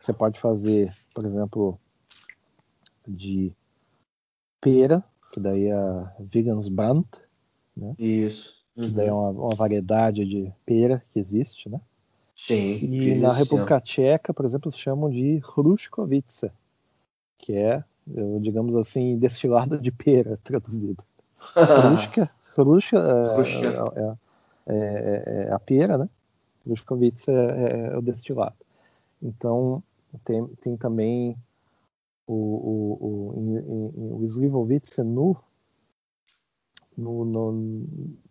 Você 0.00 0.12
pode 0.12 0.40
fazer, 0.40 0.94
por 1.12 1.24
exemplo, 1.24 1.78
de 3.06 3.52
pera, 4.60 5.02
que 5.32 5.40
daí 5.40 5.66
é 5.66 5.72
a 5.72 6.14
Vegansbrand, 6.20 7.06
né? 7.76 7.94
Isso. 7.98 8.64
Uhum. 8.76 8.84
Que 8.84 8.90
daí 8.90 9.08
é 9.08 9.12
uma, 9.12 9.30
uma, 9.30 9.54
variedade 9.54 10.24
de 10.24 10.52
pera 10.64 11.02
que 11.10 11.18
existe, 11.18 11.68
né? 11.68 11.80
Sim. 12.34 12.78
E 12.84 13.14
na 13.16 13.32
República 13.32 13.80
Tcheca, 13.80 14.32
por 14.32 14.44
exemplo, 14.44 14.70
chamam 14.70 15.10
de 15.10 15.40
Hruškovice, 15.42 16.52
que 17.38 17.52
é, 17.54 17.82
digamos 18.40 18.74
assim, 18.76 19.18
destilado 19.18 19.78
de 19.78 19.90
pera, 19.90 20.38
traduzido. 20.44 21.04
Hruška, 21.54 22.30
Hruška 22.56 22.98
é, 23.96 24.00
é, 24.00 24.16
é, 24.66 24.76
é, 24.76 25.46
é, 25.48 25.52
a 25.52 25.58
pera, 25.58 25.98
né? 25.98 26.08
Lushkovitz 26.66 27.28
é, 27.28 27.32
é, 27.32 27.86
é, 27.86 27.96
o 27.96 28.02
destilado. 28.02 28.56
Então, 29.22 29.82
tem, 30.24 30.46
tem 30.60 30.76
também 30.76 31.36
o, 32.26 32.34
o, 32.34 32.98
o, 33.40 34.18
o 34.20 34.24
Slivovitz 34.26 34.98
no, 34.98 35.36
no, 36.96 37.24
no, 37.24 37.52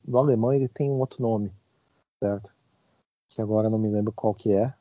no, 0.05 0.17
alemão 0.17 0.53
ele 0.53 0.67
tem 0.67 0.89
um 0.89 0.99
outro 0.99 1.21
nome, 1.21 1.51
certo? 2.19 2.53
Que 3.29 3.41
agora 3.41 3.69
não 3.69 3.79
me 3.79 3.89
lembro 3.89 4.13
qual 4.13 4.33
que 4.33 4.53
é. 4.53 4.73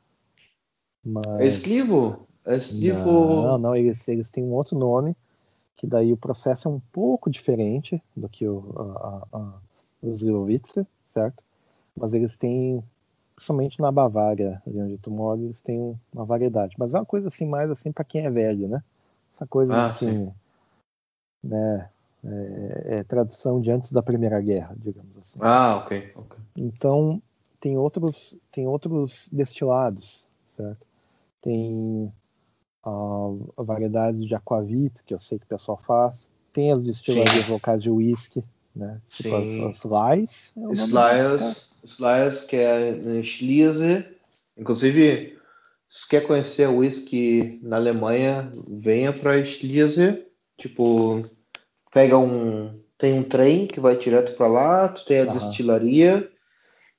Mas... 1.03 1.39
É 1.39 1.45
Slivo? 1.45 2.27
É 2.47 2.55
Slivo... 2.55 3.43
Não, 3.43 3.57
não, 3.57 3.75
eles, 3.75 4.07
eles 4.07 4.29
têm 4.29 4.43
um 4.43 4.53
outro 4.53 4.77
nome, 4.77 5.15
que 5.75 5.85
daí 5.85 6.11
o 6.11 6.17
processo 6.17 6.67
é 6.67 6.71
um 6.71 6.79
pouco 6.91 7.29
diferente 7.29 8.01
do 8.15 8.27
que 8.27 8.47
o, 8.47 8.63
a, 8.75 9.37
a, 9.37 9.37
a, 9.37 9.53
o 10.01 10.11
Slivovitz, 10.11 10.79
certo? 11.13 11.43
mas 11.97 12.13
eles 12.13 12.37
têm, 12.37 12.83
principalmente 13.35 13.81
na 13.81 13.91
Bavária, 13.91 14.61
ali 14.65 14.79
onde 14.79 14.97
tu 14.97 15.09
mora, 15.09 15.41
eles 15.41 15.59
têm 15.61 15.99
uma 16.13 16.23
variedade. 16.23 16.75
Mas 16.77 16.93
é 16.93 16.99
uma 16.99 17.05
coisa 17.05 17.27
assim, 17.27 17.45
mais 17.45 17.69
assim 17.71 17.91
para 17.91 18.05
quem 18.05 18.25
é 18.25 18.29
velho, 18.29 18.67
né? 18.67 18.83
Essa 19.33 19.47
coisa 19.47 19.73
ah, 19.73 19.87
assim, 19.87 20.25
sim. 20.25 20.33
né? 21.43 21.89
É, 22.23 22.97
é, 22.97 23.03
tradição 23.03 23.61
de 23.61 23.71
antes 23.71 23.91
da 23.91 24.01
Primeira 24.01 24.39
Guerra, 24.41 24.75
digamos 24.77 25.15
assim. 25.17 25.39
Ah, 25.41 25.77
ok, 25.77 26.11
ok. 26.15 26.39
Então 26.55 27.21
tem 27.59 27.77
outros, 27.77 28.37
tem 28.51 28.67
outros 28.67 29.29
destilados, 29.31 30.25
certo? 30.55 30.85
Tem 31.41 32.11
uh, 32.87 33.53
variedades 33.57 34.25
de 34.25 34.33
aquavit 34.33 35.03
que 35.05 35.13
eu 35.13 35.19
sei 35.19 35.37
que 35.37 35.45
o 35.45 35.49
pessoal 35.49 35.79
faz. 35.85 36.27
Tem 36.53 36.71
as 36.71 36.83
destilarias 36.83 37.49
locais 37.49 37.83
de 37.83 37.89
whisky, 37.89 38.43
né? 38.75 38.99
Tipo 39.09 39.41
Sim. 39.41 39.65
as, 39.65 39.85
as. 39.85 40.53
É 40.55 40.73
Slies, 40.73 41.69
Slies, 41.83 42.43
que 42.45 42.55
é 42.55 42.91
em 42.91 43.23
Schliersee. 43.23 44.05
Inclusive, 44.57 45.37
se 45.89 46.07
quer 46.07 46.25
conhecer 46.25 46.67
o 46.67 46.77
whisky 46.77 47.59
na 47.61 47.75
Alemanha, 47.75 48.49
venha 48.69 49.13
para 49.13 49.43
Schliersee. 49.43 50.25
Tipo, 50.57 51.25
pega 51.91 52.17
um. 52.17 52.79
Tem 52.97 53.13
um 53.13 53.23
trem 53.23 53.67
que 53.67 53.79
vai 53.79 53.95
direto 53.95 54.35
para 54.35 54.47
lá, 54.47 54.87
tu 54.87 55.05
tem 55.05 55.19
a 55.19 55.25
destilaria, 55.25 56.27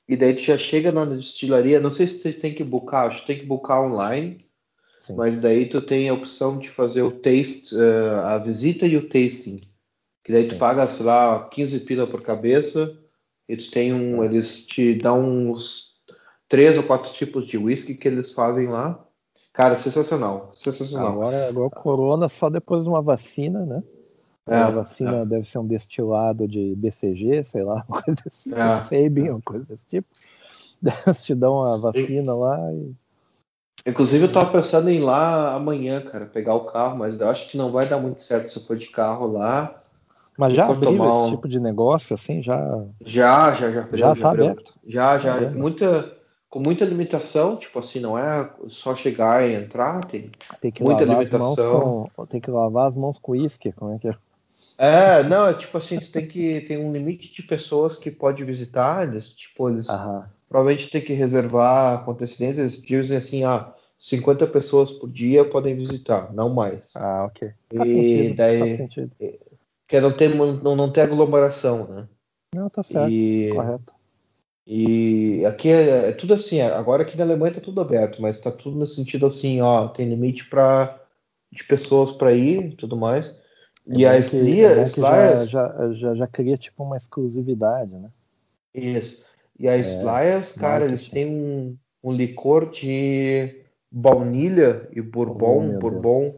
e 0.08 0.16
daí 0.16 0.32
tu 0.32 0.42
já 0.42 0.56
chega 0.56 0.92
na 0.92 1.04
destilaria. 1.04 1.80
Não 1.80 1.90
sei 1.90 2.06
se 2.06 2.22
tu 2.22 2.40
tem 2.40 2.54
que 2.54 2.62
buscar, 2.62 3.08
acho 3.08 3.22
que 3.22 3.26
tem 3.26 3.40
que 3.40 3.46
buscar 3.46 3.82
online. 3.82 4.38
Sim. 5.08 5.16
Mas 5.16 5.40
daí 5.40 5.66
tu 5.66 5.82
tem 5.82 6.08
a 6.08 6.14
opção 6.14 6.58
de 6.58 6.70
fazer 6.70 7.02
o 7.02 7.10
taste, 7.10 7.74
uh, 7.74 8.20
a 8.26 8.38
visita 8.38 8.86
e 8.86 8.96
o 8.96 9.08
tasting. 9.08 9.60
Que 10.24 10.32
daí 10.32 10.44
Sim. 10.44 10.50
tu 10.50 10.58
paga, 10.58 10.86
sei 10.86 11.04
lá, 11.04 11.48
15 11.50 11.80
pila 11.80 12.06
por 12.06 12.22
cabeça 12.22 12.96
eles 13.48 13.70
têm 13.70 13.94
um, 13.94 14.22
eles 14.22 14.66
te 14.66 14.94
dão 14.94 15.24
uns 15.24 16.02
três 16.48 16.76
ou 16.76 16.84
quatro 16.84 17.12
tipos 17.12 17.46
de 17.46 17.56
whisky 17.56 17.94
que 17.94 18.06
eles 18.06 18.32
fazem 18.32 18.68
lá. 18.68 19.02
Cara, 19.52 19.74
sensacional, 19.74 20.52
sensacional. 20.54 21.12
Agora, 21.12 21.48
agora 21.48 21.70
Corona 21.70 22.28
só 22.28 22.50
depois 22.50 22.84
de 22.84 22.90
uma 22.90 23.00
vacina, 23.00 23.64
né? 23.64 23.82
É, 24.46 24.54
a 24.54 24.70
vacina 24.70 25.18
é. 25.18 25.26
deve 25.26 25.48
ser 25.48 25.58
um 25.58 25.66
destilado 25.66 26.46
de 26.46 26.74
BCG, 26.76 27.42
sei 27.42 27.64
lá, 27.64 27.84
uma 27.88 28.02
coisa 28.02 28.22
assim, 28.26 28.52
é, 28.54 28.76
Sabin, 28.80 29.30
uma 29.30 29.40
coisa 29.40 29.64
desse 29.64 29.84
tipo. 29.88 30.06
Eles 31.06 31.24
te 31.24 31.34
dão 31.34 31.64
a 31.64 31.76
vacina 31.76 32.32
e... 32.32 32.36
lá 32.36 32.72
e. 32.72 32.94
Inclusive 33.86 34.24
eu 34.24 34.32
tava 34.32 34.50
pensando 34.50 34.90
em 34.90 34.96
ir 34.96 35.00
lá 35.00 35.54
amanhã, 35.54 36.00
cara, 36.00 36.26
pegar 36.26 36.54
o 36.54 36.64
carro, 36.64 36.98
mas 36.98 37.20
eu 37.20 37.28
acho 37.28 37.50
que 37.50 37.56
não 37.56 37.70
vai 37.70 37.86
dar 37.86 37.98
muito 37.98 38.20
certo 38.20 38.50
se 38.50 38.58
eu 38.58 38.62
for 38.64 38.76
de 38.76 38.88
carro 38.88 39.32
lá. 39.32 39.82
Mas 40.36 40.54
já 40.54 40.66
abriu 40.66 41.02
um... 41.02 41.08
esse 41.08 41.30
tipo 41.30 41.48
de 41.48 41.58
negócio, 41.58 42.14
assim, 42.14 42.42
já... 42.42 42.84
Já, 43.04 43.54
já, 43.54 43.70
já 43.70 43.80
abriu. 43.80 43.98
Já, 43.98 44.14
já 44.14 44.22
tá 44.22 44.30
abriu. 44.30 44.44
aberto? 44.44 44.74
Já, 44.86 45.18
já. 45.18 45.40
Tá 45.40 45.50
muita, 45.50 46.12
com 46.48 46.60
muita 46.60 46.84
limitação, 46.84 47.56
tipo 47.56 47.78
assim, 47.78 48.00
não 48.00 48.16
é 48.16 48.50
só 48.68 48.94
chegar 48.94 49.48
e 49.48 49.54
entrar, 49.54 50.04
tem, 50.04 50.30
tem 50.60 50.70
que 50.70 50.82
muita 50.82 51.04
limitação. 51.04 52.08
Com, 52.14 52.26
tem 52.26 52.40
que 52.40 52.50
lavar 52.50 52.88
as 52.88 52.94
mãos 52.94 53.18
com 53.18 53.32
uísque, 53.32 53.72
como 53.72 53.94
é 53.94 53.98
que 53.98 54.08
é? 54.08 54.14
É, 54.78 55.22
não, 55.24 55.44
é 55.44 55.54
tipo 55.54 55.76
assim, 55.76 55.98
tu 55.98 56.10
tem 56.10 56.28
que 56.28 56.60
tem 56.62 56.78
um 56.78 56.92
limite 56.92 57.32
de 57.32 57.42
pessoas 57.42 57.96
que 57.96 58.12
pode 58.12 58.44
visitar, 58.44 59.08
eles, 59.08 59.30
tipo, 59.30 59.68
eles 59.68 59.88
Aham. 59.88 60.24
Provavelmente 60.48 60.90
tem 60.90 61.00
que 61.00 61.12
reservar 61.12 62.04
com 62.04 62.12
antecedência, 62.12 62.62
eles 62.62 62.82
dizem 62.82 63.16
assim, 63.16 63.44
ah, 63.44 63.72
50 63.98 64.46
pessoas 64.46 64.92
por 64.92 65.10
dia 65.10 65.44
podem 65.44 65.74
visitar, 65.76 66.32
não 66.32 66.48
mais. 66.48 66.94
Ah, 66.96 67.24
ok. 67.26 67.50
Faz 67.76 67.90
e 67.90 67.92
sentido, 67.92 68.36
daí, 68.36 68.58
faz 68.58 68.76
sentido 68.76 69.12
que 69.88 70.00
não 70.00 70.12
ter, 70.12 70.34
não, 70.34 70.76
não 70.76 70.92
ter 70.92 71.00
aglomeração, 71.00 71.86
né? 71.88 72.08
Não, 72.54 72.68
tá 72.68 72.82
certo, 72.82 73.10
e, 73.10 73.50
correto. 73.54 73.92
E 74.66 75.44
aqui 75.46 75.70
é, 75.70 76.10
é, 76.10 76.12
tudo 76.12 76.34
assim, 76.34 76.60
agora 76.60 77.02
aqui 77.02 77.16
na 77.16 77.24
Alemanha 77.24 77.54
tá 77.54 77.60
tudo 77.60 77.80
aberto, 77.80 78.20
mas 78.20 78.40
tá 78.40 78.50
tudo 78.50 78.78
no 78.78 78.86
sentido 78.86 79.24
assim, 79.24 79.62
ó, 79.62 79.88
tem 79.88 80.08
limite 80.08 80.44
para 80.48 81.02
de 81.50 81.64
pessoas 81.64 82.12
para 82.12 82.32
ir 82.32 82.72
e 82.72 82.76
tudo 82.76 82.94
mais. 82.94 83.40
É 83.88 83.96
e 83.96 84.06
a 84.06 84.18
Slias, 84.18 84.98
é 84.98 85.00
já, 85.00 85.44
já, 85.46 85.92
já, 85.92 86.14
já 86.14 86.26
cria 86.26 86.58
tipo 86.58 86.84
uma 86.84 86.98
exclusividade, 86.98 87.92
né? 87.92 88.10
Isso. 88.74 89.24
E 89.58 89.68
a 89.68 89.76
é, 89.76 89.82
cara, 90.56 90.84
eles 90.84 91.08
têm 91.08 91.26
um, 91.26 91.76
um 92.02 92.12
licor 92.12 92.70
de 92.70 93.64
baunilha 93.90 94.88
e 94.92 95.00
bourbon, 95.00 95.70
Oh, 95.70 95.78
bourbon. 95.80 96.34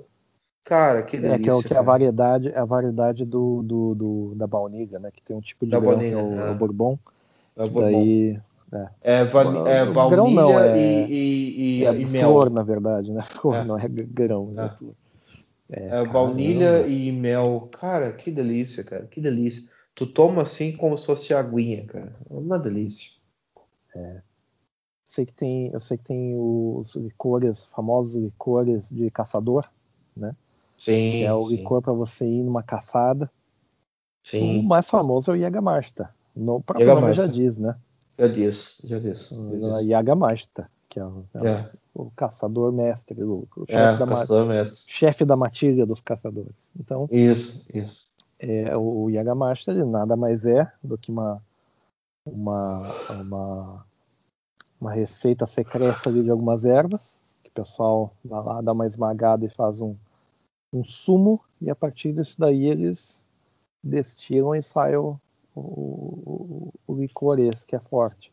Cara, 0.64 1.02
que 1.02 1.18
É, 1.18 1.38
delícia. 1.38 1.38
que 1.38 1.50
é, 1.50 1.68
que 1.68 1.74
é 1.74 1.76
a 1.78 1.82
cara. 1.82 1.84
variedade, 1.92 2.48
é 2.48 2.58
a 2.58 2.64
variedade 2.64 3.24
do, 3.24 3.62
do, 3.62 3.94
do- 3.94 4.34
da 4.36 4.46
baunilha, 4.46 4.98
né? 4.98 5.10
Que 5.10 5.22
tem 5.22 5.36
um 5.36 5.40
tipo 5.40 5.66
de 5.66 5.72
Da 5.72 5.78
grão 5.78 5.98
baunilha, 5.98 6.08
que 6.08 6.14
é 6.14 6.16
o, 6.16 6.40
é. 6.40 6.50
o 6.50 6.54
bourbon. 6.54 6.98
É 7.56 7.66
bourbon. 7.66 8.04
daí 8.04 8.40
É, 9.02 9.24
van- 9.24 9.68
é 9.68 9.84
baunilha 9.86 10.42
não, 10.42 10.58
é- 10.58 10.78
e, 10.78 11.12
e, 11.12 11.80
e, 11.80 11.84
é 11.84 11.92
e 12.02 12.06
mel. 12.06 12.32
flor, 12.32 12.50
na 12.50 12.62
verdade, 12.62 13.12
né? 13.12 13.22
Flor, 13.40 13.56
É. 13.56 13.64
não 13.64 13.78
é 13.78 13.88
grão, 13.88 14.52
é 14.56 14.64
É. 14.64 14.68
flor. 14.78 14.94
É, 15.70 16.04
baunilha 16.04 16.86
e 16.86 17.12
mel. 17.12 17.68
Cara, 17.72 18.12
que 18.12 18.30
delícia, 18.30 18.84
cara. 18.84 19.06
Que 19.06 19.20
delícia. 19.20 19.69
Tu 20.00 20.06
toma 20.06 20.40
assim 20.44 20.74
como 20.74 20.96
se 20.96 21.04
fosse 21.04 21.34
aguinha, 21.34 21.84
cara. 21.84 22.16
É 22.30 22.32
uma 22.32 22.58
delícia. 22.58 23.10
Sei 25.04 25.26
que 25.26 25.34
tem, 25.34 25.68
eu 25.70 25.78
sei 25.78 25.98
que 25.98 26.04
tem 26.04 26.34
os 26.38 26.96
licores, 26.96 27.66
famosos 27.66 28.14
licores 28.14 28.88
de 28.88 29.10
caçador, 29.10 29.68
Sim. 30.78 31.10
que 31.10 31.22
é 31.22 31.34
o 31.34 31.46
sim, 31.46 31.56
licor 31.56 31.82
para 31.82 31.92
você 31.92 32.24
ir 32.24 32.42
numa 32.42 32.62
caçada. 32.62 33.26
O 33.26 34.26
Sim. 34.30 34.62
mais 34.62 34.88
famoso 34.88 35.32
é 35.32 35.34
o 35.34 35.38
Jägermeister. 35.38 36.08
No 36.34 36.62
próprio 36.62 36.94
nome 36.94 37.12
já 37.12 37.26
diz, 37.26 37.58
né? 37.58 37.76
Já 38.18 38.26
disse, 38.26 38.88
já 38.88 38.98
disse. 38.98 39.34
já 39.34 39.36
O 39.38 39.74
disse. 39.74 39.86
Jägermeister, 39.86 40.66
que 40.88 40.98
é 40.98 41.04
o, 41.04 41.26
é 41.34 41.42
o- 41.42 41.46
É, 41.46 41.70
o 41.94 42.10
caçador 42.12 42.72
mestre, 42.72 43.22
o, 43.22 43.46
o 43.54 43.66
chefe, 43.66 43.72
é 43.72 43.98
da, 43.98 44.06
caçador 44.06 44.46
mestre. 44.46 44.90
chefe 44.90 45.24
da 45.26 45.36
matilha 45.36 45.84
dos 45.84 46.00
caçadores. 46.00 46.54
Então, 46.78 47.06
Isso, 47.12 47.66
isso. 47.74 48.09
É, 48.40 48.74
o, 48.76 49.10
ele 49.70 49.84
nada 49.84 50.16
mais 50.16 50.44
é 50.46 50.70
do 50.82 50.96
que 50.96 51.12
uma, 51.12 51.42
uma, 52.26 52.82
uma, 53.10 53.86
uma 54.80 54.92
receita 54.92 55.46
secreta 55.46 56.10
de 56.10 56.30
algumas 56.30 56.64
ervas, 56.64 57.14
que 57.44 57.50
o 57.50 57.52
pessoal 57.52 58.14
vai 58.24 58.42
lá, 58.42 58.60
dá 58.62 58.72
uma 58.72 58.86
esmagada 58.86 59.44
e 59.44 59.50
faz 59.50 59.80
um, 59.80 59.94
um 60.72 60.82
sumo, 60.82 61.40
e 61.60 61.68
a 61.70 61.76
partir 61.76 62.12
disso 62.14 62.36
daí 62.38 62.64
eles 62.64 63.22
destilam 63.84 64.54
e 64.54 64.62
sai 64.62 64.96
o, 64.96 65.18
o, 65.54 66.72
o, 66.86 66.94
licor 66.94 67.38
esse, 67.38 67.66
que 67.66 67.76
é 67.76 67.80
forte. 67.80 68.32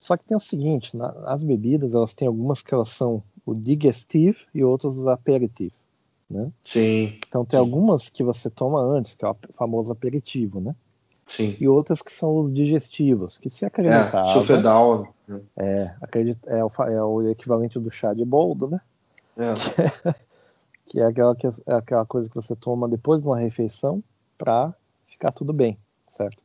Só 0.00 0.16
que 0.16 0.24
tem 0.24 0.36
o 0.36 0.40
seguinte, 0.40 0.96
na- 0.96 1.12
as 1.32 1.44
bebidas, 1.44 1.94
elas 1.94 2.12
têm 2.12 2.26
algumas 2.26 2.60
que 2.60 2.74
elas 2.74 2.88
são 2.88 3.22
o 3.46 3.54
digestive 3.54 4.38
e 4.52 4.64
outras 4.64 4.96
os. 4.98 5.72
Sim, 6.64 7.12
Então 7.28 7.44
tem 7.44 7.58
algumas 7.58 8.08
que 8.08 8.22
você 8.22 8.50
toma 8.50 8.80
antes, 8.80 9.14
que 9.14 9.24
é 9.24 9.28
o 9.28 9.36
famoso 9.54 9.90
aperitivo, 9.92 10.60
né? 10.60 10.74
sim. 11.26 11.56
E 11.60 11.66
outras 11.68 12.02
que 12.02 12.12
são 12.12 12.38
os 12.38 12.52
digestivos, 12.52 13.38
que 13.38 13.48
se 13.50 13.64
É, 13.64 13.68
acreditava, 13.68 14.32
sulfedal. 14.32 15.14
é, 15.56 15.94
acredita, 16.00 16.50
é, 16.50 16.64
o, 16.64 16.70
é 16.88 17.02
o 17.04 17.28
equivalente 17.30 17.78
do 17.78 17.90
chá 17.90 18.12
de 18.14 18.24
boldo, 18.24 18.68
né? 18.68 18.80
É, 19.36 20.14
Que 20.86 21.00
é 21.00 21.06
aquela, 21.06 21.34
que 21.34 21.46
é 21.46 21.50
aquela 21.72 22.04
coisa 22.04 22.28
que 22.28 22.34
você 22.34 22.54
toma 22.54 22.86
depois 22.88 23.22
de 23.22 23.26
uma 23.26 23.38
refeição 23.38 24.02
para 24.36 24.74
ficar 25.06 25.32
tudo 25.32 25.52
bem, 25.52 25.78
certo? 26.16 26.36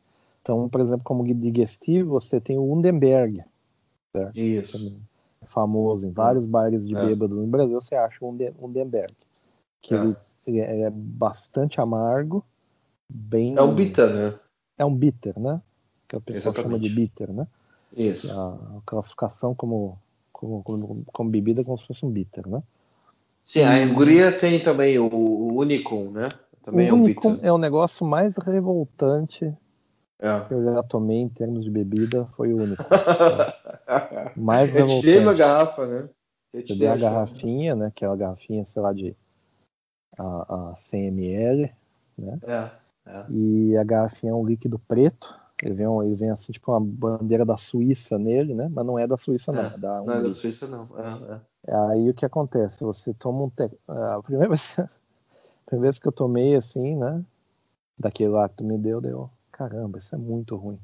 Então, 0.42 0.70
por 0.70 0.80
exemplo, 0.80 1.04
como 1.04 1.26
digestivo, 1.26 2.12
você 2.12 2.40
tem 2.40 2.58
o 2.58 2.72
Undenberg, 2.72 3.44
isso. 4.34 4.72
também 4.78 5.02
é 5.42 5.46
famoso 5.48 6.08
em 6.08 6.12
vários 6.12 6.46
bares 6.46 6.86
de 6.88 6.96
É. 6.96 7.00
bêbado 7.02 7.36
no 7.36 7.48
Brasil, 7.48 7.82
você 7.82 7.96
acha 7.96 8.24
o 8.24 8.30
Unden- 8.30 8.54
Undenberg, 8.62 9.14
que 9.82 9.94
É. 9.94 9.98
ele, 9.98 10.16
ele 10.46 10.82
é 10.82 10.90
bastante 10.90 11.80
amargo, 11.82 12.44
bem 13.10 13.58
É 13.58 13.62
o 13.62 13.74
Bita, 13.74 14.08
né? 14.08 14.40
é 14.78 14.86
um 14.86 14.94
bitter, 14.94 15.38
né? 15.40 15.62
Que 16.08 16.16
o 16.16 16.22
pessoal 16.22 16.54
chama 16.56 16.80
de 16.80 16.88
Exatamente. 16.88 16.96
bitter, 16.96 17.34
né? 17.34 17.48
Isso. 17.94 18.32
A, 18.32 18.54
a 18.78 18.82
classificação 18.86 19.56
como, 19.56 19.98
como, 20.32 20.64
como, 20.64 21.06
como 21.06 21.30
bebida 21.30 21.62
é 21.62 21.64
como 21.64 21.78
se 21.78 21.86
fosse 21.88 22.06
um 22.06 22.10
bitter, 22.10 22.48
né? 22.48 22.62
Sim, 23.44 23.64
a 23.64 23.72
Hungria 23.86 24.32
tem 24.32 24.62
também 24.64 25.00
o, 25.00 25.08
o 25.08 25.60
Unicum, 25.60 26.12
né? 26.12 26.30
Também 26.64 26.88
o 26.88 26.90
é 26.90 26.94
um 26.94 27.02
único 27.04 27.32
Bita. 27.32 27.48
é 27.48 27.52
o 27.52 27.58
negócio 27.58 28.06
mais 28.06 28.38
revoltante 28.38 29.46
É. 30.20 30.40
que 30.42 30.54
eu 30.54 30.64
já 30.64 30.84
tomei 30.84 31.18
em 31.18 31.30
termos 31.30 31.64
de 31.64 31.72
bebida, 31.72 32.26
foi 32.36 32.54
o 32.54 32.58
único. 32.58 32.84
Mais 34.36 34.74
Eu 34.74 34.86
te 34.88 35.02
dei 35.02 35.20
uma 35.20 35.34
revoltante. 35.34 35.38
garrafa, 35.40 35.88
né? 35.88 36.10
Eu 36.54 36.64
Eu 36.70 36.90
a 36.90 36.94
a 36.94 36.98
garrafinha, 36.98 37.76
né? 37.76 37.92
Que 37.96 38.06
é 38.06 38.10
uma 38.10 38.18
garrafinha, 38.18 38.66
sei 38.66 38.82
lá, 38.82 38.94
de 38.94 39.16
a, 40.18 40.72
a 40.72 40.76
100 40.78 41.08
ml, 41.08 41.72
né? 42.18 42.40
É, 42.44 42.72
é. 43.10 43.26
E 43.30 43.78
a 43.78 43.84
garrafinha 43.84 44.32
é 44.32 44.36
um 44.36 44.46
líquido 44.46 44.80
preto. 44.80 45.34
Ele 45.64 45.74
vem, 45.74 45.88
ele 46.06 46.16
vem 46.16 46.30
assim, 46.30 46.52
tipo 46.52 46.72
uma 46.72 46.80
bandeira 46.80 47.44
da 47.44 47.58
Suíça 47.58 48.18
nele, 48.18 48.54
né? 48.54 48.70
Mas 48.72 48.86
não 48.86 49.00
é 49.00 49.08
da 49.08 49.18
Suíça, 49.18 49.52
não. 49.52 49.64
É, 49.64 49.74
É 49.74 49.78
da 49.78 50.02
Não 50.02 50.14
é 50.14 50.22
da. 50.22 50.34
Suíça, 50.34 50.68
não. 50.68 50.88
É, 50.98 51.42
é. 51.68 51.76
Aí 51.90 52.10
o 52.10 52.14
que 52.14 52.26
acontece? 52.26 52.84
Você 52.84 53.14
toma 53.14 53.44
um. 53.44 53.50
Te... 53.50 53.70
A 53.88 54.22
primeira 54.22 54.50
vez, 54.50 54.76
a 54.78 54.88
primeira 55.66 55.92
vez 55.92 56.00
que 56.00 56.08
eu 56.08 56.12
tomei 56.12 56.56
assim, 56.56 56.96
né? 56.96 57.24
Daquele 57.98 58.30
lá 58.30 58.48
que 58.48 58.58
tu 58.58 58.64
me 58.64 58.78
deu, 58.78 59.02
deu. 59.02 59.30
Caramba, 59.52 59.98
isso 59.98 60.14
é 60.14 60.18
muito 60.18 60.56
ruim. 60.56 60.80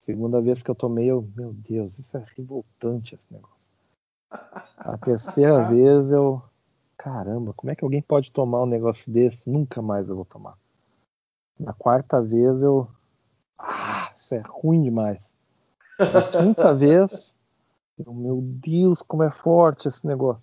Segunda 0.00 0.40
vez 0.40 0.64
que 0.64 0.70
eu 0.70 0.74
tomei, 0.74 1.06
eu. 1.06 1.24
Meu 1.36 1.52
Deus, 1.52 1.96
isso 1.96 2.16
é 2.16 2.24
revoltante 2.36 3.14
esse 3.14 3.24
negócio. 3.32 3.56
A 4.76 4.98
terceira 4.98 5.62
vez 5.70 6.10
eu. 6.10 6.42
Caramba, 7.02 7.52
como 7.54 7.68
é 7.72 7.74
que 7.74 7.82
alguém 7.82 8.00
pode 8.00 8.30
tomar 8.30 8.62
um 8.62 8.66
negócio 8.66 9.12
desse? 9.12 9.50
Nunca 9.50 9.82
mais 9.82 10.08
eu 10.08 10.14
vou 10.14 10.24
tomar. 10.24 10.56
Na 11.58 11.72
quarta 11.72 12.22
vez 12.22 12.62
eu. 12.62 12.88
Ah, 13.58 14.14
isso 14.16 14.32
é 14.36 14.42
ruim 14.46 14.84
demais. 14.84 15.20
Na 15.98 16.30
quinta 16.30 16.72
vez. 16.72 17.34
Eu, 17.98 18.14
meu 18.14 18.40
Deus, 18.40 19.02
como 19.02 19.24
é 19.24 19.32
forte 19.32 19.88
esse 19.88 20.06
negócio. 20.06 20.40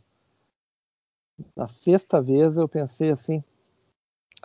Na 1.56 1.66
sexta 1.66 2.22
vez 2.22 2.58
eu 2.58 2.68
pensei 2.68 3.10
assim. 3.10 3.42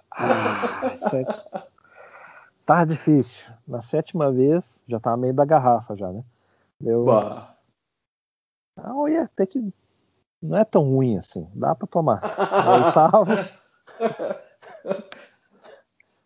Ah, 0.09 0.95
isso 0.95 1.17
é... 1.17 1.25
tá 2.65 2.85
difícil. 2.85 3.45
Na 3.67 3.83
sétima 3.83 4.31
vez, 4.31 4.81
já 4.87 5.01
tava 5.01 5.17
meio 5.17 5.35
da 5.35 5.45
garrafa 5.45 5.97
já, 5.97 6.13
né? 6.13 6.23
Eu, 6.81 7.07
Bah. 7.07 7.57
ah, 8.77 8.95
olha, 8.95 9.25
até 9.25 9.47
que 9.47 9.73
não 10.45 10.59
é 10.59 10.65
tão 10.65 10.83
ruim 10.83 11.17
assim. 11.19 11.47
Dá 11.55 11.75
pra 11.75 11.87
tomar. 11.87 12.21
Na 12.21 12.87
oitava. 12.87 13.25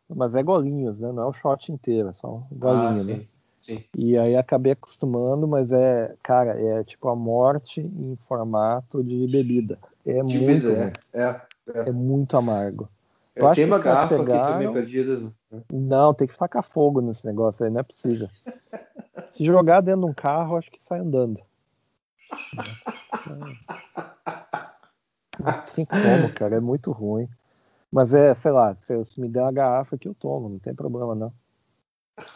Mas 0.08 0.34
é 0.34 0.42
golinhos, 0.42 1.00
né? 1.00 1.12
Não 1.12 1.22
é 1.24 1.26
o 1.26 1.32
shot 1.34 1.70
inteiro, 1.70 2.08
é 2.08 2.12
só 2.14 2.28
um 2.36 2.42
golinho, 2.58 3.02
Ah, 3.02 3.04
né? 3.04 3.14
sim, 3.14 3.28
sim. 3.60 3.84
E 3.96 4.16
aí 4.16 4.36
acabei 4.36 4.72
acostumando, 4.72 5.46
mas 5.46 5.70
é, 5.70 6.14
cara, 6.22 6.58
é 6.58 6.82
tipo 6.82 7.08
a 7.08 7.14
morte 7.16 7.80
em 7.82 8.16
formato 8.26 9.04
de 9.04 9.26
bebida. 9.26 9.78
É 10.06 10.14
De 10.14 10.22
muito, 10.22 10.66
ruim, 10.66 10.76
é. 10.78 10.92
É, 11.12 11.22
é. 11.24 11.88
é 11.88 11.92
muito 11.92 12.36
amargo. 12.38 12.88
Eu 13.36 13.44
Eu 13.44 13.48
acho 13.50 13.60
tenho 13.60 13.74
que 13.74 13.78
garrafa 13.84 14.14
aqui 14.14 14.24
pegaram- 14.24 14.52
também 14.54 14.72
perdida. 14.72 15.18
né? 15.20 15.30
Não, 15.70 16.14
tem 16.14 16.26
que 16.26 16.38
tacar 16.38 16.64
fogo 16.64 17.00
nesse 17.02 17.26
negócio 17.26 17.64
aí, 17.66 17.70
não 17.70 17.80
é 17.80 17.82
possível. 17.84 18.28
Se 19.32 19.44
jogar 19.44 19.82
dentro 19.82 20.00
de 20.00 20.06
um 20.06 20.14
carro, 20.14 20.56
acho 20.56 20.70
que 20.70 20.82
sai 20.82 21.00
andando. 21.00 21.38
Não 25.38 25.62
tem 25.74 25.84
como, 25.84 26.32
cara, 26.34 26.56
é 26.56 26.60
muito 26.60 26.90
ruim. 26.90 27.28
Mas 27.90 28.12
é, 28.12 28.34
sei 28.34 28.50
lá, 28.50 28.74
se, 28.74 29.04
se 29.04 29.20
me 29.20 29.28
der 29.28 29.42
uma 29.42 29.52
garrafa 29.52 29.96
aqui 29.96 30.06
eu 30.08 30.14
tomo, 30.14 30.48
não 30.48 30.58
tem 30.58 30.74
problema 30.74 31.14
não. 31.14 31.32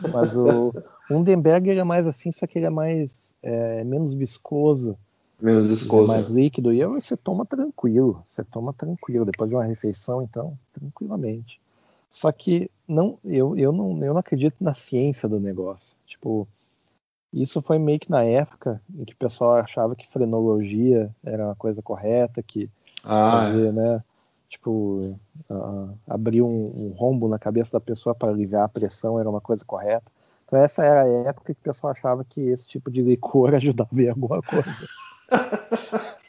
Mas 0.01 0.37
o 0.37 0.73
Undenberg 1.11 1.69
ele 1.69 1.81
é 1.81 1.85
mais 1.85 2.07
assim, 2.07 2.33
só 2.33 2.47
que 2.47 2.59
ele 2.59 2.67
é 2.67 2.71
mais 2.71 3.35
é, 3.43 3.85
menos 3.85 4.15
viscoso, 4.15 4.97
Menos 5.41 5.65
é 5.65 5.69
viscoso. 5.69 6.07
mais 6.07 6.29
líquido 6.29 6.73
e 6.73 6.85
você 6.87 7.17
toma 7.17 7.45
tranquilo, 7.45 8.23
você 8.27 8.45
toma 8.45 8.73
tranquilo 8.73 9.25
depois 9.25 9.51
de 9.51 9.57
uma 9.57 9.65
refeição, 9.65 10.23
então 10.23 10.57
tranquilamente. 10.73 11.61
Só 12.09 12.31
que 12.31 12.71
não, 12.87 13.19
eu, 13.25 13.57
eu 13.57 13.73
não, 13.73 14.03
eu 14.05 14.13
não 14.13 14.21
acredito 14.21 14.57
na 14.61 14.75
ciência 14.75 15.29
do 15.29 15.41
negócio. 15.41 15.97
Tipo, 16.07 16.47
isso 17.33 17.63
foi 17.63 17.79
meio 17.79 17.99
que 17.99 18.11
na 18.11 18.23
época 18.25 18.81
em 18.95 19.05
que 19.05 19.15
o 19.15 19.17
pessoal 19.17 19.55
achava 19.55 19.97
que 19.97 20.09
frenologia 20.09 21.11
era 21.25 21.47
uma 21.47 21.57
coisa 21.57 21.81
correta, 21.81 22.43
que 22.43 22.69
Ah, 23.05 23.31
fazer, 23.31 23.73
né? 23.73 24.03
Tipo, 24.49 25.19
ah, 25.51 25.89
abrir 26.07 26.43
um, 26.43 26.73
um 26.75 26.95
rombo 26.97 27.27
na 27.29 27.39
cabeça 27.39 27.73
da 27.73 27.81
pessoa 27.81 28.15
para 28.15 28.31
aliviar 28.31 28.65
a 28.65 28.69
pressão 28.69 29.19
era 29.19 29.29
uma 29.29 29.41
coisa 29.41 29.65
correta. 29.65 30.11
Então 30.47 30.63
essa 30.63 30.85
era 30.85 31.03
a 31.03 31.09
época 31.29 31.55
que 31.55 31.61
o 31.61 31.65
pessoal 31.65 31.93
achava 31.93 32.23
que 32.25 32.41
esse 32.43 32.67
tipo 32.67 32.91
de 32.91 33.01
licor 33.01 33.55
ajudava 33.57 34.03
em 34.03 34.09
alguma 34.09 34.43
coisa. 34.43 34.89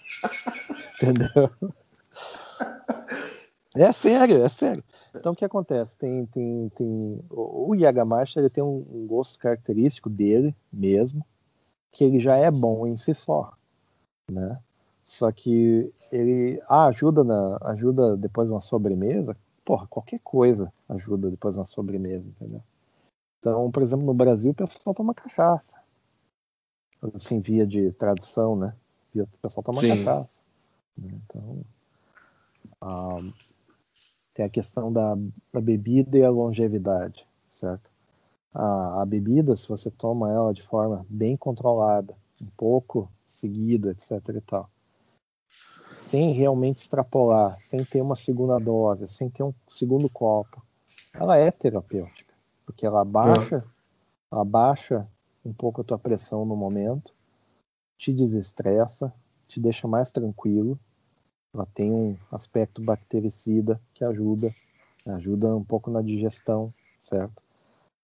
Entendeu? 1.02 1.50
É 3.76 3.92
sério, 3.92 4.44
é 4.44 4.50
sério. 4.50 4.84
Então 5.16 5.34
o 5.34 5.36
que 5.36 5.46
acontece? 5.46 5.92
Tem, 5.98 6.26
tem, 6.28 6.70
tem 6.76 7.20
o, 7.30 7.76
Jägermeister 7.76 8.42
ele 8.42 8.50
tem 8.50 8.64
um, 8.64 8.86
um 8.90 9.08
gosto 9.08 9.38
característico 9.38 10.10
dele 10.10 10.56
mesmo, 10.72 11.26
que 11.92 12.04
ele 12.04 12.20
já 12.20 12.36
é 12.36 12.50
bom 12.50 12.88
em 12.88 12.98
si 12.98 13.14
só, 13.14 13.54
né? 14.32 14.60
Só 15.06 15.32
que 15.32 15.94
ele 16.12 16.62
ah, 16.68 16.86
ajuda 16.86 17.24
na 17.24 17.58
ajuda 17.62 18.18
depois 18.18 18.48
de 18.48 18.54
uma 18.54 18.62
sobremesa. 18.62 19.36
Porra, 19.66 19.88
qualquer 19.88 20.20
coisa 20.24 20.72
ajuda 20.90 21.30
depois 21.30 21.54
de 21.54 21.60
uma 21.60 21.66
sobremesa, 21.66 22.28
entendeu? 22.28 22.62
Então, 23.40 23.70
por 23.72 23.84
exemplo, 23.84 24.06
no 24.06 24.14
Brasil 24.14 24.52
o 24.52 24.56
pessoal 24.56 24.96
toma 24.96 25.14
cachaça. 25.14 25.74
Assim, 27.14 27.42
via 27.42 27.68
de 27.68 27.92
tradução, 27.94 28.56
né? 28.56 28.74
o 29.16 29.28
pessoal 29.42 29.64
toma 29.64 29.82
Sim. 29.82 29.90
cachaça. 29.90 30.42
Né? 30.98 31.12
Então, 31.26 31.62
ah, 32.82 33.20
tem 34.34 34.46
a 34.46 34.50
questão 34.50 34.92
da, 34.92 35.16
da, 35.52 35.62
bebida 35.62 36.18
e 36.18 36.24
a 36.24 36.30
longevidade, 36.30 37.26
certo? 37.50 37.90
A, 38.54 39.02
a, 39.02 39.06
bebida, 39.06 39.56
se 39.56 39.68
você 39.68 39.90
toma 39.92 40.32
ela 40.32 40.54
de 40.54 40.64
forma 40.64 41.06
bem 41.10 41.38
controlada, 41.38 42.16
um 42.42 42.50
pouco 42.58 43.10
seguido, 43.28 43.90
etc 43.90 44.12
e 44.30 44.42
tal, 44.42 44.70
sem 45.92 46.34
realmente 46.34 46.80
extrapolar, 46.80 47.60
sem 47.68 47.84
ter 47.84 48.02
uma 48.02 48.16
segunda 48.16 48.60
dose, 48.60 49.08
sem 49.08 49.30
ter 49.30 49.44
um 49.44 49.54
segundo 49.72 50.10
copo, 50.10 50.62
ela 51.14 51.38
é 51.38 51.50
terapêutica, 51.52 52.34
porque 52.66 52.86
ela 52.86 53.04
baixa, 53.04 53.58
é. 53.58 53.64
ela 54.32 54.46
baixa 54.46 55.08
um 55.46 55.54
pouco 55.54 55.82
a 55.82 55.84
tua 55.84 56.00
pressão 56.00 56.46
no 56.46 56.56
momento, 56.56 57.14
te 57.98 58.14
desestressa, 58.14 59.14
te 59.48 59.60
deixa 59.60 59.88
mais 59.88 60.12
tranquilo. 60.12 60.80
Ela 61.54 61.68
tem 61.74 61.92
um 61.92 62.18
aspecto 62.32 62.82
bactericida 62.82 63.80
que 63.94 64.04
ajuda, 64.04 64.54
ajuda 65.08 65.56
um 65.56 65.64
pouco 65.64 65.92
na 65.92 66.02
digestão, 66.02 66.74
certo? 67.06 67.42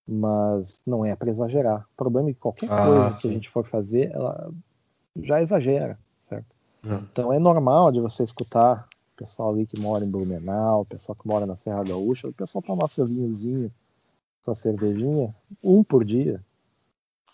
Mas 0.07 0.81
não 0.85 1.05
é 1.05 1.15
para 1.15 1.29
exagerar. 1.29 1.87
O 1.93 1.97
problema 1.97 2.29
é 2.29 2.33
que 2.33 2.39
qualquer 2.39 2.71
ah, 2.71 2.85
coisa 2.85 3.15
sim. 3.15 3.21
que 3.21 3.27
a 3.27 3.31
gente 3.31 3.49
for 3.49 3.65
fazer, 3.65 4.11
ela 4.11 4.51
já 5.21 5.41
exagera, 5.41 5.97
certo? 6.27 6.55
Hum. 6.83 7.05
Então 7.11 7.33
é 7.33 7.39
normal 7.39 7.91
de 7.91 7.99
você 7.99 8.23
escutar 8.23 8.87
o 9.13 9.17
pessoal 9.17 9.51
ali 9.51 9.65
que 9.65 9.79
mora 9.79 10.05
em 10.05 10.09
Blumenau, 10.09 10.81
o 10.81 10.85
pessoal 10.85 11.15
que 11.15 11.27
mora 11.27 11.45
na 11.45 11.57
Serra 11.57 11.83
Gaúcha, 11.83 12.27
o 12.27 12.33
pessoal 12.33 12.61
tomar 12.61 12.87
seu 12.87 13.05
vinhozinho, 13.05 13.71
sua 14.43 14.55
cervejinha, 14.55 15.35
um 15.63 15.83
por 15.83 16.05
dia, 16.05 16.41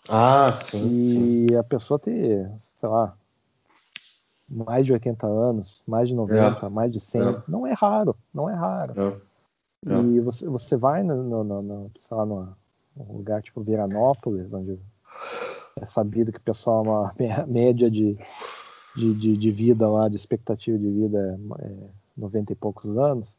ah, 0.08 0.56
sim. 0.58 1.46
E 1.50 1.56
a 1.56 1.64
pessoa 1.64 1.98
ter, 1.98 2.48
sei 2.78 2.88
lá, 2.88 3.16
mais 4.48 4.86
de 4.86 4.92
80 4.92 5.26
anos, 5.26 5.82
mais 5.86 6.08
de 6.08 6.14
90, 6.14 6.66
é. 6.66 6.68
mais 6.68 6.92
de 6.92 7.00
100, 7.00 7.20
é. 7.20 7.42
não 7.48 7.66
é 7.66 7.72
raro, 7.72 8.16
não 8.32 8.48
é 8.48 8.54
raro. 8.54 8.94
É. 9.86 9.92
é. 9.92 10.00
E 10.00 10.20
você, 10.20 10.48
você 10.48 10.76
vai 10.76 11.02
no, 11.02 11.44
no, 11.44 11.62
no, 11.62 11.90
sei 11.98 12.16
lá, 12.16 12.24
num 12.24 12.54
lugar 12.96 13.42
tipo 13.42 13.60
Viranópolis, 13.60 14.52
onde 14.52 14.78
é 15.76 15.84
sabido 15.84 16.32
que 16.32 16.38
o 16.38 16.42
pessoal, 16.42 16.82
uma 16.82 17.14
média 17.46 17.90
de, 17.90 18.16
de, 18.94 19.14
de, 19.14 19.36
de 19.36 19.50
vida 19.50 19.88
lá, 19.88 20.08
de 20.08 20.16
expectativa 20.16 20.78
de 20.78 20.90
vida 20.90 21.38
é, 21.58 21.70
90 22.16 22.52
e 22.52 22.56
poucos 22.56 22.96
anos. 22.96 23.36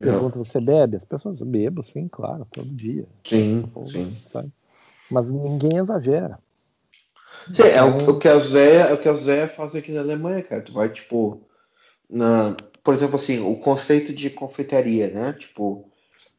É. 0.00 0.06
Pergunta, 0.06 0.38
você 0.38 0.60
bebe? 0.60 0.96
As 0.96 1.04
pessoas, 1.04 1.40
bebo, 1.40 1.82
sim, 1.82 2.08
claro, 2.08 2.46
todo 2.50 2.68
dia. 2.68 3.06
Sim, 3.24 3.64
sim. 3.86 4.10
Sabe? 4.12 4.50
Mas 5.10 5.30
ninguém 5.30 5.78
exagera. 5.78 6.38
Sim, 7.52 7.62
é 7.62 7.82
o, 7.82 8.10
o, 8.10 8.18
que 8.18 8.28
as 8.28 8.52
véias, 8.52 8.90
é 8.90 8.94
o 8.94 8.98
que 8.98 9.08
as 9.08 9.26
véias 9.26 9.52
fazem 9.52 9.80
aqui 9.80 9.92
na 9.92 10.00
Alemanha, 10.00 10.42
cara. 10.42 10.62
Tu 10.62 10.72
vai, 10.72 10.88
tipo, 10.88 11.40
na, 12.08 12.56
por 12.82 12.94
exemplo, 12.94 13.16
assim, 13.16 13.40
o 13.40 13.56
conceito 13.56 14.12
de 14.12 14.30
confeitaria, 14.30 15.08
né? 15.08 15.34
Tipo, 15.38 15.84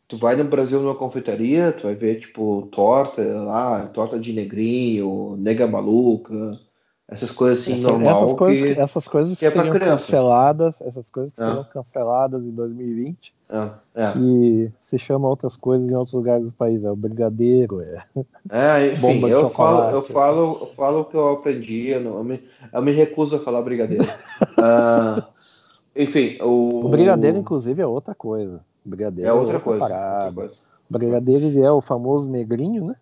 tu 0.07 0.17
vai 0.17 0.35
no 0.35 0.43
Brasil 0.43 0.81
numa 0.81 0.95
confeitaria, 0.95 1.71
tu 1.71 1.83
vai 1.83 1.95
ver, 1.95 2.19
tipo, 2.19 2.67
torta 2.71 3.21
lá, 3.21 3.87
torta 3.87 4.19
de 4.19 4.33
negrinho, 4.33 5.35
nega 5.37 5.67
maluca, 5.67 6.59
essas 7.07 7.31
coisas 7.31 7.59
assim, 7.59 7.75
Essa, 7.75 7.87
normal. 7.87 8.23
Essas 8.23 8.33
coisas, 8.33 8.73
que, 8.73 8.79
essas 8.79 9.07
coisas 9.07 9.33
que, 9.33 9.39
que 9.39 9.45
é 9.45 9.51
seriam 9.51 9.79
canceladas, 9.79 10.75
essas 10.81 11.05
coisas 11.09 11.33
que 11.33 11.41
é. 11.41 11.45
seriam 11.45 11.63
canceladas 11.65 12.43
em 12.43 12.51
2020 12.51 13.33
é, 13.53 13.69
é. 13.93 14.17
e 14.17 14.71
se 14.81 14.97
chama 14.97 15.27
outras 15.27 15.55
coisas 15.55 15.91
em 15.91 15.95
outros 15.95 16.15
lugares 16.15 16.43
do 16.43 16.51
país. 16.51 16.83
É 16.83 16.89
o 16.89 16.95
brigadeiro, 16.95 17.81
é. 17.81 18.03
É, 18.49 18.93
enfim, 18.93 19.27
eu 19.27 19.47
falo, 19.51 19.91
eu 19.91 20.01
falo, 20.01 20.57
eu 20.61 20.73
falo 20.75 21.01
o 21.01 21.05
que 21.05 21.15
eu 21.15 21.29
aprendi, 21.29 21.89
eu, 21.89 22.01
não, 22.01 22.17
eu, 22.17 22.23
me, 22.23 22.43
eu 22.73 22.81
me 22.81 22.91
recuso 22.91 23.35
a 23.35 23.39
falar 23.39 23.61
brigadeiro. 23.61 24.05
uh, 24.05 25.23
enfim, 25.95 26.41
o... 26.41 26.83
o 26.83 26.89
brigadeiro, 26.89 27.37
inclusive, 27.37 27.79
é 27.79 27.85
outra 27.85 28.15
coisa. 28.15 28.59
O 28.83 28.89
brigadeiro 28.89 29.29
é 29.29 29.33
outra, 29.33 29.53
é 29.53 29.55
outra 29.55 29.63
coisa, 29.63 29.83
outra 29.83 30.31
coisa. 30.33 30.55
O 30.89 30.93
brigadeiro 30.93 31.45
ele 31.45 31.61
é 31.61 31.71
o 31.71 31.79
famoso 31.79 32.31
negrinho, 32.31 32.85
né? 32.85 32.95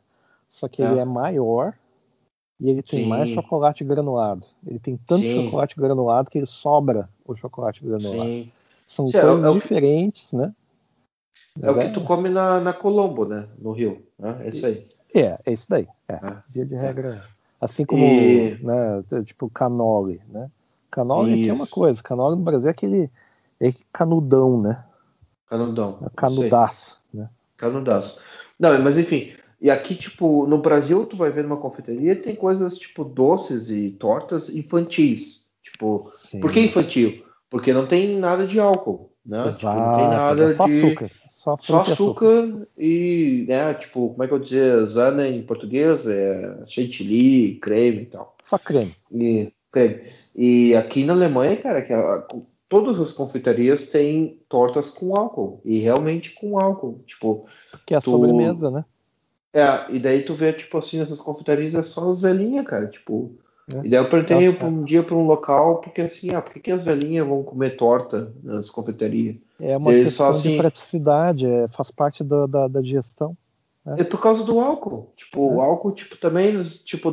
Só 0.50 0.68
que 0.68 0.82
ele 0.82 1.00
é, 1.00 1.04
é 1.04 1.06
maior 1.06 1.74
e 2.60 2.70
ele 2.70 2.84
tem 2.84 3.04
Sim. 3.04 3.10
mais 3.10 3.30
chocolate 3.30 3.86
granulado. 3.86 4.46
Ele 4.68 4.80
tem 4.80 5.00
tanto 5.08 5.22
Sim. 5.22 5.46
chocolate 5.46 5.78
granulado 5.78 6.30
que 6.30 6.38
ele 6.38 6.46
sobra 6.46 7.10
o 7.26 7.36
chocolate 7.38 7.82
granulado. 7.84 8.30
Sim. 8.30 8.52
São 8.92 9.08
Sim, 9.08 9.22
coisas 9.22 9.46
é, 9.46 9.50
é 9.50 9.54
diferentes, 9.54 10.34
né? 10.34 10.54
É 11.62 11.72
o 11.72 11.80
que 11.80 11.94
tu 11.94 12.02
come 12.02 12.28
na, 12.28 12.60
na 12.60 12.74
Colombo, 12.74 13.26
né? 13.26 13.48
No 13.58 13.72
Rio. 13.72 14.06
Né? 14.20 14.42
É 14.42 14.50
isso 14.50 14.66
aí. 14.66 14.86
É, 15.16 15.38
é 15.46 15.52
isso 15.54 15.70
daí. 15.70 15.88
É. 16.10 16.16
é. 16.16 16.38
Via 16.50 16.66
de 16.66 16.76
regra. 16.76 17.24
Assim 17.62 17.86
como, 17.86 18.04
e... 18.04 18.60
né, 18.62 19.02
tipo, 19.24 19.50
canole, 19.50 20.22
né? 20.28 20.52
Canole 20.90 21.32
aqui 21.32 21.50
é 21.50 21.54
uma 21.54 21.68
coisa. 21.68 22.04
Canole 22.04 22.36
no 22.36 22.44
Brasil 22.44 22.68
é 22.68 22.72
aquele 22.72 23.10
é 23.62 23.74
canudão, 23.94 24.62
né? 24.62 24.84
Canudão. 25.48 26.00
É 26.06 26.10
canudaço, 26.14 27.00
né? 27.14 27.30
Canudaço. 27.56 28.22
Não, 28.60 28.78
mas 28.82 28.98
enfim, 28.98 29.32
e 29.62 29.72
aqui, 29.72 29.96
tipo, 29.96 30.46
no 30.48 30.58
Brasil, 30.58 31.06
tu 31.06 31.16
vai 31.16 31.32
ver 31.32 31.44
numa 31.44 31.56
confeitaria, 31.56 32.14
tem 32.14 32.36
coisas 32.36 32.78
tipo 32.78 33.06
doces 33.06 33.70
e 33.72 33.92
tortas 33.92 34.54
infantis. 34.54 35.50
Tipo, 35.64 36.12
Sim. 36.14 36.42
por 36.42 36.52
que 36.52 36.60
infantil? 36.60 37.24
Porque 37.52 37.74
não 37.74 37.86
tem 37.86 38.18
nada 38.18 38.48
de 38.48 38.60
álcool, 38.60 39.12
né? 39.26 39.50
Exato, 39.50 39.58
tipo, 39.58 39.74
não 39.74 39.98
tem 39.98 40.08
nada 40.08 40.44
é 40.44 40.54
só 40.54 40.66
de. 40.66 40.86
Açúcar. 40.86 41.12
Só, 41.30 41.58
só 41.60 41.82
açúcar, 41.82 41.92
açúcar 41.92 42.68
e, 42.78 43.46
né, 43.48 43.74
tipo, 43.74 44.10
como 44.10 44.24
é 44.24 44.28
que 44.28 44.34
eu 44.34 44.40
dizer, 44.40 44.86
zana 44.86 45.28
em 45.28 45.44
português? 45.44 46.08
É 46.08 46.64
chantilly, 46.66 47.56
creme 47.56 48.04
e 48.04 48.06
tal. 48.06 48.36
Só 48.44 48.58
creme. 48.58 48.94
E, 49.12 49.52
creme. 49.72 50.02
E 50.34 50.74
aqui 50.76 51.04
na 51.04 51.14
Alemanha, 51.14 51.58
cara, 51.58 51.82
que 51.82 51.92
a, 51.92 52.26
todas 52.70 53.02
as 53.02 53.12
confeitarias 53.12 53.90
têm 53.90 54.40
tortas 54.48 54.92
com 54.92 55.14
álcool. 55.14 55.60
E 55.66 55.80
realmente 55.80 56.34
com 56.36 56.58
álcool. 56.58 57.04
Tipo. 57.06 57.46
Que 57.86 57.94
é 57.94 57.98
a 57.98 58.02
tu... 58.02 58.12
sobremesa, 58.12 58.72
né? 58.72 58.86
É, 59.54 59.94
e 59.94 60.00
daí 60.00 60.22
tu 60.24 60.34
vê, 60.34 60.54
tipo 60.54 60.78
assim, 60.78 61.00
nessas 61.00 61.20
confeitarias 61.20 61.76
é 61.76 61.84
só 61.84 62.10
as 62.10 62.22
velhinhas, 62.22 62.66
cara, 62.66 62.88
tipo. 62.88 63.38
É. 63.76 63.86
E 63.86 63.90
daí 63.90 64.00
eu 64.00 64.10
pretendo 64.10 64.42
ir 64.42 64.64
um 64.64 64.84
dia 64.84 65.04
para 65.04 65.16
um 65.16 65.26
local, 65.26 65.78
porque 65.78 66.02
assim, 66.02 66.32
ah, 66.32 66.42
por 66.42 66.54
que, 66.54 66.72
as 66.72 66.86
velhinhas 66.86 67.28
vão 67.28 67.44
comer 67.44 67.78
torta 67.78 68.32
nas 68.44 68.70
confeitarias? 68.70 69.36
É 69.60 69.78
uma 69.78 69.92
questão 69.92 70.30
assim, 70.30 70.52
de 70.52 70.58
praticidade, 70.58 71.46
é, 71.46 71.68
faz 71.70 71.92
parte 71.92 72.24
da, 72.24 72.46
da, 72.46 72.68
da 72.68 72.82
digestão. 72.82 73.38
Né? 73.86 73.98
É 74.00 74.04
por 74.04 74.22
causa 74.22 74.44
do 74.44 74.60
álcool. 74.60 75.12
Tipo, 75.16 75.40
é. 75.40 75.54
o 75.54 75.62
álcool, 75.62 75.92
tipo, 75.92 76.18
também, 76.18 76.62
tipo, 76.64 77.12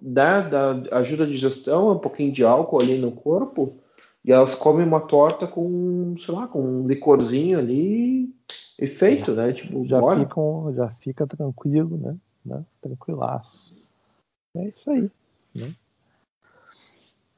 dá, 0.00 0.40
dá, 0.40 0.82
ajuda 0.92 1.24
a 1.24 1.26
digestão, 1.26 1.92
um 1.92 1.98
pouquinho 1.98 2.32
de 2.32 2.44
álcool 2.44 2.80
ali 2.80 2.98
no 2.98 3.12
corpo. 3.12 3.76
E 4.22 4.32
elas 4.32 4.54
comem 4.54 4.86
uma 4.86 5.00
torta 5.00 5.46
com, 5.46 6.14
sei 6.20 6.34
lá, 6.34 6.46
com 6.46 6.60
um 6.60 6.86
licorzinho 6.86 7.58
ali 7.58 8.28
e 8.78 8.86
feito, 8.86 9.32
né? 9.32 9.52
Tipo, 9.52 9.86
já, 9.86 9.98
ficam, 10.14 10.74
já 10.74 10.88
fica 11.00 11.26
tranquilo, 11.26 11.96
né? 11.96 12.16
né? 12.44 12.62
Tranquilaço. 12.82 13.74
É 14.54 14.68
isso 14.68 14.90
aí. 14.90 15.10
Né? 15.54 15.72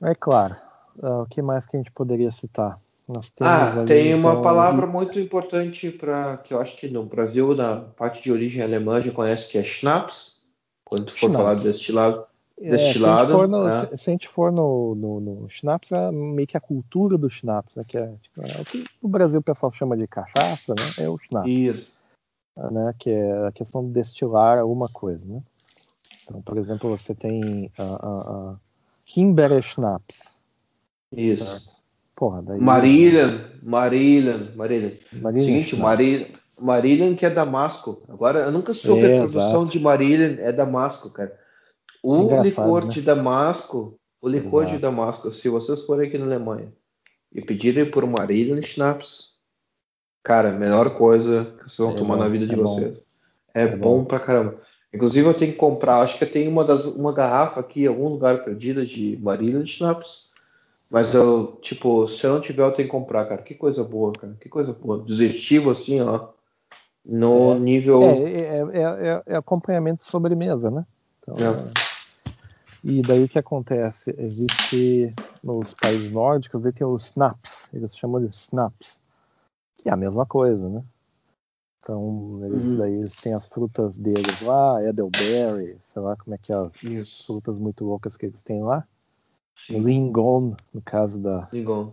É 0.02 0.14
claro. 0.14 0.56
Uh, 0.98 1.22
o 1.22 1.26
que 1.26 1.40
mais 1.40 1.66
que 1.66 1.76
a 1.76 1.80
gente 1.80 1.90
poderia 1.90 2.30
citar? 2.30 2.78
ah, 3.40 3.84
tem 3.86 4.14
uma 4.14 4.30
então, 4.30 4.42
palavra 4.42 4.86
muito 4.86 5.18
importante 5.18 5.90
para 5.90 6.38
que 6.38 6.54
eu 6.54 6.60
acho 6.60 6.78
que 6.78 6.88
no 6.88 7.04
Brasil, 7.04 7.54
na 7.54 7.76
parte 7.76 8.22
de 8.22 8.32
origem 8.32 8.62
alemã, 8.62 9.02
já 9.02 9.12
conhece 9.12 9.50
que 9.50 9.58
é 9.58 9.64
Schnaps. 9.64 10.40
Quando 10.84 11.06
tu 11.06 11.12
for 11.12 11.28
Schnaps. 11.28 11.36
falar 11.36 11.54
deste 11.54 11.92
lado, 11.92 12.26
destilado. 12.58 12.62
É, 12.62 12.76
se, 12.76 13.04
a 13.04 13.26
gente 13.26 13.32
for, 13.32 13.48
no, 13.48 13.68
é. 13.68 13.96
se, 13.96 14.10
a 14.10 14.12
gente 14.12 14.28
for 14.28 14.52
no, 14.52 14.94
no, 14.94 15.20
no, 15.20 15.50
Schnapps, 15.50 15.90
é 15.92 16.10
meio 16.12 16.46
que 16.46 16.56
a 16.56 16.60
cultura 16.60 17.18
do 17.18 17.28
Schnapps, 17.28 17.74
né? 17.74 17.84
Que 17.86 17.98
é, 17.98 18.14
tipo, 18.22 18.42
é, 18.42 18.60
o 18.60 18.64
que 18.64 18.84
no 19.02 19.08
Brasil 19.08 19.40
o 19.40 19.42
pessoal 19.42 19.72
chama 19.72 19.96
de 19.96 20.06
cachaça, 20.06 20.74
né? 20.78 21.04
É 21.04 21.08
o 21.08 21.18
Schnapps. 21.18 21.50
Isso. 21.50 22.02
Né, 22.54 22.94
que 22.98 23.08
é 23.08 23.46
a 23.46 23.52
questão 23.52 23.82
de 23.82 23.92
destilar 23.92 24.58
alguma 24.58 24.86
coisa, 24.86 25.24
né? 25.24 25.42
Então, 26.22 26.42
por 26.42 26.58
exemplo, 26.58 26.90
você 26.90 27.14
tem 27.14 27.72
a, 27.78 27.82
a, 27.82 28.50
a 28.52 28.56
Kimber 29.04 29.62
Schnapps. 29.62 30.38
Isso. 31.10 31.44
Certo? 31.44 31.72
Porra, 32.14 32.42
daí... 32.42 32.60
Marília, 32.60 33.50
Marília, 33.62 34.36
Marília. 34.54 34.98
Seguinte, 35.10 35.76
Marília, 35.76 36.26
Marília 36.58 37.14
que 37.16 37.26
é 37.26 37.30
Damasco. 37.30 38.02
Agora, 38.08 38.40
eu 38.40 38.52
nunca 38.52 38.72
soube 38.74 39.02
é, 39.02 39.14
a 39.14 39.26
tradução 39.26 39.66
de 39.66 39.80
Marília, 39.80 40.38
é 40.40 40.52
Damasco, 40.52 41.10
cara. 41.10 41.36
O 42.02 42.42
licor 42.42 42.84
né? 42.84 42.90
de 42.90 43.02
Damasco, 43.02 43.98
o 44.20 44.28
licor 44.28 44.62
Exato. 44.62 44.76
de 44.76 44.82
Damasco, 44.82 45.30
se 45.30 45.48
vocês 45.48 45.84
forem 45.84 46.08
aqui 46.08 46.18
na 46.18 46.26
Alemanha 46.26 46.72
e 47.32 47.40
pedirem 47.40 47.90
por 47.90 48.04
uma 48.04 48.20
Marillion 48.20 48.60
Schnapps, 48.62 49.38
cara, 50.22 50.50
a 50.50 50.58
melhor 50.58 50.96
coisa 50.96 51.56
que 51.58 51.70
vocês 51.70 51.78
vão 51.78 51.96
é 51.96 51.98
tomar 51.98 52.16
bom, 52.16 52.22
na 52.22 52.28
vida 52.28 52.46
de 52.46 52.54
é 52.54 52.56
vocês. 52.56 53.00
Bom. 53.00 53.04
É, 53.54 53.62
é 53.62 53.76
bom, 53.76 53.98
bom 53.98 54.04
pra 54.04 54.20
caramba. 54.20 54.60
Inclusive 54.92 55.26
eu 55.26 55.34
tenho 55.34 55.52
que 55.52 55.58
comprar, 55.58 56.00
acho 56.00 56.18
que 56.18 56.26
tem 56.26 56.46
uma, 56.46 56.64
das, 56.64 56.84
uma 56.96 57.12
garrafa 57.12 57.60
aqui 57.60 57.84
em 57.84 57.86
algum 57.86 58.08
lugar 58.08 58.44
perdida 58.44 58.84
de 58.84 59.18
Marillion 59.22 59.64
Schnapps. 59.64 60.30
Mas 60.90 61.14
eu, 61.14 61.58
tipo, 61.62 62.06
se 62.06 62.26
eu 62.26 62.34
não 62.34 62.40
tiver, 62.42 62.62
eu 62.62 62.72
tenho 62.72 62.86
que 62.86 62.92
comprar, 62.92 63.24
cara. 63.24 63.40
Que 63.40 63.54
coisa 63.54 63.82
boa, 63.82 64.12
cara. 64.12 64.36
Que 64.38 64.50
coisa 64.50 64.74
boa. 64.74 65.02
Digestivo, 65.02 65.70
assim, 65.70 66.02
ó. 66.02 66.28
No 67.04 67.52
é, 67.52 67.58
nível. 67.58 68.02
É, 68.02 68.22
é, 68.22 68.62
é, 68.74 69.22
é, 69.26 69.36
acompanhamento 69.36 70.04
de 70.04 70.10
sobremesa, 70.10 70.70
né? 70.70 70.84
Então, 71.22 71.34
é. 71.36 71.92
E 72.84 73.00
daí 73.00 73.24
o 73.24 73.28
que 73.28 73.38
acontece? 73.38 74.14
Existe 74.18 75.14
nos 75.42 75.72
países 75.72 76.10
nórdicos, 76.10 76.60
daí 76.60 76.72
tem 76.72 76.86
os 76.86 77.06
snaps, 77.06 77.68
eles 77.72 77.96
chamam 77.96 78.20
de 78.20 78.34
snaps, 78.34 79.00
que 79.78 79.88
é 79.88 79.92
a 79.92 79.96
mesma 79.96 80.26
coisa, 80.26 80.68
né? 80.68 80.82
Então, 81.82 82.40
eles, 82.44 82.64
uhum. 82.64 82.76
daí 82.76 82.94
eles 82.94 83.16
têm 83.16 83.34
as 83.34 83.46
frutas 83.48 83.98
deles 83.98 84.40
lá, 84.40 84.80
Edelberry, 84.84 85.76
sei 85.92 86.00
lá 86.00 86.16
como 86.16 86.32
é 86.32 86.38
que 86.38 86.52
é 86.52 86.54
as 86.54 86.80
Isso. 86.80 87.26
frutas 87.26 87.58
muito 87.58 87.84
loucas 87.84 88.16
que 88.16 88.26
eles 88.26 88.40
têm 88.42 88.62
lá. 88.62 88.86
Sim. 89.56 89.80
Lingon, 89.80 90.54
no 90.72 90.80
caso 90.80 91.18
da. 91.18 91.48
Lingon. 91.52 91.92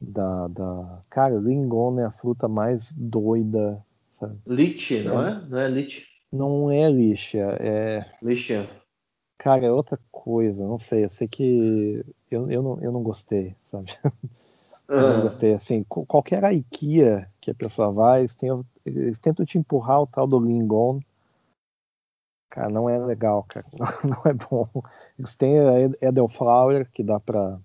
Da, 0.00 0.48
da... 0.48 1.02
Cara, 1.08 1.36
Lingon 1.36 2.00
é 2.00 2.06
a 2.06 2.10
fruta 2.10 2.48
mais 2.48 2.92
doida. 2.92 3.84
Sabe? 4.18 4.36
Liche, 4.46 5.02
não 5.02 5.22
é? 5.22 5.30
é? 5.30 5.48
Não 5.48 5.58
é 5.58 5.68
liche? 5.68 6.06
Não 6.32 6.70
é 6.70 6.90
lixa, 6.90 7.56
é. 7.60 8.04
Lixa. 8.20 8.68
Cara, 9.38 9.64
é 9.64 9.70
outra 9.70 9.98
coisa, 10.10 10.66
não 10.66 10.78
sei. 10.78 11.04
Eu 11.04 11.08
sei 11.08 11.28
que 11.28 12.04
eu, 12.30 12.50
eu, 12.50 12.62
não, 12.62 12.82
eu 12.82 12.90
não 12.90 13.02
gostei, 13.02 13.54
sabe? 13.70 13.92
Eu 14.90 15.00
não 15.02 15.22
gostei. 15.22 15.54
Assim, 15.54 15.84
qualquer 15.84 16.42
IKEA 16.52 17.30
que 17.40 17.52
a 17.52 17.54
pessoa 17.54 17.92
vai, 17.92 18.22
eles, 18.22 18.34
têm, 18.34 18.50
eles 18.96 19.18
tentam 19.18 19.44
te 19.44 19.58
empurrar 19.58 20.02
o 20.02 20.06
tal 20.06 20.26
do 20.26 20.38
Lingon. 20.38 21.00
Cara, 22.50 22.68
não 22.68 22.88
é 22.88 22.98
legal, 22.98 23.44
cara. 23.48 23.66
Não, 23.78 23.86
não 24.10 24.22
é 24.24 24.32
bom. 24.32 24.68
Eles 25.18 25.34
têm 25.36 25.58
a 25.58 25.80
Edelflower, 26.00 26.90
que 26.90 27.02
dá 27.02 27.20
pra, 27.20 27.58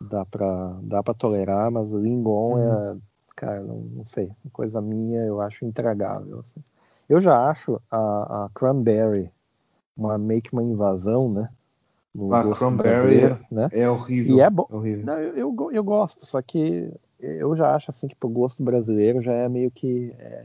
dá 0.00 0.24
pra, 0.24 0.78
dá 0.82 1.02
pra 1.02 1.14
tolerar, 1.14 1.70
mas 1.70 1.90
o 1.90 1.98
Lingon 1.98 2.58
é, 2.58 2.66
uhum. 2.66 2.96
é, 2.96 3.00
cara, 3.36 3.60
não, 3.60 3.76
não, 3.76 4.04
sei. 4.04 4.32
Coisa 4.52 4.80
minha, 4.80 5.20
eu 5.22 5.40
acho 5.40 5.64
intragável. 5.64 6.40
Assim. 6.40 6.62
Eu 7.08 7.20
já 7.20 7.48
acho 7.48 7.80
a, 7.90 8.44
a 8.44 8.50
Cranberry 8.54 9.30
uma 9.96 10.16
meio 10.16 10.42
que 10.42 10.52
uma 10.52 10.62
invasão, 10.62 11.30
né? 11.30 11.48
No 12.14 12.34
ah, 12.34 12.54
Cranberry 12.54 13.38
né? 13.50 13.68
é 13.72 13.88
horrível. 13.88 14.36
E 14.36 14.40
é 14.40 14.50
bom. 14.50 14.66
É 14.70 14.74
horrível. 14.74 15.06
Não, 15.06 15.18
eu, 15.18 15.34
eu, 15.34 15.72
eu, 15.72 15.84
gosto, 15.84 16.26
só 16.26 16.42
que 16.42 16.92
eu 17.18 17.56
já 17.56 17.74
acho 17.74 17.90
assim 17.90 18.06
que 18.06 18.14
pro 18.14 18.28
gosto 18.28 18.62
brasileiro 18.62 19.22
já 19.22 19.32
é 19.32 19.48
meio 19.48 19.70
que 19.70 20.14
é, 20.18 20.44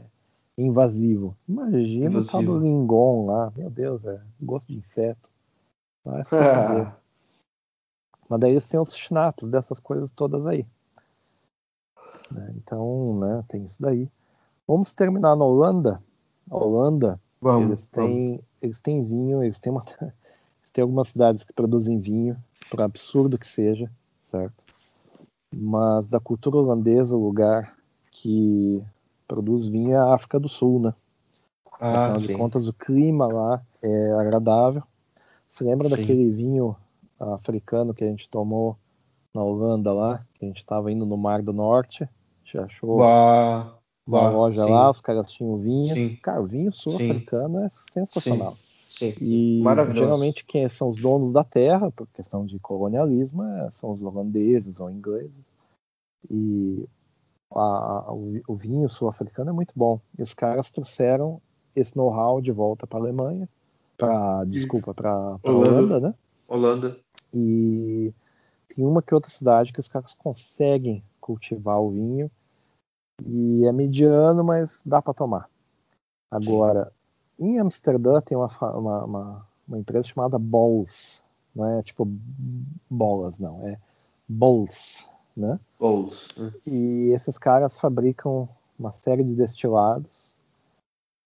invasivo. 0.56 1.36
Imagina 1.46 2.06
invasivo. 2.06 2.20
o 2.20 2.26
tal 2.26 2.42
do 2.42 2.58
lingon 2.58 3.26
lá, 3.26 3.52
meu 3.54 3.68
Deus, 3.68 4.02
é 4.06 4.18
gosto 4.40 4.68
de 4.68 4.78
inseto. 4.78 5.28
Vai 6.04 6.24
Mas 8.30 8.40
daí 8.40 8.52
eles 8.52 8.66
têm 8.66 8.80
os 8.80 8.94
schnapps 8.94 9.46
dessas 9.48 9.80
coisas 9.80 10.10
todas 10.12 10.46
aí. 10.46 10.66
Né? 12.30 12.54
Então, 12.56 13.18
né, 13.18 13.44
tem 13.48 13.64
isso 13.64 13.80
daí. 13.80 14.10
Vamos 14.66 14.92
terminar 14.92 15.36
na 15.36 15.44
Holanda. 15.44 16.02
A 16.50 16.56
Holanda, 16.56 17.20
vamos, 17.40 17.68
eles 17.70 17.86
têm 17.86 18.30
vamos 18.36 18.48
eles 18.60 18.80
têm 18.80 19.04
vinho, 19.04 19.42
eles 19.42 19.58
têm, 19.58 19.72
uma, 19.72 19.84
têm 20.78 20.82
algumas 20.82 21.08
cidades 21.08 21.42
que 21.42 21.52
produzem 21.52 21.98
vinho, 21.98 22.36
por 22.70 22.80
absurdo 22.80 23.36
que 23.36 23.48
seja, 23.48 23.90
certo? 24.30 24.54
Mas 25.52 26.06
da 26.06 26.20
cultura 26.20 26.56
holandesa, 26.56 27.16
o 27.16 27.24
lugar 27.24 27.76
que 28.12 28.80
produz 29.26 29.66
vinho 29.66 29.92
é 29.92 29.96
a 29.96 30.14
África 30.14 30.38
do 30.38 30.48
Sul, 30.48 30.78
né? 30.78 30.94
Ah, 31.80 32.04
Afinal 32.04 32.20
sim. 32.20 32.26
de 32.28 32.34
contas, 32.34 32.68
o 32.68 32.72
clima 32.72 33.26
lá 33.26 33.60
é 33.82 34.12
agradável. 34.12 34.84
Você 35.48 35.64
lembra 35.64 35.88
sim. 35.88 35.96
daquele 35.96 36.30
vinho 36.30 36.76
africano 37.18 37.92
que 37.92 38.04
a 38.04 38.08
gente 38.08 38.28
tomou 38.28 38.76
na 39.34 39.42
Holanda 39.42 39.92
lá? 39.92 40.24
Que 40.34 40.44
a 40.44 40.48
gente 40.48 40.58
estava 40.58 40.92
indo 40.92 41.04
no 41.04 41.16
Mar 41.16 41.42
do 41.42 41.52
Norte. 41.52 42.04
A 42.04 42.08
gente 42.44 42.58
achou 42.58 42.98
bah, 42.98 43.74
uma 44.06 44.28
loja 44.30 44.64
sim. 44.64 44.70
lá, 44.70 44.90
os 44.90 45.00
caras 45.00 45.32
tinham 45.32 45.56
vinho. 45.58 45.92
Sim. 45.92 46.16
Cara, 46.22 46.40
o 46.40 46.46
vinho 46.46 46.72
sul-africano 46.72 47.64
é 47.64 47.68
sensacional. 47.70 48.56
Sim. 48.98 49.14
E 49.20 49.62
geralmente 49.94 50.44
quem 50.44 50.68
são 50.68 50.90
os 50.90 51.00
donos 51.00 51.30
da 51.30 51.44
terra, 51.44 51.90
por 51.92 52.08
questão 52.08 52.44
de 52.44 52.58
colonialismo, 52.58 53.44
é, 53.44 53.70
são 53.70 53.92
os 53.92 54.02
holandeses 54.02 54.80
ou 54.80 54.90
ingleses. 54.90 55.30
E 56.28 56.84
a, 57.54 57.60
a, 57.60 58.12
o, 58.12 58.40
o, 58.48 58.56
vinho 58.56 58.88
sul-africano 58.88 59.50
é 59.50 59.52
muito 59.52 59.72
bom. 59.76 60.00
E 60.18 60.22
os 60.22 60.34
caras 60.34 60.70
trouxeram 60.70 61.40
esse 61.76 61.96
know-how 61.96 62.40
de 62.40 62.50
volta 62.50 62.88
para 62.88 62.98
a 62.98 63.02
Alemanha, 63.02 63.48
para 63.96 64.44
desculpa, 64.44 64.92
para 64.92 65.38
Holanda, 65.44 65.68
Holanda, 65.68 66.00
né? 66.00 66.14
Holanda. 66.48 66.98
E 67.32 68.12
tem 68.68 68.84
uma 68.84 69.00
que 69.00 69.14
outra 69.14 69.30
cidade 69.30 69.72
que 69.72 69.78
os 69.78 69.88
caras 69.88 70.12
conseguem 70.14 71.04
cultivar 71.20 71.80
o 71.80 71.90
vinho 71.90 72.28
e 73.24 73.64
é 73.64 73.70
mediano, 73.70 74.42
mas 74.42 74.82
dá 74.84 75.00
para 75.00 75.14
tomar. 75.14 75.48
Agora, 76.30 76.92
em 77.38 77.58
Amsterdã 77.58 78.20
tem 78.20 78.36
uma, 78.36 78.50
uma, 78.60 79.04
uma, 79.04 79.46
uma, 79.66 79.78
empresa 79.78 80.08
chamada 80.08 80.38
Bols, 80.38 81.22
não 81.54 81.78
é 81.78 81.82
tipo 81.82 82.06
bolas, 82.90 83.38
não, 83.38 83.66
é 83.66 83.78
Bols, 84.28 85.08
né? 85.36 85.58
Bols. 85.78 86.28
E 86.66 87.10
esses 87.14 87.38
caras 87.38 87.78
fabricam 87.78 88.48
uma 88.78 88.92
série 88.92 89.24
de 89.24 89.34
destilados 89.34 90.32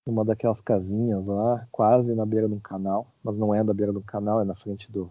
numa 0.06 0.24
daquelas 0.24 0.60
casinhas 0.60 1.24
lá, 1.26 1.66
quase 1.70 2.14
na 2.14 2.26
beira 2.26 2.48
de 2.48 2.54
um 2.54 2.60
canal, 2.60 3.06
mas 3.22 3.36
não 3.36 3.54
é 3.54 3.62
na 3.62 3.72
beira 3.72 3.92
do 3.92 4.00
canal, 4.00 4.40
é 4.40 4.44
na 4.44 4.54
frente 4.54 4.90
do 4.90 5.10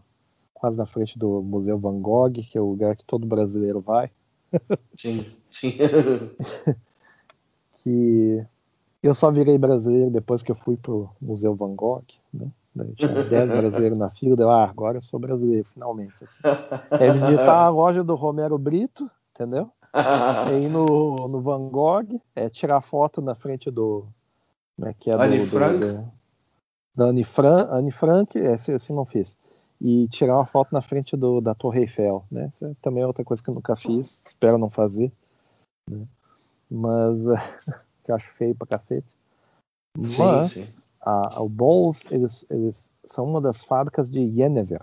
quase 0.54 0.78
na 0.78 0.86
frente 0.86 1.18
do 1.18 1.42
Museu 1.42 1.80
Van 1.80 2.00
Gogh, 2.00 2.34
que 2.34 2.58
é 2.58 2.62
o 2.62 2.70
lugar 2.70 2.96
que 2.96 3.06
todo 3.06 3.26
brasileiro 3.26 3.82
vai. 3.82 4.12
Sim, 4.96 5.26
sim. 5.50 5.78
que 7.82 8.46
eu 9.08 9.14
só 9.14 9.32
virei 9.32 9.58
brasileiro 9.58 10.12
depois 10.12 10.44
que 10.44 10.52
eu 10.52 10.56
fui 10.56 10.78
pro 10.78 11.10
Museu 11.22 11.56
Van 11.56 11.76
Gogh, 11.76 12.04
né? 12.34 12.48
Daí 12.74 12.94
tinha 12.94 13.10
10 13.10 13.50
brasileiros 13.50 13.98
na 13.98 14.10
fila, 14.10 14.36
deu, 14.36 14.50
ah, 14.50 14.64
agora 14.64 14.98
eu 14.98 15.02
sou 15.02 15.20
brasileiro, 15.20 15.68
finalmente. 15.74 16.14
Assim. 16.22 17.04
É 17.04 17.12
visitar 17.12 17.66
a 17.66 17.70
loja 17.70 18.04
do 18.04 18.16
Romero 18.16 18.58
Brito, 18.58 19.10
entendeu? 19.36 19.70
É 19.94 20.58
ir 20.58 20.70
no, 20.70 21.28
no 21.28 21.42
Van 21.42 21.68
Gogh, 21.68 22.22
é 22.34 22.50
tirar 22.50 22.82
foto 22.82 23.22
na 23.22 23.36
frente 23.36 23.70
do. 23.70 24.06
Como 24.78 24.88
é 24.88 24.94
que 24.94 25.10
é? 25.10 25.16
Anne 25.16 25.40
do, 25.40 25.46
Frank? 25.48 25.80
Do, 25.80 25.94
do, 25.94 26.12
da 26.96 27.06
Anne, 27.06 27.24
Fran, 27.26 27.68
Anne 27.70 27.92
Frank, 27.92 28.38
esse, 28.38 28.72
esse 28.72 28.94
não 28.94 29.06
fiz 29.06 29.38
e 29.82 30.08
tirar 30.10 30.36
uma 30.36 30.46
foto 30.46 30.72
na 30.72 30.82
frente 30.82 31.18
do, 31.18 31.42
da 31.42 31.56
Torre 31.56 31.82
Eiffel, 31.82 32.24
né? 32.32 32.52
Isso 32.54 32.66
é 32.66 32.72
também 32.82 33.02
é 33.02 33.08
outra 33.08 33.24
coisa 33.24 33.42
que 33.42 33.50
eu 33.50 33.56
nunca 33.56 33.76
fiz, 33.76 34.22
espero 34.24 34.60
não 34.60 34.70
fazer, 34.70 35.12
né? 35.90 36.06
mas 36.70 37.18
que 38.12 38.14
eu 38.14 38.16
acho 38.16 38.34
feio 38.34 38.56
pra 38.56 38.68
cacete. 38.68 39.16
Mas 39.98 40.52
sim, 40.52 40.66
sim. 40.66 40.74
A, 41.00 41.38
a, 41.38 41.42
o 41.42 41.50
Bowls, 41.50 42.06
eles, 42.12 42.46
eles 42.50 42.90
são 43.06 43.26
uma 43.26 43.42
das 43.42 43.64
fábricas 43.64 44.10
de 44.10 44.30
Jenever. 44.32 44.82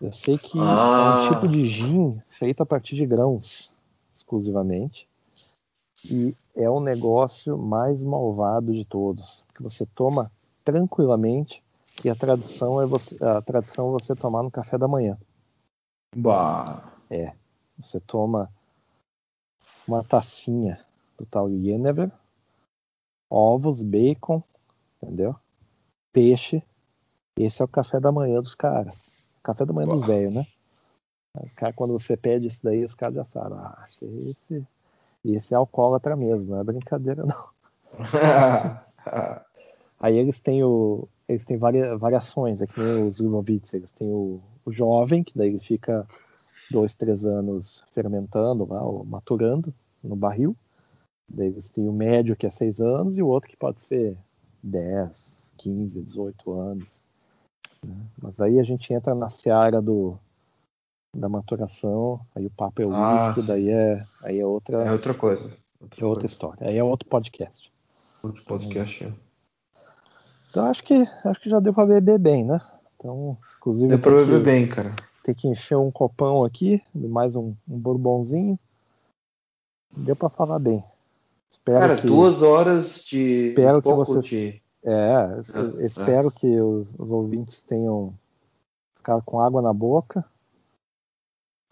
Eu 0.00 0.12
sei 0.12 0.38
que 0.38 0.58
ah. 0.58 0.62
é 0.62 0.64
um 0.64 0.68
ah. 0.68 1.28
tipo 1.32 1.48
de 1.48 1.66
gin 1.66 2.20
feito 2.28 2.62
a 2.62 2.66
partir 2.66 2.96
de 2.96 3.06
grãos, 3.06 3.72
exclusivamente. 4.14 5.08
E 6.10 6.36
é 6.54 6.68
o 6.68 6.80
negócio 6.80 7.56
mais 7.56 8.02
malvado 8.02 8.72
de 8.72 8.84
todos. 8.84 9.42
Porque 9.46 9.62
você 9.62 9.86
toma 9.94 10.30
tranquilamente 10.64 11.62
e 12.04 12.10
a 12.10 12.14
tradição 12.14 12.80
é 12.80 12.86
você, 12.86 13.16
a 13.22 13.40
tradição 13.40 13.88
é 13.88 13.92
você 13.92 14.14
tomar 14.14 14.42
no 14.42 14.50
café 14.50 14.76
da 14.76 14.88
manhã. 14.88 15.16
Bah. 16.16 16.92
É. 17.10 17.32
Você 17.78 17.98
toma 18.00 18.50
uma 19.86 20.02
tacinha 20.04 20.84
do 21.18 21.26
tal 21.26 21.50
Yenever, 21.50 22.10
ovos, 23.30 23.82
bacon, 23.82 24.42
entendeu? 25.02 25.34
Peixe. 26.12 26.62
Esse 27.36 27.62
é 27.62 27.64
o 27.64 27.68
café 27.68 27.98
da 27.98 28.12
manhã 28.12 28.40
dos 28.40 28.54
caras. 28.54 28.96
Café 29.42 29.66
da 29.66 29.72
manhã 29.72 29.88
dos 29.88 30.06
velhos, 30.06 30.32
né? 30.32 30.46
Cara, 31.56 31.72
quando 31.72 31.92
você 31.92 32.16
pede 32.16 32.46
isso 32.46 32.62
daí, 32.62 32.84
os 32.84 32.94
caras 32.94 33.16
já 33.16 33.24
sabem. 33.24 33.58
Ah, 33.58 33.88
esse, 34.00 34.64
esse 35.24 35.52
é 35.52 35.56
alcoólatra 35.56 36.14
mesmo, 36.14 36.50
não 36.50 36.60
é 36.60 36.64
brincadeira, 36.64 37.24
não. 37.24 37.48
Aí 39.98 40.16
eles 40.16 40.40
têm 40.40 40.62
o, 40.62 41.08
eles 41.28 41.44
têm 41.44 41.56
varia, 41.56 41.96
variações, 41.96 42.60
aqui 42.60 42.78
nem 42.80 43.08
os 43.08 43.20
Glumovitz, 43.20 43.72
eles 43.74 43.90
têm 43.90 44.08
o, 44.08 44.40
o, 44.64 44.72
jovem, 44.72 45.24
que 45.24 45.36
daí 45.36 45.48
ele 45.48 45.60
fica 45.60 46.06
dois, 46.70 46.94
três 46.94 47.24
anos 47.24 47.84
fermentando 47.94 48.66
lá, 48.66 48.82
ou 48.82 49.04
maturando 49.04 49.72
no 50.02 50.14
barril. 50.14 50.56
Daí 51.28 51.48
eles 51.48 51.70
têm 51.70 51.88
o 51.88 51.92
médio, 51.92 52.36
que 52.36 52.46
é 52.46 52.50
seis 52.50 52.80
anos, 52.80 53.16
e 53.16 53.22
o 53.22 53.28
outro 53.28 53.48
que 53.48 53.56
pode 53.56 53.80
ser 53.80 54.16
10, 54.62 55.50
15, 55.58 56.02
18 56.02 56.52
anos. 56.52 57.04
Né? 57.84 57.96
Mas 58.20 58.40
aí 58.40 58.58
a 58.58 58.62
gente 58.62 58.92
entra 58.92 59.14
na 59.14 59.28
seara 59.28 59.80
do, 59.80 60.18
da 61.14 61.28
maturação, 61.28 62.20
aí 62.34 62.46
o 62.46 62.50
papo 62.50 62.82
é 62.82 62.86
o 62.86 62.92
ah, 62.92 63.28
whisky, 63.28 63.46
daí 63.46 63.70
é, 63.70 64.04
aí 64.22 64.38
é 64.40 64.46
outra... 64.46 64.84
É 64.84 64.92
outra 64.92 65.14
coisa. 65.14 65.56
Outra 65.80 66.00
é 66.00 66.04
outra 66.04 66.20
coisa. 66.20 66.26
história. 66.26 66.68
Aí 66.68 66.76
é 66.76 66.84
outro 66.84 67.08
podcast. 67.08 67.72
Outro 68.22 68.42
podcast, 68.44 69.04
então, 69.04 69.18
então 70.48 70.64
acho 70.64 70.82
que 70.82 70.94
acho 71.24 71.40
que 71.42 71.50
já 71.50 71.60
deu 71.60 71.74
para 71.74 71.84
beber 71.84 72.18
bem, 72.18 72.42
né? 72.42 72.58
Então, 72.96 73.36
inclusive. 73.58 73.88
Deu 73.88 73.98
para 73.98 74.12
beber 74.12 74.42
bem, 74.42 74.66
cara. 74.66 74.94
Tem 75.22 75.34
que 75.34 75.46
encher 75.46 75.76
um 75.76 75.90
copão 75.90 76.42
aqui, 76.42 76.82
mais 76.94 77.36
um, 77.36 77.54
um 77.68 77.78
bourbonzinho. 77.78 78.58
Deu 79.94 80.16
para 80.16 80.30
falar 80.30 80.58
bem. 80.58 80.82
Espero 81.54 81.80
cara, 81.80 81.96
que, 81.96 82.06
duas 82.06 82.42
horas 82.42 83.04
de. 83.04 83.22
Espero 83.22 83.80
que 83.80 83.92
vocês. 83.92 84.24
De... 84.24 84.62
É, 84.82 85.38
é, 85.80 85.86
espero 85.86 86.28
é. 86.28 86.30
que 86.30 86.60
os, 86.60 86.88
os, 86.98 87.10
ouvintes 87.10 87.62
tenham 87.62 88.12
ficar 88.96 89.22
com 89.22 89.40
água 89.40 89.62
na 89.62 89.72
boca. 89.72 90.24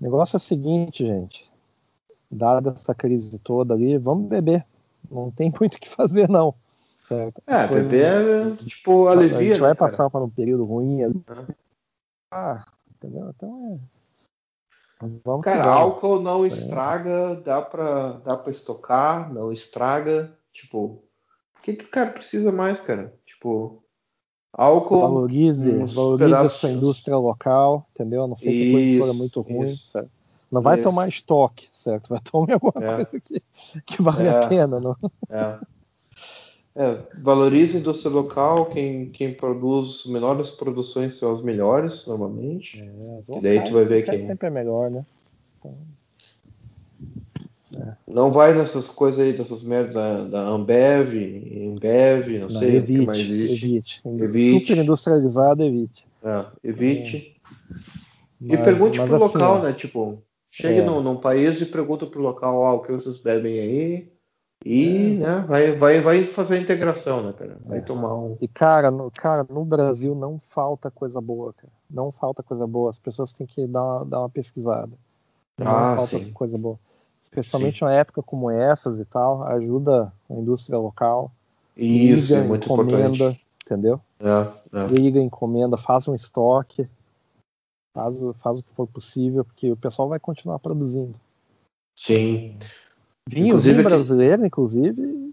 O 0.01 0.05
negócio 0.05 0.37
é 0.37 0.39
o 0.39 0.41
seguinte, 0.41 1.05
gente. 1.05 1.51
Dada 2.31 2.71
essa 2.71 2.95
crise 2.95 3.39
toda 3.41 3.75
ali, 3.75 3.99
vamos 3.99 4.29
beber. 4.29 4.65
Não 5.11 5.31
tem 5.33 5.53
muito 5.61 5.75
o 5.75 5.81
que 5.81 5.91
fazer, 5.91 6.29
não. 6.29 6.55
Certo? 7.09 7.43
É, 7.47 7.67
beber, 7.67 8.53
é, 8.53 8.57
tipo, 8.65 9.09
alivia. 9.09 9.37
A 9.37 9.43
gente 9.43 9.61
vai 9.61 9.71
né, 9.71 9.75
passar 9.75 10.09
por 10.09 10.23
um 10.23 10.31
período 10.31 10.65
ruim 10.65 11.03
ali. 11.03 11.23
Ah, 12.31 12.65
entendeu? 12.97 13.31
Então 13.37 13.81
é. 13.81 14.02
Vamos 15.25 15.43
cara, 15.43 15.69
álcool 15.69 16.21
não 16.21 16.45
é. 16.45 16.49
estraga, 16.49 17.35
dá 17.45 17.61
pra, 17.61 18.13
dá 18.25 18.37
pra 18.37 18.51
estocar, 18.53 19.33
não 19.33 19.53
estraga. 19.53 20.33
Tipo, 20.53 21.03
o 21.59 21.63
que, 21.63 21.75
que 21.75 21.85
o 21.87 21.91
cara 21.91 22.11
precisa 22.11 22.53
mais, 22.53 22.81
cara? 22.83 23.13
Tipo, 23.27 23.83
álcool. 24.53 25.01
Valorize, 25.01 25.73
valorize 25.87 26.35
a 26.35 26.49
sua 26.49 26.71
indústria 26.71 27.17
local, 27.17 27.87
entendeu? 27.95 28.29
Não 28.29 28.37
sei 28.37 28.53
que 28.53 28.73
coisa 28.73 29.13
for 29.13 29.19
muito 29.19 29.41
ruim, 29.41 29.75
certo? 29.75 30.11
Não 30.51 30.61
vai 30.61 30.75
isso. 30.75 30.83
tomar 30.83 31.09
estoque, 31.09 31.69
certo? 31.73 32.11
Vai 32.11 32.21
tomar 32.21 32.53
alguma 32.55 32.73
é. 32.77 33.05
coisa 33.05 33.21
que, 33.21 33.43
que 33.87 34.03
vale 34.03 34.29
é. 34.29 34.31
a 34.31 34.47
pena, 34.47 34.79
não? 34.79 34.97
É. 35.31 35.59
É, 36.75 36.99
valorize 37.21 37.77
a 37.77 37.81
indústria 37.81 38.11
local, 38.11 38.67
quem, 38.67 39.11
quem 39.11 39.35
produz 39.35 40.07
menores 40.07 40.53
produções 40.53 41.17
são 41.17 41.35
as 41.35 41.43
melhores, 41.43 42.07
normalmente. 42.07 42.81
É, 42.81 43.39
e 43.39 43.41
daí 43.41 43.65
tu 43.65 43.73
vai 43.73 43.85
ver 43.85 44.05
quem. 44.05 44.27
Sempre 44.27 44.47
é 44.47 44.51
melhor, 44.51 44.91
né? 44.91 45.05
Então... 45.59 45.77
É. 47.75 47.95
Não 48.07 48.31
vai 48.31 48.55
nessas 48.55 48.91
coisas 48.91 49.21
aí, 49.21 49.33
dessas 49.33 49.63
merdas 49.65 49.95
da, 49.95 50.25
da 50.25 50.41
Ambev, 50.41 51.15
Embev, 51.15 52.39
não, 52.39 52.49
não 52.49 52.61
sei 52.61 52.77
evite, 52.77 52.93
o 52.93 53.01
que 53.01 53.07
mais 53.07 53.19
existe. 53.21 53.65
Evite. 53.65 54.03
evite. 54.05 54.67
Super 54.67 54.83
industrializado, 54.83 55.63
evite. 55.63 56.05
É, 56.23 56.45
evite. 56.63 57.41
Mas, 58.41 58.61
e 58.61 58.63
pergunte 58.63 59.01
pro 59.01 59.17
assim, 59.17 59.25
local, 59.25 59.63
né? 59.63 59.73
Tipo, 59.73 60.23
chegue 60.51 60.81
é. 60.81 60.85
num, 60.85 61.03
num, 61.03 61.17
país 61.17 61.61
e 61.61 61.67
pergunta 61.67 62.07
pro 62.07 62.21
local 62.21 62.65
ah, 62.67 62.75
o 62.75 62.81
que 62.81 62.93
vocês 62.93 63.19
bebem 63.19 63.59
aí. 63.59 64.12
E 64.65 65.17
é. 65.17 65.19
né, 65.19 65.45
vai, 65.47 65.73
vai, 65.73 66.01
vai 66.01 66.25
fazer 66.25 66.57
a 66.57 66.61
integração, 66.61 67.23
né, 67.23 67.33
cara? 67.33 67.59
Vai 67.65 67.79
é. 67.79 67.81
tomar 67.83 68.15
um. 68.15 68.37
E, 68.41 68.47
cara 68.49 68.91
no, 68.91 69.11
cara, 69.11 69.45
no 69.49 69.65
Brasil 69.65 70.15
não 70.15 70.39
falta 70.51 70.91
coisa 70.91 71.21
boa, 71.21 71.53
cara. 71.53 71.73
Não 71.91 72.13
falta 72.13 72.43
coisa 72.43 72.67
boa. 72.67 72.91
As 72.91 72.99
pessoas 72.99 73.33
têm 73.33 73.47
que 73.47 73.67
dar 73.67 73.83
uma, 73.83 74.05
dar 74.05 74.19
uma 74.21 74.31
pesquisada. 74.31 74.93
Não 75.59 75.67
ah, 75.67 75.97
falta 75.97 76.19
sim. 76.19 76.33
coisa 76.33 76.57
boa. 76.57 76.79
Especialmente 77.21 77.79
sim. 77.79 77.85
uma 77.85 77.93
época 77.93 78.23
como 78.23 78.51
essas 78.51 78.99
e 78.99 79.05
tal, 79.05 79.43
ajuda 79.45 80.13
a 80.31 80.35
indústria 80.35 80.79
local. 80.79 81.31
Isso, 81.77 82.33
liga, 82.33 82.45
é 82.45 82.49
muito 82.49 82.65
encomenda, 82.65 83.07
importante. 83.09 83.47
entendeu? 83.65 84.01
É, 84.21 84.79
é. 84.79 84.87
Liga, 84.89 85.19
encomenda, 85.19 85.77
faz 85.77 86.07
um 86.07 86.15
estoque, 86.15 86.89
faz, 87.95 88.17
faz 88.43 88.59
o 88.59 88.63
que 88.63 88.75
for 88.75 88.87
possível, 88.87 89.45
porque 89.45 89.71
o 89.73 89.77
pessoal 89.77 90.09
vai 90.09 90.21
continuar 90.21 90.59
produzindo. 90.59 91.15
Sim. 91.97 92.59
Vinho, 93.29 93.59
vinho 93.59 93.83
brasileiro, 93.83 94.45
inclusive, 94.45 95.33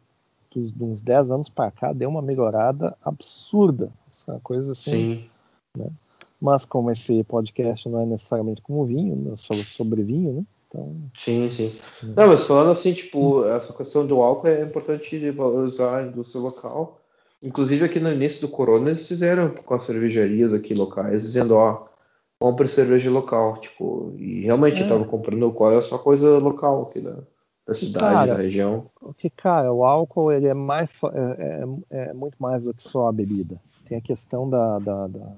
dos, 0.53 0.72
de 0.72 0.84
uns 0.84 1.02
10 1.02 1.32
anos 1.32 1.49
para 1.49 1.72
cá, 1.72 1.94
deu 1.94 2.10
uma 2.10 2.22
melhorada 2.22 2.95
absurda. 3.03 3.90
Essa 4.10 4.36
é 4.36 4.40
coisa 4.41 4.72
assim. 4.72 4.91
Sim. 4.91 5.30
Né? 5.78 5.88
Mas 6.41 6.66
como 6.66 6.91
esse 6.91 7.24
podcast 7.24 7.88
não 7.90 8.02
é 8.02 8.06
necessariamente 8.06 8.61
como 8.61 8.86
vinho, 8.86 9.16
né? 9.16 9.34
sobre, 9.38 9.64
sobre 9.64 10.03
vinho, 10.03 10.34
né? 10.34 10.44
Então... 10.68 10.95
Sim, 11.16 11.49
sim. 11.52 11.74
Né? 12.03 12.14
Não, 12.16 12.28
mas 12.28 12.45
falando 12.45 12.72
assim, 12.72 12.94
tipo, 12.94 13.44
essa 13.45 13.74
questão 13.74 14.06
do 14.06 14.22
álcool 14.22 14.48
é 14.48 14.61
importante 14.61 15.32
valorizar 15.32 15.98
a 15.98 16.03
indústria 16.03 16.41
local. 16.41 17.02
Inclusive 17.41 17.86
aqui 17.86 17.99
no 17.99 18.11
início 18.11 18.48
do 18.48 18.53
corona 18.53 18.91
eles 18.91 19.07
fizeram 19.07 19.49
com 19.49 19.74
as 19.74 19.84
cervejarias 19.84 20.53
aqui 20.53 20.74
locais, 20.74 21.24
dizendo, 21.24 21.56
ó, 21.56 21.88
compre 22.40 22.68
cerveja 22.68 23.10
local, 23.10 23.57
tipo, 23.57 24.14
e 24.18 24.41
realmente 24.41 24.82
é. 24.82 24.86
eu 24.86 24.90
tava 24.90 25.06
comprando 25.06 25.52
qual 25.52 25.74
é 25.74 25.78
a 25.78 25.82
sua 25.82 25.99
coisa 25.99 26.38
local 26.38 26.84
aqui 26.84 27.02
da, 27.02 27.18
da 27.70 27.76
cidade, 27.76 28.04
cara, 28.04 28.34
da 28.34 28.41
região. 28.41 28.90
Porque, 29.00 29.30
cara, 29.30 29.72
o 29.72 29.86
álcool 29.86 30.32
ele 30.32 30.48
é 30.48 30.54
mais 30.54 31.00
é, 31.04 31.64
é, 31.91 32.10
é, 32.10 32.14
muito 32.14 32.36
mais 32.40 32.64
do 32.64 32.74
que 32.74 32.82
só 32.82 33.08
a 33.08 33.12
bebida. 33.12 33.62
Tem 33.88 33.98
a 33.98 34.02
questão 34.02 34.50
da, 34.50 34.80
da, 34.80 35.08
da, 35.08 35.32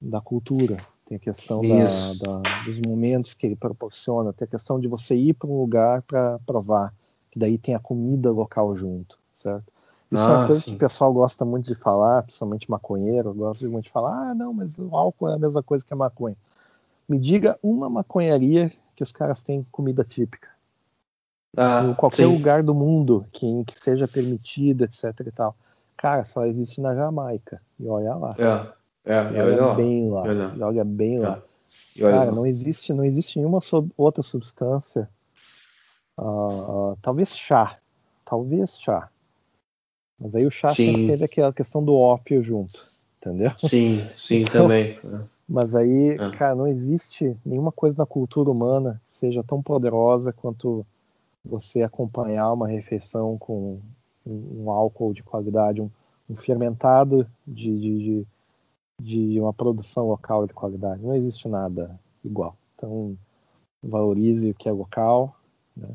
da 0.00 0.20
cultura, 0.20 0.76
tem 1.06 1.16
a 1.16 1.20
questão 1.20 1.62
da, 1.62 1.86
da, 2.20 2.64
dos 2.64 2.78
momentos 2.80 3.34
que 3.34 3.46
ele 3.46 3.56
proporciona, 3.56 4.32
tem 4.32 4.46
a 4.46 4.50
questão 4.50 4.78
de 4.78 4.88
você 4.88 5.14
ir 5.14 5.34
para 5.34 5.48
um 5.48 5.58
lugar 5.58 6.02
para 6.02 6.38
provar, 6.46 6.94
que 7.30 7.38
daí 7.38 7.56
tem 7.56 7.74
a 7.74 7.80
comida 7.80 8.30
local 8.30 8.76
junto, 8.76 9.18
certo? 9.38 9.72
Isso 10.10 10.22
ah, 10.22 10.26
é 10.26 10.34
uma 10.34 10.44
ah, 10.44 10.46
coisa 10.46 10.60
sim. 10.60 10.70
que 10.70 10.76
o 10.76 10.78
pessoal 10.78 11.12
gosta 11.12 11.44
muito 11.44 11.66
de 11.66 11.74
falar, 11.74 12.22
principalmente 12.22 12.70
maconheiro, 12.70 13.32
gosta 13.32 13.66
muito 13.66 13.84
de 13.86 13.90
falar, 13.90 14.30
ah, 14.30 14.34
não, 14.34 14.52
mas 14.52 14.78
o 14.78 14.94
álcool 14.94 15.30
é 15.30 15.34
a 15.34 15.38
mesma 15.38 15.62
coisa 15.62 15.84
que 15.84 15.92
a 15.92 15.96
maconha. 15.96 16.36
Me 17.08 17.18
diga 17.18 17.58
uma 17.62 17.88
maconharia 17.88 18.70
que 18.94 19.02
os 19.02 19.10
caras 19.10 19.42
têm 19.42 19.66
comida 19.72 20.04
típica. 20.04 20.51
Ah, 21.56 21.84
em 21.84 21.94
qualquer 21.94 22.26
sim. 22.26 22.32
lugar 22.32 22.62
do 22.62 22.74
mundo 22.74 23.26
que, 23.30 23.64
que 23.64 23.78
seja 23.78 24.08
permitido, 24.08 24.84
etc 24.84 25.04
e 25.26 25.30
tal. 25.30 25.54
Cara, 25.96 26.24
só 26.24 26.46
existe 26.46 26.80
na 26.80 26.94
Jamaica. 26.94 27.60
E 27.78 27.86
olha 27.86 28.14
lá. 28.14 28.34
É, 29.04 29.12
é, 29.12 29.22
e 29.22 29.40
olha, 29.40 29.64
olha 29.64 29.74
bem 29.74 30.10
lá. 30.10 30.20
Olha, 30.22 30.52
e 30.56 30.62
olha 30.62 30.84
bem 30.84 31.16
é. 31.16 31.20
lá. 31.20 31.42
Cara, 31.98 32.32
não 32.32 32.46
existe, 32.46 32.92
não 32.92 33.04
existe 33.04 33.38
nenhuma 33.38 33.60
outra 33.96 34.22
substância. 34.22 35.08
Uh, 36.18 36.92
uh, 36.92 36.98
talvez 37.02 37.36
chá. 37.36 37.78
Talvez 38.24 38.78
chá. 38.78 39.08
Mas 40.18 40.34
aí 40.34 40.46
o 40.46 40.50
chá 40.50 40.74
sim. 40.74 40.86
sempre 40.86 41.06
teve 41.08 41.24
aquela 41.24 41.52
questão 41.52 41.84
do 41.84 41.94
ópio 41.94 42.42
junto. 42.42 42.80
Entendeu? 43.18 43.52
Sim, 43.58 44.08
sim, 44.16 44.42
então, 44.42 44.62
também. 44.62 44.98
Mas 45.48 45.74
aí, 45.74 46.10
é. 46.10 46.30
cara, 46.36 46.54
não 46.54 46.66
existe 46.66 47.36
nenhuma 47.44 47.70
coisa 47.70 47.98
na 47.98 48.06
cultura 48.06 48.50
humana 48.50 49.00
que 49.08 49.16
seja 49.16 49.44
tão 49.44 49.62
poderosa 49.62 50.32
quanto 50.32 50.84
você 51.44 51.82
acompanhar 51.82 52.52
uma 52.52 52.68
refeição 52.68 53.36
com 53.38 53.80
um, 54.24 54.64
um 54.64 54.70
álcool 54.70 55.12
de 55.12 55.22
qualidade, 55.22 55.80
um, 55.80 55.90
um 56.28 56.36
fermentado 56.36 57.28
de, 57.46 57.78
de, 57.78 58.26
de, 59.00 59.32
de, 59.32 59.40
uma 59.40 59.52
produção 59.52 60.08
local 60.08 60.46
de 60.46 60.52
qualidade. 60.52 61.02
Não 61.02 61.14
existe 61.14 61.48
nada 61.48 61.98
igual. 62.24 62.56
Então, 62.76 63.16
valorize 63.82 64.50
o 64.50 64.54
que 64.54 64.68
é 64.68 64.72
local. 64.72 65.36
Né? 65.76 65.88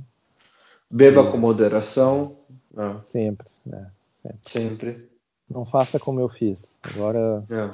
Beba 0.89 1.21
e, 1.21 1.31
com 1.31 1.37
moderação. 1.37 2.35
Ah. 2.75 2.99
Sempre, 3.03 3.47
né? 3.65 3.91
sempre, 4.23 4.39
sempre. 4.45 5.09
Não 5.49 5.65
faça 5.65 5.97
como 5.97 6.19
eu 6.19 6.27
fiz. 6.27 6.69
Agora, 6.83 7.43
é. 7.49 7.69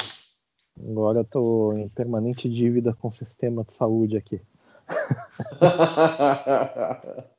agora 0.89 1.21
estou 1.21 1.77
em 1.77 1.89
permanente 1.89 2.47
dívida 2.47 2.93
com 2.93 3.07
o 3.07 3.11
sistema 3.11 3.63
de 3.63 3.73
saúde 3.73 4.15
aqui. 4.15 4.39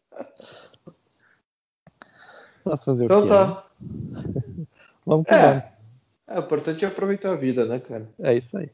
Posso 2.65 2.85
fazer 2.87 3.05
então 3.05 3.21
o 3.21 3.23
quê? 3.23 3.29
tá. 3.29 3.67
Né? 3.81 4.67
vamos 5.05 5.27
que 5.27 5.35
é, 5.35 5.39
vamos. 5.39 5.65
É, 6.27 6.39
o 6.39 6.39
importante 6.41 6.85
é 6.85 6.89
aproveitar 6.89 7.33
a 7.33 7.37
vida, 7.37 7.67
né, 7.67 7.79
cara? 7.79 8.09
É 8.19 8.35
isso 8.35 8.57
aí. 8.57 8.71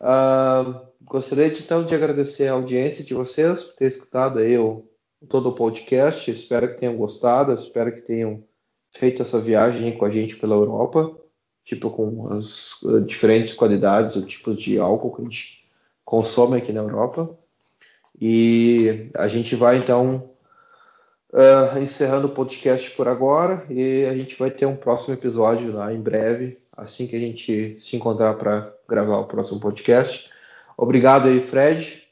Uh, 0.00 0.86
gostaria 1.02 1.50
de, 1.50 1.62
então 1.62 1.84
de 1.84 1.94
agradecer 1.94 2.46
a 2.46 2.52
audiência 2.52 3.02
de 3.02 3.14
vocês 3.14 3.64
por 3.64 3.76
ter 3.76 3.86
escutado 3.86 4.38
aí 4.38 4.56
o, 4.58 4.84
todo 5.28 5.48
o 5.48 5.54
podcast. 5.54 6.30
Espero 6.30 6.68
que 6.68 6.80
tenham 6.80 6.96
gostado, 6.96 7.54
espero 7.54 7.92
que 7.92 8.02
tenham 8.02 8.44
feito 8.92 9.22
essa 9.22 9.40
viagem 9.40 9.96
com 9.96 10.04
a 10.04 10.10
gente 10.10 10.36
pela 10.36 10.54
Europa, 10.54 11.16
tipo 11.64 11.90
com 11.90 12.32
as 12.34 12.82
uh, 12.82 13.00
diferentes 13.00 13.54
qualidades, 13.54 14.16
o 14.16 14.26
tipo 14.26 14.54
de 14.54 14.78
álcool 14.78 15.16
que 15.16 15.22
a 15.22 15.24
gente 15.24 15.68
consome 16.04 16.58
aqui 16.58 16.72
na 16.72 16.80
Europa. 16.80 17.36
E 18.20 19.10
a 19.14 19.28
gente 19.28 19.54
vai 19.54 19.78
então 19.78 20.30
uh, 21.32 21.78
encerrando 21.78 22.26
o 22.26 22.34
podcast 22.34 22.90
por 22.92 23.08
agora 23.08 23.64
e 23.70 24.04
a 24.04 24.14
gente 24.14 24.38
vai 24.38 24.50
ter 24.50 24.66
um 24.66 24.76
próximo 24.76 25.14
episódio 25.14 25.72
lá 25.72 25.92
em 25.92 26.00
breve, 26.00 26.58
assim 26.76 27.06
que 27.06 27.16
a 27.16 27.20
gente 27.20 27.78
se 27.80 27.96
encontrar 27.96 28.34
para 28.34 28.72
gravar 28.88 29.18
o 29.18 29.26
próximo 29.26 29.60
podcast. 29.60 30.30
Obrigado 30.76 31.28
aí, 31.28 31.40
Fred, 31.40 32.04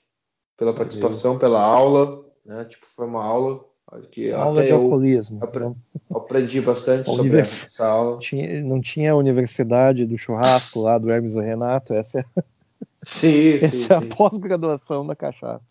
pela 0.57 0.75
participação, 0.75 1.39
pela 1.39 1.63
aula. 1.63 2.25
Né? 2.45 2.65
Tipo, 2.65 2.87
foi 2.87 3.07
uma 3.07 3.25
aula 3.25 3.65
que 4.11 4.33
aula 4.33 4.65
de 4.65 4.73
alcoolismo. 4.73 5.39
Aprendi, 5.43 5.77
aprendi 6.11 6.61
bastante 6.61 7.07
sobre 7.07 7.23
univers... 7.23 7.67
essa 7.67 7.87
aula. 7.87 8.19
Tinha, 8.19 8.63
não 8.63 8.81
tinha 8.81 9.13
a 9.13 9.17
universidade 9.17 10.05
do 10.05 10.19
churrasco 10.19 10.81
lá 10.81 10.99
do 10.99 11.11
Hermes 11.11 11.37
e 11.37 11.41
Renato, 11.41 11.95
essa 11.95 12.19
é, 12.19 12.25
sim, 13.05 13.59
essa 13.63 13.69
sim, 13.69 13.87
é 13.89 13.95
a 13.95 14.03
pós-graduação 14.03 15.07
da 15.07 15.15
cachaça. 15.15 15.63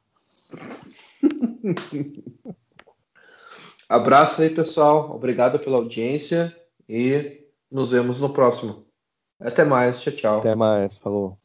Abraço 3.88 4.41
aí, 4.41 4.49
pessoal. 4.49 5.16
Obrigado 5.16 5.60
pela 5.60 5.78
audiência 5.78 6.56
e 6.88 7.45
nos 7.72 7.91
vemos 7.91 8.22
no 8.22 8.30
próximo. 8.30 8.86
Até 9.40 9.64
mais. 9.64 10.02
Tchau, 10.02 10.14
tchau. 10.14 10.40
Até 10.40 10.56
mais. 10.56 10.98
Falou. 10.98 11.38